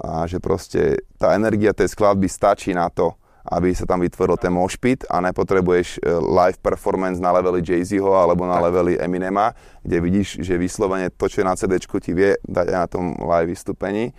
a 0.00 0.24
že 0.28 0.36
proste 0.40 1.00
tá 1.16 1.32
energia 1.32 1.72
tej 1.72 1.92
skladby 1.92 2.28
stačí 2.28 2.76
na 2.76 2.92
to, 2.92 3.16
aby 3.48 3.72
sa 3.72 3.88
tam 3.88 4.04
vytvoril 4.04 4.36
ten 4.36 4.52
moshpit 4.52 5.08
a 5.08 5.24
nepotrebuješ 5.24 5.96
e, 5.96 6.12
live 6.20 6.60
performance 6.60 7.16
na 7.16 7.32
leveli 7.32 7.64
Jay-Zho 7.64 8.12
alebo 8.12 8.44
na 8.44 8.60
leveli 8.60 9.00
Eminema, 9.00 9.56
kde 9.80 9.96
vidíš, 10.00 10.44
že 10.44 10.60
vyslovene 10.60 11.08
to, 11.08 11.24
čo 11.24 11.40
je 11.40 11.48
na 11.48 11.56
CD 11.56 11.80
ti 11.80 12.12
vie 12.12 12.36
dať 12.44 12.66
aj 12.68 12.78
na 12.78 12.88
tom 12.88 13.16
live 13.16 13.48
vystúpení. 13.48 14.12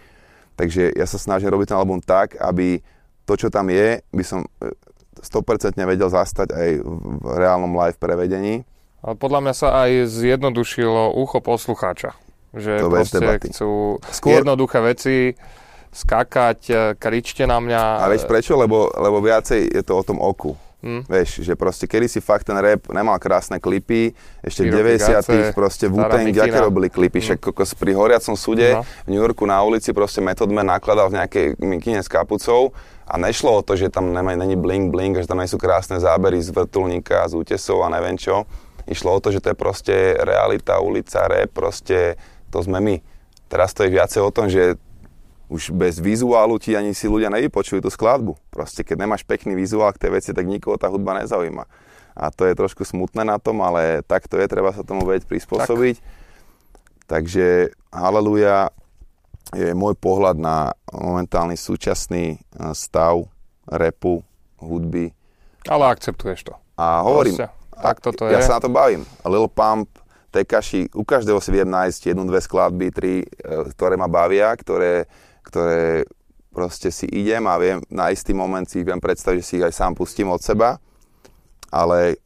Takže 0.58 0.94
ja 0.98 1.06
sa 1.06 1.22
snažím 1.22 1.54
robiť 1.54 1.74
ten 1.74 1.78
album 1.78 2.02
tak, 2.02 2.38
aby 2.42 2.82
to, 3.30 3.34
čo 3.38 3.48
tam 3.54 3.70
je, 3.70 4.02
by 4.10 4.24
som 4.26 4.42
100% 5.22 5.78
e, 5.78 5.86
vedel 5.86 6.10
zastať 6.10 6.50
aj 6.50 6.70
v 6.82 7.26
reálnom 7.38 7.72
live 7.78 7.98
prevedení. 8.02 8.66
Ale 9.02 9.18
podľa 9.18 9.40
mňa 9.46 9.54
sa 9.54 9.68
aj 9.86 10.10
zjednodušilo 10.10 11.18
ucho 11.18 11.42
poslucháča. 11.42 12.14
Že 12.52 12.72
to 12.84 12.90
proste 12.92 13.28
chcú 13.48 13.72
Skôr... 14.12 14.44
jednoduché 14.44 14.84
veci 14.84 15.34
skákať, 15.92 16.60
e, 16.72 16.76
kričte 16.96 17.44
na 17.44 17.60
mňa. 17.60 17.84
A 18.02 18.08
vieš 18.08 18.24
prečo? 18.26 18.56
Lebo, 18.56 18.88
lebo 18.96 19.20
viacej 19.20 19.72
je 19.72 19.84
to 19.84 19.94
o 20.00 20.04
tom 20.04 20.18
oku. 20.24 20.56
Hmm. 20.82 21.06
Vieš, 21.06 21.46
že 21.46 21.54
proste 21.54 21.86
kedy 21.86 22.10
si 22.10 22.18
fakt 22.18 22.50
ten 22.50 22.58
rap 22.58 22.90
nemal 22.90 23.14
krásne 23.22 23.62
klipy, 23.62 24.18
ešte 24.42 24.66
v 24.66 24.98
90 24.98 25.54
proste 25.54 25.86
wu 25.86 26.02
aké 26.02 26.58
robili 26.58 26.90
klipy, 26.90 27.22
hmm. 27.22 27.28
však 27.30 27.38
kokos 27.38 27.78
pri 27.78 27.94
horiacom 27.94 28.34
súde 28.34 28.74
no. 28.74 28.82
v 29.06 29.14
New 29.14 29.22
Yorku 29.22 29.46
na 29.46 29.62
ulici 29.62 29.94
proste 29.94 30.26
Method 30.26 30.50
Man 30.50 30.74
nakladal 30.74 31.14
v 31.14 31.22
nejakej 31.22 31.46
mikine 31.62 32.02
s 32.02 32.10
kapucou 32.10 32.74
a 33.06 33.14
nešlo 33.22 33.54
o 33.54 33.62
to, 33.62 33.78
že 33.78 33.94
tam 33.94 34.10
nemaj, 34.10 34.34
není 34.34 34.58
bling 34.58 34.90
bling, 34.90 35.22
že 35.22 35.30
tam 35.30 35.38
sú 35.46 35.62
krásne 35.62 36.02
zábery 36.02 36.42
z 36.42 36.50
vrtulníka, 36.50 37.30
z 37.30 37.38
útesov 37.38 37.86
a 37.86 37.94
neviem 37.94 38.18
čo. 38.18 38.50
Išlo 38.90 39.14
o 39.14 39.22
to, 39.22 39.30
že 39.30 39.38
to 39.38 39.54
je 39.54 39.58
proste 39.62 39.94
realita, 40.18 40.82
ulica, 40.82 41.30
rap, 41.30 41.54
proste 41.54 42.18
to 42.50 42.58
sme 42.58 42.82
my. 42.82 42.96
Teraz 43.54 43.78
to 43.78 43.86
je 43.86 43.94
viacej 43.94 44.22
o 44.26 44.34
tom, 44.34 44.50
že 44.50 44.82
už 45.52 45.76
bez 45.76 46.00
vizuálu 46.00 46.56
ti 46.56 46.80
ani 46.80 46.96
si 46.96 47.12
ľudia 47.12 47.28
nevypočujú 47.28 47.84
tú 47.84 47.92
skladbu. 47.92 48.40
Proste 48.48 48.88
keď 48.88 49.04
nemáš 49.04 49.28
pekný 49.28 49.52
vizuál 49.52 49.92
k 49.92 50.08
tej 50.08 50.12
veci, 50.16 50.30
tak 50.32 50.48
nikoho 50.48 50.80
tá 50.80 50.88
hudba 50.88 51.20
nezaujíma. 51.20 51.68
A 52.16 52.32
to 52.32 52.48
je 52.48 52.56
trošku 52.56 52.88
smutné 52.88 53.28
na 53.28 53.36
tom, 53.36 53.60
ale 53.60 54.00
tak 54.08 54.32
to 54.32 54.40
je, 54.40 54.48
treba 54.48 54.72
sa 54.72 54.88
tomu 54.88 55.04
vedieť 55.04 55.28
prispôsobiť. 55.28 55.96
Tak. 56.00 56.20
Takže 57.12 57.76
Haleluja 57.92 58.72
je 59.52 59.76
môj 59.76 60.00
pohľad 60.00 60.40
na 60.40 60.72
momentálny 60.96 61.60
súčasný 61.60 62.40
e, 62.40 62.72
stav 62.72 63.28
repu, 63.68 64.24
hudby. 64.64 65.12
Ale 65.68 65.92
akceptuješ 65.92 66.48
to. 66.48 66.54
A 66.80 67.04
hovorím, 67.04 67.36
Proste, 67.36 67.52
tak 67.76 68.00
toto 68.00 68.32
ja 68.32 68.40
je. 68.40 68.48
sa 68.48 68.56
na 68.60 68.64
to 68.64 68.72
bavím. 68.72 69.04
Lil 69.28 69.52
Pump, 69.52 69.92
Tekashi, 70.32 70.88
u 70.96 71.04
každého 71.04 71.44
si 71.44 71.52
viem 71.52 71.68
nájsť 71.68 72.16
jednu, 72.16 72.24
dve 72.24 72.40
skladby, 72.40 72.88
tri, 72.96 73.14
e, 73.24 73.52
ktoré 73.76 74.00
ma 74.00 74.08
bavia, 74.08 74.56
ktoré 74.56 75.12
ktoré 75.42 76.06
proste 76.52 76.92
si 76.92 77.08
idem 77.08 77.48
a 77.48 77.56
viem, 77.58 77.80
na 77.88 78.12
istý 78.12 78.36
moment 78.36 78.68
si 78.68 78.84
viem 78.84 79.00
predstaviť, 79.00 79.40
že 79.40 79.48
si 79.48 79.54
ich 79.58 79.66
aj 79.66 79.74
sám 79.74 79.94
pustím 79.96 80.30
od 80.30 80.44
seba, 80.44 80.78
ale 81.72 82.20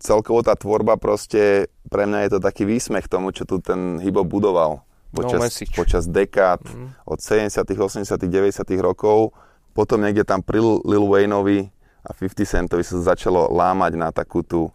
celkovo 0.00 0.40
tá 0.40 0.56
tvorba 0.56 0.96
proste, 0.96 1.68
pre 1.92 2.08
mňa 2.08 2.26
je 2.26 2.30
to 2.36 2.40
taký 2.40 2.64
výsmech 2.64 3.06
tomu, 3.06 3.36
čo 3.36 3.44
tu 3.44 3.60
ten 3.60 4.00
hip 4.00 4.16
budoval 4.16 4.80
počas, 5.12 5.40
no 5.42 5.66
počas 5.76 6.04
dekád 6.08 6.62
mm. 6.64 6.88
od 7.04 7.18
70 7.20 7.66
80 7.66 8.16
90 8.16 8.64
rokov. 8.80 9.34
Potom 9.70 10.02
niekde 10.02 10.26
tam 10.26 10.42
pri 10.42 10.58
Lil 10.62 11.06
Wayneovi 11.06 11.70
a 12.02 12.10
50 12.10 12.42
Centovi 12.42 12.82
sa 12.82 13.14
začalo 13.14 13.50
lámať 13.54 13.92
na 13.94 14.10
takú 14.10 14.42
tú, 14.42 14.72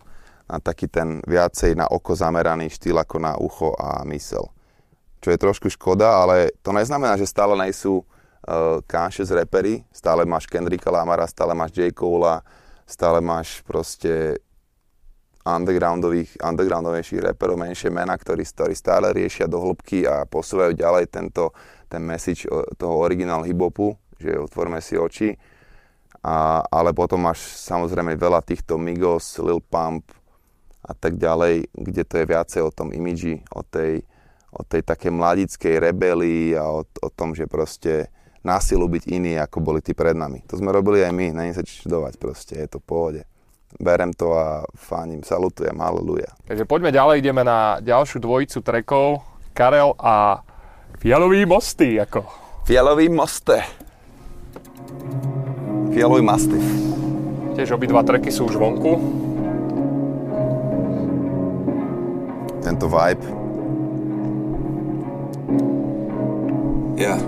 na 0.48 0.62
taký 0.62 0.88
ten 0.88 1.20
viacej 1.26 1.76
na 1.76 1.90
oko 1.90 2.16
zameraný 2.16 2.72
štýl 2.72 2.96
ako 3.02 3.16
na 3.20 3.34
ucho 3.36 3.76
a 3.76 4.06
mysel 4.08 4.55
čo 5.26 5.34
je 5.34 5.42
trošku 5.42 5.74
škoda, 5.74 6.22
ale 6.22 6.54
to 6.62 6.70
neznamená, 6.70 7.18
že 7.18 7.26
stále 7.26 7.58
nejsú 7.58 8.06
uh, 8.06 8.78
K6 8.86 9.26
repery, 9.34 9.82
stále 9.90 10.22
máš 10.22 10.46
Kendricka 10.46 10.94
Lamara, 10.94 11.26
stále 11.26 11.58
máš 11.58 11.74
J. 11.74 11.90
Cole, 11.98 12.46
stále 12.86 13.26
máš 13.26 13.66
proste 13.66 14.38
undergroundových, 15.42 16.38
undergroundovejších 16.38 17.34
reperov, 17.34 17.58
menšie 17.58 17.90
mena, 17.90 18.14
ktorí, 18.14 18.46
ktorí 18.46 18.78
stále 18.78 19.10
riešia 19.18 19.50
do 19.50 19.58
hĺbky 19.58 20.06
a 20.06 20.30
posúvajú 20.30 20.78
ďalej 20.78 21.10
tento, 21.10 21.58
ten 21.90 22.06
message 22.06 22.46
toho 22.78 22.94
originál 23.02 23.42
hip-hopu, 23.42 23.98
že 24.22 24.38
otvorme 24.38 24.78
si 24.78 24.94
oči. 24.94 25.34
A, 26.22 26.62
ale 26.70 26.94
potom 26.94 27.22
máš 27.22 27.42
samozrejme 27.66 28.14
veľa 28.14 28.46
týchto 28.46 28.78
Migos, 28.78 29.38
Lil 29.42 29.62
Pump 29.62 30.06
a 30.86 30.94
tak 30.94 31.18
ďalej, 31.18 31.70
kde 31.74 32.04
to 32.06 32.14
je 32.22 32.26
viacej 32.26 32.62
o 32.66 32.74
tom 32.74 32.90
imidži, 32.94 33.42
o 33.54 33.62
tej, 33.62 34.06
o 34.56 34.64
tej 34.64 34.88
také 34.88 35.12
mladickej 35.12 35.84
rebelii 35.84 36.56
a 36.56 36.72
o, 36.72 36.82
o 36.88 37.10
tom, 37.12 37.36
že 37.36 37.46
proste 37.46 38.08
násilu 38.42 38.88
byť 38.88 39.04
iný, 39.12 39.36
ako 39.44 39.60
boli 39.60 39.84
tí 39.84 39.92
pred 39.92 40.16
nami. 40.16 40.42
To 40.48 40.56
sme 40.56 40.72
robili 40.72 41.04
aj 41.04 41.12
my, 41.12 41.28
není 41.36 41.52
sa 41.52 41.62
čudovať 41.62 42.16
proste, 42.16 42.56
je 42.56 42.68
to 42.72 42.80
v 42.80 42.88
pohode. 42.88 43.22
Berem 43.76 44.16
to 44.16 44.32
a 44.32 44.64
fánim, 44.80 45.20
salutujem, 45.20 45.76
aleluja. 45.76 46.32
Takže 46.48 46.64
poďme 46.64 46.96
ďalej, 46.96 47.20
ideme 47.20 47.44
na 47.44 47.84
ďalšiu 47.84 48.24
dvojicu 48.24 48.64
trekov, 48.64 49.20
Karel 49.52 49.92
a 50.00 50.40
Fialový 51.04 51.44
mosty, 51.44 52.00
ako. 52.00 52.24
Fialový 52.64 53.12
moste. 53.12 53.60
Fialový 55.96 56.28
Mastiff. 56.28 56.68
Tiež 57.56 57.72
obidva 57.72 58.04
treky 58.04 58.28
sú 58.28 58.52
už 58.52 58.60
vonku. 58.60 59.00
Tento 62.60 62.92
vibe. 62.92 63.45
Ja. 66.96 67.20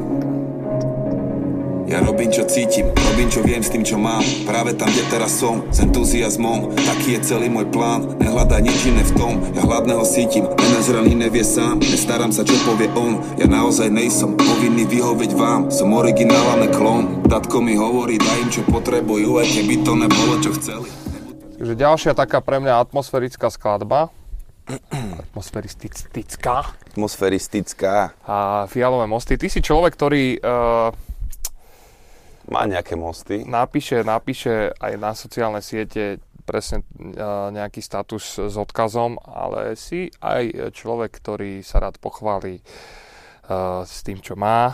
Ja 1.88 2.04
robím, 2.04 2.28
čo 2.28 2.44
cítim, 2.44 2.92
robím, 2.92 3.32
čo 3.32 3.40
viem 3.40 3.64
s 3.64 3.72
tým, 3.72 3.80
čo 3.80 3.96
mám. 3.96 4.20
Práve 4.44 4.76
tam, 4.76 4.92
kde 4.92 5.08
teraz 5.08 5.40
som, 5.40 5.64
s 5.72 5.80
entuziasmom. 5.80 6.76
Taký 6.76 7.16
je 7.16 7.32
celý 7.32 7.48
môj 7.48 7.72
plán, 7.72 8.12
nehľadaj 8.20 8.60
nič 8.60 8.92
iné 8.92 9.08
v 9.08 9.16
tom. 9.16 9.34
Ja 9.56 9.64
hladného 9.64 10.04
sítim, 10.04 10.52
nenažraný 10.52 11.16
nevie 11.16 11.48
sám. 11.48 11.80
Nestaram 11.80 12.36
sa, 12.36 12.44
čo 12.44 12.60
povie 12.68 12.92
on. 12.92 13.24
Ja 13.40 13.48
naozaj 13.48 13.88
nejsom 13.88 14.36
povinný 14.36 14.84
vyhovieť 14.84 15.32
vám. 15.40 15.72
Som 15.72 15.96
originál 15.96 16.60
a 16.60 16.68
klon. 16.68 17.24
Tatko 17.28 17.64
mi 17.64 17.80
hovorí, 17.80 18.20
daj 18.20 18.40
im, 18.44 18.50
čo 18.52 18.68
potrebujú 18.68 19.40
Aj 19.40 19.48
keby 19.48 19.88
to 19.88 19.96
nebolo, 19.96 20.44
čo 20.44 20.52
chceli. 20.60 20.92
Takže 21.56 21.74
ďalšia 21.76 22.12
taká 22.16 22.44
pre 22.44 22.60
mňa 22.60 22.84
atmosférická 22.84 23.48
skladba 23.48 24.12
atmosféristická. 24.68 26.76
Atmosféristická. 26.94 28.12
A 28.28 28.68
Fialové 28.68 29.08
mosty. 29.08 29.40
Ty 29.40 29.48
si 29.48 29.64
človek, 29.64 29.96
ktorý 29.96 30.44
uh, 30.44 30.92
má 32.52 32.62
nejaké 32.68 33.00
mosty. 33.00 33.48
Napíše, 33.48 34.04
napíše 34.04 34.76
aj 34.80 34.94
na 35.00 35.16
sociálne 35.16 35.64
siete 35.64 36.20
presne 36.48 36.84
uh, 36.84 37.52
nejaký 37.52 37.84
status 37.84 38.48
s 38.48 38.56
odkazom, 38.56 39.20
ale 39.28 39.76
si 39.76 40.08
aj 40.24 40.72
človek, 40.72 41.12
ktorý 41.12 41.60
sa 41.60 41.84
rád 41.84 42.00
pochváli 42.00 42.60
uh, 42.60 43.84
s 43.84 44.00
tým, 44.04 44.24
čo 44.24 44.40
má 44.40 44.72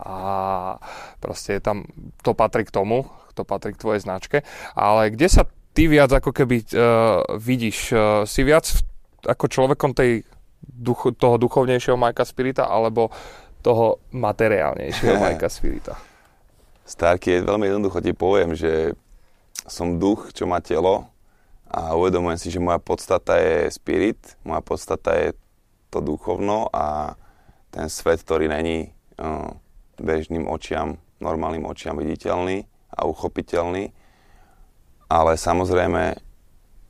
a 0.00 0.80
proste 1.20 1.60
je 1.60 1.62
tam, 1.62 1.84
to 2.24 2.32
patrí 2.32 2.64
k 2.64 2.72
tomu, 2.72 3.04
to 3.36 3.44
patrí 3.44 3.76
k 3.76 3.82
tvojej 3.84 4.00
značke, 4.00 4.40
ale 4.72 5.12
kde 5.12 5.28
sa 5.28 5.44
ty 5.76 5.92
viac 5.92 6.08
ako 6.08 6.32
keby 6.32 6.64
uh, 6.72 7.20
vidíš, 7.36 7.78
uh, 7.92 8.24
si 8.24 8.40
viac 8.40 8.64
v, 8.64 8.80
ako 9.24 9.44
človekom 9.48 9.92
tej 9.92 10.24
duch, 10.60 11.12
toho 11.16 11.36
duchovnejšieho 11.40 11.96
Majka 11.96 12.24
Spirita 12.24 12.68
alebo 12.68 13.12
toho 13.60 14.00
materiálnejšieho 14.12 15.16
Majka 15.24 15.48
Spirita? 15.48 15.94
Starky, 16.84 17.38
je 17.38 17.46
veľmi 17.46 17.70
jednoducho 17.70 18.02
ti 18.02 18.12
poviem, 18.16 18.56
že 18.56 18.98
som 19.68 20.00
duch, 20.00 20.34
čo 20.34 20.48
má 20.48 20.58
telo 20.58 21.06
a 21.70 21.94
uvedomujem 21.94 22.38
si, 22.40 22.48
že 22.50 22.58
moja 22.58 22.82
podstata 22.82 23.38
je 23.38 23.70
spirit, 23.70 24.18
moja 24.42 24.58
podstata 24.58 25.14
je 25.14 25.28
to 25.90 26.02
duchovno 26.02 26.66
a 26.74 27.14
ten 27.70 27.86
svet, 27.86 28.26
ktorý 28.26 28.50
není 28.50 28.90
uh, 29.22 29.54
bežným 30.02 30.50
očiam, 30.50 30.98
normálnym 31.22 31.62
očiam 31.62 31.94
viditeľný 31.94 32.66
a 32.90 33.06
uchopiteľný. 33.06 33.94
Ale 35.06 35.32
samozrejme, 35.38 36.18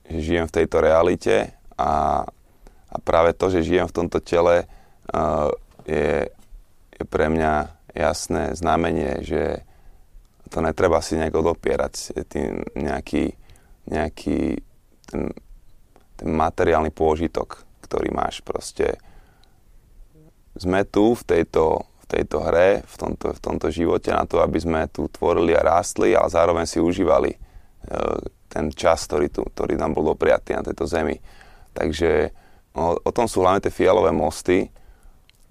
že 0.08 0.18
žijem 0.20 0.48
v 0.48 0.56
tejto 0.56 0.80
realite 0.80 1.59
a, 1.80 1.90
a 2.92 2.96
práve 3.00 3.32
to, 3.32 3.48
že 3.48 3.64
žijem 3.64 3.88
v 3.88 3.96
tomto 3.96 4.20
tele, 4.20 4.68
uh, 5.16 5.48
je, 5.88 6.28
je 6.92 7.04
pre 7.08 7.32
mňa 7.32 7.80
jasné 7.96 8.52
znamenie, 8.54 9.24
že 9.24 9.64
to 10.50 10.60
netreba 10.60 10.98
si 11.00 11.16
nejak 11.16 11.34
odopierať. 11.34 11.94
Tým 12.26 12.66
nejaký, 12.74 13.32
nejaký 13.86 14.58
ten, 15.06 15.22
ten 16.18 16.30
materiálny 16.30 16.90
pôžitok, 16.90 17.64
ktorý 17.86 18.10
máš 18.10 18.42
proste. 18.42 18.98
Sme 20.58 20.82
tu 20.82 21.14
v 21.14 21.22
tejto, 21.22 21.86
v 22.02 22.06
tejto 22.10 22.42
hre, 22.42 22.82
v 22.82 22.96
tomto, 22.98 23.30
v 23.30 23.40
tomto 23.40 23.70
živote 23.70 24.10
na 24.10 24.26
to, 24.26 24.42
aby 24.42 24.58
sme 24.58 24.90
tu 24.90 25.06
tvorili 25.06 25.54
a 25.54 25.62
rástli, 25.62 26.12
ale 26.12 26.26
zároveň 26.26 26.66
si 26.66 26.82
užívali 26.82 27.30
uh, 27.30 28.18
ten 28.50 28.74
čas, 28.74 29.06
ktorý, 29.06 29.30
tu, 29.30 29.46
ktorý 29.46 29.78
nám 29.78 29.94
bol 29.94 30.10
dopriatý 30.10 30.58
na 30.58 30.66
tejto 30.66 30.90
zemi. 30.90 31.14
Takže 31.76 32.34
o, 32.74 32.98
o 32.98 33.10
tom 33.10 33.26
sú 33.30 33.42
hlavne 33.42 33.62
tie 33.64 33.72
fialové 33.72 34.10
mosty. 34.10 34.70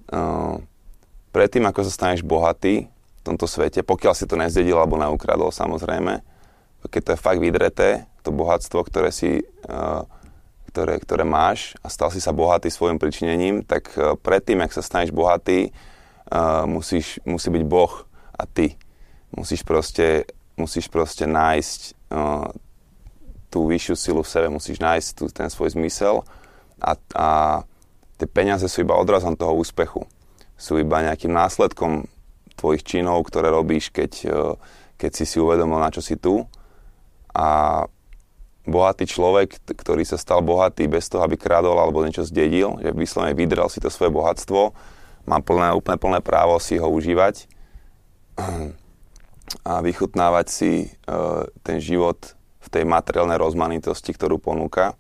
Uh, 0.10 0.60
predtým, 1.36 1.66
ako 1.70 1.86
sa 1.86 1.92
staneš 1.92 2.22
bohatý, 2.26 2.90
v 2.90 3.22
tomto 3.22 3.46
svete, 3.46 3.84
pokiaľ 3.84 4.14
si 4.16 4.26
to 4.26 4.40
nezdedil 4.40 4.80
alebo 4.80 4.96
neukradol 4.96 5.52
samozrejme. 5.52 6.24
Keď 6.88 7.02
to 7.04 7.12
je 7.14 7.20
fakt 7.20 7.44
vydreté, 7.44 8.08
to 8.24 8.32
bohatstvo, 8.32 8.88
ktoré 8.88 9.12
si 9.12 9.44
uh, 9.68 10.08
ktoré, 10.70 11.02
ktoré 11.02 11.26
máš 11.26 11.74
a 11.82 11.90
stal 11.90 12.14
si 12.14 12.22
sa 12.22 12.30
bohatý 12.30 12.70
svojim 12.70 13.02
pričinením, 13.02 13.66
tak 13.66 13.90
uh, 13.98 14.14
predtým, 14.14 14.62
ak 14.62 14.72
sa 14.72 14.86
staneš 14.86 15.10
bohatý, 15.10 15.74
uh, 16.30 16.70
musíš, 16.70 17.18
musí 17.26 17.50
byť 17.50 17.64
Boh 17.66 18.06
a 18.38 18.46
ty. 18.46 18.78
Musíš 19.34 19.66
proste, 19.66 20.30
musíš 20.56 20.88
proste 20.88 21.26
nájsť 21.26 21.80
uh, 22.14 22.54
tú 23.50 23.66
vyššiu 23.66 23.96
silu 23.98 24.22
v 24.22 24.32
sebe, 24.32 24.48
musíš 24.50 24.78
nájsť 24.78 25.10
tú, 25.18 25.26
ten 25.30 25.50
svoj 25.50 25.74
zmysel 25.74 26.22
a, 26.80 26.96
a 27.18 27.30
tie 28.22 28.28
peniaze 28.30 28.66
sú 28.70 28.86
iba 28.86 28.96
odrazom 28.96 29.34
toho 29.34 29.58
úspechu. 29.58 30.06
Sú 30.60 30.78
iba 30.78 31.02
nejakým 31.02 31.32
následkom 31.32 32.06
tvojich 32.60 32.84
činov, 32.84 33.24
ktoré 33.26 33.50
robíš, 33.50 33.90
keď, 33.90 34.12
e, 34.28 34.40
keď 35.00 35.12
si 35.16 35.24
si 35.24 35.38
uvedomil, 35.40 35.80
na 35.80 35.90
čo 35.90 36.04
si 36.04 36.20
tu. 36.20 36.44
A 37.32 37.88
bohatý 38.68 39.08
človek, 39.08 39.56
ktorý 39.66 40.04
sa 40.04 40.20
stal 40.20 40.44
bohatý 40.44 40.92
bez 40.92 41.08
toho, 41.08 41.24
aby 41.24 41.40
kradol 41.40 41.80
alebo 41.80 42.04
niečo 42.04 42.28
zdedil, 42.28 42.78
že 42.84 42.92
vyslovene 42.92 43.34
vydrel 43.34 43.72
si 43.72 43.80
to 43.80 43.88
svoje 43.88 44.12
bohatstvo, 44.12 44.76
má 45.26 45.40
plné, 45.40 45.74
úplne 45.74 45.98
plné 45.98 46.20
právo 46.20 46.58
si 46.62 46.78
ho 46.78 46.90
užívať 46.90 47.50
a 49.70 49.74
vychutnávať 49.82 50.46
si 50.50 50.72
uh, 51.10 51.46
ten 51.66 51.82
život 51.82 52.39
tej 52.70 52.86
materiálnej 52.86 53.38
rozmanitosti, 53.42 54.14
ktorú 54.14 54.38
ponúka. 54.38 54.94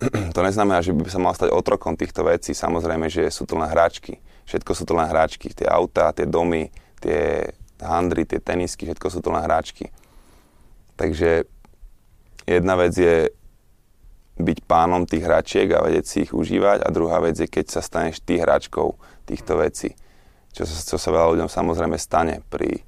to 0.34 0.40
neznamená, 0.40 0.80
že 0.80 0.94
by 0.94 1.10
sa 1.10 1.20
mal 1.22 1.34
stať 1.34 1.50
otrokom 1.50 1.98
týchto 1.98 2.22
vecí. 2.26 2.54
Samozrejme, 2.54 3.10
že 3.10 3.30
sú 3.30 3.46
to 3.46 3.58
len 3.58 3.68
hráčky. 3.70 4.22
Všetko 4.46 4.72
sú 4.72 4.84
to 4.86 4.94
len 4.94 5.10
hráčky. 5.10 5.50
Tie 5.50 5.66
autá, 5.66 6.14
tie 6.14 6.26
domy, 6.26 6.70
tie 7.02 7.52
handry, 7.82 8.24
tie 8.24 8.40
tenisky, 8.40 8.86
všetko 8.86 9.06
sú 9.10 9.18
to 9.20 9.34
len 9.34 9.44
hráčky. 9.44 9.90
Takže 10.94 11.44
jedna 12.46 12.74
vec 12.78 12.94
je 12.94 13.28
byť 14.34 14.58
pánom 14.66 15.06
tých 15.06 15.22
hračiek 15.22 15.68
a 15.74 15.84
vedieť 15.86 16.04
si 16.06 16.16
ich 16.26 16.34
užívať 16.34 16.82
a 16.82 16.88
druhá 16.90 17.22
vec 17.22 17.38
je, 17.38 17.46
keď 17.46 17.70
sa 17.70 17.80
staneš 17.82 18.18
ty 18.18 18.42
hráčkou 18.42 18.98
týchto 19.30 19.62
vecí. 19.62 19.94
Čo 20.50 20.66
sa, 20.66 20.74
čo 20.74 20.96
sa 20.98 21.08
veľa 21.14 21.38
ľuďom 21.38 21.50
samozrejme 21.50 21.98
stane 21.98 22.42
pri, 22.50 22.82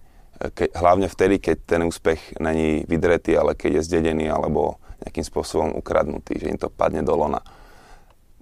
ke, 0.55 0.69
hlavne 0.77 1.09
vtedy, 1.09 1.41
keď 1.41 1.57
ten 1.65 1.81
úspech 1.85 2.41
není 2.41 2.85
vydretý, 2.85 3.37
ale 3.37 3.57
keď 3.57 3.81
je 3.81 3.87
zdedený 3.89 4.29
alebo 4.29 4.77
nejakým 5.05 5.25
spôsobom 5.25 5.71
ukradnutý, 5.77 6.41
že 6.41 6.49
im 6.49 6.59
to 6.61 6.73
padne 6.73 7.05
do 7.05 7.13
lona. 7.13 7.41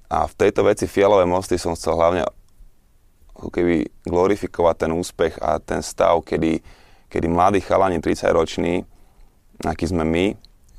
A 0.06 0.30
v 0.30 0.34
tejto 0.38 0.62
veci 0.62 0.86
fialové 0.86 1.26
mosty 1.26 1.58
som 1.58 1.74
chcel 1.74 1.98
hlavne 1.98 2.22
keby 3.34 4.06
glorifikovať 4.06 4.86
ten 4.86 4.92
úspech 4.94 5.34
a 5.42 5.58
ten 5.58 5.82
stav, 5.82 6.22
kedy, 6.22 6.62
kedy 7.10 7.26
mladí 7.26 7.58
chalani 7.58 7.98
30 7.98 8.30
roční, 8.30 8.86
aký 9.66 9.90
sme 9.90 10.06
my, 10.06 10.26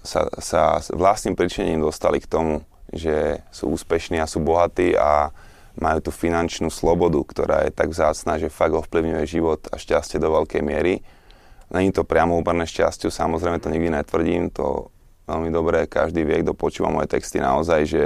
sa, 0.05 0.29
sa 0.39 0.79
vlastným 0.93 1.35
príčinením 1.35 1.83
dostali 1.83 2.23
k 2.23 2.29
tomu, 2.29 2.63
že 2.93 3.43
sú 3.51 3.73
úspešní 3.75 4.21
a 4.21 4.29
sú 4.29 4.39
bohatí 4.39 4.95
a 4.95 5.33
majú 5.80 5.99
tú 5.99 6.11
finančnú 6.11 6.72
slobodu, 6.72 7.19
ktorá 7.23 7.68
je 7.68 7.72
tak 7.72 7.91
vzácná, 7.91 8.39
že 8.39 8.53
fakt 8.53 8.76
ovplyvňuje 8.76 9.23
život 9.27 9.61
a 9.72 9.76
šťastie 9.76 10.19
do 10.19 10.31
veľkej 10.31 10.61
miery. 10.64 11.03
Není 11.72 11.91
to 11.91 12.07
priamo 12.07 12.38
úberné 12.38 12.64
šťastiu, 12.69 13.10
samozrejme 13.11 13.60
to 13.60 13.73
nikdy 13.73 13.89
netvrdím, 13.91 14.53
to 14.53 14.93
veľmi 15.26 15.49
dobre 15.49 15.89
každý 15.89 16.22
vie, 16.22 16.45
kto 16.45 16.53
počúva 16.53 16.93
moje 16.93 17.10
texty 17.10 17.41
naozaj, 17.41 17.81
že 17.89 18.03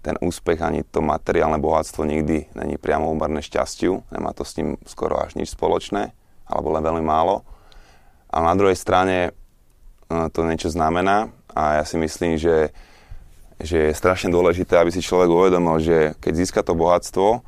ten 0.00 0.16
úspech 0.16 0.62
ani 0.64 0.80
to 0.86 1.04
materiálne 1.04 1.60
bohatstvo 1.60 2.08
nikdy 2.08 2.48
není 2.56 2.80
priamo 2.80 3.12
úmerné 3.12 3.44
šťastiu, 3.44 4.00
nemá 4.08 4.32
to 4.32 4.46
s 4.46 4.56
ním 4.56 4.80
skoro 4.88 5.20
až 5.20 5.36
nič 5.36 5.52
spoločné, 5.52 6.16
alebo 6.48 6.72
len 6.72 6.80
veľmi 6.80 7.04
málo. 7.04 7.44
A 8.30 8.40
na 8.40 8.54
druhej 8.56 8.78
strane 8.78 9.16
e, 9.28 9.30
to 10.32 10.46
niečo 10.46 10.72
znamená 10.72 11.28
a 11.52 11.82
ja 11.82 11.84
si 11.84 11.98
myslím, 11.98 12.38
že, 12.38 12.70
že 13.60 13.90
je 13.90 13.98
strašne 13.98 14.32
dôležité, 14.32 14.76
aby 14.76 14.92
si 14.92 15.04
človek 15.04 15.28
uvedomil, 15.28 15.76
že 15.80 15.98
keď 16.18 16.32
získa 16.34 16.60
to 16.64 16.76
bohatstvo, 16.76 17.44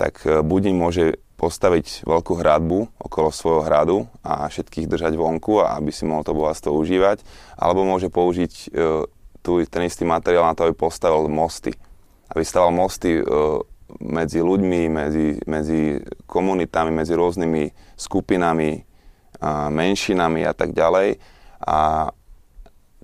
tak 0.00 0.24
e, 0.24 0.40
buď 0.40 0.62
môže 0.72 1.20
postaviť 1.36 2.06
veľkú 2.06 2.38
hradbu 2.38 3.02
okolo 3.02 3.28
svojho 3.34 3.62
hradu 3.66 3.98
a 4.22 4.46
všetkých 4.46 4.86
držať 4.86 5.18
vonku, 5.18 5.60
a 5.60 5.76
aby 5.76 5.90
si 5.90 6.06
mohol 6.06 6.22
to 6.22 6.36
bohatstvo 6.36 6.70
užívať, 6.70 7.22
alebo 7.58 7.82
môže 7.82 8.08
použiť 8.08 8.52
e, 8.52 8.66
tu 9.42 9.52
ten 9.66 9.82
istý 9.84 10.06
materiál 10.06 10.46
na 10.46 10.54
to, 10.54 10.70
aby 10.70 10.74
postavil 10.74 11.26
mosty. 11.26 11.74
Aby 12.30 12.46
staval 12.46 12.70
mosty 12.70 13.18
e, 13.18 13.22
medzi 14.00 14.40
ľuďmi, 14.40 14.82
medzi, 14.88 15.36
medzi 15.44 16.00
komunitami, 16.24 16.94
medzi 16.94 17.12
rôznymi 17.12 17.94
skupinami, 17.98 18.88
a 19.42 19.66
menšinami 19.74 20.46
a 20.46 20.54
tak 20.54 20.70
ďalej. 20.70 21.18
A 21.66 22.10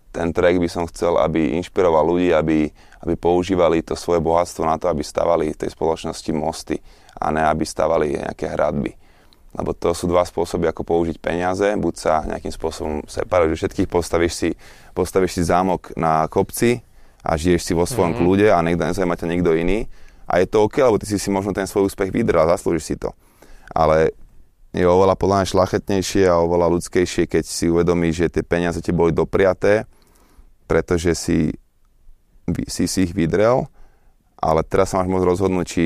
ten 0.08 0.32
track 0.32 0.56
by 0.58 0.68
som 0.68 0.84
chcel, 0.88 1.20
aby 1.20 1.56
inšpiroval 1.60 2.04
ľudí, 2.04 2.32
aby, 2.32 2.68
aby 3.04 3.14
používali 3.14 3.84
to 3.84 3.94
svoje 3.94 4.18
bohatstvo 4.24 4.64
na 4.64 4.80
to, 4.80 4.88
aby 4.88 5.04
stavali 5.04 5.52
v 5.52 5.60
tej 5.60 5.70
spoločnosti 5.72 6.30
mosty 6.32 6.76
a 7.18 7.28
ne 7.34 7.44
aby 7.44 7.64
stavali 7.66 8.18
nejaké 8.18 8.48
hradby. 8.48 8.94
lebo 9.58 9.72
to 9.74 9.90
sú 9.96 10.06
dva 10.06 10.22
spôsoby, 10.22 10.68
ako 10.68 10.84
použiť 10.84 11.16
peniaze. 11.18 11.66
Buď 11.74 11.94
sa 11.96 12.22
nejakým 12.22 12.52
spôsobom 12.52 12.94
separuješ 13.08 13.64
všetkých, 13.64 13.88
postavíš 13.88 14.34
si, 14.34 14.50
postavíš 14.92 15.40
si 15.40 15.42
zámok 15.42 15.92
na 15.96 16.28
kopci 16.28 16.84
a 17.24 17.34
žiješ 17.34 17.62
si 17.64 17.72
vo 17.74 17.88
svojom 17.88 18.14
mm-hmm. 18.14 18.28
kľude 18.28 18.46
a 18.52 18.58
niekto 18.62 18.86
nezaujíma 18.86 19.18
ťa 19.18 19.26
nikto 19.28 19.50
iný. 19.56 19.88
A 20.28 20.44
je 20.44 20.46
to 20.46 20.68
OK, 20.68 20.78
lebo 20.78 21.00
ty 21.00 21.08
si 21.08 21.16
si 21.16 21.32
možno 21.32 21.56
ten 21.56 21.64
svoj 21.64 21.88
úspech 21.88 22.12
vydral, 22.12 22.44
zaslúžiš 22.46 22.84
si 22.84 22.94
to. 23.00 23.16
Ale 23.72 24.12
je 24.76 24.84
oveľa 24.84 25.16
podľa 25.16 25.36
mňa 25.42 25.52
šlachetnejšie 25.56 26.28
a 26.28 26.44
oveľa 26.44 26.78
ľudskejšie, 26.78 27.24
keď 27.24 27.44
si 27.48 27.72
uvedomíš, 27.72 28.28
že 28.28 28.32
tie 28.38 28.44
peniaze 28.44 28.78
ti 28.84 28.92
boli 28.92 29.16
dopriaté, 29.16 29.88
pretože 30.68 31.16
si, 31.16 31.56
si, 32.68 32.84
si 32.84 32.98
ich 33.08 33.16
vydrel, 33.16 33.66
ale 34.38 34.60
teraz 34.62 34.92
sa 34.92 35.00
máš 35.00 35.08
môcť 35.10 35.26
rozhodnúť, 35.26 35.66
či 35.66 35.84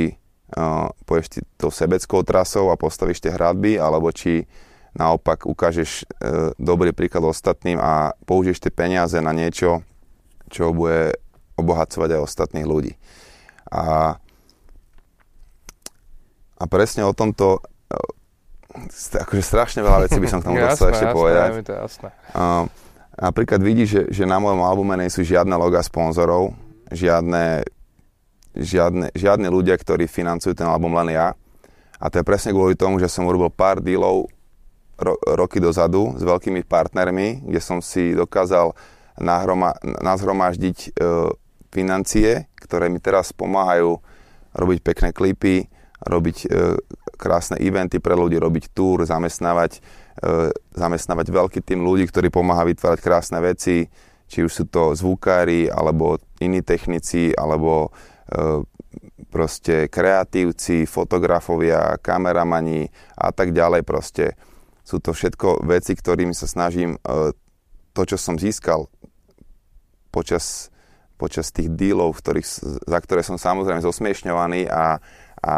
poješ 1.06 1.26
ty 1.32 1.40
tou 1.56 1.72
sebeckou 1.72 2.20
trasou 2.20 2.68
a 2.68 2.76
postavíš 2.76 3.24
tie 3.24 3.32
hradby, 3.32 3.80
alebo 3.80 4.12
či 4.12 4.44
naopak 4.92 5.48
ukážeš 5.48 6.04
e, 6.04 6.52
dobrý 6.60 6.92
príklad 6.92 7.24
ostatným 7.24 7.80
a 7.80 8.12
použiješ 8.28 8.60
tie 8.60 8.72
peniaze 8.72 9.16
na 9.24 9.32
niečo, 9.32 9.80
čo 10.52 10.76
bude 10.76 11.16
obohacovať 11.56 12.08
aj 12.12 12.24
ostatných 12.28 12.68
ľudí. 12.68 12.92
A, 13.72 14.16
a 16.60 16.64
presne 16.68 17.08
o 17.08 17.16
tomto 17.16 17.64
e, 17.88 19.16
akože 19.24 19.40
strašne 19.40 19.80
veľa 19.80 20.04
vecí 20.04 20.20
by 20.20 20.28
som 20.28 20.44
k 20.44 20.52
tomu 20.52 20.60
dostal 20.68 20.92
ešte 20.92 21.08
jasné, 21.08 21.16
povedať. 21.16 21.48
Je 21.56 21.64
to 21.64 21.76
jasné. 21.80 22.08
A, 22.36 22.68
napríklad 23.18 23.60
vidíš, 23.60 23.88
že, 23.88 24.02
že 24.22 24.24
na 24.24 24.40
mojom 24.40 24.62
albume 24.64 24.96
nie 25.00 25.12
sú 25.12 25.26
žiadne 25.26 25.52
loga 25.56 25.80
sponzorov, 25.84 26.56
žiadne 26.92 27.64
žiadne, 28.56 29.12
žiadne 29.16 29.48
ľudia, 29.48 29.76
ktorí 29.80 30.04
financujú 30.04 30.52
ten 30.52 30.68
album, 30.68 30.92
len 31.02 31.16
ja. 31.16 31.32
A 32.02 32.10
to 32.10 32.20
je 32.20 32.26
presne 32.26 32.52
kvôli 32.52 32.76
tomu, 32.76 33.00
že 33.00 33.08
som 33.08 33.24
urobil 33.24 33.48
pár 33.48 33.80
dílov 33.80 34.28
ro- 34.98 35.20
roky 35.38 35.62
dozadu 35.62 36.18
s 36.18 36.22
veľkými 36.22 36.66
partnermi, 36.66 37.46
kde 37.46 37.60
som 37.62 37.78
si 37.80 38.12
dokázal 38.12 38.74
nahroma- 39.16 39.78
nazhromaždiť 39.82 40.78
e, 40.82 40.90
financie, 41.72 42.50
ktoré 42.58 42.90
mi 42.92 42.98
teraz 42.98 43.30
pomáhajú 43.32 44.02
robiť 44.52 44.78
pekné 44.82 45.08
klipy, 45.14 45.70
robiť 46.02 46.36
e, 46.44 46.76
krásne 47.16 47.56
eventy 47.62 48.02
pre 48.02 48.18
ľudí, 48.18 48.36
robiť 48.36 48.74
túr, 48.74 49.06
zamestnávať, 49.06 49.78
zamestnávať 50.78 51.26
veľký 51.34 51.60
tým 51.66 51.82
ľudí, 51.82 52.06
ktorí 52.06 52.30
pomáha 52.30 52.62
vytvárať 52.62 53.00
krásne 53.02 53.42
veci, 53.42 53.90
či 54.30 54.38
už 54.46 54.52
sú 54.54 54.64
to 54.70 54.94
zvukári, 54.94 55.66
alebo 55.66 56.22
iní 56.38 56.62
technici, 56.62 57.34
alebo 57.34 57.90
E, 58.32 58.64
proste 59.32 59.88
kreatívci, 59.88 60.84
fotografovia, 60.84 61.96
kameramani 62.04 62.92
a 63.16 63.32
tak 63.32 63.56
ďalej 63.56 63.80
proste. 63.80 64.36
Sú 64.84 65.00
to 65.00 65.16
všetko 65.16 65.64
veci, 65.64 65.96
ktorými 65.96 66.36
sa 66.36 66.44
snažím 66.44 67.00
e, 67.00 67.32
to, 67.96 68.02
čo 68.04 68.20
som 68.20 68.36
získal 68.36 68.92
počas, 70.12 70.68
počas 71.16 71.48
tých 71.48 71.72
dílov, 71.72 72.20
ktorých, 72.20 72.48
za 72.84 72.98
ktoré 73.00 73.24
som 73.24 73.40
samozrejme 73.40 73.80
zosmiešňovaný 73.80 74.68
a, 74.68 75.00
a 75.40 75.56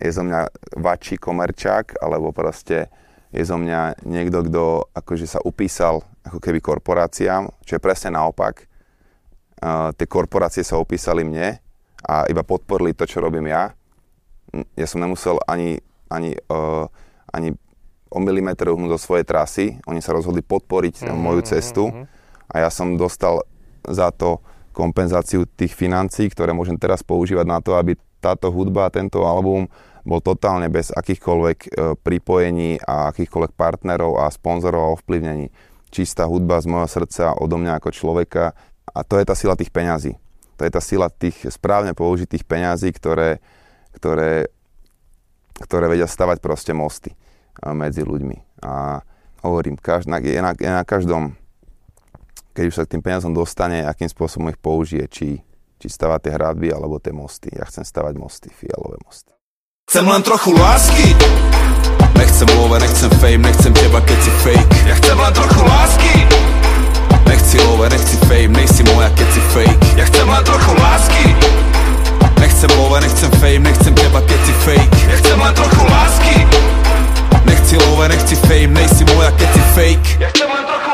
je 0.00 0.10
zo 0.12 0.24
mňa 0.24 0.40
vačí 0.80 1.20
komerčák, 1.20 2.00
alebo 2.00 2.32
proste 2.32 2.88
je 3.32 3.42
zo 3.44 3.56
mňa 3.60 4.04
niekto, 4.08 4.44
kto 4.48 4.88
akože 4.96 5.26
sa 5.28 5.40
upísal 5.44 6.00
ako 6.24 6.40
keby 6.40 6.60
korporáciám, 6.60 7.48
čo 7.64 7.76
je 7.76 7.84
presne 7.84 8.16
naopak. 8.16 8.64
Uh, 9.58 9.90
tie 9.98 10.06
korporácie 10.06 10.62
sa 10.62 10.78
opísali 10.78 11.26
mne 11.26 11.58
a 12.04 12.24
iba 12.30 12.46
podporili 12.46 12.94
to, 12.94 13.04
čo 13.04 13.18
robím 13.18 13.50
ja. 13.50 13.74
Ja 14.78 14.86
som 14.86 15.02
nemusel 15.02 15.36
ani, 15.44 15.82
ani, 16.08 16.38
uh, 16.48 16.88
ani 17.32 17.52
o 18.08 18.18
milimeter 18.22 18.72
uhnúť 18.72 18.96
do 18.96 19.00
svojej 19.00 19.26
trasy. 19.28 19.76
Oni 19.84 20.00
sa 20.00 20.16
rozhodli 20.16 20.40
podporiť 20.40 21.04
mm-hmm, 21.04 21.18
moju 21.18 21.42
cestu 21.44 21.84
mm-hmm. 21.92 22.04
a 22.48 22.64
ja 22.64 22.70
som 22.72 22.96
dostal 22.96 23.44
za 23.84 24.08
to 24.14 24.40
kompenzáciu 24.72 25.44
tých 25.44 25.74
financií, 25.74 26.30
ktoré 26.30 26.54
môžem 26.54 26.78
teraz 26.78 27.02
používať 27.02 27.46
na 27.48 27.58
to, 27.58 27.74
aby 27.74 27.98
táto 28.22 28.48
hudba, 28.50 28.90
tento 28.94 29.26
album 29.26 29.66
bol 30.08 30.24
totálne 30.24 30.72
bez 30.72 30.88
akýchkoľvek 30.88 31.58
e, 31.60 31.68
pripojení 32.00 32.80
a 32.80 33.12
akýchkoľvek 33.12 33.52
partnerov 33.52 34.16
a 34.16 34.32
sponzorov 34.32 34.80
a 34.80 34.92
ovplyvnení. 34.96 35.52
Čistá 35.92 36.24
hudba 36.24 36.56
z 36.64 36.72
môjho 36.72 36.88
srdca, 36.88 37.36
odo 37.36 37.60
mňa 37.60 37.76
ako 37.76 37.92
človeka 37.92 38.56
a 38.88 39.04
to 39.04 39.20
je 39.20 39.24
tá 39.28 39.36
sila 39.36 39.52
tých 39.52 39.68
peňazí. 39.68 40.16
To 40.56 40.64
je 40.64 40.72
tá 40.72 40.80
sila 40.80 41.12
tých 41.12 41.36
správne 41.52 41.92
použitých 41.92 42.42
peňazí, 42.48 42.90
ktoré, 42.90 43.38
ktoré, 43.94 44.50
ktoré 45.60 45.86
vedia 45.86 46.08
stavať 46.08 46.42
proste 46.42 46.74
mosty 46.74 47.14
medzi 47.62 48.02
ľuďmi. 48.02 48.64
A 48.66 49.04
hovorím, 49.46 49.78
každý, 49.78 50.18
je, 50.18 50.42
na, 50.42 50.50
je 50.56 50.70
na 50.72 50.82
každom, 50.82 51.38
keď 52.58 52.64
už 52.66 52.74
sa 52.74 52.84
k 52.88 52.98
tým 52.98 53.02
peniazom 53.06 53.30
dostane, 53.30 53.86
akým 53.86 54.10
spôsobom 54.10 54.50
ich 54.50 54.58
použije, 54.58 55.06
či, 55.06 55.28
či 55.78 55.86
stavať 55.86 56.26
tie 56.26 56.34
hradby 56.34 56.74
alebo 56.74 56.98
tie 56.98 57.14
mosty. 57.14 57.54
Ja 57.54 57.62
chcem 57.70 57.86
stavať 57.86 58.18
mosty, 58.18 58.50
fialové 58.50 58.98
mosty. 59.06 59.37
Chcem 59.88 60.08
len 60.08 60.22
trochu 60.22 60.52
lásky. 60.52 61.16
Nechcem 62.18 62.48
love, 62.60 62.78
nechcem 62.78 63.10
fame, 63.10 63.38
nechcem 63.38 63.72
teba, 63.72 64.00
keď 64.04 64.20
si 64.20 64.30
fake. 64.44 64.76
Ja 64.84 64.94
chcem 65.00 65.16
len 65.16 65.32
trochu 65.32 65.64
lásky. 65.64 66.28
Nechci 67.24 67.56
love, 67.64 67.88
nechci 67.88 68.16
fame, 68.28 68.52
nejsi 68.52 68.84
moja, 68.92 69.08
keď 69.16 69.28
si 69.32 69.40
fake. 69.40 69.86
Ja 69.96 70.04
chcem 70.04 70.28
len 70.28 70.44
trochu 70.44 70.76
lásky. 70.76 71.24
Nechcem 72.36 72.70
love, 72.76 73.00
nechcem 73.00 73.30
fame, 73.40 73.64
nechcem 73.64 73.94
teba, 73.96 74.20
keď 74.28 74.40
si 74.44 74.52
fake. 74.52 74.96
Ja 75.08 75.16
chcem 75.24 75.40
len 75.40 75.54
trochu 75.56 75.84
lásky. 75.88 76.36
Nechci 77.48 77.74
love, 77.80 78.08
nechci 78.12 78.36
fame, 78.44 78.68
nejsi 78.76 79.08
moja, 79.16 79.32
keď 79.40 79.48
si 79.56 79.62
fake. 79.72 80.08
Ja 80.20 80.28
chcem 80.36 80.52
len 80.52 80.64
trochu 80.68 80.87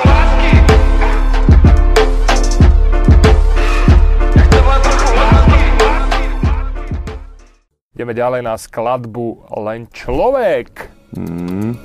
Ideme 7.94 8.10
ďalej 8.10 8.42
na 8.42 8.58
skladbu 8.58 9.54
Len 9.54 9.86
človek. 9.86 10.90
Mm. 11.14 11.78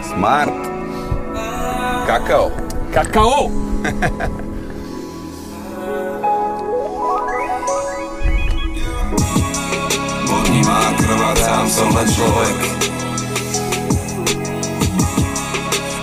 Smart. 0.00 0.56
Kakao. 2.08 2.48
Kakao! 2.88 3.52
Vodní 10.24 10.60
má 10.64 10.88
krvácám, 11.04 11.68
som 11.68 11.92
len 11.92 12.08
človek 12.08 12.56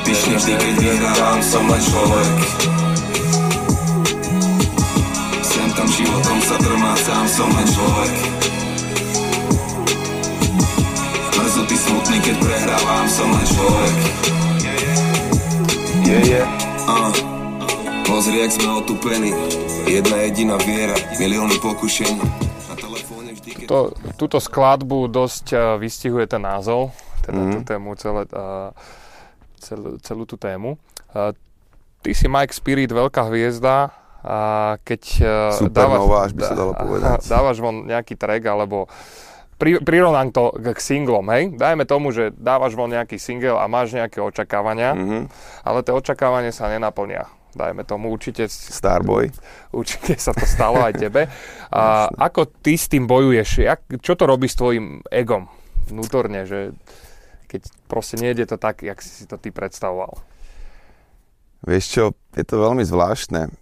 Pyšný 0.05 0.38
vždy, 0.38 0.53
keď 0.61 0.73
vyhrávam, 0.77 1.41
som 1.41 1.65
len 1.65 1.81
človek 1.81 2.38
Sem 5.41 5.73
tam 5.73 5.89
životom 5.89 6.38
sa 6.45 6.61
drmácam, 6.61 7.26
som 7.26 7.49
len 7.49 7.65
človek 7.65 8.53
Mrzutý 11.64 11.80
smutný, 11.80 12.18
keď 12.27 12.35
prehrávam, 12.44 13.07
som 13.07 13.31
len 13.31 13.45
človek 13.48 13.95
Yeah, 16.03 16.23
yeah 16.27 16.48
Uh, 16.84 17.15
pozri, 18.03 18.44
jak 18.44 18.52
sme 18.52 18.84
otupení 18.84 19.31
Jedna 19.88 20.27
jediná 20.27 20.60
viera, 20.60 20.91
milióny 21.15 21.56
pokušení 21.64 22.19
to, 23.64 23.95
túto 24.19 24.44
skladbu 24.44 25.07
dosť 25.07 25.45
uh, 25.56 25.80
vystihuje 25.80 26.27
ten 26.27 26.44
názov, 26.44 26.91
teda 27.23 27.40
mm. 27.40 27.52
tú 27.56 27.60
tému, 27.64 27.90
celé, 27.95 28.27
uh, 28.35 28.76
celú, 29.56 29.95
celú 30.03 30.27
tú 30.27 30.35
tému. 30.35 30.76
Uh, 31.15 31.31
ty 32.03 32.11
si 32.11 32.27
Mike 32.27 32.52
Spirit, 32.52 32.91
veľká 32.91 33.23
hviezda, 33.31 33.95
a 34.19 34.40
keď 34.84 35.02
Supernova, 35.56 36.27
dávaš, 36.27 36.27
až 36.27 36.31
by 36.35 36.41
sa 36.44 36.56
dalo 36.68 36.72
povedať. 36.76 37.18
dávaš 37.23 37.57
von 37.64 37.88
nejaký 37.88 38.19
track, 38.19 38.44
alebo 38.52 38.91
pri, 39.58 39.80
prirovnám 39.82 40.34
to 40.34 40.54
k 40.56 40.80
singlom, 40.80 41.26
hej? 41.30 41.54
Dajme 41.56 41.86
tomu, 41.86 42.10
že 42.10 42.34
dávaš 42.34 42.74
von 42.74 42.90
nejaký 42.90 43.18
single 43.22 43.58
a 43.58 43.66
máš 43.70 43.94
nejaké 43.94 44.20
očakávania, 44.20 44.98
mm-hmm. 44.98 45.24
ale 45.64 45.80
tie 45.86 45.94
očakávania 45.94 46.52
sa 46.52 46.70
nenaplnia. 46.70 47.30
Dajme 47.54 47.86
tomu, 47.86 48.10
určite... 48.10 48.50
Starboy. 48.50 49.30
Určite 49.70 50.18
sa 50.18 50.34
to 50.34 50.42
stalo 50.50 50.82
aj 50.82 50.98
tebe. 50.98 51.30
A 51.74 52.10
ako 52.10 52.50
ty 52.50 52.74
s 52.74 52.90
tým 52.90 53.06
bojuješ? 53.06 53.62
Jak, 53.62 53.82
čo 54.02 54.18
to 54.18 54.26
robí 54.26 54.50
s 54.50 54.58
tvojim 54.58 55.06
egom 55.14 55.46
vnútorne, 55.86 56.50
že 56.50 56.74
keď 57.46 57.70
proste 57.86 58.18
nejde 58.18 58.50
to 58.50 58.58
tak, 58.58 58.82
jak 58.82 58.98
si 59.06 59.14
si 59.14 59.26
to 59.30 59.38
ty 59.38 59.54
predstavoval? 59.54 60.18
Vieš 61.64 61.86
čo, 61.86 62.04
je 62.34 62.44
to 62.44 62.58
veľmi 62.58 62.82
zvláštne, 62.82 63.54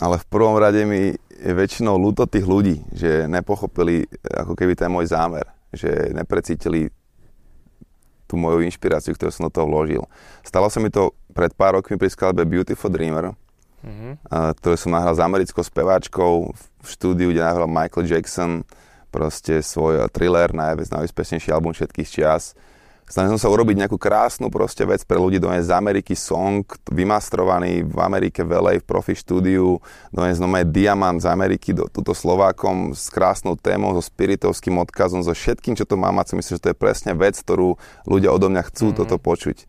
ale 0.00 0.16
v 0.16 0.26
prvom 0.30 0.56
rade 0.56 0.86
mi 0.86 1.18
je 1.40 1.52
väčšinou 1.56 1.96
ľúto 1.96 2.28
tých 2.28 2.44
ľudí, 2.44 2.84
že 2.92 3.24
nepochopili 3.24 4.04
ako 4.28 4.52
keby 4.52 4.76
ten 4.76 4.92
môj 4.92 5.08
zámer, 5.08 5.48
že 5.72 6.12
neprecítili 6.12 6.92
tú 8.28 8.38
moju 8.38 8.62
inšpiráciu, 8.62 9.16
ktorú 9.16 9.30
som 9.34 9.48
do 9.48 9.52
toho 9.52 9.66
vložil. 9.66 10.04
Stalo 10.46 10.70
sa 10.70 10.78
mi 10.78 10.92
to 10.92 11.16
pred 11.34 11.50
pár 11.56 11.80
rokmi 11.80 11.98
pri 11.98 12.12
skladbe 12.12 12.46
Beautiful 12.46 12.92
Dreamer, 12.92 13.34
mm-hmm. 13.82 14.12
ktorú 14.62 14.76
som 14.78 14.94
nahral 14.94 15.16
s 15.16 15.24
americkou 15.24 15.66
speváčkou 15.66 16.54
v 16.54 16.86
štúdiu, 16.86 17.34
kde 17.34 17.42
nahral 17.42 17.66
Michael 17.66 18.06
Jackson 18.06 18.62
proste 19.10 19.58
svoj 19.64 20.06
thriller, 20.14 20.54
najviac 20.54 20.94
najúspešnejší 20.94 21.50
album 21.50 21.74
všetkých 21.74 22.06
čias. 22.06 22.54
Snažil 23.10 23.34
som 23.34 23.42
sa 23.42 23.50
urobiť 23.50 23.74
nejakú 23.74 23.98
krásnu 23.98 24.54
proste 24.54 24.86
vec 24.86 25.02
pre 25.02 25.18
ľudí, 25.18 25.42
doniesť 25.42 25.66
z 25.66 25.74
Ameriky 25.74 26.14
song, 26.14 26.62
vymastrovaný 26.94 27.82
v 27.82 27.98
Amerike 27.98 28.46
velej 28.46 28.78
v 28.78 28.86
profi 28.86 29.18
štúdiu, 29.18 29.82
doniesť 30.14 30.38
nové 30.38 30.62
diamant 30.62 31.18
z 31.18 31.26
Ameriky 31.26 31.74
do, 31.74 31.90
túto 31.90 32.14
Slovákom 32.14 32.94
s 32.94 33.10
krásnou 33.10 33.58
témou, 33.58 33.98
so 33.98 34.02
spiritovským 34.06 34.78
odkazom, 34.78 35.26
so 35.26 35.34
všetkým, 35.34 35.74
čo 35.74 35.82
to 35.90 35.98
mám 35.98 36.22
a 36.22 36.24
si 36.24 36.38
myslím, 36.38 36.54
že 36.54 36.62
to 36.62 36.70
je 36.70 36.78
presne 36.78 37.10
vec, 37.18 37.34
ktorú 37.34 37.74
ľudia 38.06 38.30
odo 38.30 38.46
mňa 38.46 38.62
chcú 38.70 38.94
mm-hmm. 38.94 39.00
toto 39.02 39.18
počuť. 39.18 39.66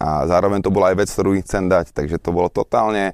A 0.00 0.24
zároveň 0.24 0.64
to 0.64 0.72
bola 0.72 0.96
aj 0.96 1.04
vec, 1.04 1.08
ktorú 1.12 1.36
im 1.36 1.44
chcem 1.44 1.68
dať, 1.68 1.92
takže 1.92 2.16
to 2.16 2.32
bolo 2.32 2.48
totálne 2.48 3.12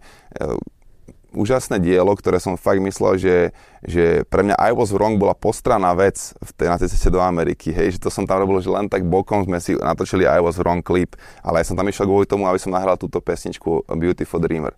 úžasné 1.36 1.76
dielo, 1.78 2.08
ktoré 2.16 2.40
som 2.40 2.56
fakt 2.56 2.80
myslel, 2.80 3.20
že, 3.20 3.36
že 3.84 4.24
pre 4.32 4.40
mňa 4.40 4.56
I 4.56 4.72
Was 4.72 4.90
Wrong 4.90 5.20
bola 5.20 5.36
postraná 5.36 5.92
vec 5.92 6.32
v 6.40 6.50
tej, 6.56 6.68
na 6.72 6.80
tej 6.80 6.88
ceste 6.88 7.12
do 7.12 7.20
Ameriky, 7.20 7.76
hej, 7.76 8.00
že 8.00 8.02
to 8.02 8.08
som 8.08 8.24
tam 8.24 8.40
robil, 8.40 8.64
že 8.64 8.72
len 8.72 8.88
tak 8.88 9.04
bokom 9.04 9.44
sme 9.44 9.60
si 9.60 9.76
natočili 9.76 10.24
I 10.24 10.40
Was 10.40 10.56
Wrong 10.56 10.80
klip, 10.80 11.14
ale 11.44 11.60
ja 11.60 11.68
som 11.68 11.76
tam 11.76 11.84
išiel 11.84 12.08
kvôli 12.08 12.24
tomu, 12.24 12.48
aby 12.48 12.56
som 12.56 12.72
nahral 12.72 12.96
túto 12.96 13.20
pesničku 13.20 13.84
Beautiful 14.00 14.40
Dreamer. 14.40 14.72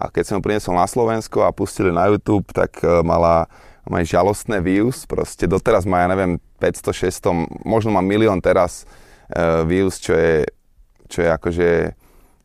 A 0.00 0.08
keď 0.08 0.32
som 0.32 0.34
ho 0.40 0.42
priniesol 0.42 0.72
na 0.72 0.88
Slovensko 0.88 1.44
a 1.44 1.52
pustili 1.52 1.92
na 1.92 2.08
YouTube, 2.08 2.48
tak 2.56 2.80
uh, 2.80 3.04
mala 3.04 3.52
má 3.84 4.00
žalostné 4.00 4.62
views, 4.64 5.04
proste 5.04 5.44
doteraz 5.44 5.84
má, 5.84 6.04
ja 6.04 6.08
neviem, 6.08 6.40
500, 6.62 7.28
600, 7.28 7.68
možno 7.68 7.92
má 7.92 8.00
milión 8.00 8.40
teraz 8.40 8.88
uh, 9.36 9.66
views, 9.68 10.00
čo 10.00 10.16
je, 10.16 10.48
čo 11.10 11.20
je 11.20 11.28
akože 11.28 11.68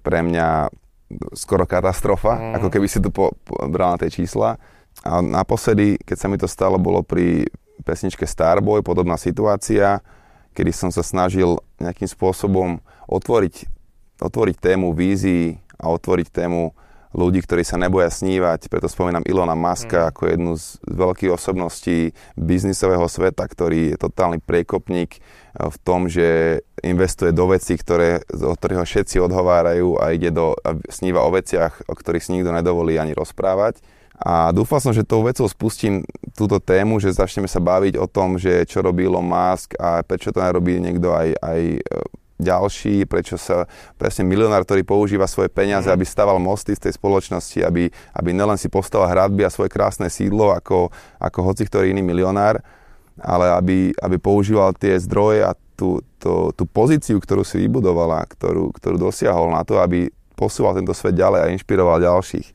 pre 0.03 0.19
mňa 0.25 0.67
skoro 1.37 1.69
katastrofa, 1.69 2.37
mm. 2.37 2.53
ako 2.61 2.67
keby 2.73 2.87
si 2.89 2.99
to 2.99 3.13
po, 3.13 3.33
po, 3.45 3.67
bral 3.69 3.95
na 3.95 4.01
tie 4.01 4.11
čísla. 4.11 4.57
A 5.03 5.19
naposledy, 5.19 5.99
keď 6.01 6.17
sa 6.17 6.27
mi 6.31 6.37
to 6.39 6.47
stalo, 6.47 6.79
bolo 6.79 7.03
pri 7.03 7.45
pesničke 7.83 8.23
Starboy, 8.23 8.81
podobná 8.81 9.19
situácia, 9.19 9.99
kedy 10.55 10.71
som 10.71 10.89
sa 10.89 11.03
snažil 11.03 11.59
nejakým 11.77 12.07
spôsobom 12.07 12.79
otvoriť, 13.05 13.67
otvoriť 14.23 14.55
tému 14.57 14.95
vízií 14.95 15.59
a 15.75 15.91
otvoriť 15.91 16.31
tému 16.31 16.71
ľudí, 17.15 17.39
ktorí 17.41 17.63
sa 17.63 17.79
neboja 17.79 18.11
snívať. 18.11 18.67
Preto 18.67 18.91
spomínam 18.91 19.23
Ilona 19.23 19.55
Maska 19.55 20.05
mm. 20.05 20.07
ako 20.11 20.21
jednu 20.27 20.51
z 20.59 20.65
veľkých 20.83 21.31
osobností 21.31 22.11
biznisového 22.35 23.07
sveta, 23.07 23.47
ktorý 23.47 23.95
je 23.95 23.97
totálny 23.97 24.43
priekopník 24.43 25.15
eh, 25.15 25.21
v 25.71 25.77
tom, 25.81 26.11
že 26.11 26.61
investuje 26.83 27.31
do 27.31 27.47
vecí, 27.49 27.79
ktoré, 27.79 28.21
od 28.27 28.59
ktorých 28.59 28.79
ho 28.83 28.85
všetci 28.85 29.15
odhovárajú 29.23 29.97
a 29.97 30.11
ide 30.11 30.29
do, 30.29 30.53
a 30.61 30.75
sníva 30.91 31.23
o 31.23 31.31
veciach, 31.31 31.87
o 31.87 31.95
ktorých 31.95 32.23
si 32.27 32.35
nikto 32.35 32.51
nedovolí 32.51 32.99
ani 32.99 33.15
rozprávať. 33.15 33.79
A 34.15 34.55
dúfal 34.55 34.79
som, 34.79 34.95
že 34.95 35.03
tou 35.03 35.27
vecou 35.27 35.43
spustím 35.43 36.07
túto 36.39 36.55
tému, 36.63 37.03
že 37.03 37.11
začneme 37.11 37.51
sa 37.51 37.59
baviť 37.59 37.99
o 37.99 38.07
tom, 38.07 38.39
že 38.39 38.63
čo 38.63 38.79
robí 38.79 39.03
Elon 39.03 39.27
Musk 39.27 39.75
a 39.75 40.07
prečo 40.07 40.31
to 40.31 40.39
nerobí 40.39 40.79
niekto 40.79 41.11
aj, 41.15 41.35
aj 41.39 41.61
eh, 41.79 42.23
ďalší, 42.35 43.07
prečo 43.07 43.39
sa 43.39 43.63
presne 43.95 44.27
milionár, 44.27 44.67
ktorý 44.67 44.83
používa 44.83 45.23
svoje 45.27 45.47
peniaze, 45.47 45.87
mm. 45.87 45.95
aby 45.95 46.05
staval 46.05 46.35
mosty 46.39 46.75
z 46.75 46.89
tej 46.89 46.93
spoločnosti, 46.99 47.63
aby, 47.63 47.87
aby 47.91 48.29
nelen 48.35 48.59
si 48.59 48.67
postavil 48.67 49.07
hradby 49.07 49.47
a 49.47 49.53
svoje 49.53 49.71
krásne 49.71 50.11
sídlo 50.11 50.51
ako, 50.51 50.91
ako 51.19 51.39
hoci 51.41 51.63
ktorý 51.63 51.95
iný 51.95 52.03
milionár, 52.03 52.59
ale 53.23 53.47
aby, 53.55 53.77
aby 53.95 54.17
používal 54.19 54.75
tie 54.75 54.99
zdroje 54.99 55.47
a 55.47 55.55
tú, 55.75 56.03
tú, 56.19 56.51
tú 56.51 56.63
pozíciu, 56.67 57.19
ktorú 57.19 57.43
si 57.47 57.59
vybudovala, 57.63 58.27
ktorú, 58.27 58.71
ktorú 58.75 58.95
dosiahol 58.99 59.51
na 59.51 59.63
to, 59.63 59.79
aby 59.79 60.11
posúval 60.35 60.75
tento 60.75 60.91
svet 60.91 61.15
ďalej 61.15 61.39
a 61.43 61.51
inšpiroval 61.55 62.03
ďalších. 62.03 62.51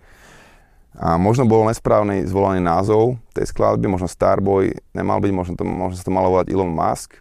A 1.00 1.16
možno 1.16 1.48
bol 1.48 1.64
nesprávny 1.64 2.28
zvolený 2.28 2.60
názov 2.60 3.16
tej 3.32 3.48
skladby, 3.48 3.88
možno 3.88 4.10
Starboy 4.10 4.76
nemal 4.92 5.22
byť, 5.22 5.32
možno, 5.32 5.54
to, 5.56 5.64
možno 5.64 5.96
sa 5.96 6.04
to 6.04 6.12
malo 6.12 6.28
volať 6.36 6.52
Elon 6.52 6.68
Musk, 6.68 7.16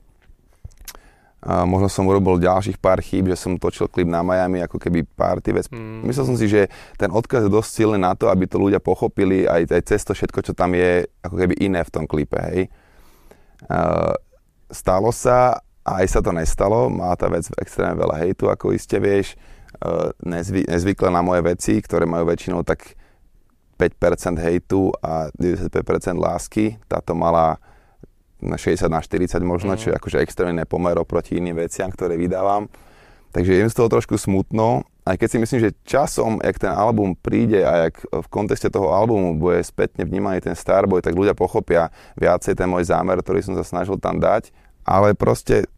a 1.39 1.63
možno 1.63 1.87
som 1.87 2.03
urobil 2.03 2.35
ďalších 2.35 2.83
pár 2.83 2.99
chýb, 2.99 3.31
že 3.31 3.39
som 3.39 3.55
točil 3.55 3.87
klip 3.87 4.11
na 4.11 4.19
Miami 4.19 4.59
ako 4.59 4.75
keby 4.75 5.07
party 5.07 5.49
vec. 5.55 5.65
Mm. 5.71 6.03
Myslel 6.03 6.25
som 6.27 6.35
si, 6.35 6.51
že 6.51 6.67
ten 6.99 7.07
odkaz 7.07 7.47
je 7.47 7.51
dosť 7.51 7.69
silný 7.71 7.99
na 7.99 8.11
to, 8.11 8.27
aby 8.27 8.43
to 8.43 8.59
ľudia 8.59 8.83
pochopili 8.83 9.47
aj, 9.47 9.71
aj 9.71 9.83
cez 9.87 10.03
to 10.03 10.11
všetko, 10.11 10.39
čo 10.43 10.51
tam 10.51 10.75
je 10.75 11.07
ako 11.23 11.35
keby 11.39 11.55
iné 11.63 11.79
v 11.79 11.93
tom 11.95 12.03
klipe, 12.03 12.35
hej. 12.51 12.67
Uh, 13.71 14.11
stalo 14.67 15.15
sa, 15.15 15.63
a 15.87 16.03
aj 16.03 16.07
sa 16.11 16.19
to 16.19 16.35
nestalo, 16.35 16.91
má 16.91 17.15
tá 17.15 17.31
vec 17.31 17.47
extrémne 17.55 17.95
veľa 17.95 18.19
hejtu, 18.19 18.51
ako 18.51 18.75
iste 18.75 18.99
vieš, 18.99 19.39
uh, 19.79 20.11
nezvy, 20.19 20.67
nezvykle 20.67 21.07
na 21.07 21.23
moje 21.23 21.39
veci, 21.47 21.79
ktoré 21.79 22.03
majú 22.03 22.27
väčšinou 22.27 22.67
tak 22.67 22.99
5% 23.79 24.35
hejtu 24.43 24.91
a 24.99 25.31
95% 25.39 26.19
lásky. 26.19 26.75
Táto 26.91 27.15
mala 27.15 27.63
60 28.39 28.87
na 28.87 29.03
40 29.03 29.39
možno, 29.43 29.75
mm. 29.75 29.79
čo 29.79 29.87
je 29.91 29.97
akože 29.99 30.17
extrémne 30.23 30.63
pomer 30.63 30.95
oproti 30.95 31.37
iným 31.37 31.59
veciam, 31.59 31.91
ktoré 31.91 32.15
vydávam. 32.15 32.71
Takže 33.29 33.61
je 33.61 33.69
z 33.69 33.77
toho 33.77 33.89
trošku 33.93 34.17
smutno, 34.17 34.89
aj 35.05 35.17
keď 35.17 35.27
si 35.29 35.37
myslím, 35.41 35.59
že 35.61 35.77
časom, 35.85 36.37
jak 36.41 36.57
ten 36.57 36.73
album 36.73 37.13
príde 37.17 37.61
a 37.65 37.89
jak 37.89 38.01
v 38.05 38.27
kontexte 38.29 38.69
toho 38.69 38.93
albumu 38.93 39.37
bude 39.37 39.61
spätne 39.65 40.05
vnímaný 40.05 40.45
ten 40.45 40.53
Starboy, 40.53 41.01
tak 41.01 41.17
ľudia 41.17 41.33
pochopia 41.33 41.89
viacej 42.17 42.53
ten 42.53 42.69
môj 42.69 42.89
zámer, 42.89 43.17
ktorý 43.21 43.41
som 43.41 43.53
sa 43.57 43.65
snažil 43.65 43.97
tam 43.97 44.21
dať. 44.21 44.53
Ale 44.85 45.13
proste 45.13 45.69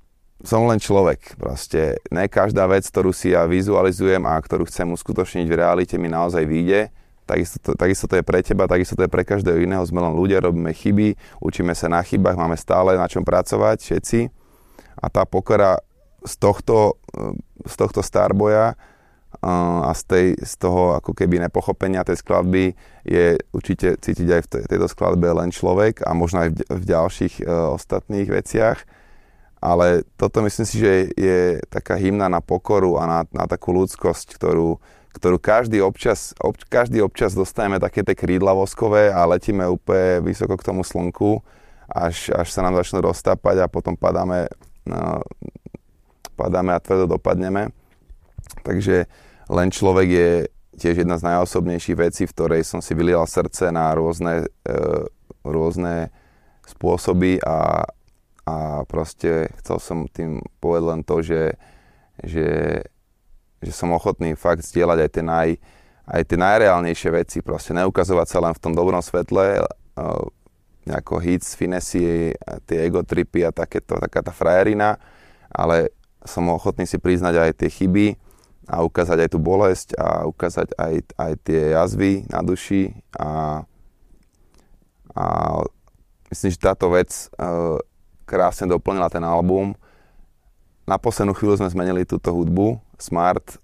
som 0.44 0.68
len 0.68 0.84
človek. 0.84 1.40
Proste 1.40 2.02
ne 2.12 2.28
každá 2.28 2.68
vec, 2.68 2.84
ktorú 2.84 3.16
si 3.16 3.32
ja 3.32 3.48
vizualizujem 3.48 4.24
a 4.28 4.36
ktorú 4.36 4.68
chcem 4.68 4.90
uskutočniť 4.92 5.48
v 5.48 5.60
realite 5.60 5.96
mi 5.96 6.12
naozaj 6.12 6.44
vyjde 6.44 6.92
Takisto 7.32 7.58
to, 7.64 7.70
takisto 7.80 8.12
to 8.12 8.20
je 8.20 8.28
pre 8.28 8.44
teba, 8.44 8.68
takisto 8.68 9.00
to 9.00 9.08
je 9.08 9.12
pre 9.12 9.24
každého 9.24 9.64
iného. 9.64 9.80
Sme 9.88 10.04
len 10.04 10.12
ľudia, 10.12 10.44
robíme 10.44 10.76
chyby, 10.76 11.16
učíme 11.40 11.72
sa 11.72 11.88
na 11.88 12.04
chybách, 12.04 12.36
máme 12.36 12.60
stále 12.60 13.00
na 13.00 13.08
čom 13.08 13.24
pracovať 13.24 13.80
všetci. 13.80 14.28
A 15.00 15.08
tá 15.08 15.24
pokora 15.24 15.80
z 16.28 16.34
tohto, 16.36 17.00
eh, 17.16 17.40
z 17.64 17.74
tohto 17.80 18.04
Starboya 18.04 18.76
eh, 18.76 19.88
a 19.88 19.96
z, 19.96 20.02
tej, 20.04 20.28
z 20.44 20.54
toho 20.60 21.00
ako 21.00 21.16
keby 21.16 21.40
nepochopenia 21.40 22.04
tej 22.04 22.20
skladby 22.20 22.76
je 23.08 23.40
určite 23.56 23.96
cítiť 23.96 24.28
aj 24.28 24.42
v 24.44 24.50
tejto 24.68 24.88
skladbe 24.92 25.32
len 25.32 25.56
človek 25.56 26.04
a 26.04 26.12
možno 26.12 26.44
aj 26.44 26.50
v, 26.68 26.84
ďalších 26.84 27.42
uh, 27.42 27.74
ostatných 27.74 28.30
veciach. 28.30 28.78
Ale 29.62 30.06
toto 30.18 30.42
myslím 30.42 30.66
si, 30.66 30.82
že 30.82 31.10
je 31.14 31.62
taká 31.70 31.94
hymna 31.98 32.30
na 32.30 32.42
pokoru 32.42 32.98
a 32.98 33.06
na, 33.06 33.20
na 33.30 33.46
takú 33.46 33.74
ľudskosť, 33.74 34.38
ktorú, 34.38 34.82
ktorú 35.12 35.38
každý 35.38 35.84
občas, 35.84 36.32
ob, 36.40 36.56
každý 36.72 37.04
občas 37.04 37.36
dostaneme 37.36 37.84
také 37.84 38.04
tie 38.04 38.16
krídla 38.16 38.56
voskové 38.56 39.12
a 39.12 39.28
letíme 39.28 39.68
úplne 39.68 40.24
vysoko 40.24 40.56
k 40.56 40.68
tomu 40.72 40.88
slnku, 40.88 41.44
až, 41.92 42.32
až 42.32 42.48
sa 42.48 42.64
nám 42.64 42.80
začnú 42.80 43.04
roztápať 43.04 43.68
a 43.68 43.72
potom 43.72 44.00
padáme, 44.00 44.48
no, 44.88 45.20
padáme 46.40 46.72
a 46.72 46.80
tvrdo 46.80 47.20
dopadneme. 47.20 47.76
Takže 48.64 49.12
len 49.52 49.68
človek 49.68 50.08
je 50.08 50.30
tiež 50.80 51.04
jedna 51.04 51.20
z 51.20 51.28
najosobnejších 51.28 51.98
vecí, 52.00 52.24
v 52.24 52.34
ktorej 52.34 52.62
som 52.64 52.80
si 52.80 52.96
vylial 52.96 53.28
srdce 53.28 53.70
na 53.70 53.92
rôzne, 53.92 54.48
e, 54.64 54.76
rôzne 55.44 56.10
spôsoby 56.64 57.44
a, 57.44 57.84
a 58.48 58.56
proste 58.88 59.52
chcel 59.60 59.78
som 59.84 59.98
tým 60.08 60.40
povedať 60.64 60.86
len 60.88 61.02
to, 61.04 61.16
že, 61.20 61.44
že 62.24 62.48
že 63.62 63.72
som 63.72 63.94
ochotný 63.94 64.34
fakt 64.34 64.66
zdieľať 64.66 64.98
aj 65.06 65.10
tie, 65.14 65.24
naj, 65.24 65.50
aj 66.10 66.22
tie 66.26 66.38
najreálnejšie 66.38 67.10
veci, 67.14 67.38
proste 67.46 67.78
neukazovať 67.78 68.28
sa 68.28 68.40
len 68.42 68.54
v 68.58 68.62
tom 68.62 68.74
dobrom 68.74 69.00
svetle, 69.00 69.62
uh, 69.62 70.24
nejako 70.86 71.22
hits, 71.22 71.54
finesy, 71.54 72.34
tie 72.66 72.78
egotripy 72.90 73.46
a 73.46 73.54
takéto, 73.54 74.02
taká 74.02 74.26
tá 74.26 74.34
frajerina, 74.34 74.98
ale 75.54 75.94
som 76.26 76.46
ochotný 76.50 76.90
si 76.90 76.98
priznať 76.98 77.38
aj 77.38 77.52
tie 77.54 77.70
chyby 77.70 78.18
a 78.66 78.82
ukázať 78.82 79.26
aj 79.26 79.30
tú 79.30 79.40
bolesť 79.42 79.94
a 79.98 80.26
ukázať 80.26 80.74
aj, 80.78 80.94
aj 81.18 81.34
tie 81.46 81.62
jazvy 81.78 82.26
na 82.30 82.40
duši 82.42 82.94
a, 83.14 83.62
a 85.14 85.26
myslím, 86.34 86.50
že 86.50 86.66
táto 86.66 86.90
vec 86.90 87.10
uh, 87.38 87.78
krásne 88.26 88.70
doplnila 88.70 89.12
ten 89.12 89.26
album. 89.26 89.76
Na 90.88 90.98
poslednú 90.98 91.38
chvíľu 91.38 91.62
sme 91.62 91.70
zmenili 91.70 92.10
túto 92.10 92.34
hudbu, 92.34 92.80
Smart 93.02 93.58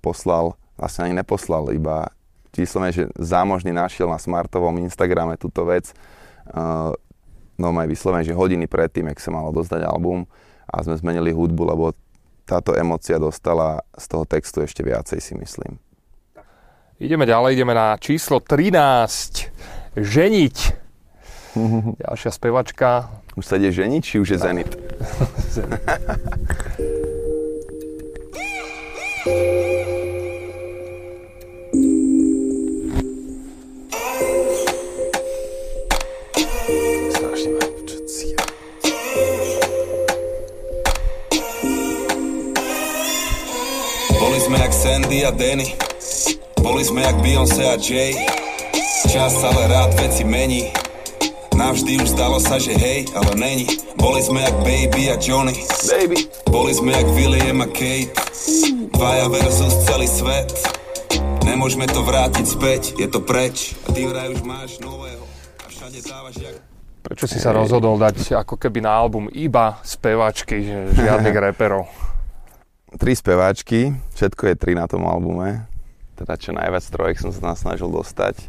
poslal, 0.00 0.56
vlastne 0.80 1.10
ani 1.10 1.20
neposlal, 1.20 1.68
iba 1.76 2.08
číslom 2.54 2.86
je, 2.88 3.02
že 3.02 3.04
zámožný 3.18 3.74
našiel 3.74 4.06
na 4.06 4.16
Smartovom 4.16 4.78
Instagrame 4.80 5.34
túto 5.34 5.66
vec. 5.66 5.90
No 7.54 7.70
aj 7.70 7.88
vyslovene, 7.90 8.26
že 8.26 8.34
hodiny 8.34 8.70
predtým, 8.70 9.10
jak 9.10 9.22
sa 9.22 9.34
malo 9.34 9.50
dozdať 9.50 9.86
album 9.86 10.26
a 10.70 10.82
sme 10.82 10.98
zmenili 10.98 11.34
hudbu, 11.34 11.62
lebo 11.74 11.94
táto 12.46 12.74
emocia 12.74 13.18
dostala 13.18 13.82
z 13.94 14.04
toho 14.10 14.24
textu 14.26 14.62
ešte 14.62 14.82
viacej, 14.82 15.18
si 15.18 15.34
myslím. 15.38 15.78
Ideme 17.02 17.26
ďalej, 17.26 17.58
ideme 17.58 17.74
na 17.74 17.98
číslo 17.98 18.38
13. 18.38 19.98
Ženiť. 19.98 20.56
Ďalšia 22.02 22.30
spevačka. 22.30 23.10
Už 23.34 23.46
sa 23.46 23.58
ide 23.58 23.74
ženiť, 23.74 24.02
či 24.02 24.16
už 24.22 24.28
je 24.34 24.38
Zenit? 24.38 24.70
Zenit. 29.24 29.64
sme 44.44 44.60
jak 44.60 44.76
Sandy 44.76 45.24
a 45.24 45.32
Danny. 45.32 45.72
Boli 46.60 46.84
sme 46.84 47.00
jak 47.00 47.16
Beyoncé 47.24 47.64
a 47.64 47.80
Jay. 47.80 48.12
Čas 49.08 49.40
ale 49.40 49.72
rád 49.72 49.96
veci 49.96 50.20
mení. 50.20 50.68
Navždy 51.56 51.96
už 51.96 52.12
zdalo 52.12 52.36
sa, 52.44 52.60
že 52.60 52.76
hej, 52.76 53.08
ale 53.16 53.32
není. 53.40 53.64
Boli 53.96 54.20
sme 54.20 54.44
jak 54.44 54.52
Baby 54.60 55.08
a 55.08 55.16
Johnny. 55.16 55.56
Baby. 55.88 56.28
Boli 56.44 56.76
sme 56.76 56.92
jak 56.92 57.08
William 57.16 57.64
a 57.64 57.68
Kate 57.72 58.33
Dvaja 58.94 59.26
versus 59.26 59.74
celý 59.90 60.06
svet 60.06 60.54
Nemôžeme 61.42 61.90
to 61.90 62.06
vrátiť 62.06 62.46
späť, 62.46 62.82
je 62.94 63.10
to 63.10 63.18
preč 63.26 63.74
A 63.84 63.90
ty 63.90 64.06
vraj 64.06 64.30
už 64.30 64.46
máš 64.46 64.78
nového 64.78 65.26
A 65.60 65.66
všade 65.66 65.98
dávaš 66.06 66.38
jak 66.38 66.56
Prečo 67.02 67.26
si 67.26 67.42
sa 67.42 67.50
rozhodol 67.50 67.98
dať 67.98 68.38
ako 68.46 68.54
keby 68.56 68.80
na 68.80 68.94
album 68.94 69.28
iba 69.34 69.76
spevačky, 69.84 70.64
že 70.64 70.76
žiadnych 70.96 71.36
reperov? 71.52 71.84
Tri 72.96 73.12
speváčky, 73.12 73.92
všetko 74.16 74.42
je 74.48 74.54
tri 74.56 74.72
na 74.72 74.88
tom 74.88 75.04
albume. 75.04 75.68
Teda 76.16 76.40
čo 76.40 76.56
najviac 76.56 76.80
trojek 76.88 77.20
som 77.20 77.28
sa 77.28 77.52
tam 77.52 77.60
snažil 77.60 77.92
dostať. 77.92 78.48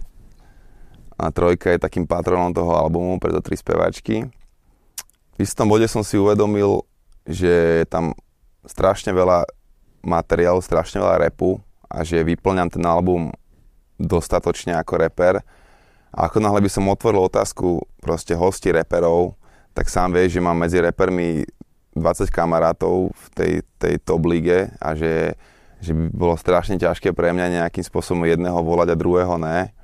A 1.20 1.36
trojka 1.36 1.76
je 1.76 1.84
takým 1.84 2.08
patronom 2.08 2.56
toho 2.56 2.80
albumu, 2.80 3.20
preto 3.20 3.44
tri 3.44 3.60
speváčky. 3.60 4.32
V 5.36 5.38
istom 5.44 5.68
bode 5.68 5.92
som 5.92 6.00
si 6.00 6.16
uvedomil, 6.16 6.88
že 7.28 7.84
je 7.84 7.86
tam 7.92 8.16
strašne 8.64 9.12
veľa 9.12 9.52
materiálu, 10.06 10.62
strašne 10.62 11.02
veľa 11.02 11.28
repu 11.28 11.60
a 11.90 12.06
že 12.06 12.24
vyplňam 12.24 12.70
ten 12.70 12.86
album 12.86 13.34
dostatočne 14.00 14.78
ako 14.78 15.02
reper. 15.02 15.42
A 16.16 16.32
ako 16.32 16.40
náhle 16.40 16.64
by 16.64 16.72
som 16.72 16.88
otvoril 16.88 17.28
otázku 17.28 17.84
proste 18.00 18.38
hosti 18.38 18.72
reperov, 18.72 19.36
tak 19.76 19.92
sám 19.92 20.16
vieš, 20.16 20.40
že 20.40 20.46
mám 20.46 20.56
medzi 20.56 20.80
repermi 20.80 21.44
20 21.96 22.32
kamarátov 22.32 23.12
v 23.12 23.26
tej, 23.36 23.54
tej 23.76 23.96
top 24.00 24.24
lige 24.28 24.72
a 24.80 24.96
že, 24.96 25.36
že 25.84 25.92
by 25.92 26.04
bolo 26.16 26.36
strašne 26.40 26.80
ťažké 26.80 27.12
pre 27.12 27.36
mňa 27.36 27.60
nejakým 27.60 27.84
spôsobom 27.84 28.24
jedného 28.24 28.56
volať 28.64 28.96
a 28.96 29.00
druhého 29.00 29.36
ne. 29.36 29.75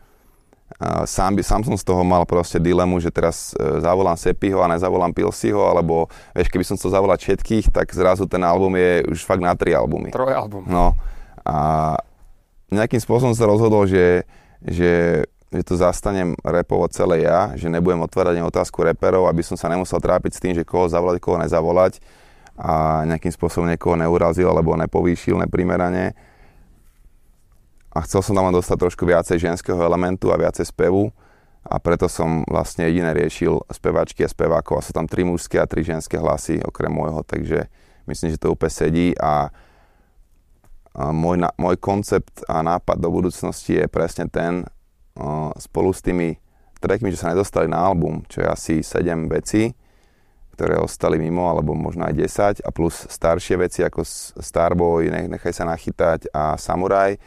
Sám, 1.06 1.38
by, 1.38 1.45
sám 1.45 1.62
som 1.62 1.78
z 1.78 1.86
toho 1.86 2.02
mal 2.02 2.26
proste 2.26 2.58
dilemu, 2.58 2.98
že 2.98 3.14
teraz 3.14 3.53
e, 3.53 3.86
zavolám 3.86 4.18
Sepiho 4.18 4.66
a 4.66 4.72
nezavolám 4.72 5.14
Pilsiho, 5.14 5.62
alebo 5.62 6.10
vieš, 6.34 6.49
keby 6.49 6.66
som 6.66 6.74
chcel 6.74 6.98
zavolať 6.98 7.22
všetkých, 7.22 7.70
tak 7.70 7.94
zrazu 7.94 8.26
ten 8.26 8.41
album 8.41 8.74
je 8.74 9.06
už 9.06 9.22
fakt 9.22 9.45
na 9.45 9.53
tri 9.53 9.78
albumy. 9.78 10.10
Trojalbum. 10.10 10.66
No 10.66 10.98
a 11.45 11.58
nejakým 12.74 12.98
spôsobom 12.98 13.38
sa 13.38 13.45
rozhodol, 13.45 13.86
že, 13.86 14.26
že, 14.66 15.22
že 15.53 15.62
to 15.62 15.78
zastanem 15.78 16.34
repovať 16.41 16.98
celé 16.98 17.30
ja, 17.30 17.53
že 17.53 17.70
nebudem 17.70 18.02
otvárať 18.02 18.41
ani 18.41 18.49
otázku 18.49 18.82
reperov, 18.82 19.30
aby 19.30 19.45
som 19.45 19.53
sa 19.53 19.70
nemusel 19.70 20.02
trápiť 20.02 20.32
s 20.34 20.41
tým, 20.41 20.53
že 20.58 20.66
koho 20.66 20.90
zavolať, 20.90 21.22
koho 21.22 21.38
nezavolať 21.38 22.02
a 22.58 23.06
nejakým 23.06 23.30
spôsobom 23.30 23.70
niekoho 23.70 23.94
neurazil 23.98 24.49
alebo 24.49 24.74
nepovýšil 24.82 25.38
neprimerane. 25.45 26.18
A 27.91 28.03
chcel 28.07 28.23
som 28.23 28.35
tam 28.35 28.51
dostať 28.55 28.77
trošku 28.88 29.03
viacej 29.03 29.38
ženského 29.38 29.80
elementu 29.84 30.31
a 30.31 30.39
viacej 30.39 30.72
spevu. 30.72 31.11
A 31.61 31.77
preto 31.77 32.09
som 32.09 32.41
vlastne 32.49 32.89
jediné 32.89 33.13
riešil 33.13 33.61
spevačky 33.69 34.26
a 34.26 34.31
spevákov. 34.31 34.81
A 34.81 34.85
sú 34.85 34.91
tam 34.95 35.05
tri 35.05 35.22
mužské 35.22 35.61
a 35.61 35.69
tri 35.69 35.85
ženské 35.85 36.18
hlasy 36.18 36.57
okrem 36.63 36.89
môjho, 36.89 37.22
takže 37.22 37.69
myslím, 38.09 38.34
že 38.34 38.41
to 38.41 38.55
úplne 38.55 38.73
sedí. 38.73 39.07
A 39.22 39.53
môj, 40.97 41.45
môj 41.59 41.76
koncept 41.77 42.41
a 42.49 42.65
nápad 42.65 42.97
do 42.97 43.13
budúcnosti 43.13 43.77
je 43.77 43.85
presne 43.85 44.26
ten, 44.31 44.65
spolu 45.59 45.91
s 45.91 46.01
tými 46.01 46.39
trackmi, 46.81 47.13
že 47.13 47.22
sa 47.22 47.30
nedostali 47.30 47.69
na 47.69 47.77
album, 47.77 48.26
čo 48.26 48.41
je 48.41 48.47
asi 48.49 48.76
7 48.81 49.30
vecí, 49.30 49.69
ktoré 50.57 50.81
ostali 50.81 51.22
mimo, 51.22 51.45
alebo 51.45 51.77
možno 51.77 52.09
aj 52.09 52.15
10, 52.61 52.65
a 52.65 52.69
plus 52.73 53.05
staršie 53.05 53.55
veci 53.61 53.85
ako 53.85 54.01
Starboy, 54.41 55.13
Nech, 55.13 55.30
Nechaj 55.30 55.53
sa 55.61 55.65
nachytať 55.69 56.34
a 56.34 56.57
Samurai. 56.57 57.22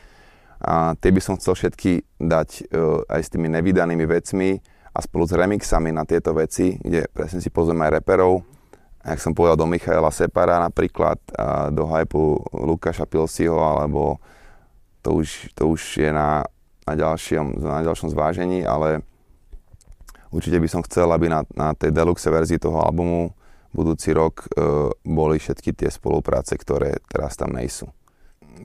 A 0.65 0.97
tie 0.97 1.13
by 1.13 1.21
som 1.21 1.37
chcel 1.37 1.53
všetky 1.53 2.05
dať 2.17 2.73
uh, 2.73 3.05
aj 3.07 3.21
s 3.21 3.29
tými 3.29 3.53
nevydanými 3.53 4.09
vecmi 4.09 4.57
a 4.95 4.99
spolu 5.05 5.29
s 5.29 5.37
remixami 5.37 5.93
na 5.93 6.09
tieto 6.09 6.33
veci, 6.33 6.81
kde 6.81 7.11
presne 7.13 7.45
si 7.45 7.53
pozrieme 7.53 7.85
aj 7.85 8.01
reperov, 8.01 8.41
jak 9.05 9.21
som 9.21 9.37
povedal, 9.37 9.61
do 9.61 9.69
Michaela 9.69 10.09
Separa 10.09 10.57
napríklad, 10.65 11.21
a 11.37 11.69
do 11.69 11.85
hypu 11.93 12.41
Lukáša 12.57 13.05
Pilsiho, 13.05 13.61
alebo 13.61 14.17
to 15.05 15.21
už, 15.21 15.53
to 15.53 15.69
už 15.69 16.01
je 16.01 16.09
na, 16.09 16.49
na, 16.89 16.95
ďalšom, 16.97 17.61
na 17.61 17.85
ďalšom 17.85 18.09
zvážení, 18.09 18.65
ale 18.65 19.05
určite 20.33 20.57
by 20.57 20.69
som 20.73 20.81
chcel, 20.89 21.13
aby 21.13 21.29
na, 21.29 21.45
na 21.53 21.77
tej 21.77 21.93
deluxe 21.93 22.25
verzii 22.33 22.57
toho 22.57 22.81
albumu 22.81 23.37
budúci 23.75 24.15
rok 24.17 24.49
e, 24.49 24.65
boli 25.05 25.37
všetky 25.37 25.77
tie 25.77 25.91
spolupráce, 25.93 26.57
ktoré 26.57 27.03
teraz 27.11 27.37
tam 27.37 27.53
nejsú. 27.53 27.91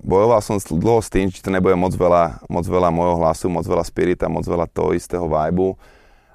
Bojoval 0.06 0.42
som 0.42 0.58
dlho 0.58 1.02
s 1.04 1.10
tým, 1.12 1.30
či 1.30 1.44
to 1.44 1.54
nebude 1.54 1.76
moc 1.76 1.94
veľa, 1.94 2.46
moc 2.48 2.66
veľa 2.66 2.90
môjho 2.90 3.16
hlasu, 3.20 3.46
moc 3.52 3.66
veľa 3.66 3.84
spirita, 3.84 4.32
moc 4.32 4.46
veľa 4.48 4.70
toho 4.70 4.94
istého 4.96 5.26
vibu, 5.26 5.76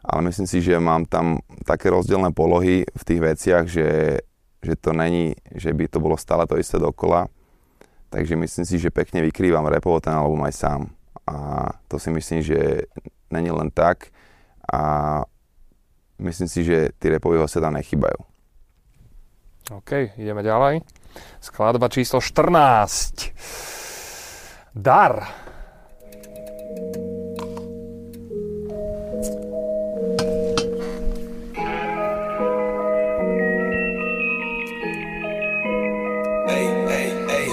ale 0.05 0.21
myslím 0.29 0.45
si, 0.45 0.61
že 0.61 0.77
mám 0.77 1.09
tam 1.09 1.41
také 1.65 1.89
rozdielne 1.89 2.29
polohy 2.37 2.85
v 2.85 3.03
tých 3.09 3.21
veciach, 3.25 3.65
že, 3.65 4.21
že 4.61 4.75
to 4.77 4.93
není, 4.93 5.33
že 5.57 5.73
by 5.73 5.89
to 5.89 5.97
bolo 5.97 6.21
stále 6.21 6.45
to 6.45 6.61
isté 6.61 6.77
dokola. 6.77 7.33
Takže 8.13 8.37
myslím 8.37 8.65
si, 8.69 8.77
že 8.79 8.95
pekne 8.95 9.25
vykrývam 9.25 9.67
repovo 9.67 9.99
ten 9.99 10.15
album 10.15 10.45
aj 10.45 10.55
sám. 10.55 10.81
A 11.25 11.67
to 11.89 11.97
si 11.97 12.13
myslím, 12.13 12.45
že 12.45 12.87
není 13.33 13.51
len 13.51 13.73
tak. 13.73 14.13
A 14.69 15.25
myslím 16.21 16.47
si, 16.47 16.63
že 16.63 16.93
tí 17.01 17.09
repoví 17.09 17.41
hostia 17.41 17.65
tam 17.65 17.75
nechybajú. 17.75 18.21
OK, 19.73 20.15
ideme 20.21 20.45
ďalej. 20.45 20.85
Skladba 21.41 21.89
číslo 21.89 22.21
14. 22.21 23.33
Dar. 24.75 25.29
Ej, 36.49 36.67
ej, 36.89 37.11
ej. 37.29 37.49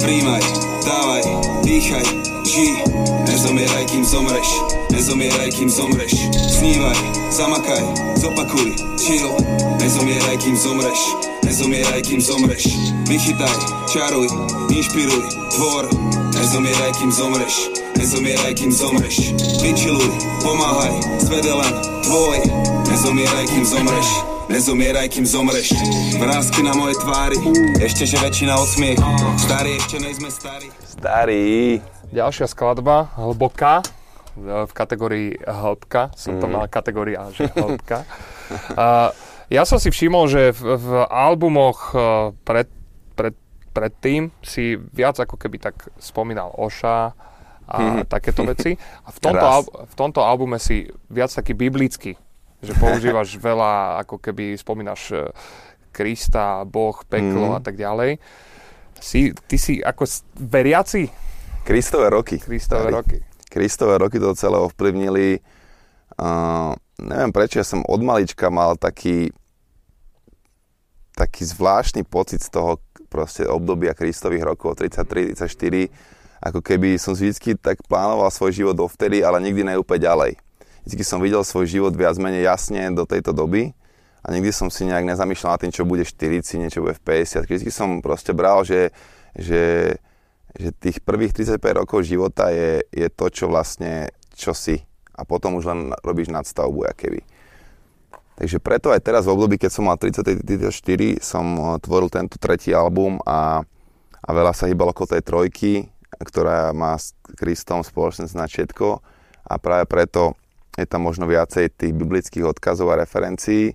Príjmaj, 0.00 0.44
dávaj, 0.82 1.24
dýchaj, 1.62 2.06
ži 2.48 2.80
Nezomieraj, 3.28 3.84
kým 3.92 4.04
zomreš. 4.04 4.48
Nezomieraj, 4.90 5.50
kým 5.52 5.68
zomreš. 5.68 6.14
Snívaj, 6.48 6.98
zamakaj, 7.28 7.84
zopakuj, 8.16 8.72
chill. 8.96 9.36
Nezomieraj, 9.78 10.36
kým 10.40 10.56
zomreš 10.56 11.35
Nezomieraj, 11.46 12.02
kým 12.02 12.18
zomreš. 12.18 12.74
Vychytaj, 13.06 13.54
čaruj, 13.86 14.26
inšpiruj, 14.66 15.22
tvor. 15.54 15.86
Nezomieraj, 16.34 16.90
kým 16.98 17.14
zomreš. 17.14 17.70
Nezomieraj, 17.94 18.50
kým 18.58 18.74
zomreš. 18.74 19.30
Vyčiluj, 19.62 20.10
pomáhaj, 20.42 20.90
svet 21.22 21.46
len 21.46 21.74
tvoj. 22.02 22.38
Nezomieraj, 22.90 23.46
kým 23.46 23.62
zomreš. 23.62 24.08
Nezomieraj, 24.50 25.06
kým 25.06 25.22
zomreš. 25.22 25.70
Vrázky 26.18 26.66
na 26.66 26.74
mojej 26.74 26.98
tvári 26.98 27.38
Ešte, 27.78 28.10
že 28.10 28.18
väčšina 28.18 28.58
odsmiech. 28.58 28.98
Starí, 29.38 29.78
ešte 29.78 30.02
nejsme 30.02 30.34
starí 30.34 30.66
Starý. 30.82 31.78
Ďalšia 32.10 32.50
skladba, 32.50 33.14
hlboká, 33.22 33.86
v 34.36 34.72
kategórii 34.74 35.38
hĺbka, 35.46 36.10
som 36.18 36.42
to 36.42 36.50
mal 36.50 36.66
kategória, 36.66 37.22
že 37.30 37.46
hĺbka. 37.54 38.02
A 38.74 39.14
ja 39.50 39.62
som 39.62 39.78
si 39.78 39.92
všimol, 39.92 40.26
že 40.26 40.50
v, 40.54 40.76
v 40.78 40.88
albumoch 41.06 41.94
eh, 41.94 42.02
pred, 42.42 42.68
pred, 43.14 43.34
predtým 43.70 44.34
si 44.42 44.74
viac 44.76 45.18
ako 45.20 45.38
keby 45.38 45.62
tak 45.62 45.90
spomínal 45.98 46.50
Oša 46.54 47.14
a 47.66 47.78
takéto 48.06 48.46
veci. 48.50 48.74
A 49.06 49.08
v 49.10 49.18
tomto, 49.18 49.46
al, 49.46 49.62
v 49.66 49.94
tomto 49.94 50.20
albume 50.22 50.58
si 50.58 50.86
viac 51.10 51.30
taký 51.30 51.54
biblický, 51.54 52.14
že 52.62 52.72
používaš 52.78 53.38
veľa, 53.48 54.02
ako 54.06 54.18
keby 54.18 54.58
spomínaš 54.58 55.02
eh, 55.14 55.30
Krista, 55.94 56.66
Boh, 56.68 56.96
peklo 57.08 57.56
a 57.56 57.60
tak 57.64 57.80
ďalej. 57.80 58.20
Si, 58.96 59.32
ty 59.48 59.56
si 59.60 59.80
ako 59.80 60.08
veriaci 60.36 61.26
Kristové 61.66 62.10
roky. 62.14 62.38
Kristové 62.38 62.94
roky. 62.94 63.18
Kristové 63.50 63.98
roky 63.98 64.22
to 64.22 64.38
celé 64.38 64.54
ovplyvnili. 64.54 65.42
Uh, 66.14 66.78
neviem 67.00 67.32
prečo, 67.32 67.60
ja 67.60 67.66
som 67.66 67.84
od 67.84 68.00
malička 68.00 68.48
mal 68.48 68.76
taký 68.76 69.32
taký 71.16 71.48
zvláštny 71.48 72.04
pocit 72.04 72.44
z 72.44 72.52
toho 72.52 72.76
proste 73.08 73.48
obdobia 73.48 73.96
Kristových 73.96 74.44
rokov 74.44 74.76
33-34, 74.84 75.88
ako 76.44 76.60
keby 76.60 77.00
som 77.00 77.16
vždy 77.16 77.56
tak 77.56 77.80
plánoval 77.88 78.28
svoj 78.28 78.52
život 78.52 78.76
dovtedy, 78.76 79.24
ale 79.24 79.40
nikdy 79.40 79.64
neúplne 79.64 80.04
ďalej. 80.04 80.32
Vždy 80.84 81.02
som 81.02 81.18
videl 81.24 81.40
svoj 81.40 81.66
život 81.66 81.96
viac 81.96 82.20
menej 82.20 82.44
jasne 82.44 82.92
do 82.92 83.08
tejto 83.08 83.32
doby 83.32 83.72
a 84.20 84.28
nikdy 84.28 84.52
som 84.52 84.68
si 84.68 84.84
nejak 84.84 85.08
nezamýšľal 85.08 85.56
nad 85.56 85.60
tým, 85.64 85.72
čo 85.72 85.88
bude 85.88 86.04
v 86.04 86.12
40, 86.44 86.62
niečo 86.62 86.84
bude 86.84 86.94
v 86.94 87.24
50. 87.24 87.48
Vždy 87.48 87.70
som 87.72 88.04
proste 88.04 88.36
bral, 88.36 88.62
že, 88.62 88.92
že, 89.32 89.96
že 90.52 90.68
tých 90.76 91.00
prvých 91.00 91.32
35 91.32 91.58
rokov 91.80 92.04
života 92.04 92.52
je, 92.52 92.84
je 92.92 93.08
to, 93.08 93.26
čo 93.32 93.48
vlastne, 93.48 94.12
čo 94.36 94.52
si. 94.52 94.84
A 95.16 95.24
potom 95.24 95.56
už 95.56 95.64
len 95.66 95.80
robíš 96.04 96.28
nadstavbu, 96.28 96.92
keby. 96.92 97.24
Takže 98.36 98.60
preto 98.60 98.92
aj 98.92 99.00
teraz 99.00 99.24
v 99.24 99.32
období, 99.32 99.56
keď 99.56 99.70
som 99.72 99.88
mal 99.88 99.96
34, 99.96 100.36
som 101.24 101.46
eh, 101.56 101.64
tvoril 101.80 102.12
tento 102.12 102.36
tretí 102.36 102.76
album 102.76 103.16
a, 103.24 103.64
a 104.20 104.30
veľa 104.30 104.52
sa 104.52 104.68
hýbalo 104.68 104.92
okolo 104.92 105.16
tej 105.16 105.22
trojky, 105.24 105.72
ktorá 106.20 106.76
má 106.76 107.00
s 107.00 107.16
Kristom 107.40 107.80
spoločné 107.80 108.28
na 108.36 108.44
všetko 108.44 109.00
a 109.48 109.54
práve 109.56 109.88
preto 109.88 110.36
je 110.76 110.84
tam 110.84 111.08
možno 111.08 111.24
viacej 111.24 111.72
tých 111.72 111.92
biblických 111.96 112.44
odkazov 112.44 112.92
a 112.92 113.00
referencií, 113.00 113.72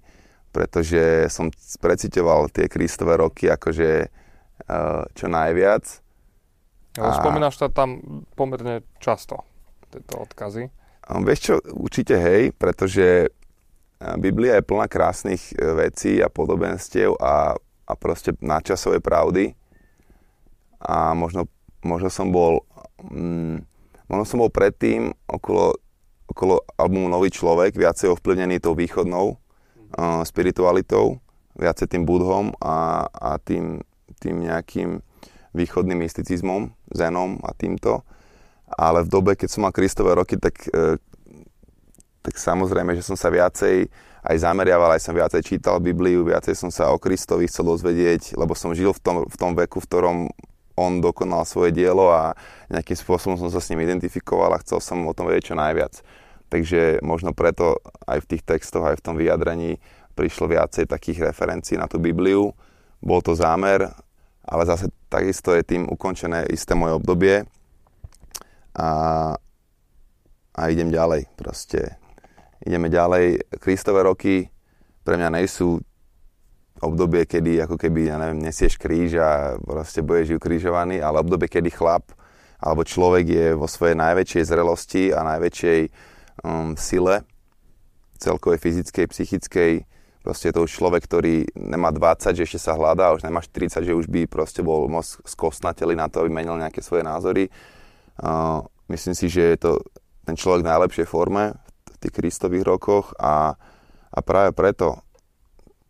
pretože 0.53 1.25
som 1.33 1.49
precitoval 1.81 2.45
tie 2.53 2.69
Kristové 2.69 3.17
roky 3.17 3.49
akože 3.49 4.05
uh, 4.05 5.01
čo 5.17 5.25
najviac. 5.25 5.83
a... 7.01 7.17
spomínaš 7.17 7.57
sa 7.57 7.73
tam 7.73 8.03
pomerne 8.37 8.85
často, 9.01 9.41
tieto 9.89 10.21
odkazy. 10.21 10.69
Vieš 11.11 11.39
čo, 11.43 11.53
určite 11.75 12.15
hej, 12.15 12.55
pretože 12.55 13.27
Biblia 14.17 14.57
je 14.57 14.65
plná 14.65 14.87
krásnych 14.87 15.51
e, 15.51 15.61
vecí 15.75 16.23
a 16.23 16.31
podobenstiev 16.31 17.19
a, 17.19 17.53
a 17.59 17.93
proste 17.99 18.33
nadčasovej 18.39 19.03
pravdy. 19.03 19.53
A 20.81 21.13
možno, 21.13 21.45
možno 21.85 22.09
som 22.09 22.33
bol 22.33 22.65
mm, 23.03 23.61
možno 24.11 24.25
som 24.27 24.43
bol 24.43 24.51
predtým 24.51 25.15
okolo, 25.23 25.79
okolo 26.27 26.59
albumu 26.75 27.07
Nový 27.07 27.31
človek 27.31 27.79
viacej 27.79 28.11
ovplyvnený 28.11 28.59
tou 28.59 28.75
východnou 28.75 29.39
uh, 29.39 30.21
spiritualitou, 30.27 31.23
viacej 31.55 31.95
tým 31.95 32.03
budhom 32.03 32.51
a, 32.59 33.07
a 33.07 33.39
tým, 33.39 33.79
tým 34.19 34.43
nejakým 34.43 34.99
východným 35.55 36.03
mysticizmom, 36.03 36.75
zenom 36.91 37.39
a 37.47 37.55
týmto. 37.55 38.03
Ale 38.77 39.03
v 39.03 39.11
dobe, 39.11 39.31
keď 39.35 39.49
som 39.51 39.67
mal 39.67 39.75
Kristové 39.75 40.15
roky, 40.15 40.39
tak 40.39 40.55
uh, 40.71 40.95
tak 42.21 42.37
samozrejme, 42.37 42.93
že 42.93 43.03
som 43.03 43.17
sa 43.17 43.33
viacej 43.33 43.89
aj 44.21 44.35
zameriaval, 44.37 44.93
aj 44.93 45.01
som 45.01 45.17
viacej 45.17 45.41
čítal 45.41 45.81
Bibliu, 45.81 46.21
viacej 46.21 46.53
som 46.53 46.69
sa 46.69 46.93
o 46.93 47.01
Kristovi 47.01 47.49
chcel 47.49 47.65
dozvedieť, 47.65 48.37
lebo 48.37 48.53
som 48.53 48.77
žil 48.77 48.93
v 48.93 49.01
tom, 49.01 49.15
v 49.25 49.35
tom 49.35 49.57
veku, 49.57 49.81
v 49.81 49.89
ktorom 49.89 50.17
on 50.77 51.01
dokonal 51.01 51.43
svoje 51.49 51.73
dielo 51.73 52.13
a 52.13 52.37
nejakým 52.69 52.93
spôsobom 52.93 53.35
som 53.41 53.49
sa 53.49 53.57
s 53.57 53.73
ním 53.73 53.81
identifikoval 53.83 54.53
a 54.53 54.61
chcel 54.61 54.77
som 54.77 55.01
o 55.09 55.17
tom 55.17 55.25
vedieť 55.25 55.51
čo 55.51 55.55
najviac. 55.57 56.05
Takže 56.53 57.01
možno 57.01 57.33
preto 57.33 57.81
aj 58.05 58.21
v 58.21 58.29
tých 58.37 58.43
textoch, 58.45 58.85
aj 58.85 59.01
v 59.01 59.05
tom 59.05 59.15
vyjadrení 59.17 59.81
prišlo 60.13 60.45
viacej 60.53 60.85
takých 60.85 61.33
referencií 61.33 61.81
na 61.81 61.89
tú 61.89 61.97
Bibliu. 61.97 62.53
Bol 63.01 63.25
to 63.25 63.33
zámer, 63.33 63.89
ale 64.45 64.63
zase 64.69 64.93
takisto 65.09 65.57
je 65.57 65.65
tým 65.65 65.89
ukončené 65.89 66.45
isté 66.53 66.77
moje 66.77 66.93
obdobie 66.93 67.49
a, 68.75 68.89
a 70.55 70.61
idem 70.69 70.91
ďalej. 70.91 71.27
Proste 71.35 71.97
ideme 72.63 72.87
ďalej. 72.87 73.57
Kristové 73.59 74.03
roky 74.05 74.47
pre 75.01 75.17
mňa 75.17 75.41
nejsú 75.41 75.81
obdobie, 76.81 77.29
kedy 77.29 77.61
ako 77.61 77.77
keby, 77.77 78.09
ja 78.09 78.17
neviem, 78.17 78.41
nesieš 78.41 78.77
kríž 78.81 79.21
a 79.21 79.55
proste 79.61 80.01
budeš 80.01 80.41
ukrižovaný, 80.41 80.97
ale 81.01 81.21
obdobie, 81.21 81.45
kedy 81.45 81.69
chlap 81.69 82.09
alebo 82.61 82.85
človek 82.85 83.25
je 83.25 83.47
vo 83.57 83.65
svojej 83.65 83.97
najväčšej 83.97 84.43
zrelosti 84.45 85.03
a 85.09 85.25
najväčšej 85.25 85.79
um, 86.45 86.77
sile, 86.77 87.25
celkovej 88.21 88.61
fyzickej, 88.61 89.05
psychickej, 89.09 89.71
proste 90.21 90.53
je 90.53 90.53
to 90.53 90.69
už 90.69 90.71
človek, 90.77 91.01
ktorý 91.09 91.49
nemá 91.57 91.89
20, 91.89 92.37
že 92.37 92.45
ešte 92.45 92.61
sa 92.61 92.77
hľadá, 92.77 93.17
už 93.17 93.25
nemá 93.25 93.41
40, 93.41 93.81
že 93.81 93.97
už 93.97 94.05
by 94.05 94.29
proste 94.29 94.61
bol 94.61 94.85
moc 94.85 95.09
skostnatelý 95.25 95.97
na 95.97 96.05
to, 96.05 96.21
aby 96.21 96.29
menil 96.29 96.53
nejaké 96.53 96.85
svoje 96.85 97.01
názory. 97.01 97.49
Myslím 98.91 99.15
si, 99.17 99.31
že 99.31 99.55
je 99.55 99.57
to 99.57 99.71
ten 100.27 100.37
človek 100.37 100.61
v 100.61 100.71
najlepšej 100.71 101.07
forme 101.09 101.57
tých 102.01 102.13
Kristových 102.17 102.65
rokoch 102.65 103.13
a, 103.21 103.53
a 104.09 104.19
práve 104.25 104.51
preto 104.57 104.99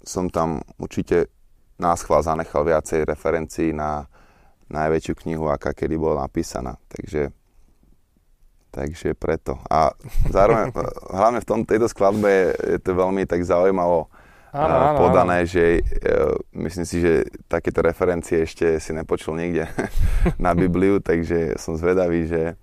som 0.04 0.28
tam 0.28 0.60
určite 0.76 1.32
náschval 1.80 2.22
zanechal 2.22 2.68
viacej 2.68 3.08
referencií 3.08 3.72
na 3.72 4.06
najväčšiu 4.72 5.14
knihu, 5.26 5.52
aká 5.52 5.76
kedy 5.76 5.96
bola 6.00 6.28
napísaná. 6.28 6.80
Takže, 6.88 7.32
takže 8.72 9.16
preto. 9.16 9.60
A 9.68 9.92
zároveň, 10.32 10.72
hlavne 11.18 11.40
v 11.40 11.48
tom, 11.48 11.60
tejto 11.64 11.88
skladbe 11.92 12.28
je, 12.28 12.48
je 12.76 12.80
to 12.80 12.92
veľmi 12.96 13.24
tak 13.28 13.44
zaujímavo 13.44 14.08
áno, 14.52 14.76
áno, 14.76 15.00
podané, 15.00 15.44
áno. 15.44 15.50
že 15.50 15.64
uh, 15.80 16.36
myslím 16.60 16.86
si, 16.86 16.98
že 17.00 17.26
takéto 17.48 17.80
referencie 17.80 18.44
ešte 18.44 18.78
si 18.84 18.92
nepočul 18.92 19.40
nikde 19.40 19.68
na 20.46 20.52
Bibliu, 20.52 21.00
takže 21.00 21.56
som 21.56 21.80
zvedavý, 21.80 22.28
že, 22.28 22.60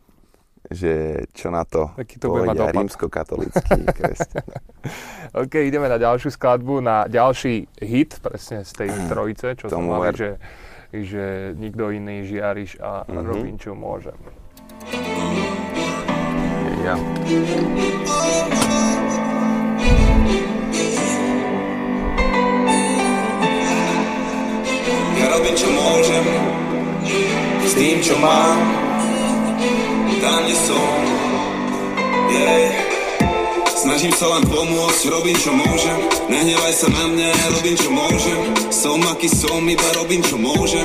že 0.69 1.24
čo 1.32 1.48
na 1.48 1.65
to 1.65 1.93
Aký 1.97 2.20
to 2.20 2.28
povedia 2.28 2.69
rímsko-katolický 2.73 3.89
kresťan. 3.97 4.48
OK, 5.40 5.55
ideme 5.65 5.89
na 5.89 5.97
ďalšiu 5.97 6.28
skladbu, 6.32 6.85
na 6.85 7.09
ďalší 7.09 7.69
hit, 7.81 8.20
presne 8.20 8.69
z 8.69 8.73
tej 8.85 8.90
mm. 8.93 9.09
trojice, 9.09 9.47
čo 9.56 9.73
som 9.73 9.89
mal, 9.89 10.12
že, 10.12 10.36
že 10.93 11.56
nikto 11.56 11.89
iný 11.89 12.28
žiariš 12.28 12.81
a 12.85 13.09
mm-hmm. 13.09 13.24
robím, 13.24 13.56
čo 13.56 13.73
môžem. 13.73 14.16
Ja. 16.85 18.68
Robím, 25.29 25.55
čo 25.55 25.69
môžem, 25.71 26.25
s 27.65 27.73
tým, 27.77 28.01
čo 28.01 28.17
mám, 28.17 28.57
tam, 30.19 30.41
kde 30.45 30.57
som. 30.57 31.01
Yeah. 32.29 32.89
Snažím 33.79 34.11
sa 34.11 34.27
len 34.35 34.43
pomôcť, 34.51 35.07
robím 35.07 35.39
čo 35.39 35.55
môžem 35.55 35.97
Nehnevaj 36.27 36.75
sa 36.75 36.91
na 36.91 37.15
mňa, 37.15 37.31
ja 37.31 37.47
robím 37.55 37.79
čo 37.79 37.95
môžem 37.95 38.41
Som 38.75 38.99
aký 39.07 39.31
som, 39.31 39.63
iba 39.65 39.89
robím 39.95 40.19
čo 40.19 40.35
môžem 40.35 40.83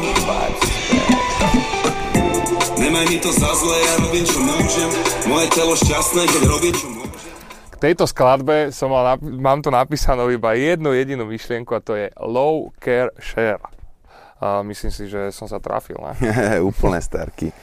Nemaj 2.78 3.06
mi 3.10 3.18
to 3.18 3.34
za 3.34 3.50
zle, 3.50 3.76
ja 3.82 3.94
robím 3.98 4.24
čo 4.30 4.38
môžem 4.46 4.90
Moje 5.26 5.48
telo 5.58 5.74
šťastné, 5.74 6.22
keď 6.32 6.42
robím 6.46 6.76
čo 6.78 6.88
môžem 6.94 7.02
tejto 7.84 8.08
skladbe 8.08 8.72
som 8.72 8.88
mal, 8.96 9.20
mám 9.20 9.60
tu 9.60 9.68
napísanú 9.68 10.32
iba 10.32 10.56
jednu 10.56 10.96
jedinú 10.96 11.28
myšlienku 11.28 11.76
a 11.76 11.84
to 11.84 12.00
je 12.00 12.08
Low 12.16 12.72
Care 12.80 13.12
Share. 13.20 13.60
A 14.44 14.60
myslím 14.68 14.92
si, 14.92 15.08
že 15.08 15.32
som 15.32 15.48
sa 15.48 15.64
trafil, 15.64 15.96
ne? 15.96 16.12
Úplne 16.72 17.00
starky. 17.00 17.56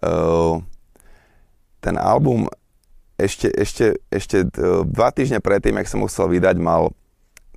Uh, 0.00 0.64
ten 1.84 2.00
album 2.00 2.48
ešte, 3.20 3.52
ešte, 3.52 4.00
ešte 4.08 4.48
dva 4.88 5.12
týždne 5.12 5.44
predtým, 5.44 5.76
jak 5.76 5.90
som 5.92 6.00
ho 6.00 6.08
chcel 6.08 6.32
vydať, 6.32 6.56
mal 6.56 6.96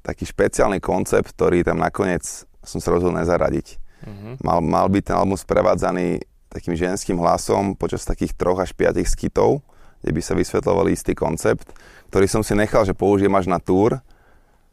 taký 0.04 0.28
špeciálny 0.28 0.84
koncept, 0.84 1.32
ktorý 1.32 1.64
tam 1.64 1.80
nakoniec 1.80 2.24
som 2.68 2.84
sa 2.84 2.92
rozhodol 2.92 3.16
nezaradiť. 3.24 3.80
Mm-hmm. 4.04 4.34
Mal, 4.44 4.60
mal 4.60 4.88
byť 4.92 5.04
ten 5.08 5.16
album 5.16 5.40
sprevádzaný 5.40 6.22
takým 6.52 6.76
ženským 6.76 7.18
hlasom 7.18 7.74
počas 7.80 8.04
takých 8.04 8.36
troch 8.36 8.60
až 8.60 8.76
piatich 8.76 9.08
skitov, 9.08 9.64
kde 10.04 10.12
by 10.12 10.22
sa 10.22 10.36
vysvetľoval 10.36 10.92
istý 10.92 11.16
koncept, 11.16 11.72
ktorý 12.12 12.28
som 12.28 12.44
si 12.44 12.54
nechal, 12.54 12.84
že 12.84 12.94
použijem 12.94 13.34
až 13.34 13.48
na 13.48 13.58
túr, 13.58 13.98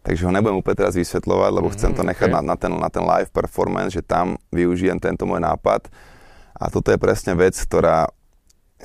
takže 0.04 0.28
ho 0.28 0.30
nebudem 0.30 0.60
úplne 0.60 0.76
teraz 0.76 0.94
vysvetľovať, 0.94 1.50
lebo 1.50 1.72
mm-hmm, 1.72 1.80
chcem 1.80 1.92
to 1.96 2.02
nechať 2.04 2.28
okay. 2.28 2.36
na, 2.36 2.40
na, 2.44 2.56
ten, 2.60 2.72
na 2.76 2.88
ten 2.92 3.02
live 3.02 3.32
performance, 3.32 3.96
že 3.96 4.04
tam 4.04 4.36
využijem 4.52 5.00
tento 5.00 5.24
môj 5.24 5.40
nápad. 5.40 5.88
A 6.54 6.68
toto 6.68 6.92
je 6.92 7.00
presne 7.00 7.34
vec, 7.34 7.56
ktorá 7.56 8.06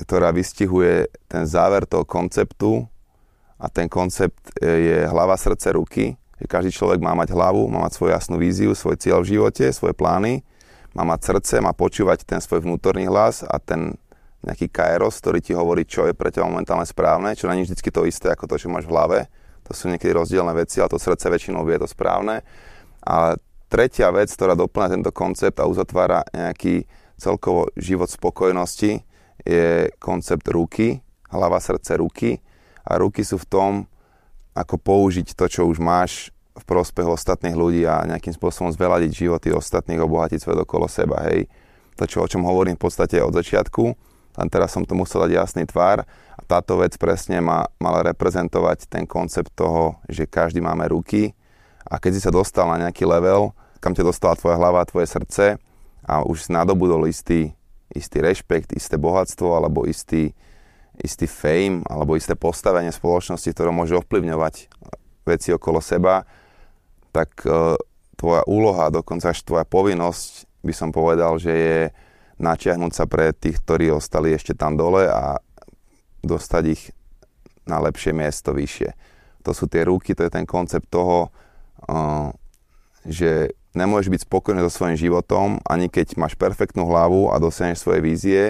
ktorá 0.00 0.32
vystihuje 0.32 1.12
ten 1.28 1.44
záver 1.44 1.84
toho 1.84 2.08
konceptu 2.08 2.88
a 3.60 3.68
ten 3.68 3.84
koncept 3.84 4.40
e, 4.56 4.64
je 4.64 4.98
hlava, 5.04 5.36
srdce, 5.36 5.76
ruky. 5.76 6.16
Že 6.40 6.46
každý 6.48 6.70
človek 6.72 7.04
má 7.04 7.12
mať 7.12 7.36
hlavu, 7.36 7.68
má 7.68 7.84
mať 7.84 8.00
svoju 8.00 8.16
jasnú 8.16 8.36
víziu, 8.40 8.72
svoj 8.72 8.96
cieľ 8.96 9.20
v 9.20 9.36
živote, 9.36 9.68
svoje 9.76 9.92
plány, 9.92 10.40
má 10.96 11.04
mať 11.04 11.36
srdce, 11.36 11.60
má 11.60 11.76
počúvať 11.76 12.24
ten 12.24 12.40
svoj 12.40 12.64
vnútorný 12.64 13.04
hlas 13.12 13.44
a 13.44 13.60
ten 13.60 14.00
nejaký 14.40 14.72
kairos, 14.72 15.20
ktorý 15.20 15.44
ti 15.44 15.52
hovorí, 15.52 15.84
čo 15.84 16.08
je 16.08 16.16
pre 16.16 16.32
teba 16.32 16.48
momentálne 16.48 16.88
správne, 16.88 17.36
čo 17.36 17.44
není 17.44 17.68
vždy 17.68 17.76
to 17.76 18.08
isté 18.08 18.32
ako 18.32 18.48
to, 18.48 18.56
čo 18.56 18.72
máš 18.72 18.88
v 18.88 18.96
hlave. 18.96 19.18
To 19.70 19.72
sú 19.78 19.86
niekedy 19.86 20.10
rozdielne 20.10 20.50
veci, 20.58 20.82
ale 20.82 20.90
to 20.90 20.98
srdce 20.98 21.30
väčšinou 21.30 21.62
vie 21.62 21.78
to 21.78 21.86
správne. 21.86 22.42
A 23.06 23.38
tretia 23.70 24.10
vec, 24.10 24.34
ktorá 24.34 24.58
doplňa 24.58 24.98
tento 24.98 25.14
koncept 25.14 25.62
a 25.62 25.70
uzatvára 25.70 26.26
nejaký 26.34 26.90
celkovo 27.14 27.70
život 27.78 28.10
spokojnosti, 28.10 29.06
je 29.46 29.94
koncept 30.02 30.42
ruky, 30.50 30.98
hlava, 31.30 31.62
srdce, 31.62 32.02
ruky. 32.02 32.42
A 32.82 32.98
ruky 32.98 33.22
sú 33.22 33.38
v 33.38 33.46
tom, 33.46 33.72
ako 34.58 34.74
použiť 34.74 35.38
to, 35.38 35.46
čo 35.46 35.62
už 35.70 35.78
máš 35.78 36.34
v 36.58 36.64
prospech 36.66 37.06
ostatných 37.06 37.54
ľudí 37.54 37.86
a 37.86 38.02
nejakým 38.04 38.34
spôsobom 38.34 38.74
zveladiť 38.74 39.14
životy 39.14 39.48
ostatných, 39.54 40.02
obohatiť 40.02 40.42
svet 40.42 40.58
okolo 40.58 40.90
seba, 40.90 41.30
hej. 41.30 41.46
To, 41.94 42.10
čo, 42.10 42.26
o 42.26 42.28
čom 42.28 42.42
hovorím 42.42 42.74
v 42.74 42.84
podstate 42.90 43.22
od 43.22 43.30
začiatku, 43.30 43.94
len 44.36 44.48
teraz 44.52 44.74
som 44.74 44.86
to 44.86 44.94
musel 44.94 45.24
dať 45.26 45.32
jasný 45.34 45.62
tvár 45.66 46.06
a 46.36 46.40
táto 46.46 46.78
vec 46.78 46.94
presne 47.00 47.42
má, 47.42 47.66
mala 47.82 48.06
reprezentovať 48.12 48.86
ten 48.86 49.08
koncept 49.08 49.50
toho, 49.54 49.98
že 50.06 50.28
každý 50.28 50.62
máme 50.62 50.86
ruky 50.90 51.34
a 51.88 51.98
keď 51.98 52.10
si 52.14 52.20
sa 52.22 52.32
dostal 52.34 52.70
na 52.70 52.86
nejaký 52.88 53.08
level, 53.08 53.56
kam 53.82 53.96
ťa 53.96 54.06
dostala 54.06 54.38
tvoja 54.38 54.60
hlava, 54.60 54.86
tvoje 54.86 55.10
srdce 55.10 55.58
a 56.04 56.14
už 56.22 56.48
si 56.48 56.50
nadobudol 56.52 57.08
istý 57.10 57.56
istý 57.94 58.22
rešpekt, 58.22 58.72
isté 58.74 58.94
bohatstvo 58.94 59.58
alebo 59.58 59.86
istý, 59.86 60.30
istý 61.02 61.26
fame 61.26 61.82
alebo 61.90 62.14
isté 62.14 62.38
postavenie 62.38 62.94
spoločnosti, 62.94 63.50
ktoré 63.50 63.74
môže 63.74 63.98
ovplyvňovať 63.98 64.70
veci 65.26 65.50
okolo 65.54 65.82
seba, 65.82 66.22
tak 67.10 67.34
uh, 67.44 67.74
tvoja 68.14 68.46
úloha, 68.46 68.94
dokonca 68.94 69.34
až 69.34 69.42
tvoja 69.42 69.66
povinnosť 69.66 70.46
by 70.62 70.72
som 70.74 70.90
povedal, 70.94 71.40
že 71.40 71.52
je 71.52 71.78
natiahnuť 72.40 72.92
sa 72.96 73.04
pre 73.04 73.36
tých, 73.36 73.60
ktorí 73.60 73.92
ostali 73.92 74.32
ešte 74.32 74.56
tam 74.56 74.74
dole 74.74 75.06
a 75.06 75.38
dostať 76.24 76.64
ich 76.72 76.82
na 77.68 77.78
lepšie 77.78 78.16
miesto 78.16 78.56
vyššie. 78.56 78.90
To 79.44 79.52
sú 79.52 79.68
tie 79.68 79.84
ruky, 79.84 80.16
to 80.16 80.24
je 80.24 80.32
ten 80.32 80.48
koncept 80.48 80.88
toho, 80.88 81.28
že 83.04 83.52
nemôžeš 83.72 84.08
byť 84.10 84.22
spokojný 84.26 84.60
so 84.66 84.72
svojím 84.72 84.98
životom, 84.98 85.60
ani 85.64 85.86
keď 85.88 86.18
máš 86.18 86.34
perfektnú 86.36 86.88
hlavu 86.88 87.32
a 87.32 87.40
dosiahneš 87.40 87.80
svoje 87.80 88.00
vízie, 88.02 88.42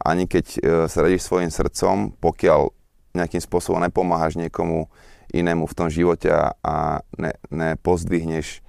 ani 0.00 0.24
keď 0.24 0.46
e, 0.56 0.58
sa 0.88 1.04
svojim 1.04 1.52
srdcom, 1.52 2.16
pokiaľ 2.24 2.72
nejakým 3.12 3.42
spôsobom 3.42 3.82
nepomáhaš 3.82 4.38
niekomu 4.38 4.88
inému 5.34 5.66
v 5.66 5.76
tom 5.76 5.88
živote 5.90 6.30
a 6.30 7.02
ne, 7.18 7.32
nepozdvihneš 7.50 8.62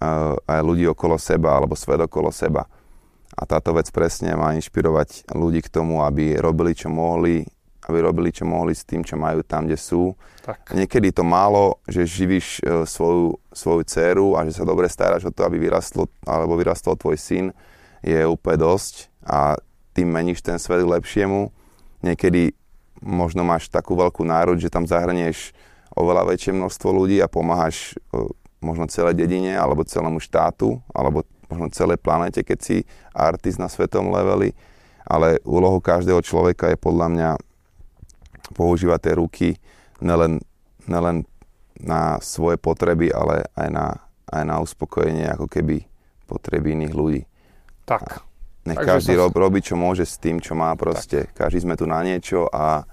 uh, 0.00 0.36
aj 0.44 0.60
ľudí 0.64 0.88
okolo 0.88 1.20
seba 1.20 1.56
alebo 1.56 1.76
svet 1.76 2.00
okolo 2.00 2.32
seba. 2.32 2.64
A 3.38 3.46
táto 3.46 3.70
vec 3.70 3.86
presne 3.94 4.34
má 4.34 4.58
inšpirovať 4.58 5.30
ľudí 5.30 5.62
k 5.62 5.70
tomu, 5.70 6.02
aby 6.02 6.34
robili, 6.42 6.74
čo 6.74 6.90
mohli, 6.90 7.46
aby 7.86 7.98
robili, 8.02 8.34
čo 8.34 8.42
mohli 8.42 8.74
s 8.74 8.82
tým, 8.82 9.06
čo 9.06 9.14
majú 9.14 9.46
tam, 9.46 9.70
kde 9.70 9.78
sú. 9.78 10.18
Tak. 10.42 10.74
Niekedy 10.74 11.14
to 11.14 11.22
málo, 11.22 11.78
že 11.86 12.02
živíš 12.02 12.66
uh, 12.66 12.82
svoju, 12.82 13.38
svoju 13.54 13.82
dceru 13.86 14.34
a 14.34 14.42
že 14.42 14.58
sa 14.58 14.66
dobre 14.66 14.90
staráš 14.90 15.30
o 15.30 15.32
to, 15.32 15.46
aby 15.46 15.54
vyrastlo, 15.54 16.10
alebo 16.26 16.58
vyrastol 16.58 16.98
tvoj 16.98 17.14
syn, 17.14 17.54
je 18.02 18.26
úplne 18.26 18.58
dosť 18.58 19.06
a 19.22 19.54
tým 19.94 20.10
meníš 20.10 20.42
ten 20.42 20.58
svet 20.58 20.82
k 20.82 20.92
lepšiemu. 20.98 21.54
Niekedy 22.02 22.58
možno 22.98 23.46
máš 23.46 23.70
takú 23.70 23.94
veľkú 23.94 24.26
národ, 24.26 24.58
že 24.58 24.70
tam 24.70 24.82
zahrnieš 24.82 25.54
oveľa 25.94 26.34
väčšie 26.34 26.54
množstvo 26.54 26.88
ľudí 26.90 27.22
a 27.22 27.30
pomáhaš 27.30 27.94
možno 28.58 28.90
celé 28.90 29.14
dedine, 29.14 29.54
alebo 29.54 29.86
celému 29.86 30.18
štátu, 30.18 30.82
alebo 30.90 31.22
možno 31.48 31.72
celej 31.72 31.98
planete, 32.00 32.44
keď 32.44 32.58
si 32.60 32.76
artist 33.12 33.58
na 33.60 33.66
svetom 33.72 34.12
leveli. 34.12 34.52
Ale 35.08 35.40
úlohou 35.48 35.80
každého 35.80 36.20
človeka 36.20 36.68
je 36.68 36.76
podľa 36.76 37.08
mňa 37.08 37.30
používať 38.52 39.00
tie 39.00 39.14
ruky 39.16 39.48
nelen, 40.04 40.44
nelen 40.84 41.24
na 41.80 42.20
svoje 42.20 42.60
potreby, 42.60 43.08
ale 43.08 43.48
aj 43.56 43.68
na, 43.72 43.86
aj 44.28 44.42
na 44.44 44.56
uspokojenie 44.60 45.24
ako 45.32 45.48
keby 45.48 45.88
potreby 46.28 46.76
iných 46.76 46.94
ľudí. 46.94 47.22
Tak. 47.88 48.04
A 48.04 48.28
nech 48.68 48.78
Takže 48.84 48.90
každý 48.92 49.14
som... 49.16 49.32
robí, 49.32 49.64
čo 49.64 49.74
môže 49.80 50.04
s 50.04 50.20
tým, 50.20 50.44
čo 50.44 50.52
má 50.52 50.76
proste. 50.76 51.24
Tak. 51.32 51.48
Každý 51.48 51.64
sme 51.64 51.74
tu 51.80 51.88
na 51.88 52.04
niečo 52.04 52.44
a 52.52 52.84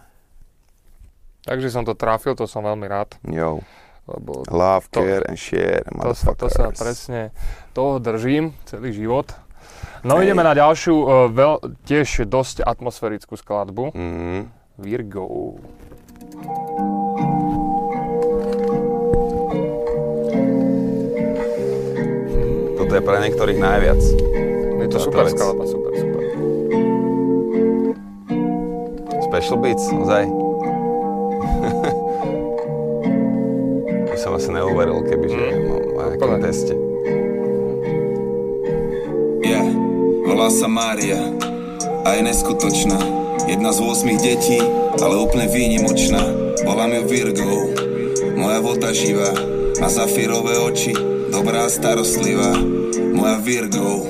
Takže 1.46 1.70
som 1.70 1.86
to 1.86 1.94
trafil, 1.94 2.34
to 2.34 2.50
som 2.50 2.66
veľmi 2.66 2.90
rád. 2.90 3.22
Jo. 3.30 3.62
Lebo 4.06 4.46
Love, 4.54 4.86
to, 4.94 5.02
care 5.02 5.26
and 5.26 5.38
share. 5.38 5.82
To 5.90 6.14
sa, 6.14 6.38
to 6.38 6.46
sa 6.46 6.70
presne 6.70 7.34
toho 7.74 7.98
držím 7.98 8.54
celý 8.70 8.94
život. 8.94 9.34
No 10.06 10.22
hey. 10.22 10.30
ideme 10.30 10.46
na 10.46 10.54
ďalšiu, 10.54 10.94
uh, 10.94 11.08
veľ, 11.34 11.82
tiež 11.90 12.30
dosť 12.30 12.62
atmosférickú 12.62 13.34
skladbu. 13.34 13.90
Mm-hmm. 13.98 14.42
Virgo. 14.78 15.58
Toto 22.78 22.94
je 22.94 23.02
pre 23.02 23.18
niektorých 23.26 23.58
najviac. 23.58 24.02
Je 24.86 24.88
to 24.94 25.02
super 25.02 25.26
skladba, 25.34 25.66
super, 25.66 25.92
super. 25.98 26.22
Special 29.26 29.58
Beats, 29.58 29.90
ozaj. 29.90 30.45
Neuveril, 34.66 35.06
keby 35.06 35.26
že 35.30 35.38
mm. 35.38 35.62
no, 35.70 35.76
na 35.94 36.04
nejakom 36.10 36.42
teste. 36.42 36.74
Yeah, 39.46 39.68
volá 40.26 40.50
sa 40.50 40.66
Mária 40.66 41.22
a 42.02 42.08
je 42.18 42.22
neskutočná. 42.26 42.98
Jedna 43.46 43.70
z 43.70 43.80
8 43.86 44.10
detí, 44.26 44.58
ale 44.98 45.22
úplne 45.22 45.46
výnimočná. 45.46 46.18
Volám 46.66 46.98
ju 46.98 47.04
Virgo, 47.06 47.54
moja 48.34 48.58
voda 48.58 48.90
živá, 48.90 49.30
má 49.78 49.86
zafírové 49.86 50.58
oči, 50.58 50.98
dobrá 51.30 51.70
a 51.70 51.70
starostlivá. 51.70 52.58
Moja 53.14 53.38
Virgo, 53.38 54.10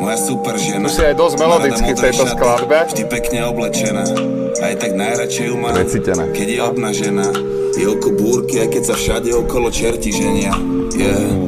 moja 0.00 0.16
super 0.16 0.56
žena. 0.56 0.88
Už 0.88 0.96
si 0.96 1.04
aj 1.04 1.20
dosť 1.20 1.36
melodicky 1.36 1.90
v 1.92 2.00
tejto 2.00 2.24
skladbe. 2.32 2.76
Vždy 2.88 3.04
pekne 3.12 3.38
oblečená, 3.52 4.08
aj 4.56 4.74
tak 4.80 4.96
najradšej 4.96 5.52
ju 5.52 5.56
mám, 5.60 5.76
keď 6.32 6.48
je 6.48 6.60
obnažená. 6.64 7.51
Je 7.72 7.88
oko 7.88 8.12
búrky, 8.12 8.60
aj 8.60 8.68
keď 8.68 8.82
sa 8.84 8.94
všade 9.00 9.32
okolo 9.32 9.72
čerti 9.72 10.12
ženia. 10.12 10.52
Yeah. 10.92 11.40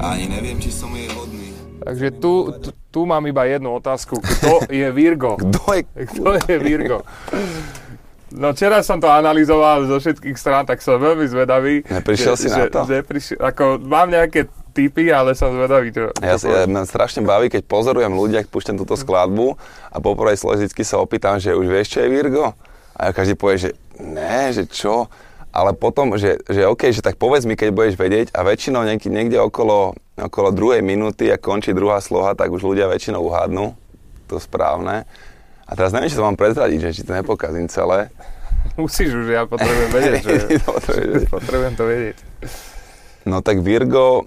Ani 0.00 0.24
neviem, 0.24 0.56
či 0.56 0.72
som 0.72 0.88
jej 0.96 1.04
hodný. 1.12 1.52
Takže 1.84 2.08
tu, 2.16 2.48
tu, 2.58 2.68
tu 2.88 3.00
mám 3.04 3.20
iba 3.28 3.44
jednu 3.44 3.76
otázku. 3.76 4.16
Kto 4.18 4.64
je 4.72 4.88
Virgo? 4.88 5.36
Kto 5.42 5.76
je, 5.76 5.82
Kto 6.16 6.40
je 6.40 6.56
Virgo? 6.56 7.04
No 8.32 8.56
včera 8.56 8.80
som 8.80 8.96
to 8.96 9.12
analyzoval 9.12 9.84
zo 9.84 10.00
všetkých 10.00 10.36
strán, 10.40 10.64
tak 10.64 10.80
som 10.80 10.96
veľmi 10.96 11.28
zvedavý. 11.28 11.84
Neprišiel 11.84 12.32
že, 12.32 12.40
si 12.40 12.48
na 12.48 12.64
to? 12.72 12.88
Že, 12.88 12.98
prišiel, 13.04 13.38
ako, 13.44 13.84
mám 13.84 14.08
nejaké 14.08 14.48
typy, 14.72 15.12
ale 15.12 15.36
som 15.36 15.52
zvedavý, 15.52 15.92
čo... 15.92 16.08
Ja, 16.24 16.40
ja 16.40 16.64
mňa 16.64 16.88
strašne 16.88 17.20
baví, 17.20 17.52
keď 17.52 17.68
pozorujem 17.68 18.16
ľudia, 18.16 18.40
keď 18.40 18.48
púšťam 18.48 18.80
túto 18.80 18.96
skladbu 18.96 19.60
a 19.92 19.96
po 20.00 20.16
prvej 20.16 20.40
složicky 20.40 20.80
sa 20.80 20.96
opýtam, 20.96 21.36
že 21.36 21.52
už 21.52 21.68
vieš, 21.68 21.92
čo 21.92 22.00
je 22.00 22.08
Virgo? 22.08 22.56
A 22.96 23.12
každý 23.12 23.36
povie, 23.36 23.68
že 23.68 23.70
ne, 24.00 24.52
že 24.54 24.64
čo? 24.68 25.10
Ale 25.52 25.76
potom, 25.76 26.16
že, 26.16 26.40
že 26.48 26.64
OK, 26.64 26.88
že 26.88 27.04
tak 27.04 27.20
povedz 27.20 27.44
mi, 27.44 27.60
keď 27.60 27.68
budeš 27.76 27.94
vedieť 28.00 28.32
a 28.32 28.40
väčšinou 28.40 28.88
niekde, 28.88 29.12
niekde 29.12 29.36
okolo, 29.36 29.92
okolo 30.16 30.48
druhej 30.48 30.80
minúty, 30.80 31.28
a 31.28 31.36
končí 31.36 31.76
druhá 31.76 32.00
sloha, 32.00 32.32
tak 32.32 32.48
už 32.48 32.64
ľudia 32.64 32.88
väčšinou 32.88 33.20
uhádnu 33.20 33.76
to 34.32 34.40
správne. 34.40 35.04
A 35.68 35.70
teraz 35.76 35.92
neviem, 35.92 36.08
či 36.08 36.16
to 36.16 36.24
mám 36.24 36.40
prezradiť, 36.40 36.78
že 36.88 36.90
či 36.96 37.02
to 37.04 37.12
nepokazím 37.12 37.68
celé. 37.68 38.08
Musíš 38.80 39.12
už, 39.12 39.26
ja 39.28 39.44
potrebujem 39.44 39.90
vedieť, 39.92 40.22
že, 40.24 40.36
potrebujem 41.36 41.74
to 41.76 41.84
vedieť. 41.84 42.16
No 43.28 43.44
tak 43.44 43.60
Virgo 43.60 44.24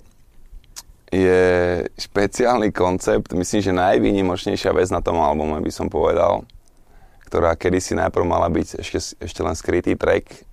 je 1.09 1.83
špeciálny 1.97 2.69
koncept, 2.69 3.33
myslím, 3.33 3.61
že 3.65 3.71
najvýnimočnejšia 3.73 4.71
vec 4.77 4.93
na 4.93 5.01
tom 5.01 5.17
albume, 5.17 5.57
by 5.57 5.71
som 5.73 5.89
povedal, 5.89 6.45
ktorá 7.35 7.59
kedysi 7.59 7.99
najprv 7.99 8.23
mala 8.23 8.47
byť 8.47 8.79
ešte, 8.79 9.19
ešte 9.19 9.43
len 9.43 9.59
skrytý 9.59 9.99
track 9.99 10.47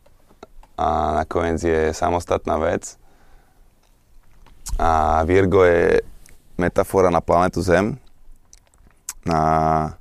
a 0.74 1.22
nakoniec 1.22 1.62
je 1.62 1.94
samostatná 1.94 2.58
vec. 2.58 2.98
A 4.82 5.22
Virgo 5.22 5.62
je 5.62 6.02
metafora 6.58 7.06
na 7.06 7.22
planetu 7.22 7.62
Zem. 7.62 8.02
Na 9.22 9.94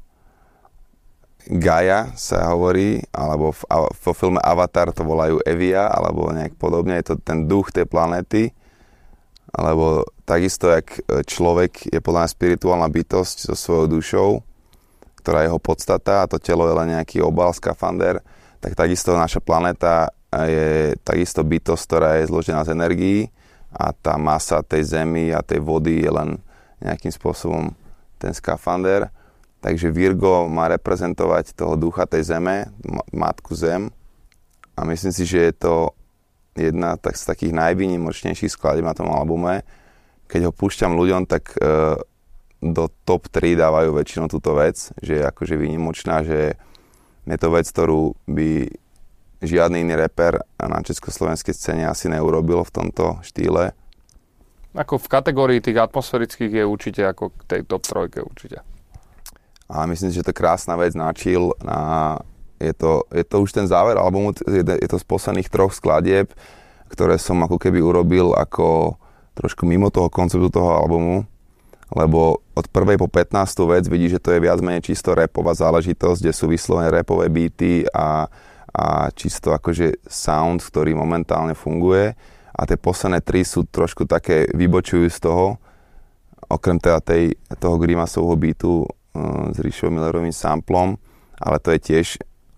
Gaia 1.45 2.17
sa 2.17 2.49
hovorí, 2.49 3.05
alebo 3.13 3.53
v, 3.53 3.61
vo 4.01 4.13
filme 4.17 4.41
Avatar 4.41 4.89
to 4.89 5.05
volajú 5.05 5.37
Evia, 5.45 5.85
alebo 5.85 6.33
nejak 6.33 6.57
podobne, 6.57 6.97
je 6.97 7.13
to 7.13 7.15
ten 7.21 7.45
duch 7.45 7.69
tej 7.69 7.85
planéty 7.85 8.57
alebo 9.51 10.07
takisto, 10.23 10.71
jak 10.71 11.03
človek 11.27 11.91
je 11.91 11.99
podľa 11.99 12.23
mňa 12.23 12.35
spirituálna 12.39 12.87
bytosť 12.87 13.51
so 13.51 13.55
svojou 13.59 13.85
dušou, 13.91 14.29
ktorá 15.21 15.45
je 15.45 15.53
jeho 15.53 15.61
podstata 15.61 16.25
a 16.25 16.29
to 16.29 16.41
telo 16.41 16.65
je 16.65 16.73
len 16.73 16.97
nejaký 16.97 17.21
obal, 17.21 17.53
skafander, 17.53 18.19
tak 18.57 18.73
takisto 18.73 19.13
naša 19.13 19.37
planéta 19.39 20.09
je 20.33 20.97
takisto 21.05 21.45
bytosť, 21.45 21.83
ktorá 21.85 22.09
je 22.17 22.29
zložená 22.29 22.65
z 22.65 22.73
energií 22.73 23.19
a 23.71 23.93
tá 23.93 24.17
masa 24.17 24.65
tej 24.65 24.97
zemi 24.99 25.29
a 25.31 25.45
tej 25.45 25.61
vody 25.61 26.03
je 26.03 26.11
len 26.11 26.29
nejakým 26.81 27.13
spôsobom 27.13 27.71
ten 28.17 28.33
skafander. 28.33 29.07
Takže 29.61 29.93
Virgo 29.93 30.49
má 30.49 30.65
reprezentovať 30.73 31.53
toho 31.53 31.77
ducha 31.77 32.09
tej 32.09 32.33
zeme, 32.33 32.73
matku 33.13 33.53
zem 33.53 33.93
a 34.73 34.81
myslím 34.89 35.13
si, 35.13 35.23
že 35.29 35.51
je 35.51 35.53
to 35.53 35.75
jedna 36.57 36.97
tak 36.97 37.15
z 37.15 37.23
takých 37.29 37.53
najvýnimočnejších 37.55 38.51
skladeb 38.51 38.83
na 38.83 38.97
tom 38.97 39.13
albume. 39.13 39.63
Keď 40.27 40.49
ho 40.49 40.51
púšťam 40.55 40.95
ľuďom, 40.95 41.27
tak 41.27 41.55
e, 41.55 41.99
do 42.61 42.87
top 43.03 43.25
3 43.33 43.57
dávajú 43.57 43.89
väčšinou 43.97 44.29
túto 44.29 44.53
vec, 44.53 44.93
že 45.01 45.19
je 45.19 45.23
akože 45.25 45.57
výnimočná, 45.57 46.21
že 46.21 46.55
je 47.25 47.37
to 47.41 47.49
vec, 47.49 47.65
ktorú 47.65 48.13
by 48.29 48.69
žiadny 49.41 49.81
iný 49.81 49.97
reper 49.97 50.37
na 50.61 50.79
československej 50.85 51.57
scéne 51.57 51.89
asi 51.89 52.05
neurobil 52.07 52.61
v 52.61 52.71
tomto 52.71 53.17
štýle. 53.25 53.73
Ako 54.77 55.01
v 55.01 55.11
kategórii 55.11 55.59
tých 55.59 55.81
atmosférických 55.81 56.61
je 56.61 56.63
určite 56.63 57.01
ako 57.03 57.33
k 57.33 57.41
tej 57.49 57.61
top 57.65 57.83
trojke 57.83 58.21
určite. 58.21 58.61
A 59.67 59.89
myslím 59.89 60.13
si, 60.13 60.21
že 60.21 60.27
to 60.29 60.37
krásna 60.37 60.77
vec 60.77 60.93
na 60.93 61.09
chill, 61.17 61.57
na 61.65 62.21
je 62.61 62.73
to, 62.77 63.09
je 63.09 63.25
to 63.25 63.41
už 63.41 63.51
ten 63.57 63.65
záver 63.65 63.97
albumu, 63.97 64.37
je, 64.45 64.61
je 64.61 64.87
to 64.87 65.01
z 65.01 65.05
posledných 65.09 65.49
troch 65.49 65.73
skladieb, 65.73 66.29
ktoré 66.93 67.17
som 67.17 67.41
ako 67.41 67.57
keby 67.57 67.81
urobil 67.81 68.37
ako 68.37 68.99
trošku 69.33 69.65
mimo 69.65 69.89
toho 69.89 70.13
konceptu 70.13 70.53
toho 70.53 70.77
albumu, 70.77 71.25
lebo 71.91 72.39
od 72.55 72.65
prvej 72.71 72.95
po 72.95 73.11
15. 73.11 73.67
vec 73.67 73.83
vidí, 73.91 74.07
že 74.07 74.23
to 74.23 74.31
je 74.31 74.43
viac 74.43 74.63
menej 74.63 74.87
čisto 74.87 75.11
repová 75.11 75.51
záležitosť, 75.51 76.19
kde 76.23 76.33
sú 76.33 76.47
vyslovené 76.47 76.87
repové 76.87 77.27
beaty 77.27 77.83
a, 77.91 78.31
a 78.71 78.85
čisto 79.11 79.51
akože 79.51 80.07
sound, 80.07 80.63
ktorý 80.63 80.95
momentálne 80.95 81.51
funguje 81.51 82.15
a 82.51 82.61
tie 82.63 82.79
posledné 82.79 83.19
tri 83.23 83.43
sú 83.43 83.67
trošku 83.67 84.07
také, 84.07 84.47
vybočujú 84.55 85.07
z 85.11 85.19
toho 85.19 85.45
okrem 86.51 86.79
teda 86.79 86.99
tej, 86.99 87.35
toho 87.59 87.79
Grimasovho 87.79 88.35
beatu 88.35 88.83
s 89.51 89.57
Ríšom 89.59 89.95
Millerovým 89.95 90.35
samplom, 90.35 90.99
ale 91.39 91.57
to 91.63 91.71
je 91.75 91.79
tiež, 91.79 92.07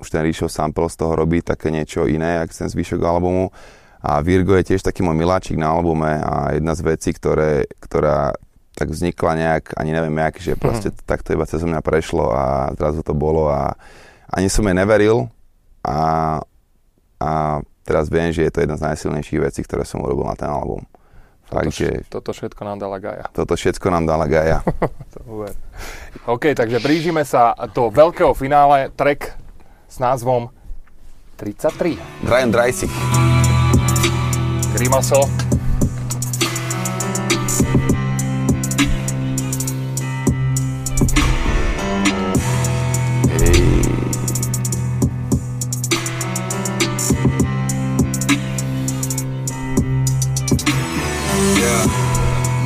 už 0.02 0.08
ten 0.10 0.26
Ríšov 0.26 0.50
sample 0.50 0.90
z 0.90 0.98
toho 0.98 1.14
robí 1.14 1.46
také 1.46 1.70
niečo 1.70 2.10
iné, 2.10 2.42
ako 2.42 2.66
ten 2.66 2.70
zvyšok 2.70 3.02
albumu. 3.02 3.54
A 4.04 4.20
Virgo 4.20 4.52
je 4.60 4.76
tiež 4.76 4.84
taký 4.84 5.00
môj 5.00 5.16
miláčik 5.16 5.56
na 5.56 5.72
albume 5.72 6.20
a 6.20 6.52
jedna 6.52 6.76
z 6.76 6.82
vecí, 6.84 7.16
ktoré, 7.16 7.64
ktorá 7.80 8.36
tak 8.84 8.92
vznikla 8.92 9.32
nejak, 9.40 9.64
ani 9.80 9.96
neviem 9.96 10.18
jak, 10.20 10.36
že 10.44 10.60
proste 10.60 10.92
mm. 10.92 11.08
takto 11.08 11.32
iba 11.32 11.48
cez 11.48 11.64
mňa 11.64 11.80
prešlo 11.80 12.36
a 12.36 12.76
zrazu 12.76 13.00
to 13.00 13.16
bolo 13.16 13.48
a 13.48 13.80
ani 14.28 14.52
som 14.52 14.68
jej 14.68 14.76
neveril 14.76 15.32
a, 15.88 16.44
a 17.24 17.30
teraz 17.88 18.12
viem, 18.12 18.36
že 18.36 18.44
je 18.44 18.52
to 18.52 18.60
jedna 18.60 18.76
z 18.76 18.92
najsilnejších 18.92 19.40
vecí, 19.40 19.64
ktoré 19.64 19.88
som 19.88 20.04
urobil 20.04 20.28
na 20.28 20.36
ten 20.36 20.52
album. 20.52 20.84
Fakt, 21.48 21.72
toto, 21.72 21.80
že, 21.80 21.90
toto 22.12 22.32
všetko 22.36 22.62
nám 22.66 22.78
dala 22.84 22.98
Gaja. 23.00 23.26
Toto 23.32 23.54
všetko 23.56 23.88
nám 23.88 24.04
dala 24.04 24.26
Gaja. 24.28 24.60
OK, 26.34 26.44
takže 26.52 26.84
blížime 26.84 27.24
sa 27.24 27.56
do 27.72 27.88
veľkého 27.88 28.36
finále. 28.36 28.92
Track 28.96 29.32
s 29.88 29.96
názvom 30.02 30.52
33. 31.40 32.26
Brian 32.26 32.52
Dreisig. 32.52 32.92
Grimaso. 34.74 35.53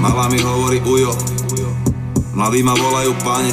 Mama 0.07 0.31
mi 0.31 0.39
hovorí 0.39 0.79
ujo, 0.87 1.11
mladí 2.31 2.63
ma 2.63 2.71
volajú 2.71 3.11
pane. 3.27 3.51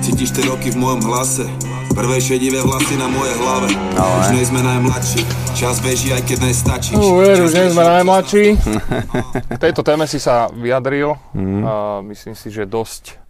Cítiš 0.00 0.32
tie 0.32 0.48
roky 0.48 0.72
v 0.72 0.80
mojom 0.80 1.04
hlase, 1.12 1.44
prvé 1.92 2.24
šedivé 2.24 2.64
vlasy 2.64 2.96
na 2.96 3.04
mojej 3.04 3.36
hlave. 3.36 3.68
Ale. 4.00 4.16
Už 4.16 4.28
nie 4.32 4.44
sme 4.48 4.64
najmladší, 4.64 5.20
čas 5.52 5.84
beží 5.84 6.08
aj 6.16 6.24
keď 6.24 6.38
nestačíš. 6.40 6.96
Uh, 6.96 7.36
už 7.36 7.52
nie 7.52 7.68
sme 7.68 7.84
najmladší. 7.84 8.56
K 9.52 9.58
tejto 9.60 9.84
téme 9.84 10.08
si 10.08 10.16
sa 10.16 10.48
vyjadril, 10.56 11.20
mm. 11.36 11.60
uh, 11.60 12.00
myslím 12.08 12.32
si, 12.32 12.48
že 12.48 12.64
dosť 12.64 13.20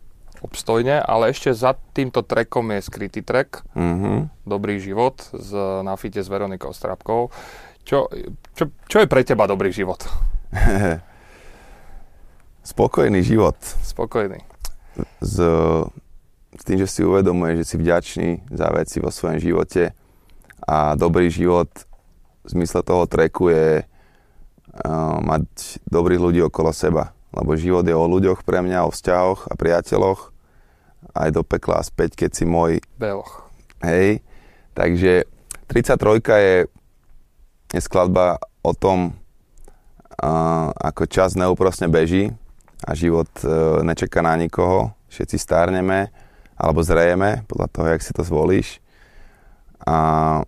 obstojne, 0.47 1.03
ale 1.03 1.35
ešte 1.35 1.51
za 1.51 1.74
týmto 1.91 2.23
trekom 2.23 2.70
je 2.70 2.87
skrytý 2.87 3.27
trek, 3.27 3.66
mm-hmm. 3.74 4.47
Dobrý 4.47 4.78
život 4.78 5.27
z, 5.35 5.83
na 5.83 5.99
fite 5.99 6.23
s 6.23 6.31
Veronikou 6.31 6.70
Strapkou. 6.70 7.35
Čo, 7.83 8.07
čo, 8.55 8.70
čo 8.87 8.97
je 9.03 9.11
pre 9.11 9.27
teba 9.27 9.51
dobrý 9.51 9.74
život? 9.74 10.07
Spokojný 12.66 13.22
život. 13.22 13.55
Spokojný. 13.86 14.43
S, 15.22 15.38
s 16.51 16.62
tým, 16.66 16.82
že 16.82 16.90
si 16.90 17.06
uvedomuje, 17.06 17.62
že 17.62 17.64
si 17.70 17.76
vďačný 17.78 18.51
za 18.51 18.74
veci 18.74 18.98
vo 18.98 19.14
svojom 19.14 19.38
živote 19.38 19.94
a 20.66 20.98
dobrý 20.98 21.30
život 21.30 21.70
v 22.43 22.48
zmysle 22.51 22.82
toho 22.82 23.06
treku 23.06 23.55
je 23.55 23.86
uh, 23.86 25.18
mať 25.22 25.47
dobrých 25.86 26.18
ľudí 26.18 26.43
okolo 26.43 26.74
seba. 26.74 27.14
Lebo 27.30 27.55
život 27.55 27.86
je 27.86 27.94
o 27.94 28.10
ľuďoch 28.10 28.43
pre 28.43 28.59
mňa, 28.66 28.90
o 28.90 28.90
vzťahoch 28.90 29.47
a 29.47 29.55
priateľoch 29.55 30.34
aj 31.14 31.28
do 31.38 31.47
pekla 31.47 31.78
a 31.78 31.86
späť, 31.86 32.18
keď 32.18 32.30
si 32.34 32.51
môj... 32.51 32.82
Beloch. 32.98 33.47
Hej, 33.78 34.26
takže 34.74 35.30
33 35.70 36.18
je, 36.18 36.56
je 37.78 37.80
skladba 37.80 38.43
o 38.66 38.74
tom, 38.74 39.14
uh, 40.18 40.74
ako 40.74 41.06
čas 41.06 41.38
neúprosne 41.38 41.86
beží 41.86 42.34
a 42.87 42.91
život 42.95 43.29
e, 43.43 43.83
nečaká 43.83 44.23
na 44.23 44.39
nikoho, 44.39 44.95
všetci 45.11 45.37
stárneme 45.37 46.15
alebo 46.57 46.81
zrejeme, 46.81 47.45
podľa 47.51 47.69
toho, 47.69 47.87
jak 47.93 48.01
si 48.01 48.15
to 48.17 48.23
zvolíš. 48.25 48.81
A 49.85 50.41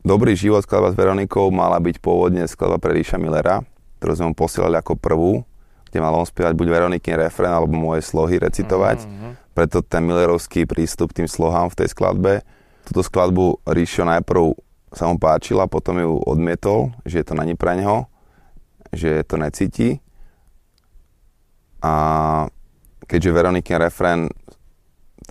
Dobrý 0.00 0.32
život 0.32 0.64
skladba 0.64 0.88
s 0.88 0.96
Veronikou 0.96 1.52
mala 1.52 1.76
byť 1.76 2.00
pôvodne 2.00 2.48
skladba 2.48 2.80
pre 2.80 2.96
Ríša 2.96 3.20
Millera, 3.20 3.60
ktorú 4.00 4.12
sme 4.16 4.26
mu 4.32 4.34
posielali 4.34 4.80
ako 4.80 4.96
prvú, 4.96 5.44
kde 5.92 6.00
mal 6.00 6.16
on 6.16 6.24
spievať 6.24 6.56
buď 6.56 6.66
Veronikin 6.72 7.20
refren 7.20 7.52
alebo 7.52 7.76
moje 7.76 8.08
slohy 8.08 8.40
recitovať. 8.40 9.04
Mm-hmm. 9.04 9.32
Preto 9.52 9.84
ten 9.84 10.00
Millerovský 10.08 10.64
prístup 10.64 11.12
tým 11.12 11.28
slohám 11.28 11.68
v 11.68 11.84
tej 11.84 11.92
skladbe. 11.92 12.40
Túto 12.88 13.04
skladbu 13.04 13.60
Ríšo 13.68 14.08
najprv 14.08 14.56
sa 14.88 15.04
mu 15.04 15.20
páčila, 15.20 15.68
potom 15.68 16.00
ju 16.00 16.16
odmietol, 16.24 16.96
že 17.04 17.20
to 17.20 17.36
není 17.36 17.52
pre 17.52 17.76
neho, 17.76 18.08
že 18.96 19.20
to 19.28 19.36
necíti 19.36 20.00
a 21.80 21.94
keďže 23.08 23.34
Veronikin 23.34 23.80
refrén 23.80 24.28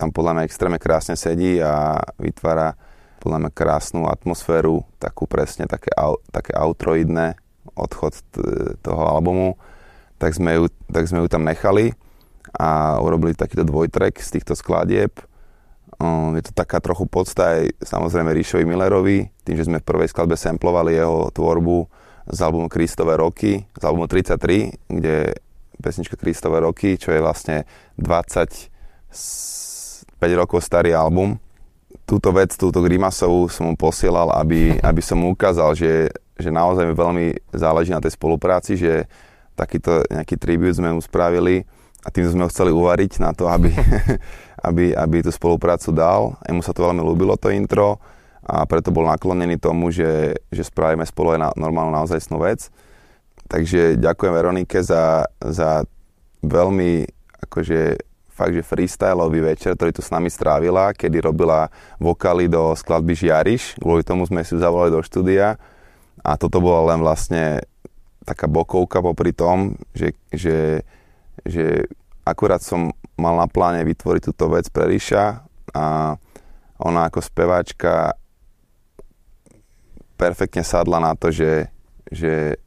tam 0.00 0.10
podľa 0.16 0.32
mňa 0.40 0.46
extrémne 0.48 0.80
krásne 0.80 1.14
sedí 1.14 1.60
a 1.60 2.00
vytvára 2.16 2.72
podľa 3.20 3.38
mňa 3.46 3.50
krásnu 3.52 4.08
atmosféru, 4.08 4.88
takú 4.96 5.28
presne 5.28 5.68
také, 5.68 5.92
také 6.32 6.56
outroidné 6.56 7.36
odchod 7.76 8.16
t- 8.32 8.40
toho 8.80 9.02
albumu, 9.04 9.60
tak 10.16 10.32
sme, 10.32 10.56
ju, 10.56 10.64
tak 10.88 11.04
sme 11.04 11.20
ju 11.20 11.28
tam 11.28 11.44
nechali 11.44 11.92
a 12.56 12.96
urobili 12.98 13.36
takýto 13.36 13.68
dvojtrek 13.68 14.16
z 14.16 14.40
týchto 14.40 14.56
skladieb. 14.56 15.12
Um, 16.00 16.32
je 16.40 16.48
to 16.48 16.56
taká 16.56 16.80
trochu 16.80 17.04
podsta 17.04 17.60
aj 17.60 17.76
samozrejme 17.84 18.32
Ríšovi 18.32 18.64
Millerovi, 18.64 19.28
tým, 19.44 19.56
že 19.60 19.68
sme 19.68 19.84
v 19.84 19.88
prvej 19.88 20.08
skladbe 20.08 20.40
samplovali 20.40 20.96
jeho 20.96 21.28
tvorbu 21.28 21.76
z 22.24 22.38
albumu 22.40 22.72
Kristové 22.72 23.20
roky, 23.20 23.68
z 23.76 23.82
albumu 23.84 24.08
33, 24.08 24.80
kde 24.88 25.36
pesnička 25.80 26.16
Kristové 26.16 26.60
roky, 26.62 26.96
čo 26.96 27.12
je 27.12 27.20
vlastne 27.20 27.64
25 27.96 28.70
rokov 30.36 30.60
starý 30.64 30.94
album. 30.94 31.40
Túto 32.06 32.30
vec, 32.30 32.54
túto 32.54 32.82
Grimasovú 32.84 33.50
som 33.50 33.70
mu 33.70 33.74
posielal, 33.74 34.30
aby, 34.36 34.76
aby 34.90 35.02
som 35.02 35.18
mu 35.20 35.32
ukázal, 35.34 35.74
že, 35.74 36.08
že 36.38 36.52
naozaj 36.52 36.86
mi 36.86 36.94
veľmi 36.94 37.26
záleží 37.52 37.90
na 37.90 38.00
tej 38.00 38.14
spolupráci, 38.14 38.78
že 38.78 39.10
takýto 39.58 40.06
nejaký 40.08 40.40
tribut 40.40 40.72
sme 40.72 40.94
mu 40.94 41.00
spravili 41.04 41.68
a 42.00 42.08
tým 42.08 42.24
sme 42.24 42.48
ho 42.48 42.52
chceli 42.52 42.72
uvariť 42.72 43.20
na 43.20 43.36
to, 43.36 43.44
aby, 43.50 43.68
aby, 44.68 44.96
aby 44.96 45.16
tú 45.20 45.28
spoluprácu 45.28 45.92
dal. 45.92 46.40
Jemu 46.48 46.64
sa 46.64 46.72
to 46.72 46.86
veľmi 46.88 47.02
ľúbilo, 47.04 47.36
to 47.36 47.52
intro 47.52 48.00
a 48.40 48.64
preto 48.64 48.88
bol 48.90 49.04
naklonený 49.04 49.60
tomu, 49.60 49.92
že, 49.92 50.40
že 50.48 50.64
spravíme 50.64 51.04
spolu 51.04 51.36
aj 51.36 51.38
na, 51.38 51.48
normálnu 51.54 51.92
naozajstnú 51.92 52.40
vec. 52.40 52.72
Takže 53.50 53.98
ďakujem 53.98 54.30
Veronike 54.30 54.78
za, 54.78 55.26
za 55.42 55.82
veľmi 56.46 57.02
akože 57.50 57.98
fakt, 58.30 58.54
že 58.54 58.62
freestyleový 58.62 59.42
večer, 59.42 59.74
ktorý 59.74 59.90
tu 59.90 60.06
s 60.06 60.14
nami 60.14 60.30
strávila, 60.30 60.94
kedy 60.94 61.18
robila 61.18 61.66
vokály 61.98 62.46
do 62.46 62.72
skladby 62.78 63.18
Žiariš. 63.18 63.82
Kvôli 63.82 64.06
tomu 64.06 64.22
sme 64.24 64.46
si 64.46 64.54
ju 64.54 64.62
zavolali 64.62 64.94
do 64.94 65.02
štúdia. 65.02 65.58
A 66.22 66.38
toto 66.38 66.62
bola 66.62 66.94
len 66.94 67.02
vlastne 67.02 67.60
taká 68.22 68.46
bokovka 68.46 69.02
popri 69.02 69.34
tom, 69.34 69.74
že, 69.98 70.14
že, 70.30 70.86
že 71.42 71.90
akurát 72.22 72.62
som 72.62 72.94
mal 73.18 73.34
na 73.34 73.50
pláne 73.50 73.82
vytvoriť 73.82 74.30
túto 74.30 74.46
vec 74.46 74.70
pre 74.70 74.86
Ríša 74.88 75.42
a 75.74 76.14
ona 76.80 77.00
ako 77.10 77.20
speváčka 77.20 78.14
perfektne 80.16 80.64
sadla 80.64 81.00
na 81.00 81.12
to, 81.16 81.32
že, 81.32 81.68
že 82.08 82.60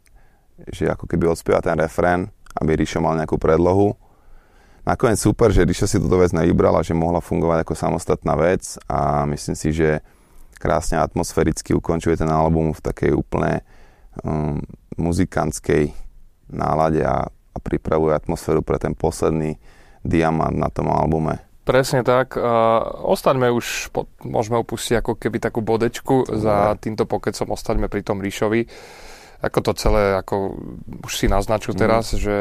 že 0.69 0.87
ako 0.87 1.09
keby 1.09 1.27
odspieva 1.27 1.59
ten 1.59 1.75
refrén, 1.75 2.29
aby 2.59 2.77
Ríšo 2.77 3.01
mal 3.01 3.17
nejakú 3.17 3.35
predlohu. 3.41 3.97
Nakoniec 4.83 5.19
super, 5.19 5.49
že 5.51 5.63
Ríšo 5.63 5.87
si 5.87 5.99
túto 5.99 6.19
vec 6.19 6.35
nevybrala, 6.35 6.83
že 6.83 6.91
mohla 6.91 7.23
fungovať 7.23 7.63
ako 7.63 7.73
samostatná 7.73 8.35
vec 8.35 8.75
a 8.91 9.23
myslím 9.27 9.55
si, 9.55 9.71
že 9.71 10.03
krásne 10.59 10.99
atmosféricky 10.99 11.75
ukončuje 11.75 12.19
ten 12.19 12.31
album 12.31 12.71
v 12.71 12.83
takej 12.83 13.11
úplne 13.15 13.63
um, 14.23 14.59
muzikantskej 14.95 15.91
nálade 16.51 17.03
a, 17.03 17.27
a 17.27 17.57
pripravuje 17.59 18.15
atmosféru 18.15 18.61
pre 18.61 18.79
ten 18.79 18.95
posledný 18.95 19.59
diamant 20.03 20.55
na 20.55 20.67
tom 20.67 20.91
albume. 20.91 21.39
Presne 21.63 22.03
tak. 22.03 22.35
Ostaňme 23.07 23.47
už, 23.47 23.87
môžeme 24.27 24.59
opustiť 24.59 24.99
ako 24.99 25.15
keby 25.15 25.39
takú 25.39 25.63
bodečku 25.63 26.27
za 26.27 26.75
týmto 26.75 27.07
pokecom, 27.07 27.55
ostaňme 27.55 27.87
pri 27.87 28.03
tom 28.03 28.19
Ríšovi. 28.19 28.67
Ako 29.43 29.59
to 29.59 29.71
celé, 29.75 30.15
ako 30.15 30.55
už 31.03 31.13
si 31.19 31.27
naznačil 31.27 31.75
teraz, 31.75 32.15
mm. 32.15 32.17
že 32.17 32.37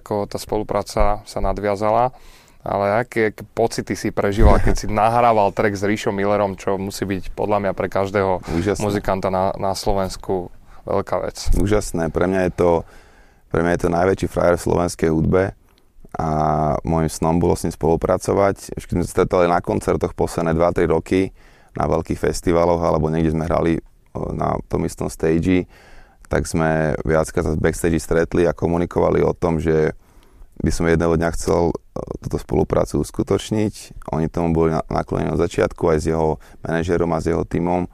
ako 0.00 0.24
tá 0.24 0.40
spolupráca 0.40 1.20
sa 1.20 1.38
nadviazala, 1.44 2.16
ale 2.64 3.04
aké, 3.04 3.36
aké 3.36 3.44
pocity 3.44 3.92
si 3.92 4.08
prežíval, 4.08 4.56
keď 4.64 4.74
si 4.74 4.86
nahrával 5.00 5.52
track 5.52 5.76
s 5.76 5.84
Ríšom 5.84 6.16
Millerom, 6.16 6.56
čo 6.56 6.80
musí 6.80 7.04
byť 7.04 7.36
podľa 7.36 7.68
mňa 7.68 7.72
pre 7.76 7.92
každého 7.92 8.40
Úžasné. 8.56 8.80
muzikanta 8.80 9.28
na, 9.28 9.52
na 9.60 9.76
Slovensku 9.76 10.48
veľká 10.88 11.16
vec. 11.20 11.36
Úžasné, 11.60 12.08
pre 12.08 12.24
mňa 12.24 12.48
je 12.48 12.52
to, 12.56 12.70
pre 13.52 13.60
mňa 13.60 13.72
je 13.76 13.82
to 13.84 13.90
najväčší 13.92 14.26
frajer 14.32 14.56
v 14.56 14.64
slovenskej 14.64 15.10
hudbe 15.12 15.52
a 16.16 16.28
môjim 16.88 17.12
snom 17.12 17.36
bolo 17.36 17.52
s 17.52 17.68
ním 17.68 17.76
spolupracovať. 17.76 18.72
Už 18.72 18.88
keď 18.88 18.94
sme 18.96 19.04
sa 19.04 19.12
stretali 19.20 19.44
na 19.44 19.60
koncertoch 19.60 20.16
posledné 20.16 20.56
2-3 20.56 20.88
roky, 20.88 21.36
na 21.76 21.84
veľkých 21.84 22.18
festivaloch, 22.18 22.80
alebo 22.80 23.12
niekde 23.12 23.36
sme 23.36 23.44
hrali 23.44 23.78
na 24.32 24.56
tom 24.66 24.82
istom 24.88 25.12
stage, 25.12 25.68
tak 26.28 26.44
sme 26.44 26.94
viackrát 27.02 27.44
sa 27.48 27.56
z 27.56 27.60
backstage 27.60 28.00
stretli 28.00 28.44
a 28.44 28.56
komunikovali 28.56 29.24
o 29.24 29.32
tom, 29.32 29.58
že, 29.58 29.96
by 30.58 30.70
som 30.74 30.90
jedného 30.90 31.14
dňa 31.14 31.30
chcel 31.38 31.70
túto 32.18 32.38
spoluprácu 32.38 32.98
uskutočniť. 33.02 34.04
Oni 34.10 34.26
tomu 34.26 34.50
boli 34.50 34.74
naklonení 34.74 35.30
od 35.30 35.38
začiatku 35.38 35.86
aj 35.86 35.98
s 36.02 36.06
jeho 36.10 36.42
manažerom 36.66 37.10
a 37.14 37.22
s 37.22 37.30
jeho 37.30 37.46
tímom, 37.46 37.86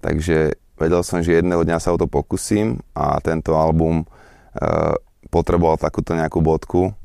takže 0.00 0.56
vedel 0.80 1.02
som, 1.04 1.20
že 1.20 1.40
jedného 1.40 1.64
dňa 1.64 1.76
sa 1.80 1.92
o 1.92 2.00
to 2.00 2.08
pokusím 2.08 2.80
a 2.96 3.20
tento 3.20 3.56
album 3.56 4.04
e, 4.04 4.06
potreboval 5.28 5.76
takúto 5.76 6.16
nejakú 6.16 6.40
bodku 6.40 6.96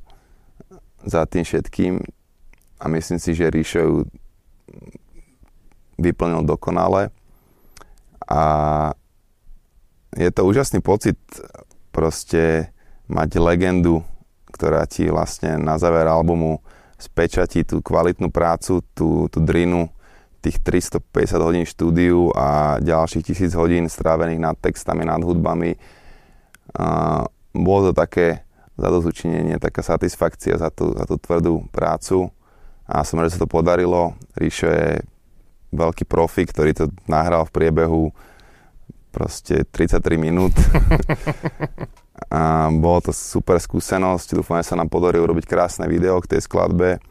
za 1.03 1.27
tým 1.27 1.43
všetkým. 1.43 1.99
A 2.81 2.87
myslím 2.87 3.19
si, 3.19 3.35
že 3.35 3.51
Ríšo 3.51 3.79
ju 3.83 3.95
vyplnil 5.99 6.47
dokonale. 6.47 7.11
A 8.25 8.41
je 10.15 10.29
to 10.31 10.41
úžasný 10.43 10.83
pocit 10.83 11.17
proste 11.91 12.71
mať 13.11 13.29
legendu 13.39 14.03
ktorá 14.51 14.83
ti 14.85 15.07
vlastne 15.07 15.55
na 15.57 15.79
záver 15.79 16.05
albumu 16.05 16.59
spečatí 17.01 17.65
tú 17.65 17.81
kvalitnú 17.81 18.29
prácu, 18.29 18.85
tú, 18.93 19.25
tú 19.31 19.39
drinu, 19.41 19.89
tých 20.43 20.61
350 20.61 21.01
hodín 21.41 21.65
štúdiu 21.65 22.29
a 22.37 22.77
ďalších 22.77 23.33
tisíc 23.33 23.57
hodín 23.57 23.89
strávených 23.89 24.37
nad 24.37 24.55
textami, 24.59 25.07
nad 25.07 25.23
hudbami. 25.23 25.79
A 26.77 27.25
bolo 27.57 27.89
to 27.89 27.93
také 27.97 28.45
zadozučinenie, 28.77 29.57
taká 29.57 29.81
satisfakcia 29.81 30.61
za 30.61 30.69
tú, 30.69 30.93
za 30.93 31.09
tú 31.09 31.17
tvrdú 31.17 31.65
prácu 31.73 32.29
a 32.85 33.01
som 33.01 33.17
rád, 33.17 33.33
že 33.33 33.41
sa 33.41 33.43
to 33.45 33.49
podarilo. 33.49 34.13
Ríšo 34.37 34.69
je 34.69 35.01
veľký 35.73 36.05
profi, 36.05 36.45
ktorý 36.45 36.71
to 36.77 36.85
nahral 37.09 37.49
v 37.49 37.55
priebehu 37.55 38.13
proste 39.11 39.67
33 39.67 40.17
minút. 40.17 40.55
A 42.31 42.71
bolo 42.71 43.03
to 43.03 43.11
super 43.11 43.59
skúsenosť, 43.59 44.39
dúfam, 44.39 44.63
že 44.63 44.71
sa 44.71 44.79
nám 44.79 44.87
podarí 44.87 45.19
urobiť 45.19 45.43
krásne 45.43 45.89
video 45.89 46.15
k 46.23 46.37
tej 46.37 46.47
skladbe 46.47 47.01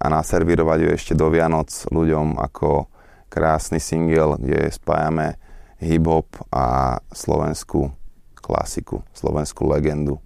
a 0.00 0.06
naservírovať 0.10 0.78
ju 0.82 0.88
ešte 0.90 1.12
do 1.14 1.30
Vianoc 1.30 1.70
ľuďom 1.92 2.40
ako 2.40 2.90
krásny 3.30 3.78
single, 3.78 4.40
kde 4.40 4.72
spájame 4.72 5.38
hip-hop 5.78 6.26
a 6.50 6.98
slovenskú 7.12 7.92
klasiku, 8.34 9.04
slovenskú 9.12 9.68
legendu. 9.68 10.18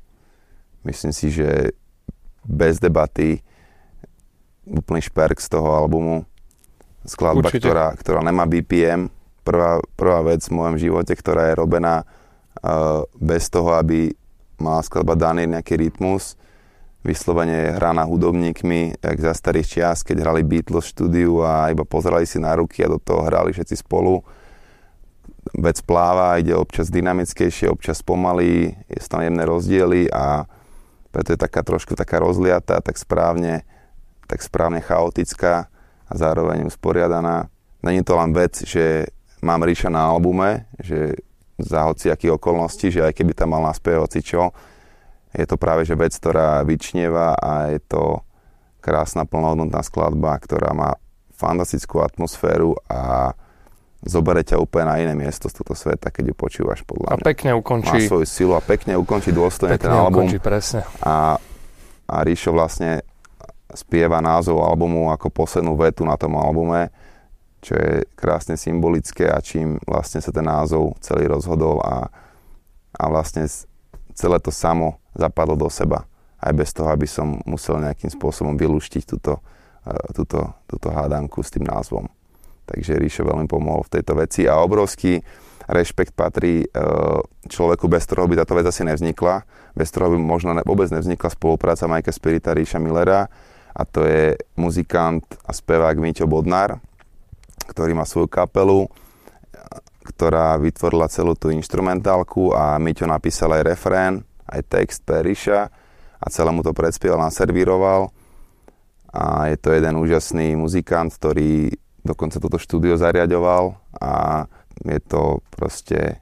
Myslím 0.86 1.12
si, 1.12 1.28
že 1.28 1.74
bez 2.46 2.80
debaty 2.80 3.44
úplný 4.64 5.04
šperk 5.04 5.40
z 5.40 5.48
toho 5.52 5.74
albumu. 5.76 6.24
Skladba, 7.04 7.48
ktorá, 7.48 7.96
ktorá 7.96 8.20
nemá 8.20 8.44
BPM. 8.44 9.08
Prvá, 9.40 9.80
prvá 9.96 10.20
vec 10.22 10.44
v 10.46 10.56
mojom 10.56 10.76
živote, 10.76 11.16
ktorá 11.16 11.50
je 11.50 11.58
robená 11.58 12.04
uh, 12.04 13.02
bez 13.16 13.48
toho, 13.48 13.72
aby 13.74 14.12
mala 14.60 14.84
skladba 14.84 15.16
daný 15.16 15.48
nejaký 15.48 15.80
rytmus, 15.80 16.36
vyslovene 17.00 17.80
hraná 17.80 18.04
hudobníkmi, 18.04 19.00
jak 19.00 19.18
za 19.20 19.32
starých 19.32 19.66
čias, 19.66 20.04
keď 20.04 20.20
hrali 20.20 20.44
Beatles 20.44 20.84
v 20.84 20.92
štúdiu 20.92 21.40
a 21.40 21.72
iba 21.72 21.88
pozerali 21.88 22.28
si 22.28 22.36
na 22.36 22.52
ruky 22.52 22.84
a 22.84 22.92
do 22.92 23.00
toho 23.00 23.24
hrali 23.24 23.56
všetci 23.56 23.80
spolu. 23.80 24.20
Vec 25.56 25.80
pláva, 25.80 26.36
ide 26.36 26.52
občas 26.52 26.92
dynamickejšie, 26.92 27.72
občas 27.72 28.04
pomaly, 28.04 28.76
je 28.92 29.00
tam 29.08 29.24
jemné 29.24 29.48
rozdiely 29.48 30.12
a 30.12 30.44
preto 31.10 31.32
je 31.32 31.40
taká 31.40 31.64
trošku 31.64 31.96
taká 31.96 32.20
rozliatá, 32.20 32.84
tak 32.84 33.00
správne, 33.00 33.64
tak 34.28 34.44
správne 34.44 34.84
chaotická 34.84 35.72
a 36.06 36.12
zároveň 36.12 36.68
usporiadaná. 36.68 37.48
Není 37.80 38.04
to 38.04 38.20
len 38.20 38.36
vec, 38.36 38.60
že 38.68 39.08
mám 39.40 39.64
Ríša 39.64 39.92
na 39.92 40.08
albume, 40.08 40.70
že 40.80 41.18
za 41.60 41.84
hociakých 41.88 42.40
okolností, 42.40 42.88
že 42.88 43.04
aj 43.04 43.12
keby 43.12 43.36
tam 43.36 43.52
mal 43.52 43.62
naspievať 43.68 44.24
čo, 44.24 44.52
je 45.30 45.46
to 45.46 45.56
práve 45.60 45.86
že 45.86 45.94
vec, 45.94 46.10
ktorá 46.16 46.64
vyčnieva 46.66 47.38
a 47.38 47.70
je 47.70 47.78
to 47.84 48.24
krásna 48.80 49.28
plnohodnotná 49.28 49.84
skladba, 49.84 50.40
ktorá 50.40 50.72
má 50.72 50.96
fantastickú 51.36 52.02
atmosféru 52.02 52.74
a 52.88 53.32
zoberie 54.00 54.42
ťa 54.44 54.56
úplne 54.56 54.86
na 54.88 54.96
iné 54.96 55.12
miesto 55.12 55.52
z 55.52 55.60
tohto 55.60 55.76
sveta, 55.76 56.08
keď 56.08 56.32
ju 56.32 56.34
počúvaš 56.34 56.80
podľa 56.88 57.20
mňa. 57.20 57.22
A 57.22 57.28
pekne 57.28 57.50
ukončí. 57.52 57.92
Má 57.92 58.00
svoju 58.00 58.26
silu 58.26 58.52
a 58.56 58.62
pekne 58.64 58.96
ukončí 58.96 59.30
dôstojne 59.30 59.76
ten 59.76 59.92
album. 59.92 60.24
Ukončí, 60.24 60.40
presne. 60.40 60.88
A, 61.04 61.36
a 62.08 62.16
Ríšo 62.24 62.56
vlastne 62.56 63.04
spieva 63.76 64.18
názov 64.18 64.64
albumu 64.64 65.12
ako 65.12 65.30
poslednú 65.30 65.76
vetu 65.78 66.02
na 66.02 66.16
tom 66.16 66.34
albume 66.40 66.90
čo 67.60 67.76
je 67.76 68.08
krásne 68.16 68.56
symbolické 68.56 69.28
a 69.28 69.38
čím 69.44 69.76
vlastne 69.84 70.24
sa 70.24 70.32
ten 70.32 70.44
názov 70.44 70.96
celý 71.04 71.28
rozhodol 71.28 71.80
a, 71.84 72.08
a 72.96 73.04
vlastne 73.12 73.44
celé 74.16 74.40
to 74.40 74.48
samo 74.48 75.00
zapadlo 75.12 75.56
do 75.56 75.68
seba. 75.68 76.08
Aj 76.40 76.52
bez 76.56 76.72
toho, 76.72 76.88
aby 76.88 77.04
som 77.04 77.36
musel 77.44 77.80
nejakým 77.80 78.08
spôsobom 78.08 78.56
vylúštiť 78.56 79.02
túto, 79.04 79.44
e, 79.84 79.92
túto, 80.16 80.56
túto 80.64 80.88
hádanku 80.88 81.44
s 81.44 81.52
tým 81.52 81.68
názvom. 81.68 82.08
Takže 82.64 82.96
Ríšo 82.96 83.28
veľmi 83.28 83.44
pomohol 83.44 83.84
v 83.84 84.00
tejto 84.00 84.16
veci 84.16 84.48
a 84.48 84.56
obrovský 84.64 85.20
rešpekt 85.68 86.16
patrí 86.16 86.64
e, 86.64 86.66
človeku, 87.46 87.86
bez 87.86 88.08
ktorého 88.08 88.26
by 88.26 88.40
táto 88.40 88.56
vec 88.56 88.66
asi 88.66 88.82
nevznikla, 88.82 89.44
bez 89.76 89.92
ktorého 89.92 90.16
by 90.16 90.18
možno 90.18 90.56
vôbec 90.64 90.88
nevznikla 90.88 91.28
spolupráca 91.28 91.84
Majka 91.86 92.10
Spirita 92.10 92.56
Ríša 92.56 92.80
Millera 92.80 93.28
a 93.70 93.82
to 93.86 94.02
je 94.02 94.34
muzikant 94.58 95.22
a 95.46 95.54
spevák 95.54 95.94
Míťo 95.94 96.26
Bodnár, 96.26 96.82
ktorý 97.70 97.94
má 97.94 98.02
svoju 98.02 98.26
kapelu, 98.26 98.90
ktorá 100.10 100.58
vytvorila 100.58 101.06
celú 101.06 101.38
tú 101.38 101.54
instrumentálku 101.54 102.50
a 102.50 102.76
Miťo 102.82 103.06
napísal 103.06 103.54
aj 103.54 103.62
refrén, 103.62 104.26
aj 104.50 104.60
text 104.66 105.06
Periša 105.06 105.70
a 106.20 106.26
celé 106.28 106.50
mu 106.50 106.66
to 106.66 106.74
predspieval, 106.74 107.22
naservíroval. 107.22 108.10
A 109.10 109.50
je 109.50 109.56
to 109.58 109.74
jeden 109.74 109.98
úžasný 109.98 110.54
muzikant, 110.54 111.10
ktorý 111.14 111.74
dokonca 112.02 112.38
toto 112.42 112.58
štúdio 112.58 112.94
zariadoval 112.98 113.78
a 113.98 114.44
je 114.86 115.00
to 115.02 115.44
proste, 115.52 116.18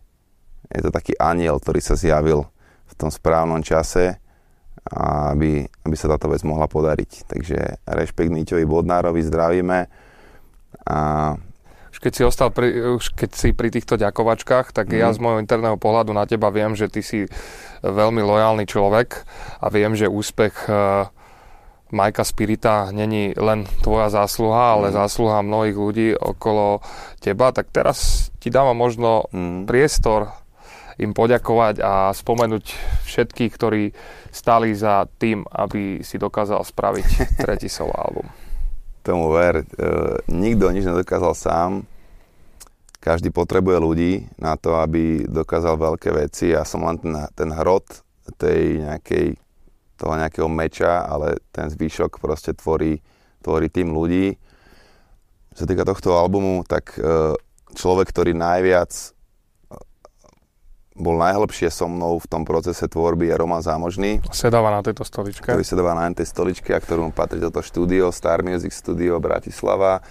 je 0.68 0.80
to 0.82 0.90
taký 0.90 1.14
aniel, 1.20 1.60
ktorý 1.60 1.80
sa 1.80 1.94
zjavil 1.94 2.48
v 2.88 2.94
tom 2.96 3.12
správnom 3.12 3.60
čase, 3.60 4.16
aby, 4.88 5.68
aby 5.84 5.96
sa 5.96 6.08
táto 6.08 6.32
vec 6.32 6.40
mohla 6.42 6.64
podariť. 6.64 7.28
Takže 7.28 7.58
rešpekt 7.84 8.32
Míťovi 8.32 8.64
Bodnárovi, 8.64 9.20
zdravíme 9.20 10.07
a 10.88 11.36
už 11.92 11.98
keď 12.00 12.12
si 12.14 12.22
ostal 12.24 12.48
pri, 12.48 12.96
už 12.96 13.12
keď 13.12 13.30
si 13.36 13.52
pri 13.52 13.68
týchto 13.68 14.00
ďakovačkách, 14.00 14.72
tak 14.72 14.88
mm. 14.88 15.02
ja 15.02 15.12
z 15.12 15.20
môjho 15.20 15.42
interného 15.42 15.76
pohľadu 15.76 16.16
na 16.16 16.24
teba 16.24 16.48
viem, 16.48 16.72
že 16.72 16.88
ty 16.88 17.04
si 17.04 17.28
veľmi 17.84 18.24
lojálny 18.24 18.64
človek 18.64 19.26
a 19.60 19.66
viem, 19.68 19.92
že 19.92 20.08
úspech 20.08 20.54
uh, 20.70 21.10
Majka 21.90 22.24
Spirita 22.24 22.92
není 22.92 23.32
len 23.34 23.64
tvoja 23.82 24.14
zásluha, 24.14 24.78
ale 24.78 24.88
mm. 24.88 24.94
zásluha 24.94 25.44
mnohých 25.44 25.76
ľudí 25.76 26.08
okolo 26.14 26.80
teba. 27.20 27.52
Tak 27.52 27.74
teraz 27.74 28.30
ti 28.38 28.48
dávam 28.48 28.78
možno 28.78 29.28
mm. 29.34 29.66
priestor 29.66 30.32
im 31.02 31.10
poďakovať 31.14 31.82
a 31.82 32.14
spomenúť 32.14 32.64
všetkých, 33.10 33.50
ktorí 33.54 33.90
stáli 34.30 34.70
za 34.70 35.06
tým, 35.18 35.46
aby 35.50 36.06
si 36.06 36.14
dokázal 36.14 36.62
spraviť 36.62 37.08
tretí 37.42 37.66
solo 37.66 37.90
album 37.90 38.47
tomu 39.08 39.32
ver, 39.32 39.64
e, 39.64 39.64
nikto 40.28 40.68
nič 40.68 40.84
nedokázal 40.84 41.32
sám. 41.32 41.70
Každý 43.00 43.32
potrebuje 43.32 43.78
ľudí 43.80 44.12
na 44.36 44.60
to, 44.60 44.76
aby 44.76 45.24
dokázal 45.24 45.80
veľké 45.80 46.12
veci. 46.12 46.52
Ja 46.52 46.68
som 46.68 46.84
len 46.84 47.00
ten, 47.00 47.16
ten 47.32 47.48
hrot 47.56 48.04
tej 48.36 48.84
nejakej, 48.84 49.40
toho 49.96 50.12
nejakého 50.20 50.48
meča, 50.52 51.08
ale 51.08 51.40
ten 51.48 51.72
zvyšok 51.72 52.20
proste 52.20 52.52
tvorí, 52.52 53.00
tvorí 53.40 53.72
tým 53.72 53.96
ľudí. 53.96 54.36
Čo 55.56 55.64
sa 55.64 55.68
týka 55.72 55.88
tohto 55.88 56.12
albumu, 56.12 56.60
tak 56.68 56.92
e, 57.00 57.32
človek, 57.72 58.12
ktorý 58.12 58.36
najviac 58.36 58.92
bol 60.98 61.16
najhlbšie 61.22 61.70
so 61.70 61.86
mnou 61.86 62.18
v 62.18 62.26
tom 62.26 62.42
procese 62.42 62.90
tvorby 62.90 63.30
je 63.30 63.34
Roman 63.38 63.62
Zámožný. 63.62 64.18
Sedáva 64.34 64.74
na 64.74 64.82
tejto 64.82 65.06
stoličke. 65.06 65.46
Ktorý 65.46 65.62
sedáva 65.62 65.94
na 65.94 66.10
tej 66.10 66.26
stoličke 66.26 66.74
a 66.74 66.82
ktorú 66.82 67.14
patrí 67.14 67.38
toto 67.38 67.62
štúdio, 67.62 68.10
Star 68.10 68.42
Music 68.42 68.74
Studio 68.74 69.22
Bratislava. 69.22 70.02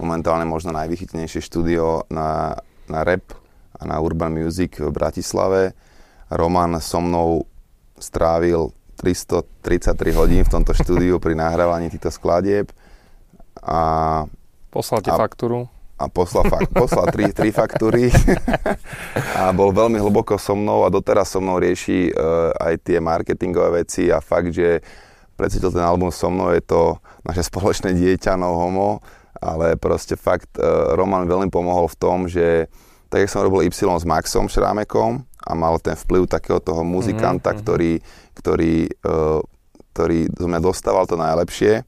Momentálne 0.00 0.48
možno 0.48 0.72
najvychytnejšie 0.72 1.44
štúdio 1.44 2.08
na, 2.08 2.56
na 2.88 3.00
rap 3.04 3.36
a 3.76 3.84
na 3.84 4.00
urban 4.00 4.32
music 4.32 4.80
v 4.80 4.88
Bratislave. 4.88 5.76
Roman 6.32 6.80
so 6.80 7.04
mnou 7.04 7.44
strávil 8.00 8.72
333 8.96 10.16
hodín 10.16 10.42
v 10.44 10.52
tomto 10.52 10.72
štúdiu 10.72 11.20
pri 11.20 11.36
nahrávaní 11.36 11.92
týchto 11.92 12.08
skladieb. 12.08 12.72
A, 13.60 14.24
Poslal 14.72 15.04
ti 15.04 15.12
faktúru? 15.12 15.68
A 16.00 16.08
poslal, 16.08 16.48
fakt, 16.48 16.72
poslal 16.72 17.12
tri, 17.12 17.28
tri 17.36 17.52
faktúry 17.52 18.08
a 19.38 19.52
bol 19.52 19.68
veľmi 19.68 20.00
hlboko 20.00 20.40
so 20.40 20.56
mnou 20.56 20.88
a 20.88 20.88
doteraz 20.88 21.28
so 21.28 21.44
mnou 21.44 21.60
rieši 21.60 22.08
uh, 22.16 22.56
aj 22.56 22.88
tie 22.88 22.98
marketingové 23.04 23.84
veci 23.84 24.08
a 24.08 24.24
fakt, 24.24 24.56
že 24.56 24.80
predsvetil 25.36 25.76
ten 25.76 25.84
album 25.84 26.08
so 26.08 26.32
mnou, 26.32 26.56
je 26.56 26.64
to 26.64 26.96
naše 27.28 27.44
spoločné 27.44 27.92
dieťa, 27.92 28.40
no 28.40 28.56
homo, 28.56 29.04
ale 29.36 29.76
proste 29.76 30.16
fakt 30.16 30.56
uh, 30.56 30.96
Roman 30.96 31.28
veľmi 31.28 31.52
pomohol 31.52 31.84
v 31.92 31.98
tom, 32.00 32.24
že 32.24 32.72
tak, 33.12 33.26
jak 33.26 33.32
som 33.32 33.44
robil 33.44 33.68
Y 33.68 33.74
s 33.74 34.08
Maxom 34.08 34.48
Šrámekom 34.48 35.20
a 35.44 35.52
mal 35.52 35.76
ten 35.84 35.98
vplyv 35.98 36.30
takého 36.30 36.62
toho 36.64 36.80
muzikanta, 36.80 37.52
mm-hmm. 37.52 37.60
ktorý, 37.60 37.92
ktorý 38.38 38.72
uh, 39.04 39.44
ktorý 40.00 40.30
zo 40.32 40.46
mňa 40.46 40.60
dostával 40.62 41.04
to 41.04 41.18
najlepšie 41.18 41.82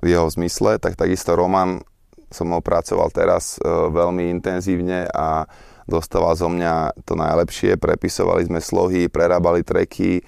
v 0.00 0.06
jeho 0.06 0.26
zmysle, 0.32 0.80
tak 0.80 0.96
takisto 0.96 1.36
Roman 1.36 1.84
som 2.30 2.46
mnou 2.46 2.62
pracoval 2.62 3.10
teraz 3.10 3.58
e, 3.58 3.66
veľmi 3.66 4.30
intenzívne 4.30 5.10
a 5.10 5.50
dostával 5.90 6.38
zo 6.38 6.46
mňa 6.46 7.02
to 7.02 7.18
najlepšie. 7.18 7.74
Prepisovali 7.74 8.46
sme 8.46 8.62
slohy, 8.62 9.10
prerábali 9.10 9.66
treky 9.66 10.18
e, 10.18 10.22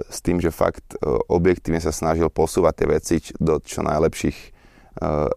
s 0.00 0.18
tým, 0.24 0.40
že 0.40 0.48
fakt 0.48 0.96
e, 0.96 1.04
objektívne 1.28 1.78
sa 1.78 1.92
snažil 1.92 2.32
posúvať 2.32 2.74
tie 2.74 2.88
veci 2.88 3.16
do 3.36 3.60
čo 3.60 3.84
najlepších 3.84 4.58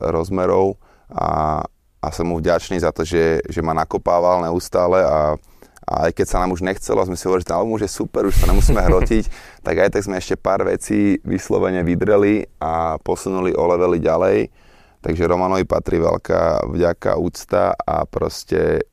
rozmerov 0.01 0.81
a, 1.14 1.61
a 2.01 2.07
som 2.10 2.26
mu 2.26 2.41
vďačný 2.41 2.81
za 2.81 2.89
to, 2.89 3.05
že, 3.05 3.45
že 3.45 3.61
ma 3.61 3.72
nakopával 3.72 4.41
neustále 4.41 5.05
a, 5.05 5.38
a 5.85 5.93
aj 6.10 6.11
keď 6.18 6.26
sa 6.26 6.41
nám 6.41 6.57
už 6.57 6.65
nechcelo, 6.65 7.05
sme 7.05 7.14
si 7.14 7.30
hovorili, 7.30 7.45
že 7.45 7.53
ten 7.53 7.60
album 7.61 7.77
už 7.77 7.85
je 7.85 7.91
super, 7.91 8.26
už 8.26 8.34
sa 8.34 8.49
nemusíme 8.49 8.81
hrotiť, 8.89 9.23
tak 9.61 9.76
aj 9.77 9.89
tak 9.93 10.03
sme 10.03 10.18
ešte 10.18 10.35
pár 10.35 10.65
vecí 10.65 11.22
vyslovene 11.22 11.85
vydreli 11.85 12.49
a 12.57 12.97
posunuli 12.97 13.53
o 13.53 13.64
levely 13.69 14.01
ďalej. 14.01 14.62
Takže 15.03 15.27
Romanovi 15.27 15.67
patrí 15.67 15.99
veľká 15.99 16.63
vďaka, 16.71 17.19
úcta 17.19 17.75
a 17.75 18.07
proste 18.07 18.88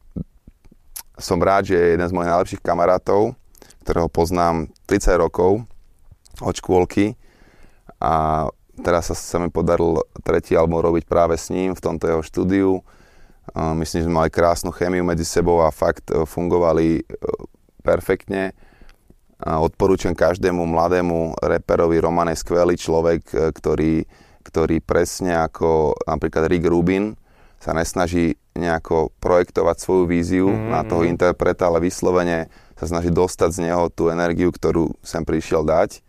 som 1.15 1.39
rád, 1.39 1.70
že 1.70 1.78
je 1.78 1.93
jeden 1.95 2.09
z 2.09 2.15
mojich 2.16 2.32
najlepších 2.35 2.65
kamarátov, 2.65 3.39
ktorého 3.87 4.11
poznám 4.11 4.66
30 4.91 5.23
rokov 5.23 5.62
od 6.43 6.55
škôlky 6.57 7.15
a 8.03 8.47
teraz 8.82 9.12
sa, 9.12 9.15
sa 9.15 9.39
mi 9.39 9.53
podaril 9.53 10.03
tretí 10.27 10.59
album 10.59 10.82
robiť 10.82 11.07
práve 11.07 11.39
s 11.39 11.53
ním 11.55 11.78
v 11.78 11.85
tomto 11.85 12.11
jeho 12.11 12.23
štúdiu 12.27 12.70
Myslím, 13.55 13.99
že 14.03 14.07
sme 14.07 14.20
mali 14.24 14.31
krásnu 14.31 14.70
chemiu 14.70 15.03
medzi 15.03 15.27
sebou 15.27 15.59
a 15.59 15.74
fakt 15.74 16.07
e, 16.15 16.23
fungovali 16.23 17.03
e, 17.03 17.05
perfektne. 17.82 18.55
Odporúčam 19.41 20.12
každému 20.12 20.69
mladému 20.69 21.41
reperovi, 21.41 21.97
Roman 21.99 22.28
je 22.31 22.39
skvelý 22.39 22.77
človek, 22.78 23.23
e, 23.35 23.37
ktorý, 23.51 23.93
ktorý 24.51 24.82
presne 24.82 25.39
ako 25.39 25.94
napríklad 26.10 26.51
Rick 26.51 26.66
Rubin 26.66 27.14
sa 27.62 27.70
nesnaží 27.70 28.35
nejako 28.59 29.14
projektovať 29.22 29.77
svoju 29.78 30.05
víziu 30.10 30.48
mm-hmm. 30.51 30.70
na 30.74 30.82
toho 30.82 31.06
interpreta, 31.06 31.70
ale 31.70 31.86
vyslovene 31.86 32.51
sa 32.74 32.90
snaží 32.90 33.14
dostať 33.14 33.51
z 33.55 33.59
neho 33.70 33.86
tú 33.93 34.10
energiu, 34.10 34.51
ktorú 34.51 34.97
sem 35.06 35.22
prišiel 35.22 35.62
dať 35.62 36.02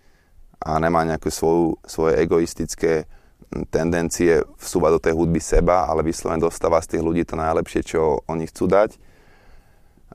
a 0.63 0.79
nemá 0.81 1.05
nejaké 1.05 1.29
svoju, 1.29 1.77
svoje 1.85 2.17
egoistické 2.21 3.05
tendencie 3.67 4.47
vsúvať 4.55 4.91
do 4.95 5.03
tej 5.03 5.13
hudby 5.17 5.41
seba, 5.43 5.85
ale 5.85 6.07
vyslovene 6.07 6.39
dostáva 6.39 6.79
z 6.79 6.95
tých 6.95 7.03
ľudí 7.03 7.27
to 7.27 7.35
najlepšie, 7.35 7.81
čo 7.83 8.23
oni 8.31 8.47
chcú 8.47 8.71
dať. 8.71 8.95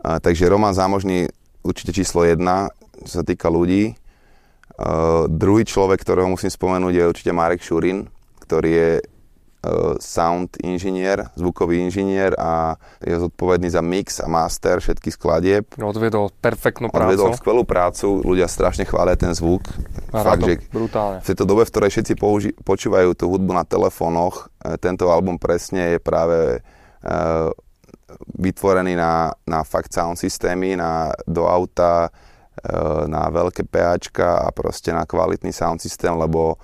A, 0.00 0.16
takže 0.22 0.48
Roman 0.48 0.72
Zámožný 0.72 1.28
určite 1.60 1.92
číslo 1.92 2.24
jedna, 2.24 2.72
čo 3.04 3.20
sa 3.20 3.24
týka 3.26 3.52
ľudí. 3.52 3.92
Uh, 4.76 5.24
druhý 5.28 5.64
človek, 5.64 6.04
ktorého 6.04 6.28
musím 6.28 6.52
spomenúť, 6.52 6.92
je 6.92 7.08
určite 7.08 7.32
Marek 7.32 7.64
Šurin, 7.64 8.12
ktorý 8.46 8.70
je 8.70 8.90
uh, 9.66 9.98
sound 9.98 10.54
inžinier, 10.62 11.26
zvukový 11.34 11.82
inžinier 11.82 12.32
a 12.38 12.78
je 13.02 13.18
zodpovedný 13.18 13.66
za 13.66 13.82
mix 13.82 14.22
a 14.22 14.30
master 14.30 14.78
všetkých 14.78 15.14
skladieb. 15.18 15.64
Odvedol 15.76 16.30
perfektnú 16.38 16.88
prácu. 16.88 17.06
Odvedol 17.10 17.30
skvelú 17.34 17.62
prácu, 17.66 18.22
ľudia 18.22 18.46
strašne 18.46 18.86
chvália 18.86 19.18
ten 19.18 19.34
zvuk. 19.34 19.66
Fakt, 20.14 20.46
že 20.46 20.62
brutálne. 20.70 21.18
v 21.20 21.26
tejto 21.26 21.44
dobe, 21.44 21.66
v 21.66 21.70
ktorej 21.74 21.90
všetci 21.92 22.14
použi- 22.14 22.56
počúvajú 22.62 23.18
tú 23.18 23.28
hudbu 23.28 23.52
na 23.52 23.66
telefónoch, 23.66 24.48
e, 24.62 24.78
tento 24.78 25.10
album 25.10 25.36
presne 25.36 25.96
je 25.96 25.98
práve 26.00 26.62
uh, 27.02 27.50
vytvorený 28.38 28.94
na, 28.94 29.34
na 29.44 29.60
fakt 29.66 29.92
sound 29.92 30.16
systémy, 30.16 30.78
na, 30.78 31.10
do 31.26 31.44
auta, 31.44 32.08
uh, 32.08 33.04
na 33.10 33.28
veľké 33.28 33.66
PAčka 33.66 34.46
a 34.46 34.48
proste 34.54 34.94
na 34.94 35.04
kvalitný 35.04 35.50
sound 35.50 35.82
systém, 35.82 36.14
lebo 36.14 36.56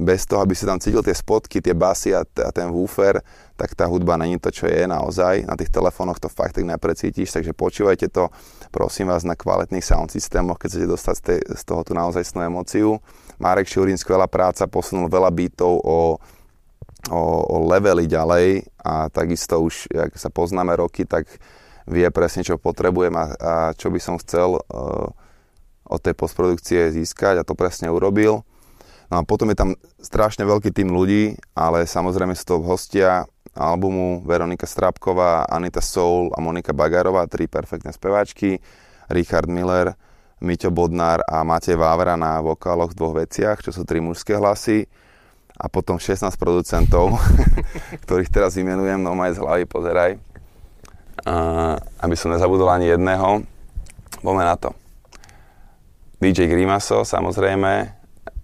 bez 0.00 0.24
toho, 0.24 0.40
aby 0.40 0.56
si 0.56 0.64
tam 0.64 0.80
cítil 0.80 1.04
tie 1.04 1.12
spotky, 1.12 1.60
tie 1.60 1.76
basy 1.76 2.16
a, 2.16 2.24
t- 2.24 2.40
a 2.40 2.48
ten 2.48 2.72
woofer, 2.72 3.20
tak 3.60 3.76
tá 3.76 3.84
hudba 3.84 4.16
není 4.16 4.40
to, 4.40 4.48
čo 4.48 4.64
je 4.64 4.88
naozaj. 4.88 5.44
Na 5.44 5.52
tých 5.60 5.68
telefónoch 5.68 6.16
to 6.16 6.32
fakt 6.32 6.56
tak 6.56 6.64
neprecítiš, 6.64 7.36
takže 7.36 7.52
počúvajte 7.52 8.08
to, 8.08 8.32
prosím 8.72 9.12
vás, 9.12 9.28
na 9.28 9.36
kvalitných 9.36 9.84
sound 9.84 10.08
systémoch, 10.08 10.56
keď 10.56 10.68
chcete 10.72 10.88
dostať 10.88 11.14
z, 11.14 11.22
tej, 11.22 11.40
z 11.44 11.62
toho 11.68 11.84
tú 11.84 11.92
naozaj 11.92 12.24
snú 12.24 12.40
emóciu. 12.40 12.96
Marek 13.36 13.68
Šurín, 13.68 14.00
skvelá 14.00 14.24
práca, 14.24 14.64
posunul 14.64 15.12
veľa 15.12 15.28
beatov 15.28 15.84
o, 15.84 16.16
o, 17.12 17.20
o 17.44 17.56
levely 17.68 18.08
ďalej 18.08 18.64
a 18.80 19.12
takisto 19.12 19.60
už, 19.60 19.92
ak 19.92 20.16
sa 20.16 20.32
poznáme 20.32 20.72
roky, 20.80 21.04
tak 21.04 21.28
vie 21.84 22.08
presne, 22.08 22.40
čo 22.40 22.56
potrebujem 22.56 23.12
a, 23.16 23.24
a 23.36 23.52
čo 23.76 23.92
by 23.92 24.00
som 24.00 24.16
chcel 24.16 24.56
uh, 24.56 25.08
od 25.90 26.00
tej 26.00 26.14
postprodukcie 26.16 26.88
získať 26.94 27.42
a 27.42 27.46
to 27.46 27.52
presne 27.52 27.92
urobil. 27.92 28.46
No 29.10 29.18
a 29.18 29.26
potom 29.26 29.50
je 29.50 29.58
tam 29.58 29.70
strašne 29.98 30.46
veľký 30.46 30.70
tým 30.70 30.94
ľudí, 30.94 31.34
ale 31.58 31.82
samozrejme 31.82 32.30
sú 32.38 32.46
to 32.46 32.56
hostia 32.62 33.26
albumu 33.58 34.22
Veronika 34.22 34.70
Strapková, 34.70 35.50
Anita 35.50 35.82
Soul 35.82 36.30
a 36.30 36.38
Monika 36.38 36.70
Bagarová, 36.70 37.26
tri 37.26 37.50
perfektné 37.50 37.90
speváčky, 37.90 38.62
Richard 39.10 39.50
Miller, 39.50 39.98
Miťo 40.40 40.70
Bodnár 40.70 41.20
a 41.26 41.42
Matej 41.42 41.74
Vávra 41.74 42.14
na 42.14 42.38
vokáloch 42.38 42.94
v 42.94 42.98
dvoch 43.02 43.14
veciach, 43.18 43.60
čo 43.60 43.74
sú 43.74 43.82
tri 43.82 43.98
mužské 43.98 44.38
hlasy 44.38 44.86
a 45.60 45.68
potom 45.68 46.00
16 46.00 46.24
producentov, 46.40 47.18
ktorých 48.06 48.32
teraz 48.32 48.56
vymenujem, 48.56 49.02
no 49.02 49.12
maj 49.12 49.36
z 49.36 49.42
hlavy, 49.44 49.68
pozeraj. 49.68 50.16
Uh, 51.20 51.76
aby 52.00 52.16
som 52.16 52.32
nezabudol 52.32 52.72
ani 52.72 52.88
jedného. 52.88 53.44
Poďme 54.24 54.44
na 54.48 54.56
to. 54.56 54.72
DJ 56.16 56.48
Grimaso, 56.48 57.04
samozrejme, 57.04 57.99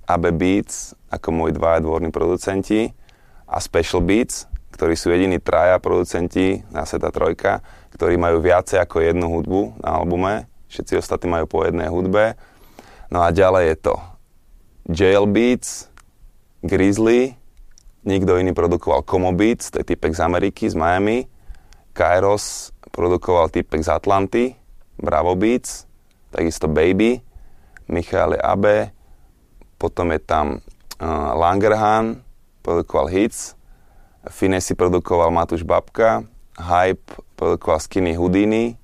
AB 0.07 0.25
Beats 0.33 0.95
ako 1.11 1.29
moji 1.35 1.53
dvaja 1.53 1.83
dvorní 1.83 2.15
producenti 2.15 2.91
a 3.47 3.59
Special 3.59 4.03
Beats, 4.03 4.47
ktorí 4.75 4.95
sú 4.95 5.11
jediní 5.11 5.39
traja 5.43 5.79
producenti 5.79 6.63
na 6.71 6.87
Seta 6.87 7.11
Trojka, 7.11 7.63
ktorí 7.95 8.19
majú 8.19 8.43
viacej 8.43 8.83
ako 8.83 9.03
jednu 9.03 9.27
hudbu 9.31 9.83
na 9.83 9.99
albume. 9.99 10.47
Všetci 10.67 10.99
ostatní 10.99 11.31
majú 11.31 11.47
po 11.47 11.63
jednej 11.63 11.89
hudbe. 11.89 12.35
No 13.09 13.23
a 13.23 13.31
ďalej 13.31 13.65
je 13.73 13.77
to 13.87 13.95
Jail 14.91 15.27
Beats, 15.27 15.91
Grizzly, 16.63 17.39
nikto 18.03 18.39
iný 18.39 18.55
produkoval 18.55 19.07
Como 19.07 19.31
Beats, 19.35 19.71
to 19.71 19.83
je 19.83 19.95
typek 19.95 20.15
z 20.15 20.21
Ameriky, 20.23 20.71
z 20.71 20.75
Miami. 20.79 21.27
Kairos 21.97 22.75
produkoval 22.91 23.49
typek 23.49 23.83
z 23.83 23.91
Atlanty, 23.91 24.45
Bravo 24.99 25.35
Beats, 25.39 25.87
takisto 26.31 26.69
Baby, 26.69 27.23
Michal 27.89 28.37
Abe, 28.43 28.96
potom 29.77 30.13
je 30.13 30.21
tam 30.21 30.47
uh, 30.57 31.33
Langerhan, 31.37 32.21
produkoval 32.65 33.13
Hits, 33.13 33.57
Finesi 34.27 34.75
produkoval 34.75 35.31
Matúš 35.31 35.63
Babka, 35.63 36.27
Hype 36.59 37.23
produkoval 37.39 37.79
Skinny 37.79 38.17
Houdini, 38.19 38.75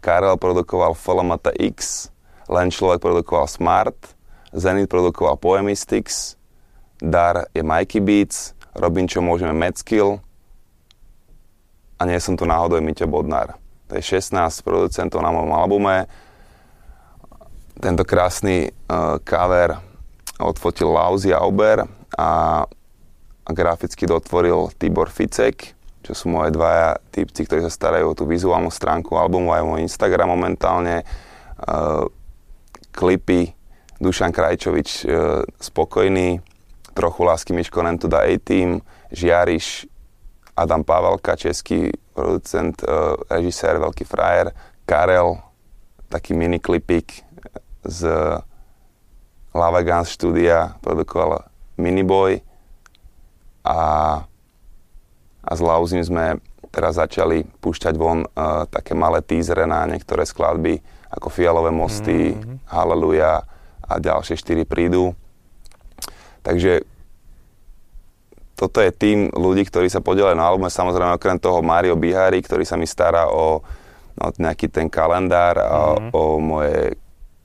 Karel 0.00 0.34
produkoval 0.40 0.96
FLMT 0.96 1.54
X, 1.76 2.08
Len 2.50 2.72
človek 2.72 2.98
produkoval 2.98 3.46
Smart, 3.46 3.94
Zenit 4.50 4.90
produkoval 4.90 5.38
Poemistics, 5.38 6.34
Dar 6.98 7.46
je 7.54 7.62
Mikey 7.62 8.02
Beats, 8.02 8.58
Robin 8.74 9.06
čo 9.06 9.22
môžeme 9.22 9.54
Medskill 9.54 10.18
a 12.00 12.02
nie 12.08 12.18
som 12.18 12.34
tu 12.34 12.48
náhodou 12.48 12.80
Miťo 12.80 13.06
Bodnár. 13.06 13.60
To 13.92 13.98
je 13.98 14.02
16 14.02 14.34
producentov 14.64 15.20
na 15.20 15.30
mojom 15.30 15.52
albume. 15.52 16.08
Tento 17.76 18.02
krásny 18.08 18.70
uh, 18.88 19.20
cover 19.22 19.89
odfotil 20.40 20.90
Lauzi 20.90 21.30
Auber 21.36 21.84
a, 22.16 22.64
a 23.44 23.50
graficky 23.52 24.08
dotvoril 24.08 24.72
Tibor 24.80 25.12
Ficek, 25.12 25.76
čo 26.00 26.12
sú 26.16 26.32
moje 26.32 26.56
dvaja 26.56 26.96
typci, 27.12 27.44
ktorí 27.44 27.60
sa 27.60 27.72
starajú 27.72 28.12
o 28.12 28.16
tú 28.16 28.24
vizuálnu 28.24 28.72
stránku 28.72 29.14
albumu 29.20 29.52
aj 29.52 29.62
môj 29.62 29.80
Instagram 29.84 30.32
momentálne. 30.32 31.04
Uh, 31.60 32.08
klipy. 32.90 33.52
Dušan 34.00 34.32
Krajčovič 34.32 35.04
uh, 35.04 35.44
spokojný, 35.60 36.40
trochu 36.96 37.20
lásky 37.20 37.52
Miško 37.52 37.84
Nentuda 37.84 38.24
A-Team, 38.24 38.80
Žiariš 39.12 39.84
Adam 40.56 40.80
Pavelka, 40.80 41.36
český 41.36 41.92
producent, 42.16 42.80
uh, 42.80 43.20
režisér, 43.28 43.76
veľký 43.76 44.08
frajer, 44.08 44.56
Karel, 44.88 45.36
taký 46.08 46.32
mini 46.32 46.56
klipík 46.56 47.22
z 47.84 48.08
Lava 49.50 49.82
Guns 49.82 50.14
štúdia 50.14 50.78
produkoval 50.78 51.42
Miniboy 51.74 52.38
a, 53.66 53.80
a 55.42 55.50
s 55.50 55.60
Lauzim 55.60 56.04
sme 56.04 56.38
teraz 56.70 56.96
začali 56.96 57.42
púšťať 57.58 57.94
von 57.98 58.22
uh, 58.22 58.64
také 58.70 58.94
malé 58.94 59.20
teasery 59.26 59.66
na 59.66 59.84
niektoré 59.90 60.22
skladby 60.22 60.78
ako 61.10 61.26
Fialové 61.26 61.74
mosty, 61.74 62.30
mm-hmm. 62.30 62.70
Hallelujah 62.70 63.42
a 63.82 63.98
ďalšie 63.98 64.38
štyri 64.38 64.62
prídu. 64.62 65.18
Takže 66.46 66.86
toto 68.54 68.78
je 68.78 68.94
tým 68.94 69.34
ľudí, 69.34 69.66
ktorí 69.66 69.90
sa 69.90 69.98
podielajú 69.98 70.38
na 70.38 70.46
albume. 70.46 70.70
Samozrejme 70.70 71.18
okrem 71.18 71.42
toho 71.42 71.58
Mario 71.58 71.98
Bihari, 71.98 72.38
ktorý 72.38 72.62
sa 72.62 72.78
mi 72.78 72.86
stará 72.86 73.26
o, 73.26 73.64
o 74.14 74.26
nejaký 74.38 74.70
ten 74.70 74.86
kalendár 74.86 75.58
a 75.58 75.98
mm-hmm. 75.98 76.10
o 76.14 76.22
moje 76.38 76.94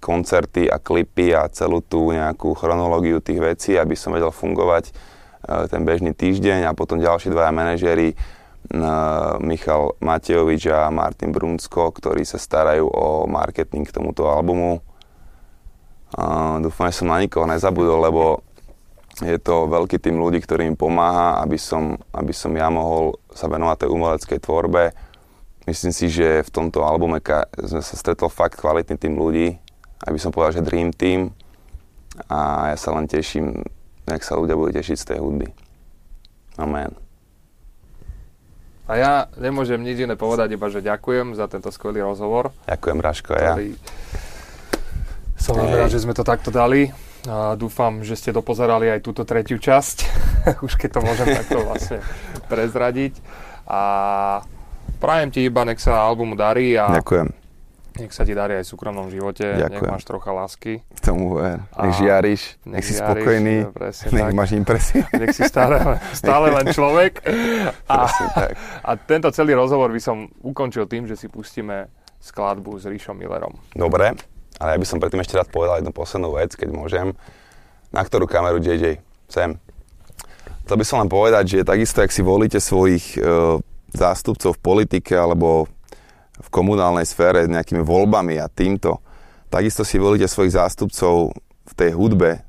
koncerty 0.06 0.70
a 0.70 0.78
klipy 0.78 1.34
a 1.34 1.50
celú 1.50 1.82
tú 1.82 2.14
nejakú 2.14 2.54
chronológiu 2.54 3.18
tých 3.26 3.42
vecí, 3.42 3.72
aby 3.74 3.98
som 3.98 4.14
vedel 4.14 4.30
fungovať 4.30 4.94
uh, 4.94 5.66
ten 5.66 5.82
bežný 5.82 6.14
týždeň 6.14 6.70
a 6.70 6.78
potom 6.78 7.02
ďalší 7.02 7.34
dvaja 7.34 7.50
manažéri 7.50 8.14
uh, 8.14 9.42
Michal 9.42 9.98
Matejovič 9.98 10.70
a 10.70 10.94
Martin 10.94 11.34
Brunsko, 11.34 11.90
ktorí 11.90 12.22
sa 12.22 12.38
starajú 12.38 12.86
o 12.86 13.26
marketing 13.26 13.90
k 13.90 13.96
tomuto 13.98 14.30
albumu. 14.30 14.86
Dúfam, 16.62 16.88
že 16.88 17.04
som 17.04 17.12
na 17.12 17.20
nikoho 17.20 17.44
nezabudol, 17.44 18.00
lebo 18.08 18.40
je 19.20 19.36
to 19.36 19.68
veľký 19.68 20.00
tým 20.00 20.16
ľudí, 20.16 20.40
ktorý 20.40 20.64
im 20.64 20.78
pomáha, 20.80 21.44
aby 21.44 21.60
som, 21.60 22.00
aby 22.16 22.32
som 22.32 22.56
ja 22.56 22.72
mohol 22.72 23.20
sa 23.36 23.52
venovať 23.52 23.84
tej 23.84 23.90
umeleckej 23.92 24.40
tvorbe 24.40 24.96
Myslím 25.66 25.94
si, 25.98 26.14
že 26.14 26.46
v 26.46 26.54
tomto 26.54 26.86
albume 26.86 27.18
sme 27.58 27.82
sa 27.82 27.96
stretol 27.98 28.30
fakt 28.30 28.62
kvalitný 28.62 29.02
tým 29.02 29.18
ľudí, 29.18 29.58
aby 30.04 30.20
som 30.20 30.36
povedal, 30.36 30.60
že 30.60 30.68
Dream 30.68 30.92
Team 30.92 31.32
a 32.28 32.72
ja 32.72 32.78
sa 32.80 32.92
len 32.96 33.08
teším, 33.08 33.64
jak 34.08 34.24
sa 34.24 34.36
ľudia 34.36 34.56
budú 34.60 34.76
tešiť 34.76 34.98
z 35.00 35.08
tej 35.16 35.18
hudby. 35.24 35.48
Amen. 36.60 36.96
A 38.86 39.02
ja 39.02 39.14
nemôžem 39.42 39.82
nič 39.82 40.06
iné 40.06 40.14
povedať, 40.14 40.54
iba 40.54 40.70
že 40.70 40.86
ďakujem 40.86 41.34
za 41.34 41.50
tento 41.50 41.74
skvelý 41.74 42.06
rozhovor. 42.06 42.54
Ďakujem, 42.70 43.00
Raško, 43.02 43.32
ja. 43.34 43.58
Som 45.42 45.58
veľmi 45.58 45.74
rád, 45.74 45.90
že 45.90 46.06
sme 46.06 46.14
to 46.14 46.22
takto 46.22 46.54
dali. 46.54 46.94
A 47.26 47.58
dúfam, 47.58 48.06
že 48.06 48.14
ste 48.14 48.30
dopozerali 48.30 48.86
aj 48.94 49.02
túto 49.02 49.26
tretiu 49.26 49.58
časť, 49.58 49.98
už 50.66 50.78
keď 50.78 50.90
to 50.94 51.00
môžem 51.02 51.28
takto 51.34 51.58
vlastne 51.66 51.98
prezradiť. 52.46 53.18
A 53.66 53.82
prajem 55.02 55.34
ti 55.34 55.42
iba, 55.50 55.66
nech 55.66 55.82
sa 55.82 56.06
albumu 56.06 56.38
darí 56.38 56.78
a 56.78 57.02
Ďakujem. 57.02 57.45
Nech 57.96 58.12
sa 58.12 58.28
ti 58.28 58.36
darí 58.36 58.60
aj 58.60 58.68
v 58.68 58.70
súkromnom 58.76 59.08
živote, 59.08 59.46
Ďakujem. 59.56 59.72
nech 59.72 59.84
máš 59.88 60.04
trocha 60.04 60.32
lásky. 60.36 60.84
K 60.84 61.00
tomu 61.00 61.40
ver. 61.40 61.64
Nech 61.80 61.96
žiariš, 61.96 62.42
nech, 62.68 62.82
nech 62.82 62.86
si 62.86 62.94
žiariš, 62.96 63.08
spokojný, 63.08 63.56
presne 63.72 64.08
nech 64.12 64.28
tak. 64.28 64.36
máš 64.36 64.52
impresie. 64.52 65.02
Nech 65.16 65.32
si 65.32 65.44
stále, 65.48 65.76
stále 66.12 66.48
len 66.52 66.66
človek. 66.76 67.24
A, 67.92 68.10
tak. 68.10 68.58
a 68.84 68.92
tento 69.00 69.30
celý 69.32 69.56
rozhovor 69.56 69.94
by 69.94 70.02
som 70.02 70.28
ukončil 70.42 70.90
tým, 70.90 71.06
že 71.06 71.16
si 71.16 71.30
pustíme 71.30 71.88
skladbu 72.20 72.82
s 72.82 72.90
Ríšom 72.90 73.16
Millerom. 73.16 73.54
Dobre, 73.78 74.18
ale 74.58 74.70
ja 74.74 74.78
by 74.82 74.88
som 74.88 74.98
predtým 74.98 75.22
ešte 75.22 75.38
rád 75.38 75.54
povedal 75.54 75.80
jednu 75.80 75.94
poslednú 75.94 76.34
vec, 76.36 76.58
keď 76.58 76.70
môžem. 76.74 77.08
Na 77.94 78.02
ktorú 78.02 78.26
kameru 78.26 78.58
JJ? 78.58 79.00
Sem. 79.30 79.56
Chcel 80.66 80.78
by 80.82 80.86
som 80.86 80.98
len 81.06 81.10
povedať, 81.10 81.44
že 81.46 81.68
takisto, 81.68 82.02
ak 82.02 82.10
si 82.10 82.26
volíte 82.26 82.58
svojich 82.58 83.22
uh, 83.22 83.62
zástupcov 83.94 84.58
v 84.58 84.64
politike 84.66 85.14
alebo 85.14 85.70
v 86.36 86.48
komunálnej 86.52 87.08
sfére 87.08 87.48
nejakými 87.48 87.84
voľbami 87.84 88.40
a 88.40 88.52
týmto. 88.52 89.00
Takisto 89.48 89.88
si 89.88 89.96
volíte 89.96 90.28
svojich 90.28 90.58
zástupcov 90.60 91.32
v 91.66 91.74
tej 91.74 91.96
hudbe 91.96 92.44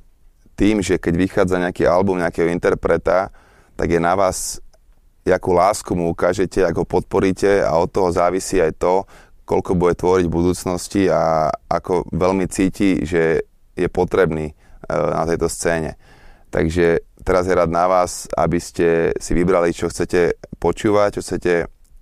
tým, 0.56 0.80
že 0.80 0.96
keď 0.96 1.14
vychádza 1.14 1.60
nejaký 1.60 1.84
album 1.84 2.18
nejakého 2.18 2.48
interpreta, 2.48 3.30
tak 3.76 3.92
je 3.92 4.00
na 4.00 4.16
vás, 4.16 4.58
akú 5.28 5.52
lásku 5.52 5.92
mu 5.92 6.08
ukážete, 6.10 6.64
ako 6.64 6.82
ho 6.82 6.88
podporíte 6.88 7.60
a 7.60 7.76
od 7.76 7.92
toho 7.92 8.08
závisí 8.08 8.56
aj 8.56 8.72
to, 8.80 9.04
koľko 9.44 9.78
bude 9.78 9.94
tvoriť 9.94 10.26
v 10.26 10.36
budúcnosti 10.42 11.02
a 11.12 11.52
ako 11.68 12.08
veľmi 12.10 12.48
cíti, 12.48 13.04
že 13.04 13.44
je 13.76 13.88
potrebný 13.92 14.50
e, 14.50 14.54
na 14.90 15.22
tejto 15.28 15.46
scéne. 15.46 16.00
Takže 16.50 17.04
teraz 17.22 17.44
je 17.46 17.54
rád 17.54 17.68
na 17.68 17.84
vás, 17.86 18.26
aby 18.32 18.56
ste 18.58 19.12
si 19.20 19.36
vybrali, 19.36 19.76
čo 19.76 19.92
chcete 19.92 20.40
počúvať, 20.56 21.20
čo 21.20 21.22
chcete 21.22 21.54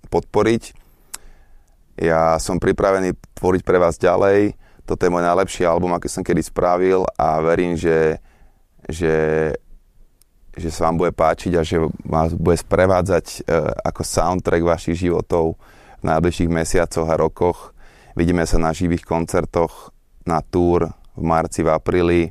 podporiť. 0.09 0.84
Ja 1.95 2.35
som 2.43 2.59
pripravený 2.59 3.15
tvoriť 3.39 3.61
pre 3.63 3.79
vás 3.79 3.95
ďalej. 3.95 4.55
Toto 4.83 5.01
je 5.01 5.13
môj 5.13 5.23
najlepší 5.23 5.63
album, 5.63 5.95
aký 5.95 6.11
som 6.11 6.21
kedy 6.21 6.43
spravil 6.43 7.07
a 7.15 7.41
verím, 7.41 7.73
že, 7.73 8.19
že, 8.85 9.15
že 10.53 10.69
sa 10.69 10.91
vám 10.91 11.01
bude 11.01 11.11
páčiť 11.15 11.51
a 11.57 11.65
že 11.65 11.81
vás 12.05 12.35
bude 12.35 12.59
sprevádzať 12.59 13.25
e, 13.25 13.37
ako 13.81 14.01
soundtrack 14.05 14.61
vašich 14.61 15.07
životov 15.07 15.57
v 15.99 16.03
najbližších 16.05 16.51
mesiacoch 16.51 17.07
a 17.09 17.17
rokoch. 17.17 17.73
Vidíme 18.13 18.45
sa 18.45 18.61
na 18.61 18.75
živých 18.75 19.07
koncertoch, 19.07 19.89
na 20.27 20.43
túr 20.43 20.91
v 21.15 21.23
marci, 21.23 21.63
v 21.65 21.73
apríli 21.73 22.21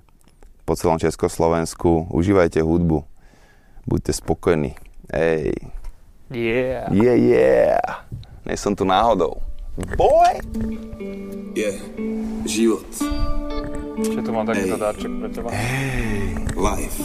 po 0.62 0.76
celom 0.76 1.00
Československu. 1.00 2.12
Užívajte 2.12 2.60
hudbu. 2.60 3.02
Buďte 3.88 4.12
spokojní. 4.12 4.76
Ej. 5.10 5.52
Yeah. 6.30 6.88
Yeah, 6.92 7.18
yeah. 7.18 7.82
Nej 8.44 8.56
som 8.56 8.76
tu 8.76 8.84
náhodou. 8.84 9.53
Boy! 9.74 10.38
Yeah. 11.58 11.74
Život. 12.46 12.86
Ešte 13.98 14.20
tu 14.22 14.30
mám 14.30 14.46
takýto 14.46 14.78
darček 14.78 15.10
pre 15.18 15.28
teba. 15.34 15.50
Hey. 15.50 16.38
Life. 16.54 17.02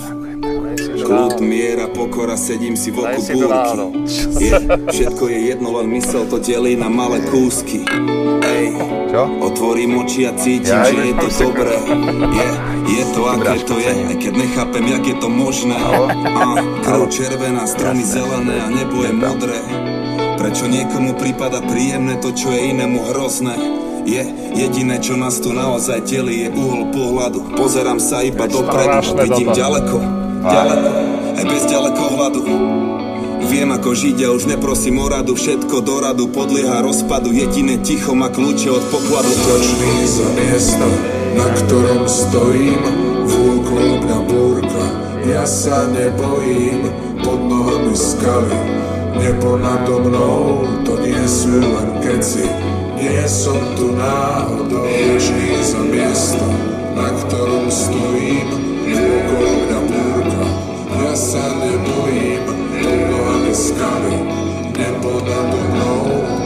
Kľud, 1.02 1.42
miera, 1.42 1.90
pokora, 1.90 2.38
sedím 2.38 2.78
si 2.78 2.94
v 2.94 3.02
oku 3.10 3.22
búrky. 3.26 4.06
Je, 4.38 4.54
všetko 4.86 5.24
je 5.34 5.40
jedno, 5.50 5.82
len 5.82 5.90
mysel 5.98 6.30
to 6.30 6.38
delí 6.38 6.78
na 6.78 6.94
malé 6.94 7.26
kúsky. 7.34 7.82
Ej, 8.46 8.78
Čo? 9.10 9.26
otvorím 9.50 10.06
oči 10.06 10.30
a 10.30 10.38
cítim, 10.38 10.70
Ja, 10.70 10.86
že 10.86 11.10
je 11.10 11.16
to 11.18 11.30
dobré. 11.50 11.74
Je, 12.38 12.50
je 12.86 13.04
to, 13.18 13.22
aké 13.34 13.54
to 13.66 13.76
je, 13.82 13.94
aj 14.14 14.16
keď 14.22 14.34
nechápem, 14.38 14.86
jak 14.86 15.04
je 15.10 15.16
to 15.18 15.30
možné. 15.30 15.74
A, 15.74 16.62
krv 16.86 17.10
červená, 17.10 17.66
stromy 17.66 18.06
zelené 18.06 18.62
a 18.62 18.70
nebo 18.70 19.02
je 19.02 19.14
modré. 19.18 19.60
Prečo 20.40 20.72
niekomu 20.72 21.20
prípada 21.20 21.60
príjemné 21.60 22.16
to, 22.24 22.32
čo 22.32 22.56
je 22.56 22.72
inému 22.72 23.12
hrozné? 23.12 23.60
Je 24.08 24.24
jediné, 24.56 24.96
čo 25.04 25.20
nás 25.20 25.36
tu 25.44 25.52
naozaj 25.52 26.08
delí, 26.08 26.48
je 26.48 26.50
uhol 26.56 26.96
pohľadu. 26.96 27.60
Pozerám 27.60 28.00
sa 28.00 28.24
iba 28.24 28.48
dopredu, 28.48 29.20
vidím 29.20 29.52
toto. 29.52 29.60
ďaleko, 29.60 29.98
ďaleko, 30.48 30.90
aj 31.36 31.44
bez 31.44 31.64
ďalekohľadu. 31.68 32.42
Viem 33.52 33.70
ako 33.76 33.92
žiť 33.92 34.18
a 34.24 34.28
už 34.32 34.48
neprosím 34.48 35.04
o 35.04 35.08
radu 35.10 35.34
Všetko 35.34 35.82
do 35.82 35.96
radu 36.04 36.30
podlieha 36.30 36.86
rozpadu 36.86 37.34
Jediné 37.34 37.82
ticho 37.82 38.14
má 38.14 38.30
kľúče 38.30 38.70
od 38.70 38.84
pokladu 38.94 39.32
Vďačný 39.32 39.94
za 40.06 40.28
miesto, 40.38 40.88
na 41.34 41.48
ktorom 41.58 42.04
stojím 42.06 42.84
Vôkolo 43.26 44.06
mňa 44.06 44.20
búrka, 44.28 44.86
ja 45.26 45.50
sa 45.50 45.88
nebojím 45.90 46.94
Pod 47.26 47.40
nohami 47.42 47.96
skaly, 47.98 48.60
nebo 49.20 49.58
nado 49.58 50.00
mnou 50.00 50.64
To 50.88 50.98
nie 51.04 51.28
sú 51.28 51.60
len 51.60 52.00
keci, 52.02 52.48
nie 52.98 53.22
som 53.28 53.60
tu 53.76 53.92
náhodou. 53.94 54.88
Vďačný 54.88 55.50
za 55.62 55.82
miesto, 55.86 56.48
na 56.96 57.08
ktorom 57.24 57.68
stojím 57.68 58.50
mňa 58.90 59.80
búrka, 59.86 60.46
ja 61.04 61.14
sa 61.14 61.44
nebojím 61.60 62.42
Pod 62.80 63.00
nohami 63.12 63.54
skaly, 63.54 64.18
nebo 64.74 65.20
nado 65.28 65.60
mnou 65.60 66.02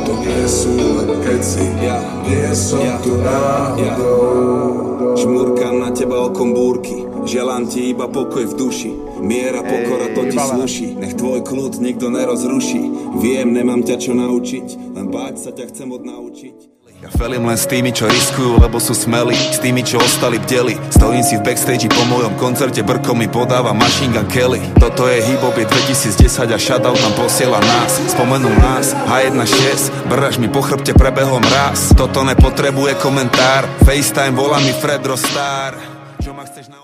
To 0.10 0.14
nie 0.26 0.46
sú 0.50 0.74
len 0.76 1.10
keci, 1.22 1.66
Ja, 1.80 2.02
nie 2.26 2.50
som 2.58 2.84
tu 3.06 3.22
náhodou. 3.22 5.14
Žmurkám 5.14 5.78
na 5.78 5.90
teba 5.94 6.26
okom 6.26 6.58
búrky 6.58 7.13
Želám 7.24 7.64
ti 7.72 7.96
iba 7.96 8.12
pokoj 8.12 8.44
v 8.44 8.54
duši. 8.54 8.92
Miera, 9.24 9.64
pokora, 9.64 10.12
to 10.12 10.28
ti 10.28 10.36
slúši 10.36 11.00
Nech 11.00 11.16
tvoj 11.16 11.42
kľud 11.48 11.80
nikto 11.80 12.12
nerozruší. 12.12 13.16
Viem, 13.24 13.56
nemám 13.56 13.84
ťa 13.84 13.96
čo 13.96 14.12
naučiť. 14.12 14.96
Len 14.96 15.08
báť 15.08 15.36
sa 15.40 15.52
ťa 15.56 15.72
chcem 15.72 15.88
odnaučiť 15.88 16.74
Ja 17.04 17.12
felím 17.20 17.44
len 17.44 17.60
s 17.60 17.68
tými, 17.68 17.92
čo 17.92 18.08
riskujú, 18.08 18.64
lebo 18.64 18.80
sú 18.80 18.96
smelí. 18.96 19.36
S 19.36 19.60
tými, 19.60 19.84
čo 19.84 20.00
ostali 20.00 20.40
v 20.40 20.48
deli. 20.48 20.76
Stojím 20.88 21.20
si 21.20 21.36
v 21.36 21.44
backstage 21.44 21.92
po 21.92 22.00
mojom 22.08 22.32
koncerte. 22.40 22.80
Brko 22.80 23.12
mi 23.12 23.28
podáva 23.28 23.76
Machine 23.76 24.16
Gun 24.16 24.32
Kelly. 24.32 24.64
Toto 24.80 25.12
je 25.12 25.20
hip-hop, 25.20 25.52
je 25.52 25.68
2010 25.68 26.56
a 26.56 26.56
shoutout 26.56 26.96
nám 26.96 27.12
posiela 27.20 27.60
nás. 27.60 27.92
Spomenul 28.08 28.56
nás, 28.56 28.96
H16 28.96 30.08
Brraž 30.08 30.40
mi 30.40 30.48
po 30.48 30.64
chrbte 30.64 30.96
prebehol 30.96 31.44
mraz. 31.44 31.92
Toto 31.92 32.24
nepotrebuje 32.24 32.96
komentár. 33.04 33.68
FaceTime 33.84 34.32
volá 34.32 34.64
mi 34.64 34.72
Fred 34.72 35.04
Rostar. 35.04 35.76
Čo 36.24 36.32
ma 36.32 36.48
chceš 36.48 36.72
naučiť? 36.72 36.83